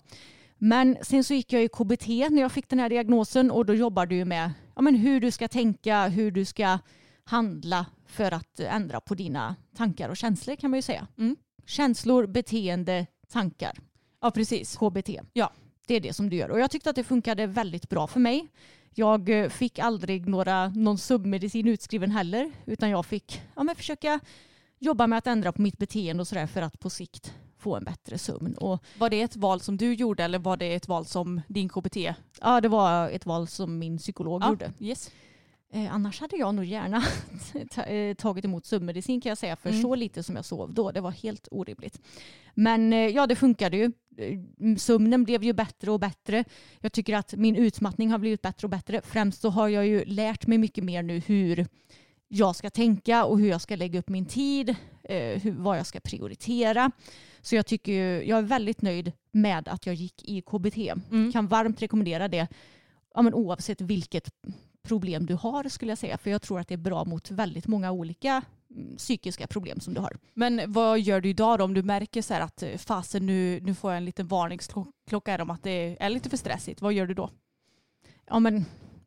Men 0.58 0.98
sen 1.02 1.24
så 1.24 1.34
gick 1.34 1.54
jag 1.54 1.64
i 1.64 1.68
KBT 1.68 2.08
när 2.08 2.42
jag 2.42 2.52
fick 2.52 2.70
den 2.70 2.80
här 2.80 2.90
diagnosen 2.90 3.52
och 3.52 3.66
då 3.66 3.74
jobbar 3.74 4.06
du 4.06 4.26
med 4.26 4.52
ja, 4.76 4.82
men 4.82 4.96
hur 4.96 5.22
du 5.22 5.32
ska 5.32 5.48
tänka, 5.48 6.08
hur 6.08 6.32
du 6.32 6.46
ska 6.46 6.80
handla 7.30 7.86
för 8.06 8.32
att 8.32 8.60
ändra 8.60 9.00
på 9.02 9.16
dina 9.16 9.56
tankar 9.76 10.10
och 10.10 10.18
känslor 10.18 10.56
kan 10.56 10.70
man 10.70 10.78
ju 10.78 10.82
säga. 10.82 11.08
Mm. 11.18 11.36
Känslor, 11.66 12.28
beteende, 12.28 13.06
tankar. 13.28 13.78
Ja, 14.22 14.32
precis. 14.32 14.78
KBT. 14.78 15.10
Ja. 15.34 15.52
Det 15.88 15.96
är 15.96 16.00
det 16.00 16.14
som 16.14 16.30
du 16.30 16.36
gör. 16.36 16.50
Och 16.50 16.60
jag 16.60 16.72
tyckte 16.72 16.90
att 16.90 16.96
det 16.96 17.04
funkade 17.04 17.48
väldigt 17.48 17.90
bra 17.90 18.08
för 18.08 18.20
mig. 18.20 18.48
Jag 18.96 19.30
eh, 19.30 19.50
fick 19.50 19.80
aldrig 19.80 20.28
några, 20.28 20.70
någon 20.70 20.98
submedicin 20.98 21.68
utskriven 21.68 22.12
heller. 22.12 22.52
Utan 22.66 22.90
jag 22.90 23.06
fick 23.06 23.42
ja, 23.56 23.64
men 23.64 23.76
försöka 23.76 24.20
jobba 24.80 25.08
med 25.08 25.18
att 25.18 25.28
ändra 25.28 25.52
på 25.52 25.62
mitt 25.62 25.78
beteende 25.78 26.22
och 26.22 26.28
sådär 26.28 26.48
för 26.48 26.62
att 26.62 26.80
på 26.80 26.90
sikt 26.90 27.34
få 27.58 27.76
en 27.76 27.84
bättre 27.84 28.18
sömn. 28.18 28.54
Och 28.54 28.84
Var 28.98 29.10
det 29.10 29.22
ett 29.22 29.36
val 29.36 29.62
som 29.62 29.78
du 29.78 29.94
gjorde 29.94 30.24
eller 30.24 30.40
var 30.40 30.58
det 30.58 30.76
ett 30.76 30.88
val 30.88 31.06
som 31.06 31.42
din 31.48 31.70
KBT 31.70 31.98
ja, 32.42 32.62
det 32.62 32.68
var 32.68 33.10
ett 33.10 33.26
val 33.26 33.48
som 33.48 33.80
min 33.80 33.98
psykolog 33.98 34.44
gjorde. 34.44 34.74
Yes. 34.80 35.12
Eh, 35.74 35.94
annars 35.94 36.20
hade 36.22 36.38
jag 36.38 36.56
nog 36.56 36.66
gärna 36.66 37.04
eh, 37.88 38.16
tagit 38.16 38.46
emot 38.46 38.66
sömnmedicin 38.66 39.22
kan 39.22 39.30
jag 39.30 39.38
säga. 39.38 39.56
För 39.56 39.70
Mm. 39.70 39.82
så 39.82 39.96
lite 39.96 40.24
som 40.24 40.36
jag 40.36 40.46
sov 40.46 40.74
då, 40.74 40.92
det 40.92 41.02
var 41.02 41.12
helt 41.12 41.48
orimligt. 41.52 42.00
Men 42.54 42.94
eh, 42.94 43.00
ja, 43.08 43.28
det 43.28 43.36
funkade 43.36 43.78
ju. 43.78 43.92
Eh, 44.18 44.76
Sömnen 44.78 45.24
blev 45.24 45.44
ju 45.44 45.54
bättre 45.54 45.92
och 45.92 46.00
bättre. 46.00 46.44
Jag 46.80 46.92
tycker 46.94 47.16
att 47.16 47.34
min 47.34 47.56
utmattning 47.56 48.12
har 48.12 48.18
blivit 48.18 48.42
bättre 48.42 48.66
och 48.66 48.70
bättre. 48.70 49.02
Främst 49.04 49.42
så 49.42 49.50
har 49.50 49.68
jag 49.68 49.88
ju 49.88 50.06
lärt 50.06 50.48
mig 50.48 50.58
mycket 50.58 50.84
mer 50.84 51.04
nu 51.04 51.20
hur 51.20 51.68
jag 52.28 52.56
ska 52.56 52.70
tänka 52.70 53.26
och 53.26 53.40
hur 53.40 53.50
jag 53.50 53.62
ska 53.62 53.76
lägga 53.76 54.00
upp 54.00 54.10
min 54.10 54.26
tid, 54.26 54.70
eh, 55.04 55.42
hur, 55.42 55.52
vad 55.52 55.78
jag 55.78 55.88
ska 55.88 56.00
prioritera. 56.00 56.92
Så 57.42 57.56
jag 57.56 57.66
tycker 57.66 57.92
ju, 57.92 58.24
jag 58.28 58.38
är 58.38 58.42
väldigt 58.44 58.82
nöjd 58.82 59.12
med 59.32 59.68
att 59.68 59.86
jag 59.86 59.96
gick 59.96 60.30
i 60.30 60.42
KBT. 60.42 60.78
Mm. 61.12 61.32
Kan 61.32 61.48
varmt 61.48 61.82
rekommendera 61.82 62.28
det 62.28 62.48
ja, 63.16 63.22
men 63.22 63.34
oavsett 63.34 63.82
vilket 63.82 64.30
problem 64.90 65.26
du 65.26 65.36
har 65.36 65.70
skulle 65.70 65.92
jag 65.92 65.98
säga. 65.98 66.18
För 66.18 66.30
jag 66.30 66.42
tror 66.42 66.60
att 66.60 66.68
det 66.68 66.74
är 66.74 66.78
bra 66.78 67.06
mot 67.06 67.32
väldigt 67.32 67.68
många 67.68 67.92
olika 67.92 68.42
mm, 68.76 68.98
psykiska 68.98 69.48
problem 69.48 69.80
som 69.80 69.94
du 69.94 70.02
har. 70.02 70.18
Men 70.34 70.62
vad 70.68 71.00
gör 71.00 71.22
du 71.22 71.30
idag 71.30 71.60
då 71.60 71.66
om 71.66 71.74
du 71.74 71.84
märker 71.84 72.22
så 72.22 72.34
här 72.34 72.42
att 72.42 72.64
eh, 72.64 72.78
fasen 72.78 73.26
nu, 73.26 73.60
nu 73.62 73.76
får 73.76 73.92
jag 73.92 73.98
en 73.98 74.06
liten 74.06 74.28
varningsklocka 74.28 75.44
om 75.44 75.50
att 75.50 75.64
det 75.64 75.98
är 76.00 76.10
lite 76.10 76.30
för 76.30 76.38
stressigt. 76.38 76.82
Vad 76.82 76.94
gör 76.94 77.08
du 77.08 77.14
då? 77.14 77.30
Ja 78.28 78.40
men 78.40 78.66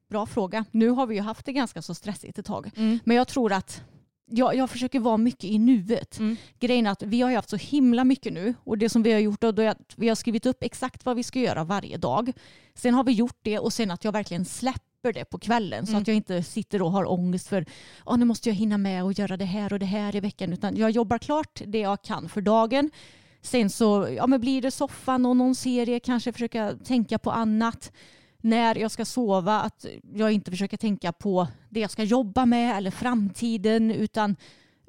bra 0.09 0.27
fråga. 0.27 0.65
Nu 0.71 0.89
har 0.89 1.07
vi 1.07 1.15
ju 1.15 1.21
haft 1.21 1.47
det 1.47 1.53
ganska 1.53 1.83
så 1.83 1.95
stressigt 1.95 2.39
ett 2.39 2.47
tag. 2.47 2.71
Mm. 2.77 2.99
Men 3.05 3.17
jag 3.17 3.29
tror 3.29 3.53
att 3.53 3.83
jag, 4.33 4.55
jag 4.57 4.71
försöker 4.71 5.01
vara 5.01 5.17
mycket 5.17 5.45
i 5.45 5.59
nuet. 5.59 6.19
Mm. 6.19 6.37
Grejen 6.61 6.87
är 6.87 6.91
att 6.91 7.03
vi 7.03 7.21
har 7.21 7.31
ju 7.31 7.37
haft 7.37 7.51
så 7.51 7.57
himla 7.57 8.05
mycket 8.05 8.33
nu 8.33 8.55
och 8.65 8.79
det 8.79 8.89
som 8.89 9.03
vi 9.03 9.13
har 9.13 9.21
gjort 9.21 9.41
då, 9.41 9.53
då 9.53 9.63
är 9.63 9.69
att 9.69 9.95
vi 9.97 10.09
har 10.09 10.15
skrivit 10.15 10.47
upp 10.47 10.63
exakt 10.63 11.05
vad 11.05 11.17
vi 11.17 11.23
ska 11.23 11.39
göra 11.39 11.65
varje 11.65 11.97
dag. 11.97 12.33
Sen 12.75 12.95
har 12.95 13.05
vi 13.05 13.13
gjort 13.13 13.39
det 13.43 13.59
och 13.59 13.73
sen 13.73 13.91
att 13.91 14.05
jag 14.05 14.13
verkligen 14.13 14.45
släpper 14.45 14.92
det 15.03 15.25
på 15.25 15.39
kvällen 15.39 15.87
så 15.87 15.93
Mm. 15.93 16.03
att 16.03 16.09
jag 16.09 16.17
inte 16.17 16.43
sitter 16.43 16.83
och 16.83 16.93
har 16.93 17.11
ångest 17.11 17.49
för 17.49 17.67
att 18.05 18.19
nu 18.19 18.25
måste 18.25 18.49
jag 18.49 18.57
hinna 18.57 18.79
med 18.79 19.05
och 19.05 19.13
göra 19.13 19.37
det 19.37 19.45
här 19.45 19.73
och 19.73 19.79
det 19.79 19.87
här 19.87 20.17
i 20.17 20.21
veckan 20.21 20.53
utan 20.53 20.77
jag 20.77 20.91
jobbar 20.91 21.19
klart 21.19 21.63
det 21.67 21.79
jag 21.79 22.03
kan 22.03 22.29
för 22.29 22.41
dagen. 22.41 22.91
Sen 23.41 23.71
så 23.71 24.09
ja, 24.17 24.27
men 24.27 24.41
blir 24.41 24.63
det 24.63 24.71
soffan 24.71 25.27
och 25.27 25.37
någon 25.37 25.55
serie, 25.55 26.01
kanske 26.01 26.33
försöka 26.33 26.75
tänka 26.85 27.19
på 27.19 27.31
annat. 27.31 27.93
När 28.45 28.75
jag 28.79 28.91
ska 28.91 29.05
sova, 29.05 29.61
att 29.61 29.87
jag 30.15 30.33
inte 30.33 30.51
försöker 30.51 30.77
tänka 30.77 31.13
på 31.13 31.49
det 31.69 31.81
jag 31.81 31.91
ska 31.91 32.03
jobba 32.05 32.47
med 32.47 32.77
eller 32.77 32.91
framtiden 32.91 33.91
utan 33.91 34.37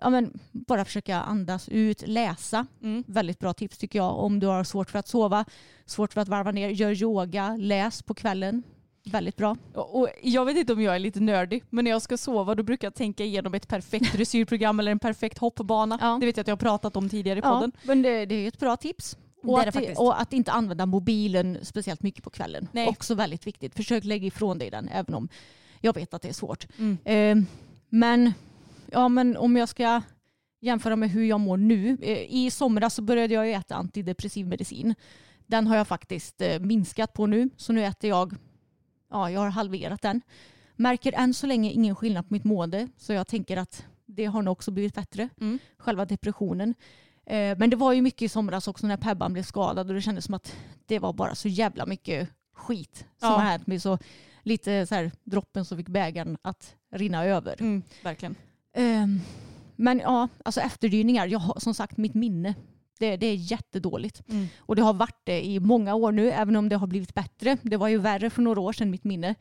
ja, 0.02 0.10
men 0.10 0.40
bara 0.52 0.86
försöka 0.86 1.22
andas 1.22 1.70
ut, 1.70 2.04
läsa. 2.08 2.66
Mm. 2.84 3.04
Väldigt 3.08 3.40
bra 3.40 3.54
tips 3.54 3.78
tycker 3.78 4.00
jag 4.00 4.20
om 4.20 4.40
du 4.40 4.48
har 4.48 4.64
svårt 4.64 4.90
för 4.92 5.00
att 5.00 5.08
sova, 5.08 5.46
svårt 5.86 6.14
för 6.14 6.22
att 6.22 6.28
varva 6.28 6.52
ner. 6.52 6.70
Gör 6.70 7.04
yoga, 7.04 7.58
läs 7.60 8.02
på 8.02 8.14
kvällen. 8.14 8.64
Väldigt 9.06 9.36
bra. 9.36 9.58
Och 9.74 10.10
jag 10.22 10.46
vet 10.46 10.58
inte 10.58 10.74
om 10.74 10.82
jag 10.82 10.96
är 10.96 11.00
lite 11.00 11.20
nördig, 11.20 11.64
men 11.70 11.84
när 11.86 11.92
jag 11.92 12.02
ska 12.02 12.18
sova 12.18 12.56
då 12.56 12.64
brukar 12.64 12.86
jag 12.86 12.96
tänka 12.96 13.24
igenom 13.24 13.54
ett 13.54 13.68
perfekt 13.68 14.14
dressyrprogram 14.14 14.80
eller 14.80 14.92
en 14.92 15.00
perfekt 15.00 15.38
hoppbana. 15.38 15.98
Ja. 16.02 16.18
Det 16.20 16.26
vet 16.26 16.38
jag 16.38 16.42
att 16.44 16.48
jag 16.48 16.56
har 16.56 16.60
pratat 16.60 16.96
om 16.96 17.10
tidigare 17.10 17.40
i 17.40 17.42
Ja, 17.46 17.54
podden. 17.54 17.72
men 17.84 18.02
det, 18.02 18.26
det 18.26 18.36
är 18.36 18.48
ett 18.48 18.60
bra 18.60 18.78
tips. 18.78 19.18
Det 19.42 19.48
Och 19.48 19.60
det 19.60 19.68
att, 19.68 19.74
faktiskt. 19.74 20.00
och 20.00 20.22
att 20.22 20.34
inte 20.34 20.52
använda 20.52 20.86
mobilen 20.86 21.58
speciellt 21.62 22.04
mycket 22.04 22.24
på 22.24 22.30
kvällen. 22.30 22.68
Nej. 22.72 22.88
Också 22.88 23.16
väldigt 23.16 23.48
viktigt. 23.48 23.76
Försök 23.76 24.04
lägga 24.04 24.28
ifrån 24.28 24.58
dig 24.58 24.70
den 24.70 24.90
även 24.90 25.16
om 25.16 25.30
jag 25.82 25.96
vet 25.96 26.14
att 26.14 26.22
det 26.22 26.30
är 26.30 26.34
svårt. 26.34 26.68
Mm. 26.80 26.98
Eh, 27.40 27.46
men, 27.90 28.34
ja, 28.92 29.08
men 29.08 29.38
om 29.38 29.56
jag 29.58 29.70
ska 29.70 30.02
jämföra 30.62 30.96
med 30.96 31.10
hur 31.10 31.24
jag 31.24 31.40
mår 31.40 31.58
nu. 31.58 31.98
Eh, 32.02 32.18
I 32.36 32.52
somras 32.52 32.94
så 32.96 33.02
började 33.02 33.34
jag 33.34 33.52
äta 33.52 33.76
antidepressiv 33.76 34.48
medicin. 34.48 34.96
Den 35.48 35.68
har 35.68 35.76
jag 35.78 35.88
faktiskt 35.88 36.42
eh, 36.42 36.60
minskat 36.60 37.14
på 37.14 37.26
nu. 37.28 37.50
Så 37.58 37.74
nu 37.74 37.86
äter 37.86 38.10
jag, 38.10 38.36
ja 39.14 39.32
jag 39.32 39.40
har 39.42 39.50
halverat 39.50 40.02
den. 40.02 40.22
Märker 40.76 41.14
än 41.14 41.34
så 41.34 41.48
länge 41.48 41.72
ingen 41.72 41.96
skillnad 41.96 42.28
på 42.28 42.34
mitt 42.34 42.44
mående. 42.44 42.88
Så 42.98 43.14
jag 43.14 43.28
tänker 43.28 43.58
att 43.58 43.86
det 44.06 44.26
har 44.26 44.42
nog 44.42 44.52
också 44.52 44.72
blivit 44.72 44.94
bättre. 44.96 45.30
Mm. 45.42 45.60
Själva 45.78 46.06
depressionen. 46.06 46.74
Eh, 47.26 47.58
men 47.58 47.70
det 47.70 47.76
var 47.76 47.94
ju 47.94 48.02
mycket 48.02 48.22
i 48.22 48.30
somras 48.30 48.68
också 48.68 48.88
när 48.88 48.98
Pebban 48.98 49.34
blev 49.34 49.44
skadad 49.44 49.88
och 49.90 49.96
det 49.96 50.02
kändes 50.02 50.26
som 50.26 50.34
att 50.34 50.56
det 50.86 51.00
var 51.00 51.14
bara 51.14 51.36
så 51.36 51.48
jävla 51.48 51.86
mycket 51.86 52.30
skit 52.54 52.96
som 53.20 53.30
Ja. 53.30 53.36
har 53.36 53.42
hänt 53.44 53.68
mig. 53.68 53.80
Så 53.80 53.98
lite 54.44 54.86
så 54.86 54.96
här 54.96 55.12
droppen 55.24 55.66
som 55.66 55.78
fick 55.78 55.88
bägaren 55.90 56.38
att 56.42 56.76
rinna 56.92 57.26
över. 57.26 57.56
Mm, 57.62 57.84
verkligen. 58.04 58.36
Ehm, 58.74 59.20
men 59.76 60.00
ja, 60.00 60.28
alltså 60.46 60.62
efterdyningar. 60.62 61.28
Jag 61.28 61.40
har, 61.40 61.60
som 61.60 61.74
sagt, 61.74 61.98
mitt 61.98 62.14
minne. 62.14 62.54
Det, 63.04 63.18
det 63.18 63.26
är 63.28 63.36
jättedåligt. 63.36 64.24
Mm. 64.30 64.48
Och 64.60 64.76
det 64.76 64.82
har 64.82 64.94
varit 64.94 65.22
det 65.24 65.46
i 65.46 65.60
många 65.60 65.96
år 65.96 66.12
nu, 66.12 66.32
även 66.32 66.56
om 66.56 66.70
det 66.70 66.76
har 66.76 66.88
blivit 66.88 67.14
bättre. 67.14 67.58
Det 67.62 67.78
var 67.78 67.88
ju 67.88 67.98
värre 67.98 68.30
för 68.30 68.42
några 68.42 68.62
år 68.62 68.74
sedan, 68.74 68.90
mitt 68.92 69.04
minne. 69.04 69.36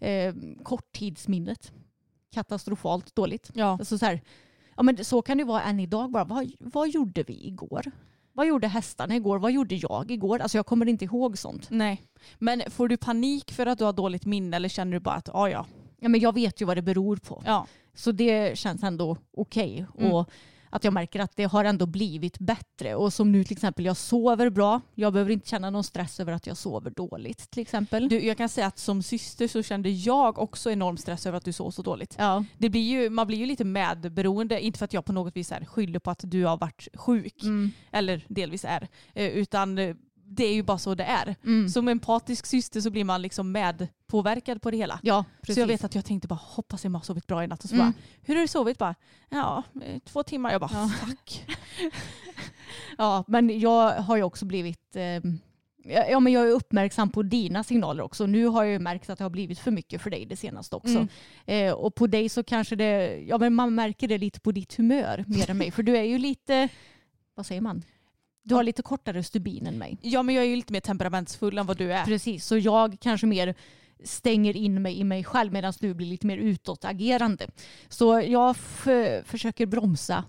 Ehm, 0.00 0.58
korttidsminnet. 0.62 1.72
Katastrofalt 2.32 3.14
dåligt. 3.16 3.50
Ja. 3.54 3.66
Alltså 3.66 3.98
så, 3.98 4.06
här, 4.06 4.20
ja, 4.76 4.82
men 4.82 5.04
så 5.04 5.22
kan 5.22 5.38
det 5.38 5.44
vara 5.44 5.62
än 5.62 5.80
idag. 5.80 6.10
Bara, 6.10 6.24
vad, 6.24 6.52
vad 6.60 6.88
gjorde 6.88 7.22
vi 7.22 7.46
igår? 7.46 7.82
Vad 8.32 8.46
gjorde 8.46 8.68
hästarna 8.68 9.16
igår? 9.16 9.38
Vad 9.38 9.52
gjorde 9.52 9.74
jag 9.74 10.10
igår? 10.10 10.38
Alltså 10.38 10.58
jag 10.58 10.66
kommer 10.66 10.86
inte 10.86 11.04
ihåg 11.04 11.38
sånt. 11.38 11.66
Nej. 11.70 12.02
Men 12.38 12.62
får 12.70 12.88
du 12.88 12.96
panik 12.96 13.52
för 13.52 13.66
att 13.66 13.78
du 13.78 13.84
har 13.84 13.92
dåligt 13.92 14.26
minne 14.26 14.56
eller 14.56 14.68
känner 14.68 14.92
du 14.92 15.00
bara 15.00 15.14
att 15.14 15.28
ah, 15.34 15.48
ja, 15.48 15.66
Ja, 16.00 16.08
men 16.08 16.20
jag 16.20 16.34
vet 16.34 16.60
ju 16.60 16.64
vad 16.64 16.76
det 16.76 16.82
beror 16.82 17.16
på. 17.16 17.42
ja. 17.46 17.66
Så 17.96 18.12
det 18.12 18.58
känns 18.58 18.82
ändå 18.82 19.16
okej. 19.36 19.86
Mm. 19.98 20.12
Och 20.12 20.30
att 20.74 20.84
jag 20.84 20.92
märker 20.92 21.20
att 21.20 21.36
det 21.36 21.44
har 21.44 21.64
ändå 21.64 21.86
blivit 21.86 22.38
bättre. 22.38 22.94
Och 22.94 23.12
som 23.12 23.32
nu 23.32 23.44
till 23.44 23.52
exempel, 23.52 23.84
jag 23.84 23.96
sover 23.96 24.50
bra. 24.50 24.80
Jag 24.94 25.12
behöver 25.12 25.30
inte 25.32 25.48
känna 25.48 25.70
någon 25.70 25.84
stress 25.84 26.20
över 26.20 26.32
att 26.32 26.46
jag 26.46 26.56
sover 26.56 26.90
dåligt 26.90 27.50
till 27.50 27.62
exempel. 27.62 28.08
Du, 28.08 28.20
jag 28.26 28.36
kan 28.36 28.48
säga 28.48 28.66
att 28.66 28.78
som 28.78 29.02
syster 29.02 29.48
så 29.48 29.62
kände 29.62 29.88
jag 29.90 30.38
också 30.38 30.70
enorm 30.70 30.96
stress 30.96 31.26
över 31.26 31.38
att 31.38 31.44
du 31.44 31.52
sov 31.52 31.70
så 31.70 31.82
dåligt. 31.82 32.14
ja. 32.18 32.44
Det 32.58 32.70
blir 32.70 32.80
ju, 32.80 33.10
man 33.10 33.26
blir 33.26 33.38
ju 33.38 33.46
lite 33.46 33.64
medberoende, 33.64 34.60
inte 34.60 34.78
för 34.78 34.84
att 34.84 34.92
jag 34.92 35.04
på 35.04 35.12
något 35.12 35.36
vis 35.36 35.52
är 35.52 35.64
skyller 35.64 35.98
på 35.98 36.10
att 36.10 36.20
du 36.24 36.44
har 36.44 36.56
varit 36.56 36.88
sjuk, 36.94 37.42
Mm. 37.42 37.70
eller 37.92 38.24
delvis 38.28 38.64
är, 38.64 38.88
eh, 39.14 39.28
utan 39.28 39.78
eh, 39.78 39.94
det 40.34 40.44
är 40.44 40.54
ju 40.54 40.62
bara 40.62 40.78
så 40.78 40.94
det 40.94 41.04
är. 41.04 41.34
Mm. 41.44 41.68
Som 41.68 41.88
empatisk 41.88 42.46
syster 42.46 42.80
så 42.80 42.90
blir 42.90 43.04
man 43.04 43.22
liksom 43.22 43.52
medpåverkad 43.52 44.62
på 44.62 44.70
det 44.70 44.76
hela. 44.76 45.00
ja, 45.02 45.24
precis. 45.40 45.54
Så 45.54 45.60
jag 45.60 45.66
vet 45.66 45.84
att 45.84 45.94
jag 45.94 46.04
tänkte 46.04 46.28
bara 46.28 46.40
hoppas 46.42 46.84
Emma 46.84 46.98
har 46.98 47.04
sovit 47.04 47.26
bra 47.26 47.44
i 47.44 47.46
natt 47.46 47.62
och 47.64 47.68
så 47.68 47.74
Mm. 47.74 47.86
bara 47.86 47.92
hur 48.22 48.34
har 48.34 48.42
du 48.42 48.48
sovit? 48.48 48.78
Bara, 48.78 48.94
ja, 49.30 49.62
eh, 49.84 49.98
två 50.04 50.22
timmar. 50.22 50.52
Jag 50.52 50.60
bara 50.60 50.70
Ja. 50.72 50.90
fuck. 51.06 51.46
Ja, 52.98 53.24
men 53.28 53.60
jag 53.60 53.92
har 53.92 54.16
ju 54.16 54.22
också 54.22 54.44
blivit 54.44 54.96
eh, 54.96 55.20
ja, 56.10 56.20
men 56.20 56.32
jag 56.32 56.48
är 56.48 56.50
uppmärksam 56.52 57.10
på 57.10 57.22
dina 57.22 57.64
signaler 57.64 58.02
också. 58.02 58.26
Nu 58.26 58.46
har 58.46 58.64
jag 58.64 58.72
ju 58.72 58.78
märkt 58.78 59.10
att 59.10 59.18
det 59.18 59.24
har 59.24 59.30
blivit 59.30 59.58
för 59.58 59.70
mycket 59.70 60.02
för 60.02 60.10
dig 60.10 60.26
det 60.26 60.36
senaste 60.36 60.76
också. 60.76 60.96
Mm. 60.96 61.08
Eh, 61.68 61.72
och 61.72 61.94
på 61.94 62.06
dig 62.06 62.28
så 62.28 62.42
kanske 62.44 62.76
det, 62.76 63.18
ja 63.28 63.38
men 63.38 63.54
man 63.54 63.74
märker 63.74 64.08
det 64.08 64.18
lite 64.18 64.40
på 64.40 64.52
ditt 64.52 64.74
humör 64.76 65.24
mer 65.28 65.50
än 65.50 65.58
mig. 65.58 65.70
För 65.74 65.82
du 65.82 65.96
är 65.96 66.02
ju 66.02 66.18
lite, 66.18 66.68
vad 67.34 67.46
säger 67.46 67.60
man? 67.60 67.82
Du 68.46 68.54
har 68.54 68.62
lite 68.62 68.82
kortare 68.82 69.22
stubin 69.22 69.66
än 69.66 69.78
mig. 69.78 69.98
Ja 70.02 70.22
men 70.22 70.34
jag 70.34 70.44
är 70.44 70.48
ju 70.48 70.56
lite 70.56 70.72
mer 70.72 70.80
temperamentsfull 70.80 71.58
än 71.58 71.66
vad 71.66 71.76
du 71.76 71.92
är. 71.92 72.04
Precis, 72.04 72.46
så 72.46 72.58
jag 72.58 72.96
kanske 73.00 73.26
mer 73.26 73.54
stänger 74.04 74.56
in 74.56 74.82
mig 74.82 74.98
i 75.00 75.04
mig 75.04 75.24
själv 75.24 75.52
medan 75.52 75.72
du 75.80 75.94
blir 75.94 76.06
lite 76.06 76.26
mer 76.26 76.36
utåtagerande. 76.38 77.46
Så 77.88 78.20
jag 78.20 78.56
försöker 79.26 79.66
bromsa 79.66 80.24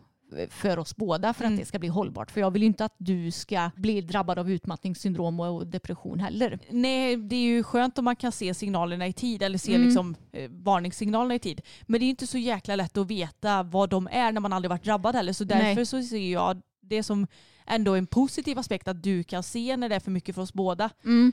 för 0.50 0.80
oss 0.80 0.96
båda 0.96 1.34
för 1.34 1.44
att 1.44 1.48
Mm. 1.48 1.60
det 1.60 1.66
ska 1.66 1.80
bli 1.80 1.90
hållbart. 1.90 2.32
För 2.32 2.42
jag 2.42 2.52
vill 2.52 2.62
ju 2.62 2.66
inte 2.68 2.86
att 2.86 2.96
du 2.98 3.32
ska 3.32 3.72
bli 3.76 4.02
drabbad 4.02 4.40
av 4.40 4.52
utmattningssyndrom 4.52 5.40
och 5.40 5.68
depression 5.68 6.20
heller. 6.20 6.60
Nej, 6.70 7.18
det 7.18 7.36
är 7.36 7.40
ju 7.44 7.64
skönt 7.64 7.98
om 7.98 8.06
man 8.06 8.16
kan 8.16 8.32
se 8.32 8.54
signalerna 8.54 9.08
i 9.08 9.14
tid 9.14 9.42
eller 9.44 9.58
se 9.58 9.76
Mm. 9.76 9.88
liksom, 9.88 10.16
eh, 10.32 10.50
varningssignalerna 10.52 11.36
i 11.36 11.40
tid. 11.40 11.62
Men 11.88 12.00
det 12.00 12.04
är 12.04 12.06
ju 12.08 12.10
inte 12.10 12.28
så 12.28 12.38
jäkla 12.38 12.76
lätt 12.76 12.98
att 12.98 13.08
veta 13.08 13.64
vad 13.64 13.90
de 13.90 14.08
är 14.12 14.32
när 14.32 14.42
man 14.42 14.54
aldrig 14.54 14.70
varit 14.70 14.84
drabbad 14.84 15.16
heller. 15.16 15.34
Så 15.34 15.44
därför 15.44 15.76
Nej. 15.76 15.86
så 15.86 16.04
ser 16.04 16.32
jag 16.32 16.62
det 16.82 17.04
som 17.04 17.28
ändå 17.66 17.96
en 17.96 18.08
positiv 18.08 18.60
aspekt 18.60 18.88
att 18.88 19.04
du 19.04 19.24
kan 19.24 19.44
se 19.44 19.78
när 19.78 19.90
det 19.90 19.96
är 19.96 20.00
för 20.00 20.12
mycket 20.12 20.36
för 20.36 20.42
oss 20.42 20.54
båda. 20.54 20.90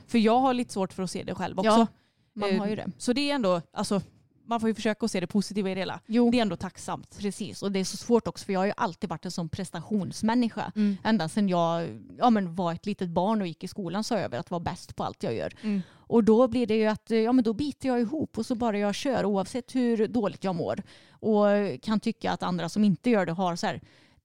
För 0.07 0.17
jag 0.17 0.39
har 0.39 0.53
lite 0.53 0.73
svårt 0.73 0.93
för 0.93 1.03
att 1.03 1.11
se 1.11 1.23
det 1.23 1.35
själv 1.35 1.59
också. 1.59 1.69
Ja, 1.69 1.87
man 2.33 2.49
Eh, 2.49 2.59
har 2.59 2.67
ju 2.67 2.75
det. 2.75 2.91
Så 2.97 3.13
det 3.13 3.31
är 3.31 3.35
ändå, 3.35 3.61
alltså, 3.71 4.01
man 4.45 4.59
får 4.59 4.69
ju 4.69 4.75
försöka 4.75 5.05
att 5.05 5.11
se 5.11 5.19
det 5.19 5.27
positiva 5.27 5.69
i 5.69 5.73
det 5.73 5.81
hela. 5.81 5.99
Jo. 6.05 6.31
Det 6.31 6.37
är 6.37 6.41
ändå 6.41 6.55
tacksamt. 6.55 7.17
Precis, 7.19 7.63
och 7.63 7.71
det 7.71 7.79
är 7.79 7.83
så 7.83 7.97
svårt 7.97 8.27
också 8.27 8.45
för 8.45 8.53
jag 8.53 8.59
har 8.59 8.65
ju 8.65 8.73
alltid 8.77 9.09
varit 9.09 9.25
en 9.25 9.31
sån 9.31 9.49
prestationsmänniska. 9.49 10.71
Mm. 10.75 10.97
Ända 11.03 11.29
sedan 11.29 11.49
jag 11.49 12.01
ja, 12.17 12.29
men 12.29 12.55
var 12.55 12.73
ett 12.73 12.85
litet 12.85 13.09
barn 13.09 13.41
och 13.41 13.47
gick 13.47 13.63
i 13.63 13.67
skolan 13.67 14.03
så 14.03 14.15
över 14.15 14.39
att 14.39 14.51
vara 14.51 14.59
bäst 14.59 14.95
på 14.95 15.03
allt 15.03 15.23
jag 15.23 15.35
gör. 15.35 15.53
Mm. 15.61 15.81
Och 15.91 16.23
då 16.23 16.47
blir 16.47 16.67
det 16.67 16.75
ju 16.75 16.85
att 16.85 17.09
ja, 17.09 17.31
men 17.31 17.43
då 17.43 17.53
biter 17.53 17.87
jag 17.87 18.01
ihop 18.01 18.37
och 18.37 18.45
så 18.45 18.55
bara 18.55 18.77
jag 18.77 18.95
kör 18.95 19.25
oavsett 19.25 19.75
hur 19.75 20.07
dåligt 20.07 20.43
jag 20.43 20.55
mår. 20.55 20.83
Och 21.09 21.45
kan 21.81 21.99
tycka 21.99 22.31
att 22.31 22.43
andra 22.43 22.69
som 22.69 22.83
inte 22.83 23.09
gör 23.09 23.25
det 23.25 23.31
har 23.31 23.55
så 23.55 23.67
här 23.67 23.81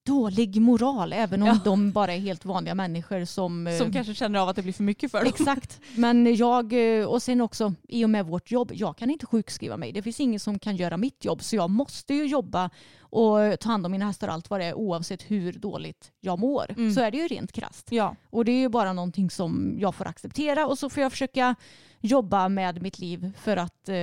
dålig 0.09 0.61
moral 0.61 1.13
även 1.13 1.41
om 1.41 1.47
Ja. 1.47 1.59
de 1.63 1.91
bara 1.91 2.13
är 2.13 2.19
helt 2.19 2.45
vanliga 2.45 2.75
människor 2.75 3.25
som... 3.25 3.67
eh, 3.67 3.77
Som 3.77 3.93
kanske 3.93 4.13
känner 4.13 4.39
av 4.39 4.49
att 4.49 4.55
det 4.55 4.61
blir 4.61 4.73
för 4.73 4.83
mycket 4.83 5.11
för 5.11 5.17
dem. 5.19 5.27
Exakt. 5.27 5.79
Men 5.95 6.35
jag, 6.35 6.99
eh, 6.99 7.05
och 7.05 7.21
sen 7.23 7.41
också 7.41 7.73
i 7.87 8.05
och 8.05 8.09
med 8.09 8.25
vårt 8.25 8.51
jobb, 8.51 8.71
jag 8.73 8.97
kan 8.97 9.09
inte 9.09 9.25
sjukskriva 9.25 9.77
mig. 9.77 9.91
Det 9.91 10.01
finns 10.01 10.19
ingen 10.19 10.39
som 10.39 10.59
kan 10.59 10.75
göra 10.75 10.97
mitt 10.97 11.25
jobb 11.25 11.41
så 11.43 11.55
jag 11.55 11.69
måste 11.69 12.13
ju 12.13 12.25
jobba 12.25 12.69
och 13.01 13.37
ta 13.59 13.69
hand 13.69 13.85
om 13.85 13.91
mina 13.91 14.05
hästar 14.05 14.27
och 14.27 14.33
allt 14.33 14.49
vad 14.49 14.59
det 14.59 14.65
är 14.65 14.73
oavsett 14.73 15.21
hur 15.31 15.53
dåligt 15.53 16.11
jag 16.21 16.39
mår. 16.39 16.65
Mm. 16.77 16.93
Så 16.93 17.01
är 17.01 17.11
det 17.11 17.17
ju 17.17 17.27
rent 17.27 17.51
krasst. 17.51 17.87
Ja. 17.91 18.15
Och 18.29 18.45
det 18.45 18.51
är 18.51 18.59
ju 18.59 18.69
bara 18.69 18.93
någonting 18.93 19.29
som 19.29 19.75
jag 19.79 19.95
får 19.95 20.07
acceptera 20.07 20.67
och 20.67 20.79
så 20.79 20.89
får 20.89 21.03
jag 21.03 21.11
försöka 21.11 21.55
jobba 22.01 22.49
med 22.49 22.81
mitt 22.81 22.99
liv 22.99 23.31
för 23.41 23.57
att, 23.57 23.89
eh, 23.89 23.95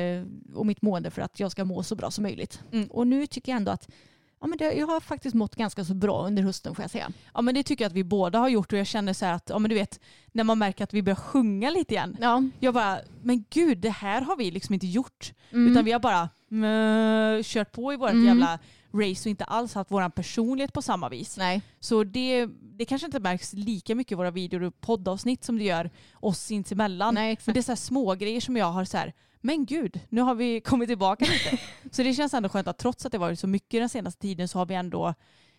och 0.55 0.67
mitt 0.67 0.83
mående 0.83 1.11
för 1.11 1.23
att 1.23 1.41
jag 1.41 1.51
ska 1.53 1.65
må 1.65 1.83
så 1.83 1.95
bra 1.95 2.11
som 2.11 2.23
möjligt. 2.23 2.61
Mm. 2.73 2.87
Och 2.91 3.07
nu 3.07 3.27
tycker 3.27 3.53
jag 3.53 3.57
ändå 3.57 3.73
att 3.73 3.89
ja, 4.41 4.47
men 4.47 4.59
det, 4.59 4.73
jag 4.73 4.87
har 4.87 5.01
faktiskt 5.01 5.35
mått 5.35 5.57
ganska 5.57 5.85
så 5.85 5.95
bra 5.95 6.27
under 6.27 6.43
hösten 6.43 6.75
får 6.75 6.83
jag 6.83 6.91
säga. 6.91 7.11
ja 7.35 7.43
men 7.43 7.55
det 7.55 7.63
tycker 7.63 7.85
jag 7.85 7.91
att 7.91 7.97
vi 7.97 8.05
båda 8.05 8.39
har 8.39 8.49
gjort 8.49 8.73
och 8.73 8.79
jag 8.79 8.87
känner 8.87 9.13
så 9.13 9.25
här 9.27 9.33
att, 9.33 9.49
ja 9.51 9.59
men 9.59 9.69
du 9.69 9.75
vet, 9.75 10.01
när 10.33 10.45
man 10.45 10.59
märker 10.59 10.85
att 10.85 10.95
vi 10.95 11.03
börjar 11.03 11.17
sjunga 11.17 11.71
lite 11.71 11.95
igen. 11.95 12.17
Ja. 12.21 12.43
Jag 12.61 12.75
bara, 12.75 12.99
men 13.23 13.45
gud 13.51 13.79
det 13.79 13.91
här 13.91 14.21
har 14.21 14.37
vi 14.37 14.51
liksom 14.51 14.75
inte 14.75 14.87
gjort. 14.87 15.33
Mm. 15.53 15.73
Utan 15.73 15.85
vi 15.85 15.93
har 15.93 16.01
bara 16.01 16.29
mm, 16.51 17.43
kört 17.45 17.73
på 17.73 17.93
i 17.93 17.97
vårt 17.97 18.11
Mm. 18.11 18.25
jävla 18.27 18.59
race 18.93 19.21
och 19.23 19.31
inte 19.31 19.45
alls 19.45 19.75
haft 19.75 19.91
vår 19.91 20.09
personlighet 20.09 20.73
på 20.73 20.83
samma 20.83 21.09
vis. 21.09 21.37
Nej. 21.37 21.63
Så 21.81 22.05
det, 22.05 22.47
det 22.63 22.85
kanske 22.85 23.07
inte 23.07 23.21
märks 23.21 23.53
lika 23.53 23.95
mycket 23.95 24.13
i 24.13 24.15
våra 24.15 24.31
videor 24.31 24.63
och 24.63 24.81
poddavsnitt 24.81 25.45
som 25.45 25.59
det 25.59 25.65
gör 25.65 25.91
oss 26.15 26.39
sinsemellan. 26.39 27.15
Nej, 27.15 27.39
Men 27.45 27.55
det 27.55 27.61
är 27.61 27.63
så 27.63 27.77
små 27.77 28.15
grejer 28.15 28.41
som 28.41 28.57
jag 28.57 28.73
har 28.73 28.85
så 28.85 28.97
här, 28.97 29.13
men 29.47 29.67
gud, 29.67 30.01
nu 30.09 30.21
har 30.21 30.35
vi 30.35 30.61
kommit 30.61 30.89
tillbaka 30.89 31.25
lite. 31.25 31.59
så 31.91 32.03
det 32.03 32.15
känns 32.15 32.35
ändå 32.35 32.49
skönt 32.49 32.69
att 32.69 32.79
trots 32.79 33.07
att 33.07 33.13
det 33.13 33.19
varit 33.19 33.39
så 33.39 33.47
mycket 33.47 33.81
den 33.81 33.89
senaste 33.89 34.21
tiden 34.21 34.49
så 34.49 34.59
har 34.59 34.67
vi 34.67 34.75
ändå 34.75 35.15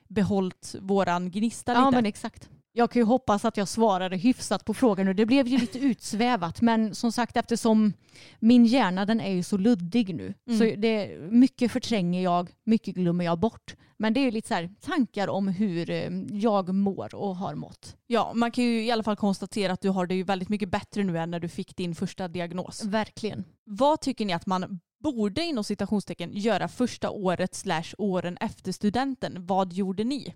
behållit 0.08 0.76
våran 0.82 1.32
gnista 1.32 1.74
Ja 1.74 1.86
lite. 1.86 1.98
men 1.98 2.06
exakt. 2.06 2.50
Jag 2.72 2.92
kan 2.92 3.00
ju 3.00 3.04
hoppas 3.04 3.46
att 3.46 3.58
jag 3.58 3.68
svarade 3.68 4.18
hyfsat 4.18 4.66
på 4.66 4.74
frågan 4.74 5.06
nu. 5.06 5.14
Det 5.14 5.26
blev 5.26 5.48
ju 5.48 5.58
lite 5.58 5.80
utsvävat 5.80 6.62
men 6.62 6.96
som 6.96 7.12
sagt 7.12 7.38
eftersom 7.38 7.94
min 8.40 8.66
hjärna 8.66 9.06
den 9.06 9.22
är 9.22 9.32
ju 9.32 9.44
så 9.44 9.58
luddig 9.58 10.16
nu. 10.16 10.34
Mm. 10.48 10.60
Så 10.60 10.80
det, 10.82 11.18
mycket 11.32 11.72
förtränger 11.72 12.24
jag, 12.24 12.50
mycket 12.64 12.96
glömmer 12.96 13.26
jag 13.26 13.40
bort. 13.40 13.76
Men 14.00 14.14
det 14.14 14.20
är 14.20 14.26
ju 14.26 14.32
lite 14.32 14.48
så 14.48 14.54
här, 14.54 14.70
tankar 14.82 15.28
om 15.28 15.48
hur 15.48 15.90
eh, 15.90 16.10
jag 16.32 16.76
mår 16.76 17.16
och 17.16 17.36
har 17.36 17.56
mått. 17.56 17.96
Ja, 18.08 18.32
man 18.36 18.52
kan 18.52 18.64
ju 18.64 18.86
i 18.86 18.92
alla 18.92 19.04
fall 19.04 19.16
konstatera 19.16 19.74
att 19.74 19.82
du 19.82 19.90
har 19.90 20.08
det 20.08 20.16
ju 20.16 20.24
väldigt 20.24 20.50
mycket 20.50 20.70
bättre 20.70 21.04
nu 21.04 21.18
än 21.18 21.32
när 21.32 21.40
du 21.40 21.50
fick 21.50 21.76
din 21.76 21.96
första 21.96 22.28
diagnos. 22.28 22.84
Verkligen. 22.84 23.44
Vad 23.64 24.02
tycker 24.02 24.26
ni 24.26 24.34
att 24.34 24.46
man 24.46 24.80
borde 25.04 25.42
inom 25.42 25.64
citationstecken 25.64 26.32
göra 26.34 26.68
första 26.68 27.10
året 27.10 27.56
slash 27.56 27.94
åren 27.98 28.38
efter 28.38 28.72
studenten? 28.72 29.46
Vad 29.46 29.74
gjorde 29.74 30.04
ni? 30.04 30.34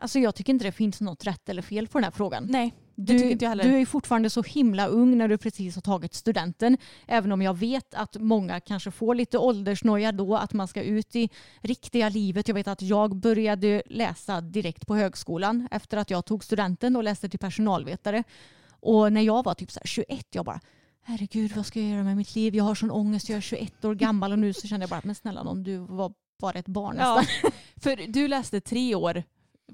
Alltså 0.00 0.18
jag 0.18 0.34
tycker 0.34 0.52
inte 0.52 0.64
det 0.64 0.72
finns 0.72 1.00
något 1.00 1.26
rätt 1.26 1.48
eller 1.48 1.62
fel 1.62 1.88
på 1.88 1.98
den 1.98 2.04
här 2.04 2.10
frågan. 2.10 2.46
Nej, 2.50 2.74
det 2.94 3.12
Du, 3.12 3.18
tycker 3.18 3.30
inte 3.30 3.44
jag 3.44 3.48
heller. 3.50 3.64
du 3.64 3.80
är 3.80 3.86
fortfarande 3.86 4.30
så 4.30 4.42
himla 4.42 4.86
ung 4.86 5.18
när 5.18 5.28
du 5.28 5.38
precis 5.38 5.74
har 5.74 5.82
tagit 5.82 6.14
studenten. 6.14 6.76
Även 7.06 7.32
om 7.32 7.42
jag 7.42 7.58
vet 7.58 7.94
att 7.94 8.16
många 8.16 8.60
kanske 8.60 8.90
får 8.90 9.14
lite 9.14 9.38
åldersnoja 9.38 10.12
då, 10.12 10.36
att 10.36 10.52
man 10.52 10.68
ska 10.68 10.82
ut 10.82 11.16
i 11.16 11.28
riktiga 11.60 12.08
livet. 12.08 12.48
Jag 12.48 12.54
vet 12.54 12.68
att 12.68 12.82
jag 12.82 13.16
började 13.16 13.82
läsa 13.86 14.40
direkt 14.40 14.86
på 14.86 14.96
högskolan 14.96 15.68
efter 15.70 15.96
att 15.96 16.10
jag 16.10 16.24
tog 16.24 16.44
studenten 16.44 16.96
och 16.96 17.04
läste 17.04 17.28
till 17.28 17.38
personalvetare. 17.38 18.24
Och 18.80 19.12
när 19.12 19.20
jag 19.22 19.44
var 19.44 19.54
typ 19.54 19.70
så 19.70 19.80
här 19.80 19.86
21, 19.86 20.26
jag 20.30 20.44
bara 20.44 20.60
herregud 21.02 21.52
vad 21.56 21.66
ska 21.66 21.80
jag 21.80 21.90
göra 21.90 22.02
med 22.02 22.16
mitt 22.16 22.34
liv? 22.34 22.54
Jag 22.54 22.64
har 22.64 22.74
sån 22.74 22.90
ångest, 22.90 23.28
jag 23.28 23.36
är 23.36 23.40
21 23.40 23.84
år 23.84 23.94
gammal 23.94 24.32
och 24.32 24.38
nu 24.38 24.52
så 24.52 24.68
kände 24.68 24.84
jag 24.84 24.90
bara 24.90 25.00
men 25.04 25.14
snälla 25.14 25.42
någon 25.42 25.62
du 25.62 25.76
var 25.76 26.12
bara 26.40 26.58
ett 26.58 26.66
barn 26.68 26.96
nästan. 26.96 27.24
ja, 27.42 27.50
för 27.82 28.12
du 28.12 28.28
läste 28.28 28.60
tre 28.60 28.94
år 28.94 29.22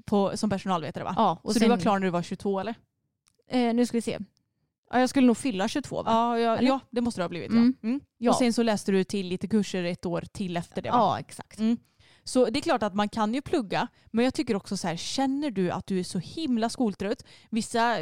på, 0.05 0.37
som 0.37 0.49
personalvetare 0.49 1.03
va? 1.03 1.13
Ja, 1.17 1.39
och 1.43 1.53
så 1.53 1.59
sen, 1.59 1.69
du 1.69 1.75
var 1.75 1.81
klar 1.81 1.99
när 1.99 2.05
du 2.05 2.11
var 2.11 2.21
22 2.21 2.59
eller? 2.59 2.75
Eh, 3.49 3.73
nu 3.73 3.85
ska 3.85 3.97
vi 3.97 4.01
se. 4.01 4.17
Ja, 4.91 4.99
jag 4.99 5.09
skulle 5.09 5.27
nog 5.27 5.37
fylla 5.37 5.67
22 5.67 6.03
va? 6.03 6.11
Ja, 6.11 6.39
ja, 6.39 6.57
Eller? 6.57 6.67
ja 6.67 6.79
det 6.89 7.01
måste 7.01 7.19
du 7.21 7.23
ha 7.23 7.29
blivit. 7.29 7.51
Mm. 7.51 7.75
Ja. 7.81 7.87
Mm. 7.87 8.01
Ja. 8.17 8.31
Och 8.31 8.37
sen 8.37 8.53
så 8.53 8.63
läste 8.63 8.91
du 8.91 9.03
till 9.03 9.27
lite 9.27 9.47
kurser 9.47 9.83
ett 9.83 10.05
år 10.05 10.23
till 10.31 10.57
efter 10.57 10.81
det 10.81 10.91
va? 10.91 10.97
Ja, 10.97 11.19
exakt. 11.19 11.59
Mm. 11.59 11.77
Så 12.23 12.45
det 12.45 12.59
är 12.59 12.61
klart 12.61 12.83
att 12.83 12.95
man 12.95 13.09
kan 13.09 13.33
ju 13.33 13.41
plugga, 13.41 13.87
men 14.11 14.25
jag 14.25 14.33
tycker 14.33 14.55
också 14.55 14.77
så 14.77 14.87
här, 14.87 14.95
känner 14.95 15.51
du 15.51 15.71
att 15.71 15.87
du 15.87 15.99
är 15.99 16.03
så 16.03 16.19
himla 16.19 16.69
skoltrött? 16.69 17.25
Vissa, 17.49 17.97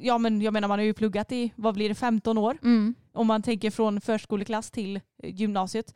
ja 0.00 0.18
men 0.18 0.42
jag 0.42 0.52
menar 0.52 0.68
man 0.68 0.78
har 0.78 0.84
ju 0.84 0.94
pluggat 0.94 1.32
i, 1.32 1.52
vad 1.56 1.74
blir 1.74 1.88
det, 1.88 1.94
15 1.94 2.38
år? 2.38 2.58
Mm. 2.62 2.94
Om 3.12 3.26
man 3.26 3.42
tänker 3.42 3.70
från 3.70 4.00
förskoleklass 4.00 4.70
till 4.70 4.96
eh, 4.96 5.34
gymnasiet. 5.34 5.94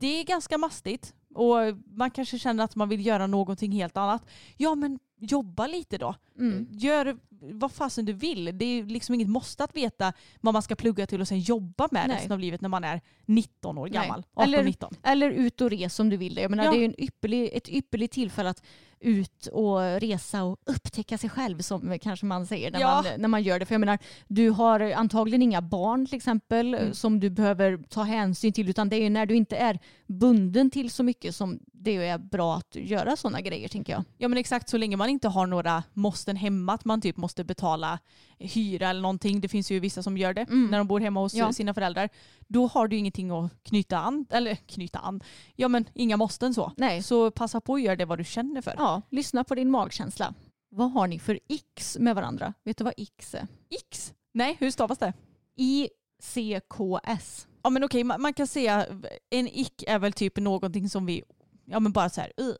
Det 0.00 0.20
är 0.20 0.24
ganska 0.24 0.58
mastigt 0.58 1.14
och 1.38 1.56
man 1.96 2.10
kanske 2.10 2.38
känner 2.38 2.64
att 2.64 2.76
man 2.76 2.88
vill 2.88 3.06
göra 3.06 3.26
någonting 3.26 3.72
helt 3.72 3.96
annat. 3.96 4.26
Ja 4.56 4.74
men 4.74 4.98
jobba 5.18 5.66
lite 5.66 5.98
då. 5.98 6.14
Mm. 6.38 6.66
Gör 6.70 7.16
vad 7.40 7.72
fasen 7.72 8.04
du 8.04 8.12
vill. 8.12 8.58
Det 8.58 8.64
är 8.64 8.84
liksom 8.84 9.14
inget 9.14 9.28
måste 9.28 9.64
att 9.64 9.76
veta 9.76 10.12
vad 10.40 10.52
man 10.54 10.62
ska 10.62 10.74
plugga 10.76 11.06
till 11.06 11.20
och 11.20 11.28
sen 11.28 11.40
jobba 11.40 11.88
med 11.90 12.08
Nej. 12.08 12.16
resten 12.16 12.32
av 12.32 12.38
livet 12.38 12.60
när 12.60 12.68
man 12.68 12.84
är 12.84 13.00
19 13.26 13.78
år 13.78 13.88
gammal. 13.88 14.24
Eller- 14.40 14.58
18-19. 14.64 14.94
Eller 15.02 15.30
ut 15.30 15.60
och 15.60 15.70
res 15.70 16.00
om 16.00 16.08
du 16.10 16.16
vill 16.16 16.34
det. 16.34 16.40
Jag 16.42 16.50
menar, 16.50 16.64
Ja. 16.64 16.70
Det 16.70 16.76
är 16.76 16.80
ju 16.80 16.84
en 16.84 17.00
ypperlig, 17.00 17.50
ett 17.52 17.68
ypperligt 17.68 18.12
tillfälle 18.14 18.50
att 18.50 18.62
ut 19.00 19.46
och 19.46 19.80
resa 20.00 20.42
och 20.44 20.56
upptäcka 20.66 21.18
sig 21.18 21.30
själv 21.30 21.58
som 21.58 21.98
kanske 22.02 22.26
man 22.26 22.46
säger 22.46 22.70
när, 22.70 22.80
Ja. 22.80 23.02
man, 23.04 23.20
när 23.20 23.28
man 23.28 23.42
gör 23.42 23.58
det. 23.58 23.66
För 23.66 23.74
jag 23.74 23.80
menar, 23.80 23.98
du 24.28 24.50
har 24.50 24.80
antagligen 24.80 25.42
inga 25.42 25.62
barn 25.62 26.06
till 26.06 26.14
exempel 26.16 26.74
Mm. 26.74 26.94
som 26.94 27.20
du 27.20 27.30
behöver 27.30 27.76
ta 27.88 28.02
hänsyn 28.02 28.52
till 28.52 28.68
utan 28.68 28.88
det 28.88 28.96
är 28.96 29.00
ju 29.02 29.10
när 29.10 29.26
du 29.26 29.34
inte 29.36 29.56
är 29.56 29.78
bunden 30.06 30.70
till 30.70 30.90
så 30.90 31.02
mycket 31.02 31.34
som 31.34 31.58
det 31.72 31.96
är 31.96 32.18
bra 32.18 32.56
att 32.56 32.76
göra 32.76 33.16
sådana 33.16 33.40
grejer 33.40 33.68
tänker 33.68 33.92
jag. 33.92 34.04
Ja 34.18 34.28
men 34.28 34.38
exakt 34.38 34.68
så 34.68 34.76
länge 34.76 34.96
man 34.96 35.07
inte 35.08 35.28
har 35.28 35.46
några 35.46 35.82
måsten 35.92 36.36
hemma 36.36 36.72
att 36.74 36.84
man 36.84 37.00
typ 37.00 37.16
måste 37.16 37.44
betala 37.44 37.98
hyra 38.38 38.88
eller 38.90 39.00
någonting. 39.00 39.40
Det 39.40 39.48
finns 39.48 39.70
ju 39.70 39.80
vissa 39.80 40.02
som 40.02 40.18
gör 40.18 40.34
det 40.34 40.40
Mm. 40.42 40.66
när 40.70 40.78
de 40.78 40.86
bor 40.86 41.00
hemma 41.00 41.20
hos 41.20 41.34
Ja. 41.34 41.52
sina 41.52 41.74
föräldrar. 41.74 42.08
Då 42.46 42.66
har 42.66 42.88
du 42.88 42.96
ingenting 42.96 43.30
att 43.30 43.50
knyta 43.62 43.98
an, 43.98 44.26
eller 44.30 44.54
knyta 44.54 44.98
an, 44.98 45.20
ja 45.56 45.68
men 45.68 45.84
inga 45.94 46.16
måsten 46.16 46.54
så. 46.54 46.72
Nej. 46.76 47.02
Så 47.02 47.30
passa 47.30 47.60
på 47.60 47.74
att 47.74 47.82
göra 47.82 47.96
det 47.96 48.04
vad 48.04 48.18
du 48.18 48.24
känner 48.24 48.62
för. 48.62 48.74
Ja, 48.76 49.02
lyssna 49.10 49.44
på 49.44 49.54
din 49.54 49.70
magkänsla. 49.70 50.34
Vad 50.70 50.92
har 50.92 51.06
ni 51.06 51.18
för 51.18 51.38
x 51.48 51.96
med 52.00 52.14
varandra? 52.14 52.54
Vet 52.64 52.78
du 52.78 52.84
vad 52.84 52.94
x 52.96 53.34
är? 53.34 53.46
X? 53.70 54.14
Nej, 54.32 54.56
hur 54.60 54.70
stavas 54.70 54.98
det? 54.98 55.12
I-C-K-S. 55.56 57.46
Ja 57.62 57.70
men 57.70 57.84
okej, 57.84 58.04
man, 58.04 58.22
man 58.22 58.32
kan 58.34 58.46
säga 58.46 58.86
en 59.30 59.48
ick 59.48 59.82
är 59.86 59.98
väl 59.98 60.12
typ 60.12 60.36
någonting 60.36 60.88
som 60.88 61.06
vi, 61.06 61.22
ja 61.64 61.80
men 61.80 61.92
bara 61.92 62.10
så 62.10 62.20
här, 62.20 62.32
uh. 62.40 62.54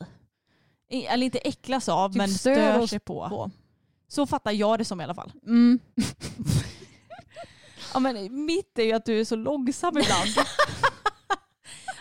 Eller 0.91 1.25
inte 1.25 1.39
äcklas 1.39 1.89
av 1.89 2.09
Typ 2.09 2.17
men 2.17 2.29
stör 2.29 2.55
stör 2.55 2.87
sig 2.87 2.99
på. 3.01 3.29
på. 3.29 3.51
Så 4.09 4.27
fattar 4.27 4.53
jag 4.53 4.79
det 4.79 4.85
som 4.85 5.01
i 5.01 5.05
alla 5.05 5.15
fall. 5.15 5.33
Mm. 5.47 5.79
Ja 7.95 8.01
men 8.01 8.45
mitt 8.45 8.79
är 8.79 8.83
ju 8.83 8.93
att 8.93 9.05
du 9.05 9.21
är 9.21 9.25
så 9.25 9.37
långsam 9.37 9.99
ibland. 9.99 10.31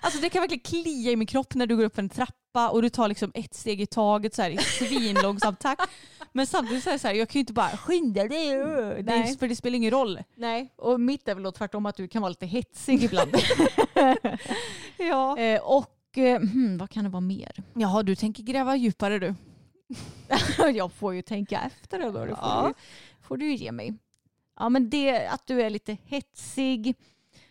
alltså 0.01 0.21
det 0.21 0.29
kan 0.29 0.41
verkligen 0.41 0.63
klia 0.63 1.11
i 1.11 1.15
min 1.15 1.27
kropp 1.27 1.53
när 1.55 1.67
du 1.67 1.75
går 1.77 1.83
upp 1.83 1.95
för 1.95 2.01
en 2.01 2.09
trappa 2.09 2.69
och 2.69 2.81
du 2.81 2.89
tar 2.89 3.07
liksom 3.07 3.31
ett 3.33 3.53
steg 3.53 3.81
i 3.81 3.85
taget 3.85 4.35
så 4.35 4.41
här 4.41 4.49
i 4.49 4.57
svinlångsam 4.57 5.55
takt. 5.55 5.81
Men 6.31 6.47
samtidigt 6.47 6.83
så 6.83 6.89
är 6.89 6.93
det 6.93 6.99
så 6.99 7.07
här, 7.07 7.15
jag 7.15 7.29
kan 7.29 7.33
ju 7.33 7.39
inte 7.39 7.53
bara 7.53 7.77
skynda 7.77 8.27
dig. 8.27 8.57
Nej. 9.03 9.37
för 9.37 9.47
det 9.47 9.55
spelar 9.55 9.75
ingen 9.75 9.91
roll. 9.91 10.19
Nej, 10.35 10.73
och 10.77 10.99
mitt 10.99 11.27
är 11.27 11.33
väl 11.35 11.43
då 11.43 11.51
tvärtom 11.51 11.85
att 11.85 11.95
du 11.95 12.07
kan 12.07 12.21
vara 12.21 12.29
lite 12.29 12.45
hetsig 12.45 13.03
ibland. 13.03 13.35
Ja. 14.97 15.37
eh, 15.39 15.61
och 15.61 15.96
hmm, 16.17 16.77
vad 16.77 16.89
kan 16.89 17.03
det 17.03 17.09
vara 17.09 17.21
mer? 17.21 17.51
Jaha, 17.73 18.03
du 18.03 18.15
tänker 18.15 18.43
gräva 18.43 18.75
djupare 18.75 19.19
du. 19.19 19.35
jag 20.73 20.91
får 20.91 21.13
ju 21.13 21.21
tänka 21.21 21.59
efter 21.61 21.99
det 21.99 22.05
då. 22.11 22.25
Det 22.25 22.35
får, 22.35 22.37
Ja. 22.41 22.67
du, 22.67 22.73
får 23.27 23.37
du 23.37 23.53
ge 23.53 23.71
mig. 23.71 23.93
Ja 24.59 24.69
men 24.69 24.89
det 24.89 25.27
att 25.27 25.47
du 25.47 25.61
är 25.61 25.69
lite 25.69 25.97
hetsig. 26.05 26.95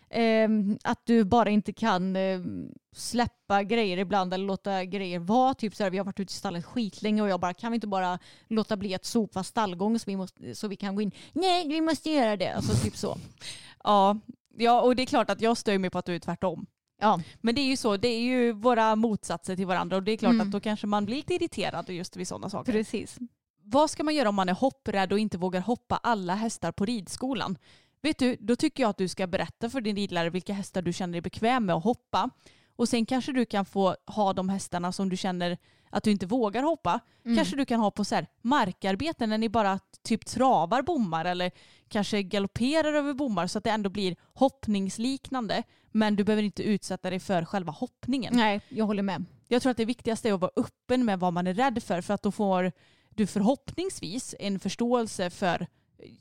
ehm, 0.09 0.77
att 0.83 1.05
du 1.05 1.23
bara 1.23 1.49
inte 1.49 1.73
kan 1.73 2.15
ehm, 2.15 2.71
släppa 2.95 3.63
grejer 3.63 3.97
ibland 3.97 4.33
eller 4.33 4.45
låta 4.45 4.85
grejer 4.85 5.19
vara. 5.19 5.53
Typ 5.53 5.75
så 5.75 5.83
här, 5.83 5.91
vi 5.91 5.97
har 5.97 6.05
varit 6.05 6.19
ute 6.19 6.31
i 6.31 6.33
stallet 6.35 6.65
skitlänge 6.65 7.21
och 7.21 7.29
jag 7.29 7.39
bara 7.39 7.53
kan 7.53 7.71
vi 7.71 7.75
inte 7.75 7.87
bara 7.87 8.19
låta 8.47 8.77
bli 8.77 8.95
att 8.95 9.05
sopa 9.05 9.43
stallgång 9.43 9.99
så 9.99 10.03
vi, 10.07 10.15
måste, 10.15 10.55
så 10.55 10.67
vi 10.67 10.75
kan 10.75 10.95
gå 10.95 11.01
in. 11.01 11.11
Nej 11.33 11.67
vi 11.67 11.81
måste 11.81 12.09
göra 12.09 12.37
det. 12.37 12.49
Alltså 12.53 12.83
typ 12.85 12.97
så. 12.97 13.17
Ja. 13.83 14.19
ja, 14.57 14.81
och 14.81 14.95
det 14.95 15.03
är 15.03 15.05
klart 15.05 15.29
att 15.29 15.41
jag 15.41 15.57
stör 15.57 15.77
mig 15.77 15.89
på 15.89 15.97
att 15.97 16.05
du 16.05 16.15
är 16.15 16.19
tvärtom. 16.19 16.65
Ja, 16.99 17.21
Men 17.41 17.55
det 17.55 17.61
är 17.61 17.65
ju 17.65 17.77
så, 17.77 17.97
det 17.97 18.07
är 18.07 18.19
ju 18.19 18.51
våra 18.51 18.95
motsatser 18.95 19.55
till 19.55 19.67
varandra 19.67 19.97
och 19.97 20.03
det 20.03 20.11
är 20.11 20.17
klart 20.17 20.33
Mm. 20.33 20.47
att 20.47 20.51
då 20.51 20.59
kanske 20.59 20.87
man 20.87 21.05
blir 21.05 21.15
lite 21.15 21.33
irriterad 21.33 21.89
just 21.89 22.15
vid 22.17 22.27
sådana 22.27 22.49
saker. 22.49 22.71
precis. 22.71 23.17
Vad 23.63 23.89
ska 23.89 24.03
man 24.03 24.15
göra 24.15 24.29
om 24.29 24.35
man 24.35 24.49
är 24.49 24.53
hopprädd 24.53 25.11
och 25.13 25.19
inte 25.19 25.37
vågar 25.37 25.61
hoppa 25.61 25.97
alla 26.03 26.35
hästar 26.35 26.71
på 26.71 26.85
ridskolan? 26.85 27.57
Vet 28.01 28.17
du, 28.19 28.35
då 28.39 28.55
tycker 28.55 28.83
jag 28.83 28.89
att 28.89 28.97
du 28.97 29.07
ska 29.07 29.27
berätta 29.27 29.69
för 29.69 29.81
din 29.81 29.95
ridlärare 29.95 30.29
vilka 30.29 30.53
hästar 30.53 30.81
du 30.81 30.93
känner 30.93 31.11
dig 31.11 31.21
bekväm 31.21 31.65
med 31.65 31.75
att 31.75 31.83
hoppa. 31.83 32.29
Och 32.75 32.89
sen 32.89 33.05
kanske 33.05 33.31
du 33.31 33.45
kan 33.45 33.65
få 33.65 33.95
ha 34.05 34.33
de 34.33 34.49
hästarna 34.49 34.91
som 34.91 35.09
du 35.09 35.17
känner 35.17 35.57
att 35.89 36.03
du 36.03 36.11
inte 36.11 36.25
vågar 36.25 36.63
hoppa. 36.63 36.99
Mm. 37.25 37.37
Kanske 37.37 37.55
du 37.55 37.65
kan 37.65 37.79
ha 37.79 37.91
på 37.91 38.05
så 38.05 38.15
här 38.15 38.27
markarbeten 38.41 39.29
när 39.29 39.37
ni 39.37 39.49
bara 39.49 39.79
typ 40.03 40.25
travar 40.25 40.81
bommar 40.81 41.25
eller 41.25 41.51
kanske 41.89 42.23
galopperar 42.23 42.93
över 42.93 43.13
bommar 43.13 43.47
så 43.47 43.57
att 43.57 43.63
det 43.63 43.69
ändå 43.69 43.89
blir 43.89 44.15
hoppningsliknande. 44.33 45.63
Men 45.91 46.15
du 46.15 46.23
behöver 46.23 46.43
inte 46.43 46.63
utsätta 46.63 47.09
dig 47.09 47.19
för 47.19 47.45
själva 47.45 47.71
hoppningen. 47.71 48.33
Nej, 48.35 48.61
jag 48.69 48.85
håller 48.85 49.03
med. 49.03 49.25
Jag 49.47 49.61
tror 49.61 49.71
att 49.71 49.77
det 49.77 49.85
viktigaste 49.85 50.29
är 50.29 50.33
att 50.33 50.41
vara 50.41 50.51
öppen 50.55 51.05
med 51.05 51.19
vad 51.19 51.33
man 51.33 51.47
är 51.47 51.53
rädd 51.53 51.83
för 51.83 52.01
för 52.01 52.13
att 52.13 52.23
då 52.23 52.31
får 52.31 52.71
du 53.09 53.27
förhoppningsvis 53.27 54.35
en 54.39 54.59
förståelse 54.59 55.29
för 55.29 55.67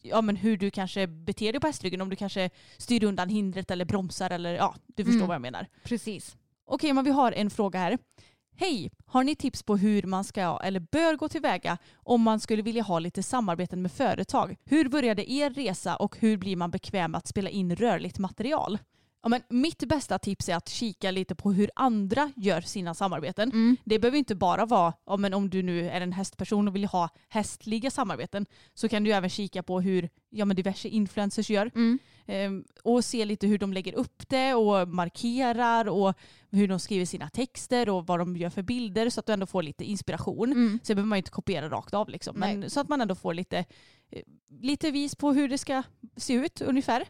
ja, 0.02 0.20
men 0.20 0.36
hur 0.36 0.56
du 0.56 0.70
kanske 0.70 1.06
beter 1.06 1.52
dig 1.52 1.60
på 1.60 1.66
hästryggen. 1.66 2.00
Om 2.00 2.10
du 2.10 2.16
kanske 2.16 2.50
styr 2.76 3.04
undan 3.04 3.28
hindret 3.28 3.70
eller 3.70 3.84
bromsar 3.84 4.30
eller 4.30 4.54
ja, 4.54 4.74
du 4.86 5.04
förstår 5.04 5.16
Mm. 5.16 5.28
vad 5.28 5.34
jag 5.34 5.42
menar. 5.42 5.66
Precis. 5.84 6.36
Okej, 6.66 6.92
men 6.92 7.04
vi 7.04 7.10
har 7.10 7.32
en 7.32 7.50
fråga 7.50 7.78
här. 7.78 7.98
Hej! 8.58 8.90
Har 9.06 9.24
ni 9.24 9.36
tips 9.36 9.62
på 9.62 9.76
hur 9.76 10.02
man 10.02 10.24
ska 10.24 10.60
eller 10.64 10.80
bör 10.80 11.16
gå 11.16 11.28
tillväga 11.28 11.78
om 11.94 12.22
man 12.22 12.40
skulle 12.40 12.62
vilja 12.62 12.82
ha 12.82 12.98
lite 12.98 13.22
samarbeten 13.22 13.82
med 13.82 13.92
företag? 13.92 14.56
Hur 14.64 14.88
började 14.88 15.32
er 15.32 15.50
resa 15.50 15.96
och 15.96 16.16
hur 16.20 16.36
blir 16.36 16.56
man 16.56 16.70
bekväm 16.70 17.14
att 17.14 17.26
spela 17.26 17.50
in 17.50 17.76
rörligt 17.76 18.18
material? 18.18 18.78
Ja, 19.26 19.30
men 19.30 19.42
mitt 19.48 19.88
bästa 19.88 20.18
tips 20.18 20.48
är 20.48 20.56
att 20.56 20.68
kika 20.68 21.10
lite 21.10 21.34
på 21.34 21.52
hur 21.52 21.70
andra 21.74 22.32
gör 22.36 22.60
sina 22.60 22.94
samarbeten. 22.94 23.50
Mm. 23.50 23.76
Det 23.84 23.98
behöver 23.98 24.18
inte 24.18 24.34
bara 24.34 24.66
vara, 24.66 24.92
ja, 25.06 25.16
men 25.16 25.34
om 25.34 25.50
du 25.50 25.62
nu 25.62 25.88
är 25.90 26.00
en 26.00 26.12
hästperson 26.12 26.68
och 26.68 26.74
vill 26.74 26.84
ha 26.84 27.08
hästliga 27.28 27.90
samarbeten 27.90 28.46
så 28.74 28.88
kan 28.88 29.04
du 29.04 29.12
även 29.12 29.30
kika 29.30 29.62
på 29.62 29.80
hur 29.80 30.08
ja, 30.30 30.44
men 30.44 30.56
diverse 30.56 30.88
influencers 30.88 31.50
gör. 31.50 31.70
Mm. 31.74 31.98
Ehm, 32.26 32.64
och 32.84 33.04
se 33.04 33.24
lite 33.24 33.46
hur 33.46 33.58
de 33.58 33.72
lägger 33.72 33.94
upp 33.94 34.28
det 34.28 34.54
och 34.54 34.88
markerar 34.88 35.88
och 35.88 36.14
hur 36.50 36.68
de 36.68 36.78
skriver 36.78 37.06
sina 37.06 37.28
texter 37.28 37.88
och 37.88 38.06
vad 38.06 38.18
de 38.18 38.36
gör 38.36 38.50
för 38.50 38.62
bilder 38.62 39.10
så 39.10 39.20
att 39.20 39.26
du 39.26 39.32
ändå 39.32 39.46
får 39.46 39.62
lite 39.62 39.84
inspiration. 39.84 40.52
Mm. 40.52 40.78
Så 40.82 40.94
behöver 40.94 41.08
man 41.08 41.18
inte 41.18 41.30
kopiera 41.30 41.68
rakt 41.68 41.94
av 41.94 42.08
liksom. 42.08 42.36
Men 42.36 42.60
Nej. 42.60 42.70
så 42.70 42.80
att 42.80 42.88
man 42.88 43.00
ändå 43.00 43.14
får 43.14 43.34
lite, 43.34 43.58
eh, 44.10 44.22
lite 44.60 44.90
vis 44.90 45.14
på 45.14 45.32
hur 45.32 45.48
det 45.48 45.58
ska 45.58 45.82
se 46.16 46.32
ut 46.32 46.60
ungefär. 46.60 47.04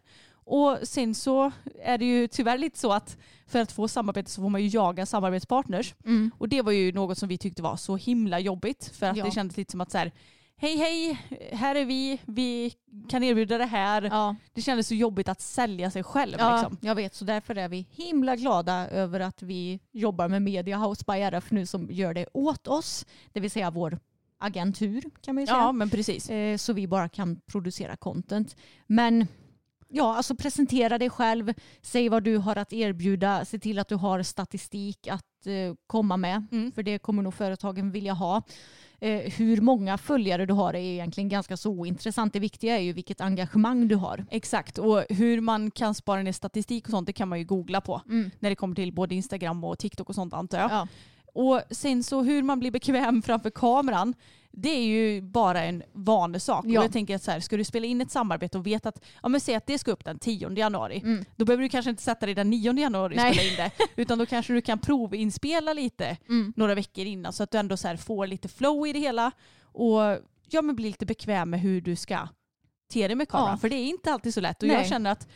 Och 0.46 0.78
sen 0.82 1.14
så 1.14 1.52
är 1.82 1.98
det 1.98 2.04
ju 2.04 2.28
tyvärr 2.28 2.58
lite 2.58 2.78
så 2.78 2.92
att 2.92 3.16
för 3.46 3.58
att 3.58 3.72
få 3.72 3.88
samarbete 3.88 4.30
så 4.30 4.42
får 4.42 4.48
man 4.48 4.62
ju 4.62 4.68
jaga 4.68 5.06
samarbetspartners. 5.06 5.94
Mm. 6.04 6.30
Och 6.38 6.48
det 6.48 6.62
var 6.62 6.72
ju 6.72 6.92
något 6.92 7.18
som 7.18 7.28
vi 7.28 7.38
tyckte 7.38 7.62
var 7.62 7.76
så 7.76 7.96
himla 7.96 8.38
jobbigt 8.40 8.90
för 8.94 9.06
att 9.06 9.16
Ja. 9.16 9.24
det 9.24 9.30
kändes 9.30 9.56
lite 9.56 9.70
som 9.70 9.80
att 9.80 9.90
så 9.90 9.98
här, 9.98 10.12
hej 10.56 10.76
hej, 10.76 11.18
här 11.52 11.74
är 11.74 11.84
vi, 11.84 12.20
vi 12.26 12.72
kan 13.08 13.22
erbjuda 13.22 13.58
det 13.58 13.64
här. 13.66 14.02
Ja. 14.02 14.36
Det 14.52 14.62
kändes 14.62 14.88
så 14.88 14.94
jobbigt 14.94 15.28
att 15.28 15.40
sälja 15.40 15.90
sig 15.90 16.02
själv. 16.02 16.34
Ja, 16.38 16.56
Liksom. 16.56 16.78
jag 16.80 16.94
vet. 16.94 17.14
Så 17.14 17.24
därför 17.24 17.56
är 17.58 17.68
vi 17.68 17.86
himla 17.90 18.36
glada 18.36 18.88
över 18.88 19.20
att 19.20 19.42
vi 19.42 19.80
jobbar 19.92 20.28
med 20.28 20.42
Media 20.42 20.78
House 20.78 21.04
by 21.06 21.12
RF 21.20 21.50
nu 21.50 21.66
som 21.66 21.88
gör 21.90 22.14
det 22.14 22.26
åt 22.32 22.66
oss. 22.68 23.06
Det 23.32 23.40
vill 23.40 23.50
säga 23.50 23.70
vår 23.70 23.98
agentur 24.38 25.04
kan 25.20 25.34
man 25.34 25.42
ju 25.42 25.46
säga. 25.46 25.58
ja, 25.58 25.72
men 25.72 25.90
precis. 25.90 26.30
Eh, 26.30 26.56
Så 26.56 26.72
vi 26.72 26.86
bara 26.86 27.08
kan 27.08 27.40
producera 27.46 27.96
content. 27.96 28.56
Men 28.86 29.26
ja, 29.88 30.16
alltså 30.16 30.34
presentera 30.34 30.98
dig 30.98 31.10
själv. 31.10 31.54
Säg 31.82 32.08
vad 32.08 32.22
du 32.22 32.36
har 32.36 32.56
att 32.56 32.72
erbjuda. 32.72 33.44
Se 33.44 33.58
till 33.58 33.78
att 33.78 33.88
du 33.88 33.94
har 33.94 34.22
statistik 34.22 35.06
att 35.06 35.46
eh, 35.46 35.74
komma 35.86 36.16
med. 36.16 36.46
Mm. 36.52 36.72
För 36.72 36.82
det 36.82 36.98
kommer 36.98 37.22
nog 37.22 37.34
företagen 37.34 37.90
vilja 37.90 38.12
ha. 38.12 38.42
Eh, 39.00 39.32
hur 39.32 39.60
många 39.60 39.98
följare 39.98 40.46
du 40.46 40.54
har 40.54 40.74
är 40.74 40.80
egentligen 40.80 41.28
ganska 41.28 41.56
så 41.56 41.70
ointressant. 41.70 42.32
Det 42.32 42.40
viktiga 42.40 42.78
är 42.78 42.82
ju 42.82 42.92
vilket 42.92 43.20
engagemang 43.20 43.88
du 43.88 43.94
har. 43.94 44.26
Exakt, 44.30 44.78
och 44.78 45.04
hur 45.08 45.40
man 45.40 45.70
kan 45.70 45.94
spara 45.94 46.22
ner 46.22 46.32
statistik 46.32 46.84
och 46.84 46.90
sånt 46.90 47.06
det 47.06 47.12
kan 47.12 47.28
man 47.28 47.38
ju 47.38 47.44
googla 47.44 47.80
på. 47.80 48.02
Mm. 48.08 48.30
När 48.38 48.50
det 48.50 48.56
kommer 48.56 48.74
till 48.74 48.92
både 48.92 49.14
Instagram 49.14 49.64
och 49.64 49.78
TikTok 49.78 50.08
och 50.08 50.14
sånt 50.14 50.34
antar 50.34 50.58
jag. 50.58 50.70
Ja. 50.70 50.88
Och 51.36 51.62
sen 51.70 52.02
så 52.02 52.22
hur 52.22 52.42
man 52.42 52.60
blir 52.60 52.70
bekväm 52.70 53.22
framför 53.22 53.50
kameran 53.50 54.14
det 54.58 54.68
är 54.68 54.84
ju 54.84 55.22
bara 55.22 55.64
en 55.64 55.82
vanesak. 55.92 56.64
Ja. 56.68 56.80
Och 56.80 56.84
jag 56.84 56.92
tänker 56.92 57.14
att 57.16 57.22
så 57.22 57.30
här, 57.30 57.40
ska 57.40 57.56
du 57.56 57.64
spela 57.64 57.86
in 57.86 58.00
ett 58.00 58.10
samarbete 58.10 58.58
och 58.58 58.66
veta 58.66 58.88
att, 58.88 59.04
ja 59.22 59.28
men 59.28 59.40
säg 59.40 59.54
att 59.54 59.66
det 59.66 59.78
ska 59.78 59.90
upp 59.92 60.04
den 60.04 60.18
10 60.18 60.50
januari. 60.50 61.00
Mm. 61.04 61.24
Då 61.36 61.44
behöver 61.44 61.62
du 61.62 61.68
kanske 61.68 61.90
inte 61.90 62.02
sätta 62.02 62.26
dig 62.26 62.34
den 62.34 62.50
9 62.50 62.72
januari 62.72 63.12
och 63.12 63.16
Nej. 63.16 63.34
spela 63.34 63.50
in 63.50 63.56
det. 63.56 63.84
Utan 64.02 64.18
då 64.18 64.26
kanske 64.26 64.52
du 64.52 64.60
kan 64.60 64.78
provinspela 64.78 65.72
lite 65.72 66.16
Mm. 66.28 66.52
några 66.56 66.74
veckor 66.74 67.04
innan 67.04 67.32
så 67.32 67.42
att 67.42 67.50
du 67.50 67.58
ändå 67.58 67.76
så 67.76 67.96
får 67.96 68.26
lite 68.26 68.48
flow 68.48 68.86
i 68.86 68.92
det 68.92 68.98
hela. 68.98 69.32
Och 69.62 70.00
ja, 70.48 70.62
men 70.62 70.76
bli 70.76 70.86
lite 70.86 71.06
bekväm 71.06 71.50
med 71.50 71.60
hur 71.60 71.80
du 71.80 71.96
ska 71.96 72.28
te 72.92 73.08
dig 73.08 73.16
med 73.16 73.28
kameran. 73.28 73.50
Ja. 73.50 73.56
För 73.58 73.68
det 73.68 73.76
är 73.76 73.86
inte 73.86 74.12
alltid 74.12 74.34
så 74.34 74.40
lätt. 74.40 74.62
Och 74.62 74.68
jag 74.68 74.76
Nej. 74.76 74.88
känner 74.88 75.10
att 75.10 75.28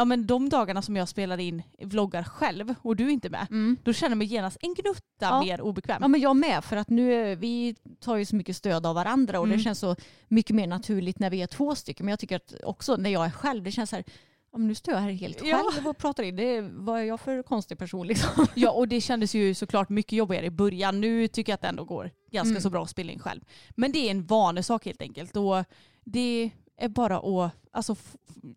ja, 0.00 0.04
men 0.04 0.26
de 0.26 0.48
dagarna 0.48 0.82
som 0.82 0.96
jag 0.96 1.08
spelar 1.08 1.38
in 1.40 1.62
vloggar 1.78 2.22
själv 2.22 2.74
och 2.82 2.96
du 2.96 3.10
inte 3.10 3.30
med, 3.30 3.46
Mm. 3.50 3.76
då 3.84 3.92
känner 3.92 4.10
jag 4.10 4.18
mig 4.18 4.26
genast 4.26 4.56
en 4.60 4.74
gnutta 4.74 5.00
Ja. 5.20 5.42
mer 5.42 5.60
obekväm. 5.60 5.98
Ja 6.02 6.08
men 6.08 6.20
jag 6.20 6.36
med 6.36 6.64
för 6.64 6.76
att 6.76 6.90
nu 6.90 7.34
vi 7.34 7.74
tar 8.00 8.16
ju 8.16 8.24
så 8.24 8.36
mycket 8.36 8.56
stöd 8.56 8.86
av 8.86 8.94
varandra 8.94 9.38
och 9.40 9.44
Mm. 9.46 9.56
det 9.58 9.62
känns 9.62 9.78
så 9.78 9.96
mycket 10.28 10.56
mer 10.56 10.66
naturligt 10.66 11.18
när 11.18 11.30
vi 11.30 11.42
är 11.42 11.46
två 11.46 11.74
stycken. 11.74 12.06
Men 12.06 12.10
jag 12.12 12.18
tycker 12.18 12.36
att 12.36 12.54
också 12.64 12.96
när 12.96 13.10
jag 13.10 13.24
är 13.26 13.30
själv, 13.30 13.62
det 13.64 13.72
känns 13.72 13.90
så 13.90 13.96
här, 13.96 14.04
ja, 14.52 14.58
men 14.58 14.68
nu 14.68 14.74
står 14.74 14.94
jag 14.94 15.00
här 15.00 15.10
helt 15.10 15.44
Ja. 15.44 15.70
själv 15.72 15.88
och 15.88 15.98
pratar 15.98 16.22
in. 16.22 16.36
Det 16.36 16.60
vad 16.60 17.00
är 17.00 17.04
jag 17.04 17.20
för 17.20 17.42
konstig 17.42 17.78
person 17.78 18.06
liksom? 18.06 18.46
Ja 18.54 18.70
och 18.70 18.88
det 18.88 19.00
kändes 19.00 19.34
ju 19.34 19.54
såklart 19.54 19.88
mycket 19.88 20.12
jobbigare 20.12 20.46
i 20.46 20.50
början. 20.50 21.00
Nu 21.00 21.28
tycker 21.28 21.52
jag 21.52 21.54
att 21.54 21.62
det 21.62 21.68
ändå 21.68 21.84
går 21.84 22.10
ganska 22.32 22.50
Mm. 22.50 22.62
så 22.62 22.70
bra 22.70 22.82
att 22.82 22.90
spela 22.90 23.12
in 23.12 23.18
själv. 23.18 23.40
Men 23.76 23.92
det 23.92 23.98
är 24.06 24.10
en 24.10 24.26
vanesak 24.26 24.84
helt 24.84 25.02
enkelt. 25.02 25.36
Och 25.36 25.64
det 26.04 26.50
är 26.80 26.88
bara 26.88 27.18
att 27.18 27.52
alltså, 27.70 27.96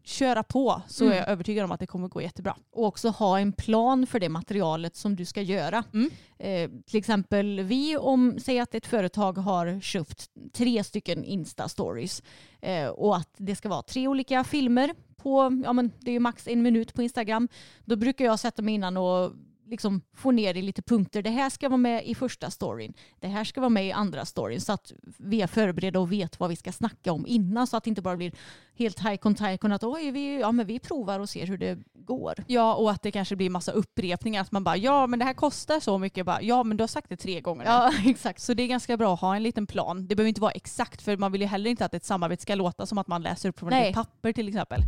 köra 0.04 0.44
på 0.44 0.82
så 0.88 1.04
Mm. 1.04 1.14
är 1.14 1.18
jag 1.18 1.30
övertygad 1.30 1.64
om 1.66 1.72
att 1.72 1.80
det 1.80 1.88
kommer 1.88 2.08
gå 2.08 2.22
jättebra. 2.22 2.56
Och 2.72 2.86
också 2.86 3.10
ha 3.10 3.40
en 3.40 3.54
plan 3.54 4.08
för 4.08 4.20
det 4.20 4.30
materialet 4.30 4.96
som 4.96 5.16
du 5.16 5.26
ska 5.26 5.42
göra. 5.42 5.84
Mm. 5.94 6.10
Eh, 6.40 6.84
till 6.86 7.00
exempel 7.00 7.62
vi, 7.62 7.98
om 7.98 8.40
säg 8.40 8.60
att 8.60 8.76
ett 8.76 8.86
företag 8.86 9.38
har 9.38 9.80
köpt 9.80 10.30
tre 10.54 10.84
stycken 10.84 11.24
Insta-stories 11.24 12.24
eh, 12.62 12.88
och 12.88 13.16
att 13.16 13.30
det 13.38 13.56
ska 13.56 13.70
vara 13.70 13.82
tre 13.82 14.08
olika 14.08 14.44
filmer 14.44 14.94
på, 15.18 15.62
ja 15.66 15.74
men 15.74 15.92
det 16.00 16.12
är 16.12 16.20
max 16.20 16.48
en 16.48 16.62
minut 16.62 16.94
på 16.94 17.02
Instagram. 17.02 17.48
Då 17.86 17.96
brukar 17.96 18.26
jag 18.26 18.40
sätta 18.40 18.62
mig 18.62 18.74
innan 18.74 18.98
och 18.98 19.32
liksom 19.74 20.02
få 20.16 20.32
ner 20.32 20.58
i 20.58 20.62
lite 20.62 20.82
punkter. 20.82 21.22
Det 21.22 21.30
här 21.30 21.50
ska 21.50 21.70
vara 21.70 21.78
med 21.78 22.06
i 22.06 22.16
första 22.16 22.52
storyn. 22.52 22.94
Det 23.20 23.28
här 23.28 23.44
ska 23.44 23.62
vara 23.62 23.70
med 23.70 23.88
i 23.88 23.92
andra 23.92 24.26
storyn. 24.26 24.62
Så 24.62 24.74
att 24.74 24.92
vi 25.18 25.42
är 25.42 25.48
förberedda 25.48 26.00
och 26.00 26.12
vet 26.12 26.40
vad 26.40 26.50
vi 26.50 26.56
ska 26.56 26.72
snacka 26.72 27.12
om 27.12 27.28
innan. 27.28 27.68
Så 27.68 27.78
att 27.78 27.84
det 27.84 27.90
inte 27.90 28.02
bara 28.02 28.18
blir 28.18 28.32
helt 28.76 29.00
high 29.00 29.16
contact 29.16 29.64
att 29.66 29.84
oj, 29.84 30.12
vi, 30.12 30.40
ja, 30.40 30.52
men 30.52 30.66
vi 30.66 30.80
provar 30.80 31.20
och 31.20 31.30
ser 31.30 31.48
hur 31.48 31.58
det 31.58 31.80
går. 31.94 32.34
Ja 32.48 32.76
och 32.76 32.92
att 32.92 33.02
det 33.02 33.12
kanske 33.12 33.36
blir 33.36 33.50
massa 33.50 33.72
upprepningar. 33.72 34.42
Att 34.42 34.52
man 34.52 34.64
bara 34.64 34.78
ja 34.78 35.08
men 35.08 35.20
det 35.20 35.26
här 35.26 35.34
kostar 35.34 35.80
så 35.80 35.98
mycket. 35.98 36.26
Bara, 36.26 36.42
ja 36.42 36.64
men 36.64 36.78
du 36.78 36.82
har 36.82 36.88
sagt 36.88 37.10
det 37.10 37.18
tre 37.18 37.42
gånger. 37.42 37.66
Ja, 37.66 37.92
exakt. 38.06 38.42
Så 38.42 38.54
det 38.54 38.64
är 38.64 38.68
ganska 38.68 38.98
bra 38.98 39.14
att 39.14 39.22
ha 39.22 39.36
en 39.36 39.44
liten 39.44 39.68
plan. 39.68 40.08
Det 40.08 40.16
behöver 40.16 40.30
inte 40.30 40.42
vara 40.42 40.52
exakt 40.52 41.02
för 41.02 41.18
man 41.18 41.32
vill 41.32 41.42
ju 41.42 41.48
heller 41.48 41.70
inte 41.70 41.86
att 41.86 41.94
ett 41.94 42.06
samarbete 42.06 42.42
ska 42.42 42.56
låta 42.56 42.86
som 42.86 42.98
att 42.98 43.08
man 43.08 43.22
läser 43.22 43.50
upp 43.50 43.60
från 43.60 43.74
ett 43.74 43.94
papper 43.94 44.34
till 44.34 44.48
exempel. 44.48 44.82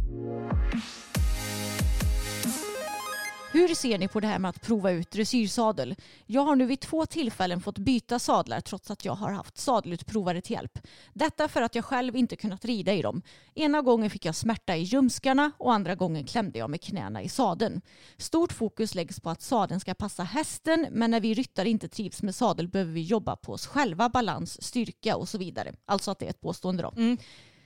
Hur 3.56 3.76
ser 3.76 3.98
ni 3.98 4.08
på 4.08 4.20
det 4.20 4.28
här 4.28 4.40
med 4.40 4.50
att 4.50 4.62
prova 4.62 4.92
ut 4.92 5.12
dressyrsadel? 5.12 5.96
Jag 6.26 6.42
har 6.42 6.56
nu 6.56 6.66
vid 6.66 6.80
två 6.80 7.06
tillfällen 7.06 7.62
fått 7.62 7.78
byta 7.78 8.20
sadlar 8.20 8.62
trots 8.62 8.92
att 8.92 9.06
jag 9.06 9.16
har 9.16 9.32
haft 9.32 9.58
sadelutprovare 9.58 10.42
till 10.42 10.54
hjälp. 10.54 10.80
Detta 11.14 11.48
för 11.48 11.62
att 11.62 11.76
jag 11.76 11.86
själv 11.86 12.16
inte 12.16 12.36
kunnat 12.36 12.66
rida 12.66 12.94
i 12.94 13.02
dem. 13.02 13.22
Ena 13.54 13.82
gången 13.82 14.10
fick 14.10 14.26
jag 14.26 14.36
smärta 14.36 14.76
i 14.76 14.82
ljumskarna 14.82 15.52
och 15.58 15.74
andra 15.74 15.96
gången 15.96 16.26
klämde 16.26 16.60
jag 16.60 16.70
med 16.70 16.82
knäna 16.82 17.22
i 17.22 17.30
sadeln. 17.30 17.82
Stort 18.18 18.52
fokus 18.52 18.96
läggs 18.96 19.20
på 19.20 19.30
att 19.30 19.42
sadeln 19.42 19.80
ska 19.80 19.94
passa 19.94 20.24
hästen 20.24 20.88
men 20.92 21.12
när 21.12 21.20
vi 21.20 21.34
ryttare 21.34 21.70
inte 21.70 21.90
trivs 21.90 22.22
med 22.24 22.36
sadel 22.36 22.68
behöver 22.68 22.92
vi 22.92 23.02
jobba 23.02 23.36
på 23.36 23.52
oss 23.54 23.68
själva, 23.68 24.10
balans, 24.10 24.64
styrka 24.64 25.16
och 25.16 25.30
så 25.30 25.38
vidare. 25.38 25.74
Alltså 25.86 26.12
att 26.12 26.20
det 26.20 26.26
är 26.26 26.30
ett 26.30 26.42
påstående 26.42 26.84
då. 26.84 26.94
Mm. 26.98 27.18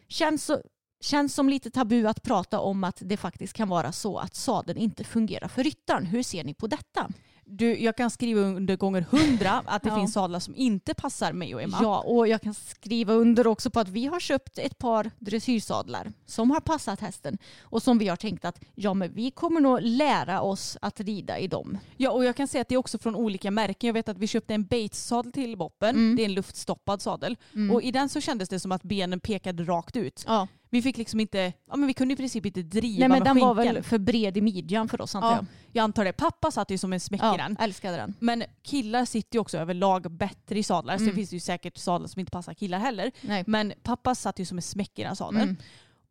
Känns, 0.07 0.45
så, 0.45 0.61
känns 1.01 1.33
som 1.35 1.49
lite 1.49 1.71
tabu 1.71 2.07
att 2.07 2.23
prata 2.23 2.59
om 2.59 2.83
att 2.83 2.97
det 3.05 3.17
faktiskt 3.17 3.53
kan 3.53 3.69
vara 3.69 3.91
så 3.91 4.17
att 4.17 4.35
sadeln 4.35 4.79
inte 4.79 5.03
fungerar 5.03 5.47
för 5.47 5.63
ryttaren. 5.63 6.05
Hur 6.05 6.23
ser 6.23 6.43
ni 6.43 6.53
på 6.53 6.67
detta? 6.67 7.09
Du, 7.51 7.79
jag 7.83 7.97
kan 7.97 8.09
skriva 8.09 8.41
under 8.41 8.75
gånger 8.77 9.01
hundra 9.01 9.51
att 9.65 9.83
det 9.83 9.89
Ja. 9.89 9.95
finns 9.95 10.13
sadlar 10.13 10.39
som 10.39 10.55
inte 10.55 10.93
passar 10.93 11.33
mig 11.33 11.55
och 11.55 11.61
Emma. 11.61 11.77
Ja, 11.81 11.99
och 11.99 12.27
jag 12.27 12.41
kan 12.41 12.53
skriva 12.53 13.13
under 13.13 13.47
också 13.47 13.69
på 13.69 13.79
att 13.79 13.89
vi 13.89 14.05
har 14.05 14.19
köpt 14.19 14.57
ett 14.57 14.77
par 14.77 15.11
dressyrsadlar 15.19 16.11
som 16.25 16.51
har 16.51 16.59
passat 16.59 16.99
hästen 16.99 17.37
och 17.61 17.83
som 17.83 17.97
vi 17.97 18.07
har 18.07 18.15
tänkt 18.15 18.45
att 18.45 18.59
ja, 18.75 18.93
men 18.93 19.13
vi 19.13 19.31
kommer 19.31 19.61
nog 19.61 19.79
lära 19.81 20.41
oss 20.41 20.77
att 20.81 20.99
rida 20.99 21.39
i 21.39 21.47
dem. 21.47 21.77
Ja, 21.97 22.11
och 22.11 22.25
jag 22.25 22.35
kan 22.35 22.47
säga 22.47 22.61
att 22.61 22.67
det 22.67 22.75
är 22.75 22.79
också 22.79 22.97
från 22.97 23.15
olika 23.15 23.51
märken. 23.51 23.87
Jag 23.87 23.93
vet 23.93 24.09
att 24.09 24.17
vi 24.17 24.27
köpte 24.27 24.53
en 24.53 24.63
Bates-sadel 24.65 25.31
till 25.31 25.57
Boppen. 25.57 25.89
Mm. 25.95 26.15
Det 26.15 26.21
är 26.23 26.25
en 26.25 26.33
luftstoppad 26.33 27.01
sadel. 27.01 27.37
Och 27.71 27.81
i 27.83 27.91
den 27.91 28.09
så 28.09 28.21
kändes 28.21 28.49
det 28.49 28.59
som 28.59 28.71
att 28.71 28.83
benen 28.83 29.19
pekade 29.19 29.63
rakt 29.63 29.95
ut. 29.95 30.23
Ja. 30.27 30.47
Vi 30.71 30.81
fick 30.81 30.97
liksom 30.97 31.19
inte, 31.19 31.53
ja 31.69 31.75
men 31.75 31.87
vi 31.87 31.93
kunde 31.93 32.13
i 32.13 32.17
princip 32.17 32.45
inte 32.45 32.61
driva 32.61 32.99
Nej, 32.99 33.09
men 33.09 33.19
med 33.19 33.27
den 33.27 33.39
var 33.39 33.55
skinkan. 33.55 33.73
väl 33.73 33.83
för 33.83 33.97
bred 33.97 34.37
i 34.37 34.41
midjan 34.41 34.87
för 34.89 35.01
oss 35.01 35.15
antar 35.15 35.29
Ja, 35.29 35.35
jag. 35.35 35.45
jag 35.71 35.83
antar 35.83 36.05
det. 36.05 36.13
Pappa 36.13 36.51
satt 36.51 36.71
ju 36.71 36.77
som 36.77 36.93
en 36.93 36.99
smäck 36.99 37.21
i 37.21 37.25
Ja, 37.25 37.37
den. 37.37 37.57
älskade 37.59 37.97
den. 37.97 38.13
Men 38.19 38.43
killar 38.63 39.05
sitter 39.05 39.35
ju 39.35 39.39
också 39.39 39.57
överlag 39.57 40.11
bättre 40.11 40.59
i 40.59 40.63
sadlar. 40.63 40.97
Sen 40.97 41.03
Mm. 41.03 41.15
finns 41.15 41.29
det 41.29 41.35
ju 41.35 41.39
säkert 41.39 41.77
sadlar 41.77 42.07
som 42.07 42.19
inte 42.19 42.31
passar 42.31 42.53
killar 42.53 42.79
heller. 42.79 43.11
Nej. 43.21 43.43
Men 43.47 43.73
pappa 43.83 44.15
satt 44.15 44.39
ju 44.39 44.45
som 44.45 44.57
en 44.57 44.61
smäck 44.61 44.99
i 44.99 45.03
den 45.03 45.15
sadeln. 45.15 45.41
Mm. 45.43 45.55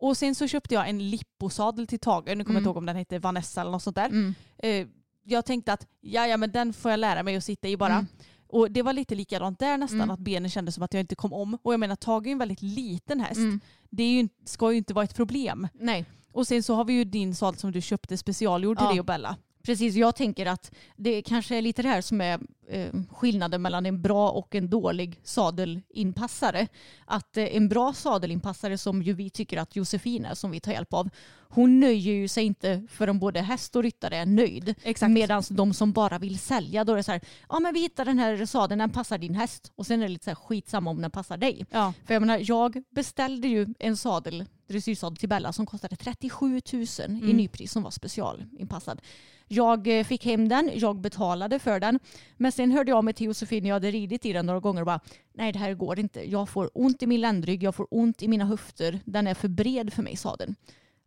Och 0.01 0.17
sen 0.17 0.35
så 0.35 0.47
köpte 0.49 0.75
jag 0.75 0.89
en 0.89 1.11
lipposadel 1.11 1.87
till 1.87 1.99
Tage. 1.99 2.25
Nu 2.27 2.31
kommer 2.31 2.37
jag 2.37 2.51
Mm. 2.51 2.57
inte 2.57 2.69
ihåg 2.69 2.77
om 2.77 2.87
den 2.87 2.97
hette 2.97 3.19
Vanessa 3.19 3.61
eller 3.61 3.71
något 3.71 3.83
sånt 3.83 3.97
där. 3.97 4.07
Mm. 4.07 4.35
Eh, 4.59 4.87
jag 5.25 5.45
tänkte 5.45 5.73
att 5.73 5.87
ja, 6.01 6.27
ja, 6.27 6.37
men 6.37 6.51
den 6.53 6.73
får 6.73 6.91
jag 6.91 7.01
lära 7.01 7.23
mig 7.23 7.37
att 7.37 7.45
sitta 7.45 7.69
i 7.69 7.77
bara. 7.77 7.93
Mm. 7.93 8.07
Och 8.49 8.71
det 8.71 8.83
var 8.83 8.93
lite 8.93 9.15
likadant 9.15 9.59
där 9.59 9.79
nästan, 9.79 10.01
Mm. 10.01 10.11
att 10.11 10.21
benen 10.21 10.51
kändes 10.51 10.75
som 10.75 10.85
att 10.85 10.95
jag 10.95 11.01
inte 11.01 11.15
kom 11.15 11.33
om. 11.33 11.59
Och 11.63 11.73
jag 11.73 11.81
menar 11.81 11.97
Tage 11.97 12.27
är 12.27 12.33
en 12.33 12.39
väldigt 12.39 12.63
liten 12.63 13.21
häst. 13.21 13.37
Mm. 13.39 13.61
Det 13.91 14.03
är 14.03 14.11
ju, 14.23 14.29
ska 14.45 14.73
ju 14.73 14.79
inte 14.79 14.95
vara 14.95 15.05
ett 15.05 15.15
problem. 15.15 15.69
Nej. 15.75 16.05
Och 16.33 16.47
sen 16.47 16.63
så 16.63 16.75
har 16.75 16.85
vi 16.85 16.93
ju 16.93 17.05
din 17.05 17.35
sadel 17.35 17.59
som 17.61 17.73
du 17.73 17.81
köpte 17.81 18.17
specialgjord 18.17 18.77
till 18.79 18.85
Ja. 18.85 18.91
dig 18.91 19.01
och 19.01 19.07
Bella. 19.07 19.37
Precis, 19.63 19.95
jag 19.95 20.17
tänker 20.17 20.47
att 20.47 20.73
det 20.97 21.23
kanske 21.23 21.57
är 21.57 21.63
lite 21.63 21.83
det 21.83 21.89
här 21.89 22.01
som 22.01 22.21
är 22.21 22.41
eh, 22.69 22.93
skillnaden 23.11 23.63
mellan 23.63 23.87
en 23.87 24.03
bra 24.03 24.31
och 24.31 24.55
en 24.55 24.71
dålig 24.71 25.21
sadelinpassare. 25.25 26.69
Att 27.05 27.37
eh, 27.37 27.57
en 27.57 27.69
bra 27.69 27.93
sadelinpassare 27.93 28.79
som 28.79 29.03
ju 29.03 29.13
vi 29.13 29.31
tycker 29.31 29.57
att 29.59 29.77
Josefin 29.77 30.25
är, 30.25 30.35
som 30.35 30.51
vi 30.51 30.61
tar 30.61 30.73
hjälp 30.73 30.93
av, 30.95 31.11
hon 31.51 31.81
nöjer 31.81 32.15
ju 32.15 32.29
sig 32.29 32.45
inte 32.45 32.87
förrän 32.91 33.19
både 33.19 33.41
häst 33.41 33.77
och 33.77 33.83
ryttare 33.83 34.17
är 34.17 34.27
nöjd. 34.27 34.75
Medan 35.09 35.43
de 35.51 35.75
som 35.75 35.93
bara 35.93 36.19
vill 36.19 36.39
sälja, 36.39 36.85
då 36.85 36.93
är 36.93 36.97
det 36.97 37.03
så 37.03 37.13
här, 37.13 37.21
ja 37.49 37.59
men 37.61 37.75
vi 37.75 37.81
hittar 37.81 38.05
den 38.05 38.19
här 38.19 38.47
sadeln, 38.47 38.79
den 38.79 38.91
passar 38.91 39.19
din 39.19 39.35
häst. 39.35 39.73
Och 39.77 39.87
sen 39.87 40.01
är 40.01 40.07
det 40.07 40.13
lite 40.13 40.25
så 40.25 40.31
här 40.31 40.35
skitsamma 40.35 40.91
om 40.91 41.03
den 41.03 41.11
passar 41.11 41.37
dig. 41.37 41.67
Ja. 41.71 41.93
För 42.07 42.15
jag 42.15 42.21
menar, 42.21 42.41
jag 42.43 42.83
beställde 42.91 43.49
ju 43.49 43.67
en 43.79 43.97
sadel, 43.97 44.45
dressyrsadel 44.69 45.17
till 45.17 45.29
Bella 45.29 45.53
som 45.53 45.67
kostade 45.67 45.97
37 45.97 46.61
000 46.73 46.83
i 46.83 46.87
Mm. 47.07 47.37
nypris 47.37 47.73
som 47.73 47.83
var 47.83 47.91
specialinpassad. 47.91 49.01
Jag 49.49 49.99
eh, 49.99 50.05
fick 50.05 50.25
hem 50.25 50.49
den, 50.49 50.71
jag 50.75 51.01
betalade 51.01 51.59
för 51.59 51.81
den. 51.81 51.99
Men 52.37 52.53
sen 52.53 52.71
hörde 52.71 52.91
jag 52.91 53.05
mig 53.05 53.15
till 53.15 53.27
Josefin, 53.27 53.67
jag 53.67 53.75
hade 53.75 53.91
ridit 53.91 54.27
i 54.27 54.33
den 54.33 54.47
några 54.47 54.61
gånger 54.61 54.81
och 54.81 54.87
bara 54.87 55.01
nej 55.35 55.53
det 55.53 55.59
här 55.59 55.75
går 55.75 55.99
inte. 55.99 56.31
Jag 56.31 56.49
får 56.49 56.71
ont 56.75 57.03
i 57.03 57.07
min 57.07 57.21
ländrygg, 57.21 57.63
jag 57.63 57.75
får 57.75 57.87
ont 57.91 58.23
i 58.23 58.29
mina 58.29 58.45
höfter. 58.45 59.01
Den 59.05 59.27
är 59.27 59.35
för 59.35 59.49
bred 59.49 59.93
för 59.93 60.03
mig 60.03 60.17
sadeln. 60.17 60.55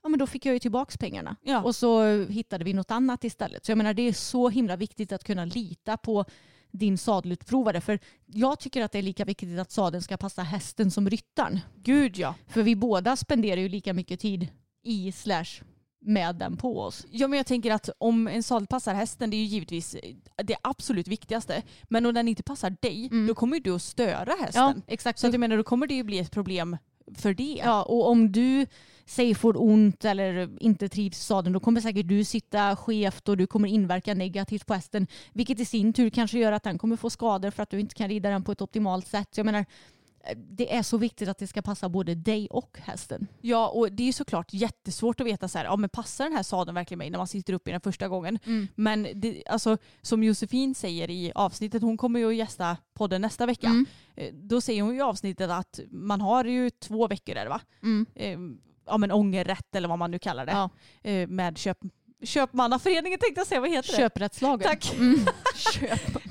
Ja 0.03 0.09
men 0.09 0.19
då 0.19 0.27
fick 0.27 0.45
jag 0.45 0.53
ju 0.53 0.59
tillbaka 0.59 0.97
pengarna. 0.99 1.35
Ja. 1.43 1.63
Och 1.63 1.75
så 1.75 2.23
hittade 2.23 2.63
vi 2.63 2.73
något 2.73 2.91
annat 2.91 3.23
istället. 3.23 3.65
Så 3.65 3.71
jag 3.71 3.77
menar 3.77 3.93
det 3.93 4.01
är 4.01 4.13
så 4.13 4.49
himla 4.49 4.75
viktigt 4.75 5.11
att 5.11 5.23
kunna 5.23 5.45
lita 5.45 5.97
på 5.97 6.25
din 6.71 6.97
sadelutprovare. 6.97 7.81
För 7.81 7.99
jag 8.25 8.59
tycker 8.59 8.81
att 8.81 8.91
det 8.91 8.97
är 8.97 9.03
lika 9.03 9.25
viktigt 9.25 9.59
att 9.59 9.71
sadeln 9.71 10.01
ska 10.01 10.17
passa 10.17 10.41
hästen 10.43 10.91
som 10.91 11.09
ryttaren. 11.09 11.59
Gud 11.75 12.17
ja. 12.17 12.35
För 12.47 12.63
vi 12.63 12.75
båda 12.75 13.15
spenderar 13.15 13.61
ju 13.61 13.69
lika 13.69 13.93
mycket 13.93 14.19
tid 14.19 14.47
i 14.83 15.11
slash 15.11 15.61
med 16.01 16.35
den 16.35 16.57
på 16.57 16.79
oss. 16.81 17.05
Ja 17.11 17.27
men 17.27 17.37
jag 17.37 17.45
tänker 17.45 17.71
att 17.71 17.89
om 17.97 18.27
en 18.27 18.43
sadel 18.43 18.67
passar 18.67 18.93
hästen, 18.93 19.29
det 19.29 19.35
är 19.35 19.39
ju 19.41 19.45
givetvis 19.45 19.95
det 20.43 20.55
absolut 20.61 21.07
viktigaste. 21.07 21.61
Men 21.83 22.05
om 22.05 22.13
den 22.13 22.27
inte 22.27 22.43
passar 22.43 22.75
dig, 22.81 23.07
Mm. 23.11 23.27
då 23.27 23.35
kommer 23.35 23.55
ju 23.57 23.63
du 23.63 23.75
att 23.75 23.81
störa 23.81 24.33
hästen. 24.39 24.81
exakt. 24.87 25.19
Så 25.19 25.27
att 25.27 25.33
jag 25.33 25.39
menar, 25.39 25.57
då 25.57 25.63
kommer 25.63 25.87
det 25.87 25.93
ju 25.93 26.03
bli 26.03 26.19
ett 26.19 26.31
problem 26.31 26.77
för 27.15 27.33
det. 27.33 27.61
Ja, 27.63 27.83
och 27.83 28.09
om 28.09 28.31
du 28.31 28.65
säger 29.05 29.35
får 29.35 29.61
ont 29.61 30.05
eller 30.05 30.49
inte 30.63 30.89
trivs 30.89 31.17
i 31.17 31.23
sadeln 31.23 31.53
då 31.53 31.59
kommer 31.59 31.81
säkert 31.81 32.07
du 32.07 32.23
sitta 32.23 32.75
skevt 32.75 33.29
och 33.29 33.37
du 33.37 33.47
kommer 33.47 33.69
inverka 33.69 34.13
negativt 34.13 34.65
på 34.65 34.73
hästen. 34.73 35.07
Vilket 35.33 35.59
i 35.59 35.65
sin 35.65 35.93
tur 35.93 36.09
kanske 36.09 36.39
gör 36.39 36.51
att 36.51 36.63
den 36.63 36.77
kommer 36.77 36.95
få 36.95 37.09
skador 37.09 37.51
för 37.51 37.63
att 37.63 37.69
du 37.69 37.79
inte 37.79 37.95
kan 37.95 38.09
rida 38.09 38.29
den 38.29 38.43
på 38.43 38.51
ett 38.51 38.61
optimalt 38.61 39.07
sätt. 39.07 39.37
Jag 39.37 39.45
menar, 39.45 39.65
det 40.35 40.75
är 40.75 40.83
så 40.83 40.97
viktigt 40.97 41.29
att 41.29 41.37
det 41.37 41.47
ska 41.47 41.61
passa 41.61 41.89
både 41.89 42.15
dig 42.15 42.47
och 42.49 42.77
hästen. 42.81 43.27
Ja, 43.41 43.67
och 43.69 43.91
det 43.91 44.03
är 44.03 44.05
ju 44.05 44.13
såklart 44.13 44.53
jättesvårt 44.53 45.19
att 45.19 45.27
veta 45.27 45.47
så 45.47 45.57
här, 45.57 45.65
ja 45.65 45.75
men 45.75 45.89
passar 45.89 46.23
den 46.25 46.33
här 46.33 46.43
sadeln 46.43 46.75
verkligen 46.75 46.97
mig 46.97 47.09
när 47.09 47.17
man 47.17 47.27
sitter 47.27 47.53
upp 47.53 47.67
i 47.67 47.71
den 47.71 47.81
första 47.81 48.07
gången? 48.07 48.39
Men 48.75 49.07
det, 49.15 49.43
alltså, 49.47 49.77
som 50.01 50.23
Josefin 50.23 50.75
säger 50.75 51.09
i 51.09 51.31
avsnittet, 51.35 51.81
hon 51.81 51.97
kommer 51.97 52.19
ju 52.19 52.27
att 52.29 52.35
gästa 52.35 52.77
podden 52.93 53.21
nästa 53.21 53.45
vecka. 53.45 53.67
Mm. 53.67 53.85
Eh, 54.15 54.33
Då 54.33 54.61
säger 54.61 54.81
hon 54.81 54.91
ju 54.93 54.97
i 54.97 55.01
avsnittet 55.01 55.49
att 55.49 55.79
man 55.91 56.21
har 56.21 56.45
ju 56.45 56.69
två 56.69 57.07
veckor 57.07 57.35
är 57.35 57.43
det 57.43 57.49
va? 57.49 57.61
Mm. 57.83 58.05
Eh, 58.15 58.39
Ja 58.85 58.97
men 58.97 59.11
ångerrätt 59.11 59.75
eller 59.75 59.87
vad 59.87 59.99
man 59.99 60.11
nu 60.11 60.19
kallar 60.19 60.45
det. 60.45 60.51
Ja. 60.51 60.69
Eh, 61.09 61.27
Med 61.27 61.57
köp, 61.57 61.77
Köpmannaföreningen 62.23 63.19
tänkte 63.19 63.39
jag 63.39 63.47
säga, 63.47 63.61
vad 63.61 63.69
heter 63.69 63.91
det? 63.91 63.97
Köprättslagen. 63.97 64.67
Tack. 64.67 64.93
Mm. 64.93 65.19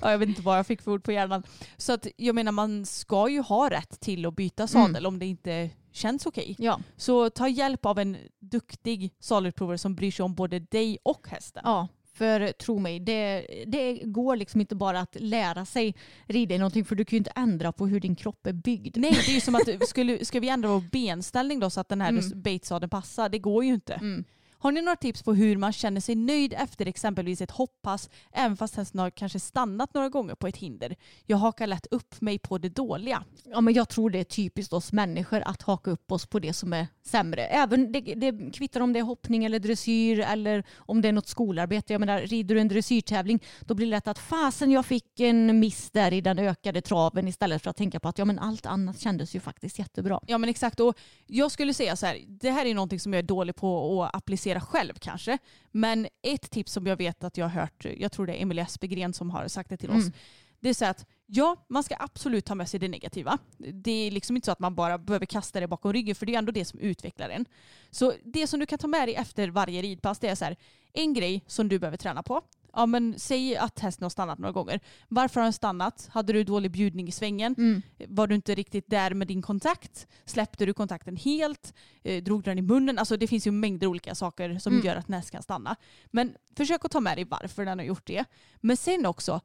Ja, 0.03 0.11
jag 0.11 0.19
vet 0.19 0.29
inte 0.29 0.43
vad 0.43 0.59
jag 0.59 0.67
fick 0.67 0.83
för 0.83 0.91
ord 0.91 1.05
på 1.05 1.13
hjärnan. 1.13 1.43
Så 1.77 1.93
att 1.93 2.07
jag 2.17 2.35
menar 2.35 2.53
man 2.53 2.87
ska 2.87 3.29
ju 3.29 3.41
ha 3.41 3.71
rätt 3.71 4.01
till 4.01 4.27
att 4.27 4.37
byta 4.37 4.67
sadel 4.67 5.07
om 5.07 5.19
det 5.19 5.27
inte 5.27 5.71
känns 5.93 6.27
okej. 6.27 6.57
Ja. 6.59 6.81
Så 6.97 7.31
ta 7.31 7.49
hjälp 7.49 7.87
av 7.87 7.99
en 7.99 8.17
duktig 8.39 9.15
sadelutprovare 9.21 9.79
som 9.79 9.95
bryr 9.95 10.11
sig 10.11 10.23
om 10.25 10.35
både 10.35 10.59
dig 10.59 10.99
och 11.03 11.29
hästen. 11.29 11.63
Ja, 11.65 11.89
för 12.15 12.53
tro 12.53 12.79
mig, 12.79 13.01
det, 13.01 13.47
det 13.67 13.95
går 14.05 14.37
liksom 14.37 14.61
inte 14.61 14.75
bara 14.75 15.01
att 15.01 15.17
lära 15.21 15.65
sig 15.65 15.95
rida 16.27 16.55
i 16.55 16.59
någonting 16.59 16.85
för 16.85 16.95
du 16.97 17.05
kan 17.05 17.17
ju 17.17 17.19
inte 17.19 17.33
ändra 17.37 17.73
på 17.73 17.87
hur 17.87 18.01
din 18.01 18.17
kropp 18.17 18.47
är 18.47 18.53
byggd. 18.53 18.97
Nej, 18.97 19.13
det 19.13 19.31
är 19.31 19.35
ju 19.35 19.41
som 19.41 19.55
att 19.55 19.89
skulle, 19.89 20.25
ska 20.25 20.41
vi 20.41 20.49
ändra 20.49 20.69
vår 20.69 20.85
benställning 20.93 21.61
då 21.61 21.71
så 21.71 21.81
att 21.81 21.89
den 21.89 22.01
här 22.01 22.09
Mm. 22.09 22.43
baitsadeln 22.43 22.91
passar? 22.91 23.29
Det 23.29 23.39
går 23.39 23.65
ju 23.65 23.75
inte. 23.75 23.95
Mm. 23.95 24.25
Har 24.63 24.73
ni 24.73 24.83
några 24.83 24.97
tips 24.97 25.23
på 25.23 25.35
hur 25.35 25.57
man 25.57 25.73
känner 25.73 26.01
sig 26.01 26.15
nöjd 26.15 26.53
efter 26.53 26.87
exempelvis 26.87 27.41
ett 27.41 27.51
hoppass 27.51 28.11
även 28.33 28.57
fast 28.57 28.77
hästen 28.77 29.01
har 29.01 29.11
kanske 29.11 29.41
stannat 29.41 29.95
några 29.95 30.09
gånger 30.09 30.35
på 30.35 30.47
ett 30.47 30.57
hinder? 30.57 30.97
Jag 31.27 31.37
hakar 31.37 31.67
lätt 31.67 31.87
upp 31.91 32.21
mig 32.21 32.39
på 32.39 32.59
det 32.59 32.69
dåliga. 32.69 33.25
Ja, 33.45 33.61
men 33.61 33.75
jag 33.75 33.89
tror 33.89 34.11
det 34.11 34.19
är 34.19 34.25
typiskt 34.25 34.73
oss 34.73 34.93
människor 34.93 35.43
att 35.47 35.63
haka 35.63 35.91
upp 35.91 36.13
oss 36.13 36.27
på 36.27 36.39
det 36.39 36.53
som 36.53 36.73
är 36.73 36.87
sämre. 37.03 37.47
Även 37.47 37.93
det, 37.93 38.01
det 38.01 38.55
kvittar 38.55 38.81
om 38.81 38.93
det 38.93 38.99
är 38.99 39.03
hoppning 39.03 39.45
eller 39.45 39.59
dressyr 39.59 40.21
eller 40.21 40.65
om 40.77 41.03
det 41.03 41.09
är 41.09 41.13
något 41.13 41.29
skolarbete. 41.29 41.93
Jag 41.93 42.01
menar, 42.01 42.21
rider 42.21 42.55
du 42.55 42.61
en 42.61 42.69
dressyrtävling 42.69 43.43
då 43.61 43.75
blir 43.75 43.87
det 43.87 43.91
lätt 43.91 44.09
att 44.09 44.19
fasen 44.19 44.71
jag 44.71 44.87
fick 44.87 45.21
en 45.21 45.61
miss 45.61 45.91
där 45.91 46.13
i 46.13 46.21
den 46.21 46.39
ökade 46.39 46.81
traven 46.81 47.29
istället 47.29 47.63
för 47.63 47.71
att 47.71 47.77
tänka 47.77 48.01
på 48.01 48.09
att 48.09 48.19
ja, 48.19 48.25
men 48.25 48.39
allt 48.39 48.67
annat 48.67 49.01
kändes 49.01 49.35
ju 49.35 49.41
faktiskt 49.41 49.79
jättebra. 49.79 50.21
Ja 50.27 50.39
men 50.39 50.51
exakt 50.51 50.81
och 50.81 50.99
jag 51.27 51.51
skulle 51.51 51.75
säga 51.75 51.97
så 51.97 52.07
här, 52.07 52.19
det 52.29 52.51
här 52.51 52.67
är 52.67 52.75
någonting 52.75 53.01
som 53.01 53.13
jag 53.13 53.19
är 53.19 53.23
dålig 53.23 53.57
på 53.57 54.03
att 54.05 54.17
applicera 54.17 54.50
själv 54.59 54.95
kanske. 55.01 55.39
Men 55.71 56.09
ett 56.23 56.51
tips 56.51 56.73
som 56.73 56.87
jag 56.87 56.97
vet 56.97 57.25
att 57.25 57.37
jag 57.37 57.45
har 57.45 57.61
hört, 57.61 57.87
jag 57.97 58.13
tror 58.13 58.27
det 58.27 58.33
är 58.33 58.43
Emilie 58.43 58.65
Espegren 58.65 59.13
som 59.13 59.31
har 59.31 59.49
sagt 59.49 59.71
det 59.71 59.77
till 59.77 59.91
oss. 59.91 60.03
Mm. 60.03 60.13
Det 60.61 60.69
är 60.69 60.75
så 60.75 60.85
att 60.85 61.07
ja, 61.27 61.57
man 61.69 61.83
ska 61.83 61.97
absolut 61.99 62.45
ta 62.45 62.55
med 62.55 62.69
sig 62.69 62.81
det 62.81 62.89
negativa. 62.89 63.39
Det 63.59 64.07
är 64.07 64.11
liksom 64.11 64.37
inte 64.37 64.47
så 64.47 64.53
att 64.53 64.59
man 64.59 64.75
bara 64.75 64.99
behöver 64.99 65.27
kasta 65.27 65.61
det 65.61 65.69
bakom 65.69 65.93
ryggen 65.93 66.15
för 66.15 66.27
det 66.27 66.35
är 66.35 66.39
ändå 66.39 66.53
det 66.53 66.65
som 66.65 66.79
utvecklar 66.79 67.29
en. 67.29 67.47
Så 67.91 68.13
det 68.25 68.47
som 68.47 68.61
du 68.61 68.67
kan 68.67 68.79
ta 68.79 68.87
med 68.87 69.09
dig 69.09 69.15
efter 69.15 69.49
varje 69.49 69.83
ridpass 69.83 70.19
det 70.19 70.29
är 70.29 70.35
så 70.35 70.45
här, 70.45 70.57
en 70.93 71.15
grej 71.15 71.45
som 71.47 71.69
du 71.69 71.79
behöver 71.79 71.97
träna 71.97 72.23
på. 72.23 72.43
Ja 72.75 72.87
men 72.87 73.15
säg 73.19 73.57
att 73.57 73.79
hästen 73.81 74.05
har 74.05 74.11
stannat 74.11 74.39
några 74.39 74.53
gånger. 74.53 74.81
Varför 75.09 75.41
har 75.41 75.45
den 75.45 75.53
stannat? 75.53 76.09
Hade 76.13 76.33
du 76.33 76.45
dålig 76.45 76.71
bjudning 76.71 77.09
i 77.09 77.13
svängen? 77.13 77.55
Mm. 77.59 77.83
Var 78.09 78.27
du 78.27 78.35
inte 78.35 78.55
riktigt 78.55 78.85
där 78.91 79.15
med 79.15 79.27
din 79.29 79.43
kontakt? 79.43 80.07
Släppte 80.25 80.67
du 80.67 80.75
kontakten 80.75 81.17
helt? 81.17 81.75
Eh, 82.03 82.23
drog 82.23 82.43
den 82.43 82.59
i 82.59 82.63
munnen? 82.63 82.99
Alltså 82.99 83.17
det 83.17 83.27
finns 83.27 83.47
ju 83.47 83.51
mängder 83.51 83.87
olika 83.87 84.15
saker 84.15 84.59
som 84.59 84.73
Mm. 84.73 84.87
gör 84.87 84.97
att 84.97 85.09
näst 85.09 85.31
kan 85.31 85.43
stanna. 85.43 85.77
Men 86.11 86.35
försök 86.57 86.85
att 86.85 86.91
ta 86.91 87.01
med 87.01 87.17
dig 87.19 87.25
varför 87.25 87.65
den 87.65 87.79
har 87.79 87.87
gjort 87.87 88.07
det. 88.07 88.25
Men 88.61 88.77
sen 88.77 89.07
också, 89.07 89.41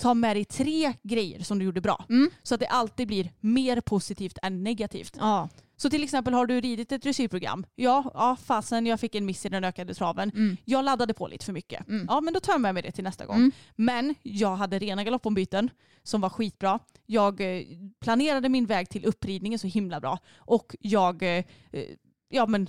ta 0.00 0.14
med 0.14 0.36
dig 0.36 0.44
tre 0.44 0.92
grejer 1.02 1.44
som 1.44 1.58
du 1.58 1.64
gjorde 1.64 1.80
bra. 1.80 2.04
Mm. 2.08 2.30
Så 2.42 2.54
att 2.54 2.60
det 2.60 2.66
alltid 2.66 3.06
blir 3.06 3.30
mer 3.40 3.80
positivt 3.80 4.38
än 4.42 4.62
negativt. 4.64 5.16
Ja. 5.20 5.48
Så 5.76 5.90
till 5.90 6.04
exempel 6.04 6.34
har 6.34 6.46
du 6.46 6.60
ridit 6.60 6.92
ett 6.92 7.02
dressyrprogram. 7.02 7.66
Ja, 7.74 8.10
ja 8.14 8.36
fasen 8.44 8.86
jag 8.86 9.00
fick 9.00 9.14
en 9.14 9.26
miss 9.26 9.46
i 9.46 9.48
den 9.48 9.64
ökade 9.64 9.94
traven. 9.94 10.30
Mm. 10.34 10.56
Jag 10.64 10.84
laddade 10.84 11.14
på 11.14 11.26
lite 11.28 11.44
för 11.44 11.52
mycket. 11.52 11.88
Mm. 11.88 12.06
Ja 12.08 12.20
men 12.20 12.34
då 12.34 12.40
tar 12.40 12.52
jag 12.52 12.60
med 12.60 12.74
mig 12.74 12.82
det 12.82 12.92
till 12.92 13.04
nästa 13.04 13.26
gång. 13.26 13.36
Mm. 13.36 13.52
Men 13.76 14.14
jag 14.22 14.56
hade 14.56 14.78
rena 14.78 15.04
galoppombyten 15.04 15.70
som 16.02 16.20
var 16.20 16.30
skitbra. 16.30 16.78
Jag 17.06 17.40
eh, 17.40 17.62
planerade 18.00 18.48
min 18.48 18.66
väg 18.66 18.88
till 18.88 19.04
uppridningen 19.04 19.58
så 19.58 19.66
himla 19.66 20.00
bra. 20.00 20.18
Och 20.36 20.76
jag 20.80 21.22
eh, 21.22 21.44
eh, 21.72 21.84
ja, 22.28 22.46
men, 22.46 22.68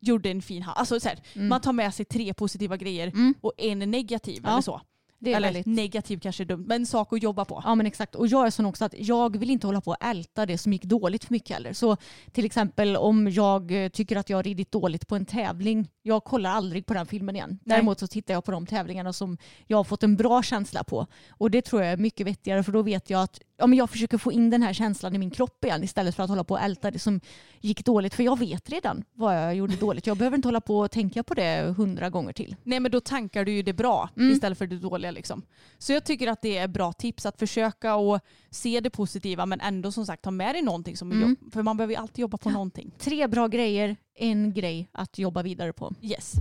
gjorde 0.00 0.30
en 0.30 0.42
fin 0.42 0.62
hand. 0.62 0.78
Alltså, 0.78 1.00
så 1.00 1.08
här, 1.08 1.18
Mm. 1.34 1.48
Man 1.48 1.60
tar 1.60 1.72
med 1.72 1.94
sig 1.94 2.04
tre 2.04 2.34
positiva 2.34 2.76
grejer 2.76 3.06
Mm. 3.06 3.34
och 3.40 3.52
en 3.58 3.78
negativ 3.78 4.42
Ja, 4.44 4.50
eller 4.50 4.62
så. 4.62 4.80
Det 5.22 5.32
är 5.32 5.36
eller 5.36 5.46
väldigt... 5.46 5.66
negativ 5.66 6.18
kanske 6.18 6.42
är 6.42 6.44
dumt, 6.44 6.64
men 6.66 6.80
en 6.80 6.86
sak 6.86 7.12
att 7.12 7.22
jobba 7.22 7.44
på. 7.44 7.62
Ja 7.64 7.74
men 7.74 7.86
exakt. 7.86 8.14
Och 8.14 8.26
jag 8.26 8.46
är 8.46 8.50
sån 8.50 8.66
också 8.66 8.84
att 8.84 8.94
jag 8.98 9.36
vill 9.36 9.50
inte 9.50 9.66
hålla 9.66 9.80
på 9.80 9.90
och 9.90 10.04
älta 10.04 10.46
det 10.46 10.58
som 10.58 10.72
gick 10.72 10.84
dåligt 10.84 11.24
för 11.24 11.32
mycket 11.32 11.50
heller. 11.50 11.72
Så 11.72 11.96
till 12.32 12.44
exempel 12.44 12.96
om 12.96 13.30
jag 13.30 13.84
eh, 13.84 13.88
tycker 13.88 14.16
att 14.16 14.30
jag 14.30 14.38
har 14.38 14.42
ridit 14.42 14.72
dåligt 14.72 15.08
på 15.08 15.16
en 15.16 15.26
tävling, 15.26 15.88
jag 16.02 16.24
kollar 16.24 16.50
aldrig 16.50 16.86
på 16.86 16.94
den 16.94 17.06
filmen 17.06 17.36
igen. 17.36 17.50
Nej. 17.50 17.76
Däremot 17.76 18.00
så 18.00 18.06
tittar 18.06 18.34
jag 18.34 18.44
på 18.44 18.52
de 18.52 18.66
tävlingarna 18.66 19.12
som 19.12 19.38
jag 19.66 19.76
har 19.76 19.84
fått 19.84 20.02
en 20.02 20.16
bra 20.16 20.42
känsla 20.42 20.84
på. 20.84 21.06
Och 21.30 21.50
det 21.50 21.62
tror 21.62 21.82
jag 21.82 21.92
är 21.92 21.96
mycket 21.96 22.26
vettigare 22.26 22.62
för 22.62 22.72
då 22.72 22.82
vet 22.82 23.10
jag 23.10 23.22
att 23.22 23.40
ja, 23.60 23.66
men 23.66 23.78
jag 23.78 23.90
försöker 23.90 24.18
få 24.18 24.32
in 24.32 24.50
den 24.50 24.62
här 24.62 24.72
känslan 24.72 25.14
i 25.14 25.18
min 25.18 25.30
kropp 25.30 25.64
igen 25.64 25.84
istället 25.84 26.14
för 26.14 26.22
att 26.22 26.30
hålla 26.30 26.44
på 26.44 26.54
och 26.54 26.60
älta 26.60 26.90
det 26.90 26.98
som 26.98 27.20
gick 27.60 27.84
dåligt. 27.84 28.14
För 28.14 28.22
jag 28.22 28.38
vet 28.38 28.70
redan 28.70 29.04
vad 29.14 29.36
jag 29.36 29.54
gjorde 29.54 29.76
dåligt. 29.76 30.06
Jag 30.06 30.16
behöver 30.16 30.36
inte 30.36 30.48
hålla 30.48 30.60
på 30.60 30.78
och 30.78 30.90
tänka 30.90 31.22
på 31.22 31.34
det 31.34 31.74
hundra 31.76 32.10
gånger 32.10 32.32
till. 32.32 32.56
Nej 32.62 32.80
men 32.80 32.90
då 32.92 33.00
tankar 33.00 33.44
du 33.44 33.52
ju 33.52 33.62
det 33.62 33.72
bra 33.72 34.08
Mm. 34.16 34.32
istället 34.32 34.58
för 34.58 34.66
det 34.66 34.78
dåliga. 34.78 35.10
Liksom. 35.10 35.42
Så 35.78 35.92
jag 35.92 36.04
tycker 36.04 36.26
att 36.28 36.42
det 36.42 36.58
är 36.58 36.68
bra 36.68 36.92
tips 36.92 37.26
att 37.26 37.38
försöka 37.38 37.94
och 37.94 38.20
se 38.50 38.80
det 38.80 38.90
positiva 38.90 39.46
men 39.46 39.60
ändå 39.60 39.92
som 39.92 40.06
sagt 40.06 40.22
ta 40.22 40.30
med 40.30 40.54
dig 40.54 40.62
någonting 40.62 40.96
som 40.96 41.12
Mm. 41.12 41.28
jobb. 41.28 41.52
För 41.52 41.62
man 41.62 41.76
behöver 41.76 41.94
ju 41.94 42.00
alltid 42.00 42.18
jobba 42.22 42.38
på 42.38 42.50
någonting. 42.50 42.90
Tre 42.98 43.26
bra 43.26 43.48
grejer, 43.48 43.96
en 44.14 44.52
grej 44.52 44.88
att 44.92 45.18
jobba 45.18 45.42
vidare 45.42 45.72
på. 45.72 45.94
Yes. 46.02 46.34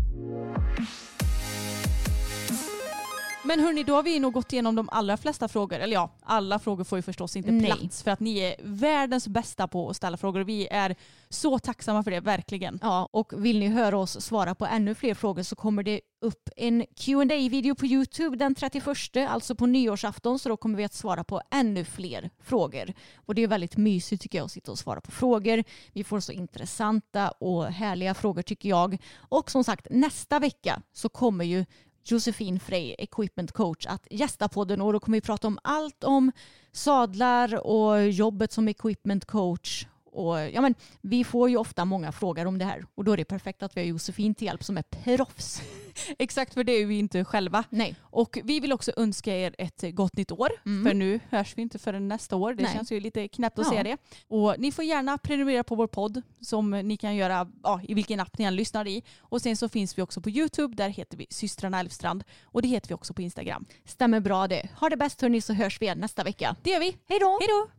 Men 3.50 3.60
hörni, 3.60 3.84
då 3.84 3.96
har 3.96 4.04
vi 4.04 4.20
nog 4.20 4.34
gått 4.34 4.54
igenom 4.54 4.76
de 4.76 4.90
allra 4.92 5.18
flesta 5.18 5.48
frågor. 5.48 5.80
Eller 5.80 5.94
ja, 5.94 6.10
alla 6.22 6.60
frågor 6.60 6.84
får 6.84 6.98
ju 6.98 7.02
förstås 7.02 7.36
inte 7.36 7.52
Nej. 7.52 7.66
plats 7.66 8.04
för 8.04 8.12
att 8.12 8.20
ni 8.20 8.40
är 8.40 8.56
världens 8.64 9.28
bästa 9.28 9.68
på 9.68 9.90
att 9.90 9.96
ställa 9.96 10.18
frågor. 10.18 10.42
Vi 10.42 10.68
är 10.68 10.96
så 11.30 11.60
tacksamma 11.60 12.04
för 12.04 12.12
det, 12.12 12.20
verkligen. 12.20 12.80
Ja, 12.82 13.10
och 13.12 13.46
vill 13.46 13.60
ni 13.60 13.68
höra 13.68 13.98
oss 13.98 14.22
svara 14.22 14.56
på 14.56 14.66
ännu 14.66 14.96
fler 14.96 15.14
frågor 15.14 15.44
så 15.44 15.56
kommer 15.56 15.84
det 15.84 16.02
upp 16.22 16.50
en 16.56 16.86
qa 16.96 17.26
video 17.26 17.76
på 17.76 17.86
Youtube 17.86 18.38
den 18.38 18.56
31, 18.56 18.88
alltså 19.28 19.56
på 19.56 19.66
nyårsafton, 19.66 20.40
så 20.40 20.50
då 20.50 20.58
kommer 20.58 20.78
vi 20.78 20.84
att 20.84 20.94
svara 20.94 21.24
på 21.24 21.42
ännu 21.52 21.86
fler 21.86 22.30
frågor. 22.40 22.94
Och 23.16 23.36
det 23.36 23.44
är 23.44 23.48
väldigt 23.48 23.78
mysigt 23.78 24.22
tycker 24.22 24.38
jag 24.38 24.46
att 24.46 24.52
sitta 24.52 24.72
och 24.72 24.80
svara 24.80 25.02
på 25.02 25.12
frågor. 25.12 25.64
Vi 25.94 26.04
får 26.04 26.20
så 26.20 26.32
intressanta 26.32 27.32
och 27.32 27.66
härliga 27.66 28.14
frågor 28.14 28.42
tycker 28.42 28.70
jag. 28.70 28.98
Och 29.18 29.52
som 29.52 29.64
sagt, 29.64 29.88
nästa 29.90 30.40
vecka 30.40 30.82
så 30.94 31.10
kommer 31.10 31.46
ju 31.46 31.66
Josefin 32.04 32.60
Frey, 32.60 32.96
equipment 32.98 33.52
coach, 33.52 33.86
att 33.86 34.08
gästa 34.10 34.50
podden 34.50 34.82
och 34.82 34.94
då 34.94 35.00
kommer 35.00 35.18
vi 35.18 35.22
prata 35.22 35.48
om 35.48 35.60
allt 35.64 36.04
om 36.04 36.32
sadlar 36.72 37.68
och 37.68 38.10
jobbet 38.10 38.52
som 38.52 38.68
equipment 38.68 39.26
coach. 39.26 39.86
Och, 40.12 40.40
ja, 40.40 40.62
men, 40.62 40.76
vi 41.02 41.24
får 41.24 41.50
ju 41.50 41.58
ofta 41.58 41.86
många 41.86 42.12
frågor 42.12 42.46
om 42.46 42.58
det 42.58 42.66
här 42.66 42.86
och 42.96 43.04
då 43.04 43.12
är 43.12 43.18
det 43.18 43.26
perfekt 43.26 43.64
att 43.64 43.78
vi 43.78 43.82
har 43.82 43.88
Josefin 43.88 44.36
till 44.36 44.46
hjälp 44.46 44.64
som 44.64 44.78
är 44.78 44.82
proffs. 44.82 45.62
Exakt, 46.20 46.54
för 46.54 46.64
det 46.64 46.72
är 46.72 46.86
vi 46.86 47.00
inte 47.00 47.26
själva. 47.26 47.64
Nej. 47.70 47.96
Och 48.02 48.40
vi 48.44 48.60
vill 48.60 48.74
också 48.74 48.92
önska 48.98 49.36
er 49.38 49.56
ett 49.58 49.84
gott 49.96 50.18
nytt 50.18 50.32
år. 50.32 50.50
Mm. 50.66 50.86
För 50.86 50.94
nu 50.94 51.20
hörs 51.30 51.58
vi 51.58 51.62
inte 51.62 51.80
förrän 51.80 52.08
nästa 52.08 52.36
år. 52.36 52.54
Det 52.54 52.64
Nej. 52.64 52.74
känns 52.74 52.92
ju 52.92 53.00
lite 53.00 53.28
knäppt 53.28 53.60
att 53.60 53.66
Ja. 53.66 53.72
säga 53.72 53.84
det. 53.84 53.98
Och 54.28 54.56
ni 54.58 54.72
får 54.72 54.86
gärna 54.86 55.18
prenumerera 55.18 55.64
på 55.64 55.76
vår 55.76 55.88
podd 55.88 56.22
som 56.42 56.72
ni 56.72 56.98
kan 56.98 57.16
göra 57.16 57.48
ja, 57.64 57.82
i 57.84 57.94
vilken 57.94 58.20
app 58.20 58.38
ni 58.38 58.46
än 58.46 58.56
lyssnar 58.56 58.88
i. 58.88 59.04
Och 59.20 59.42
sen 59.42 59.58
så 59.58 59.70
finns 59.70 59.98
vi 59.98 60.02
också 60.02 60.22
på 60.22 60.30
YouTube. 60.30 60.76
Där 60.76 60.90
heter 60.90 61.18
vi 61.18 61.28
systrarna 61.30 61.80
Elfstrand. 61.80 62.24
Och 62.44 62.62
det 62.62 62.68
heter 62.68 62.88
vi 62.90 62.94
också 62.96 63.14
på 63.14 63.22
Instagram. 63.22 63.66
Stämmer 63.86 64.20
bra 64.20 64.48
det. 64.48 64.70
Ha 64.80 64.90
det 64.90 64.98
bäst 64.98 65.22
hörni 65.22 65.42
så 65.42 65.54
hörs 65.54 65.82
vi 65.82 65.86
igen 65.86 66.00
nästa 66.00 66.24
vecka. 66.24 66.56
Det 66.64 66.70
gör 66.70 66.80
vi. 66.80 66.98
Hej 67.08 67.20
då! 67.20 67.38
Hej 67.42 67.48
då! 67.48 67.79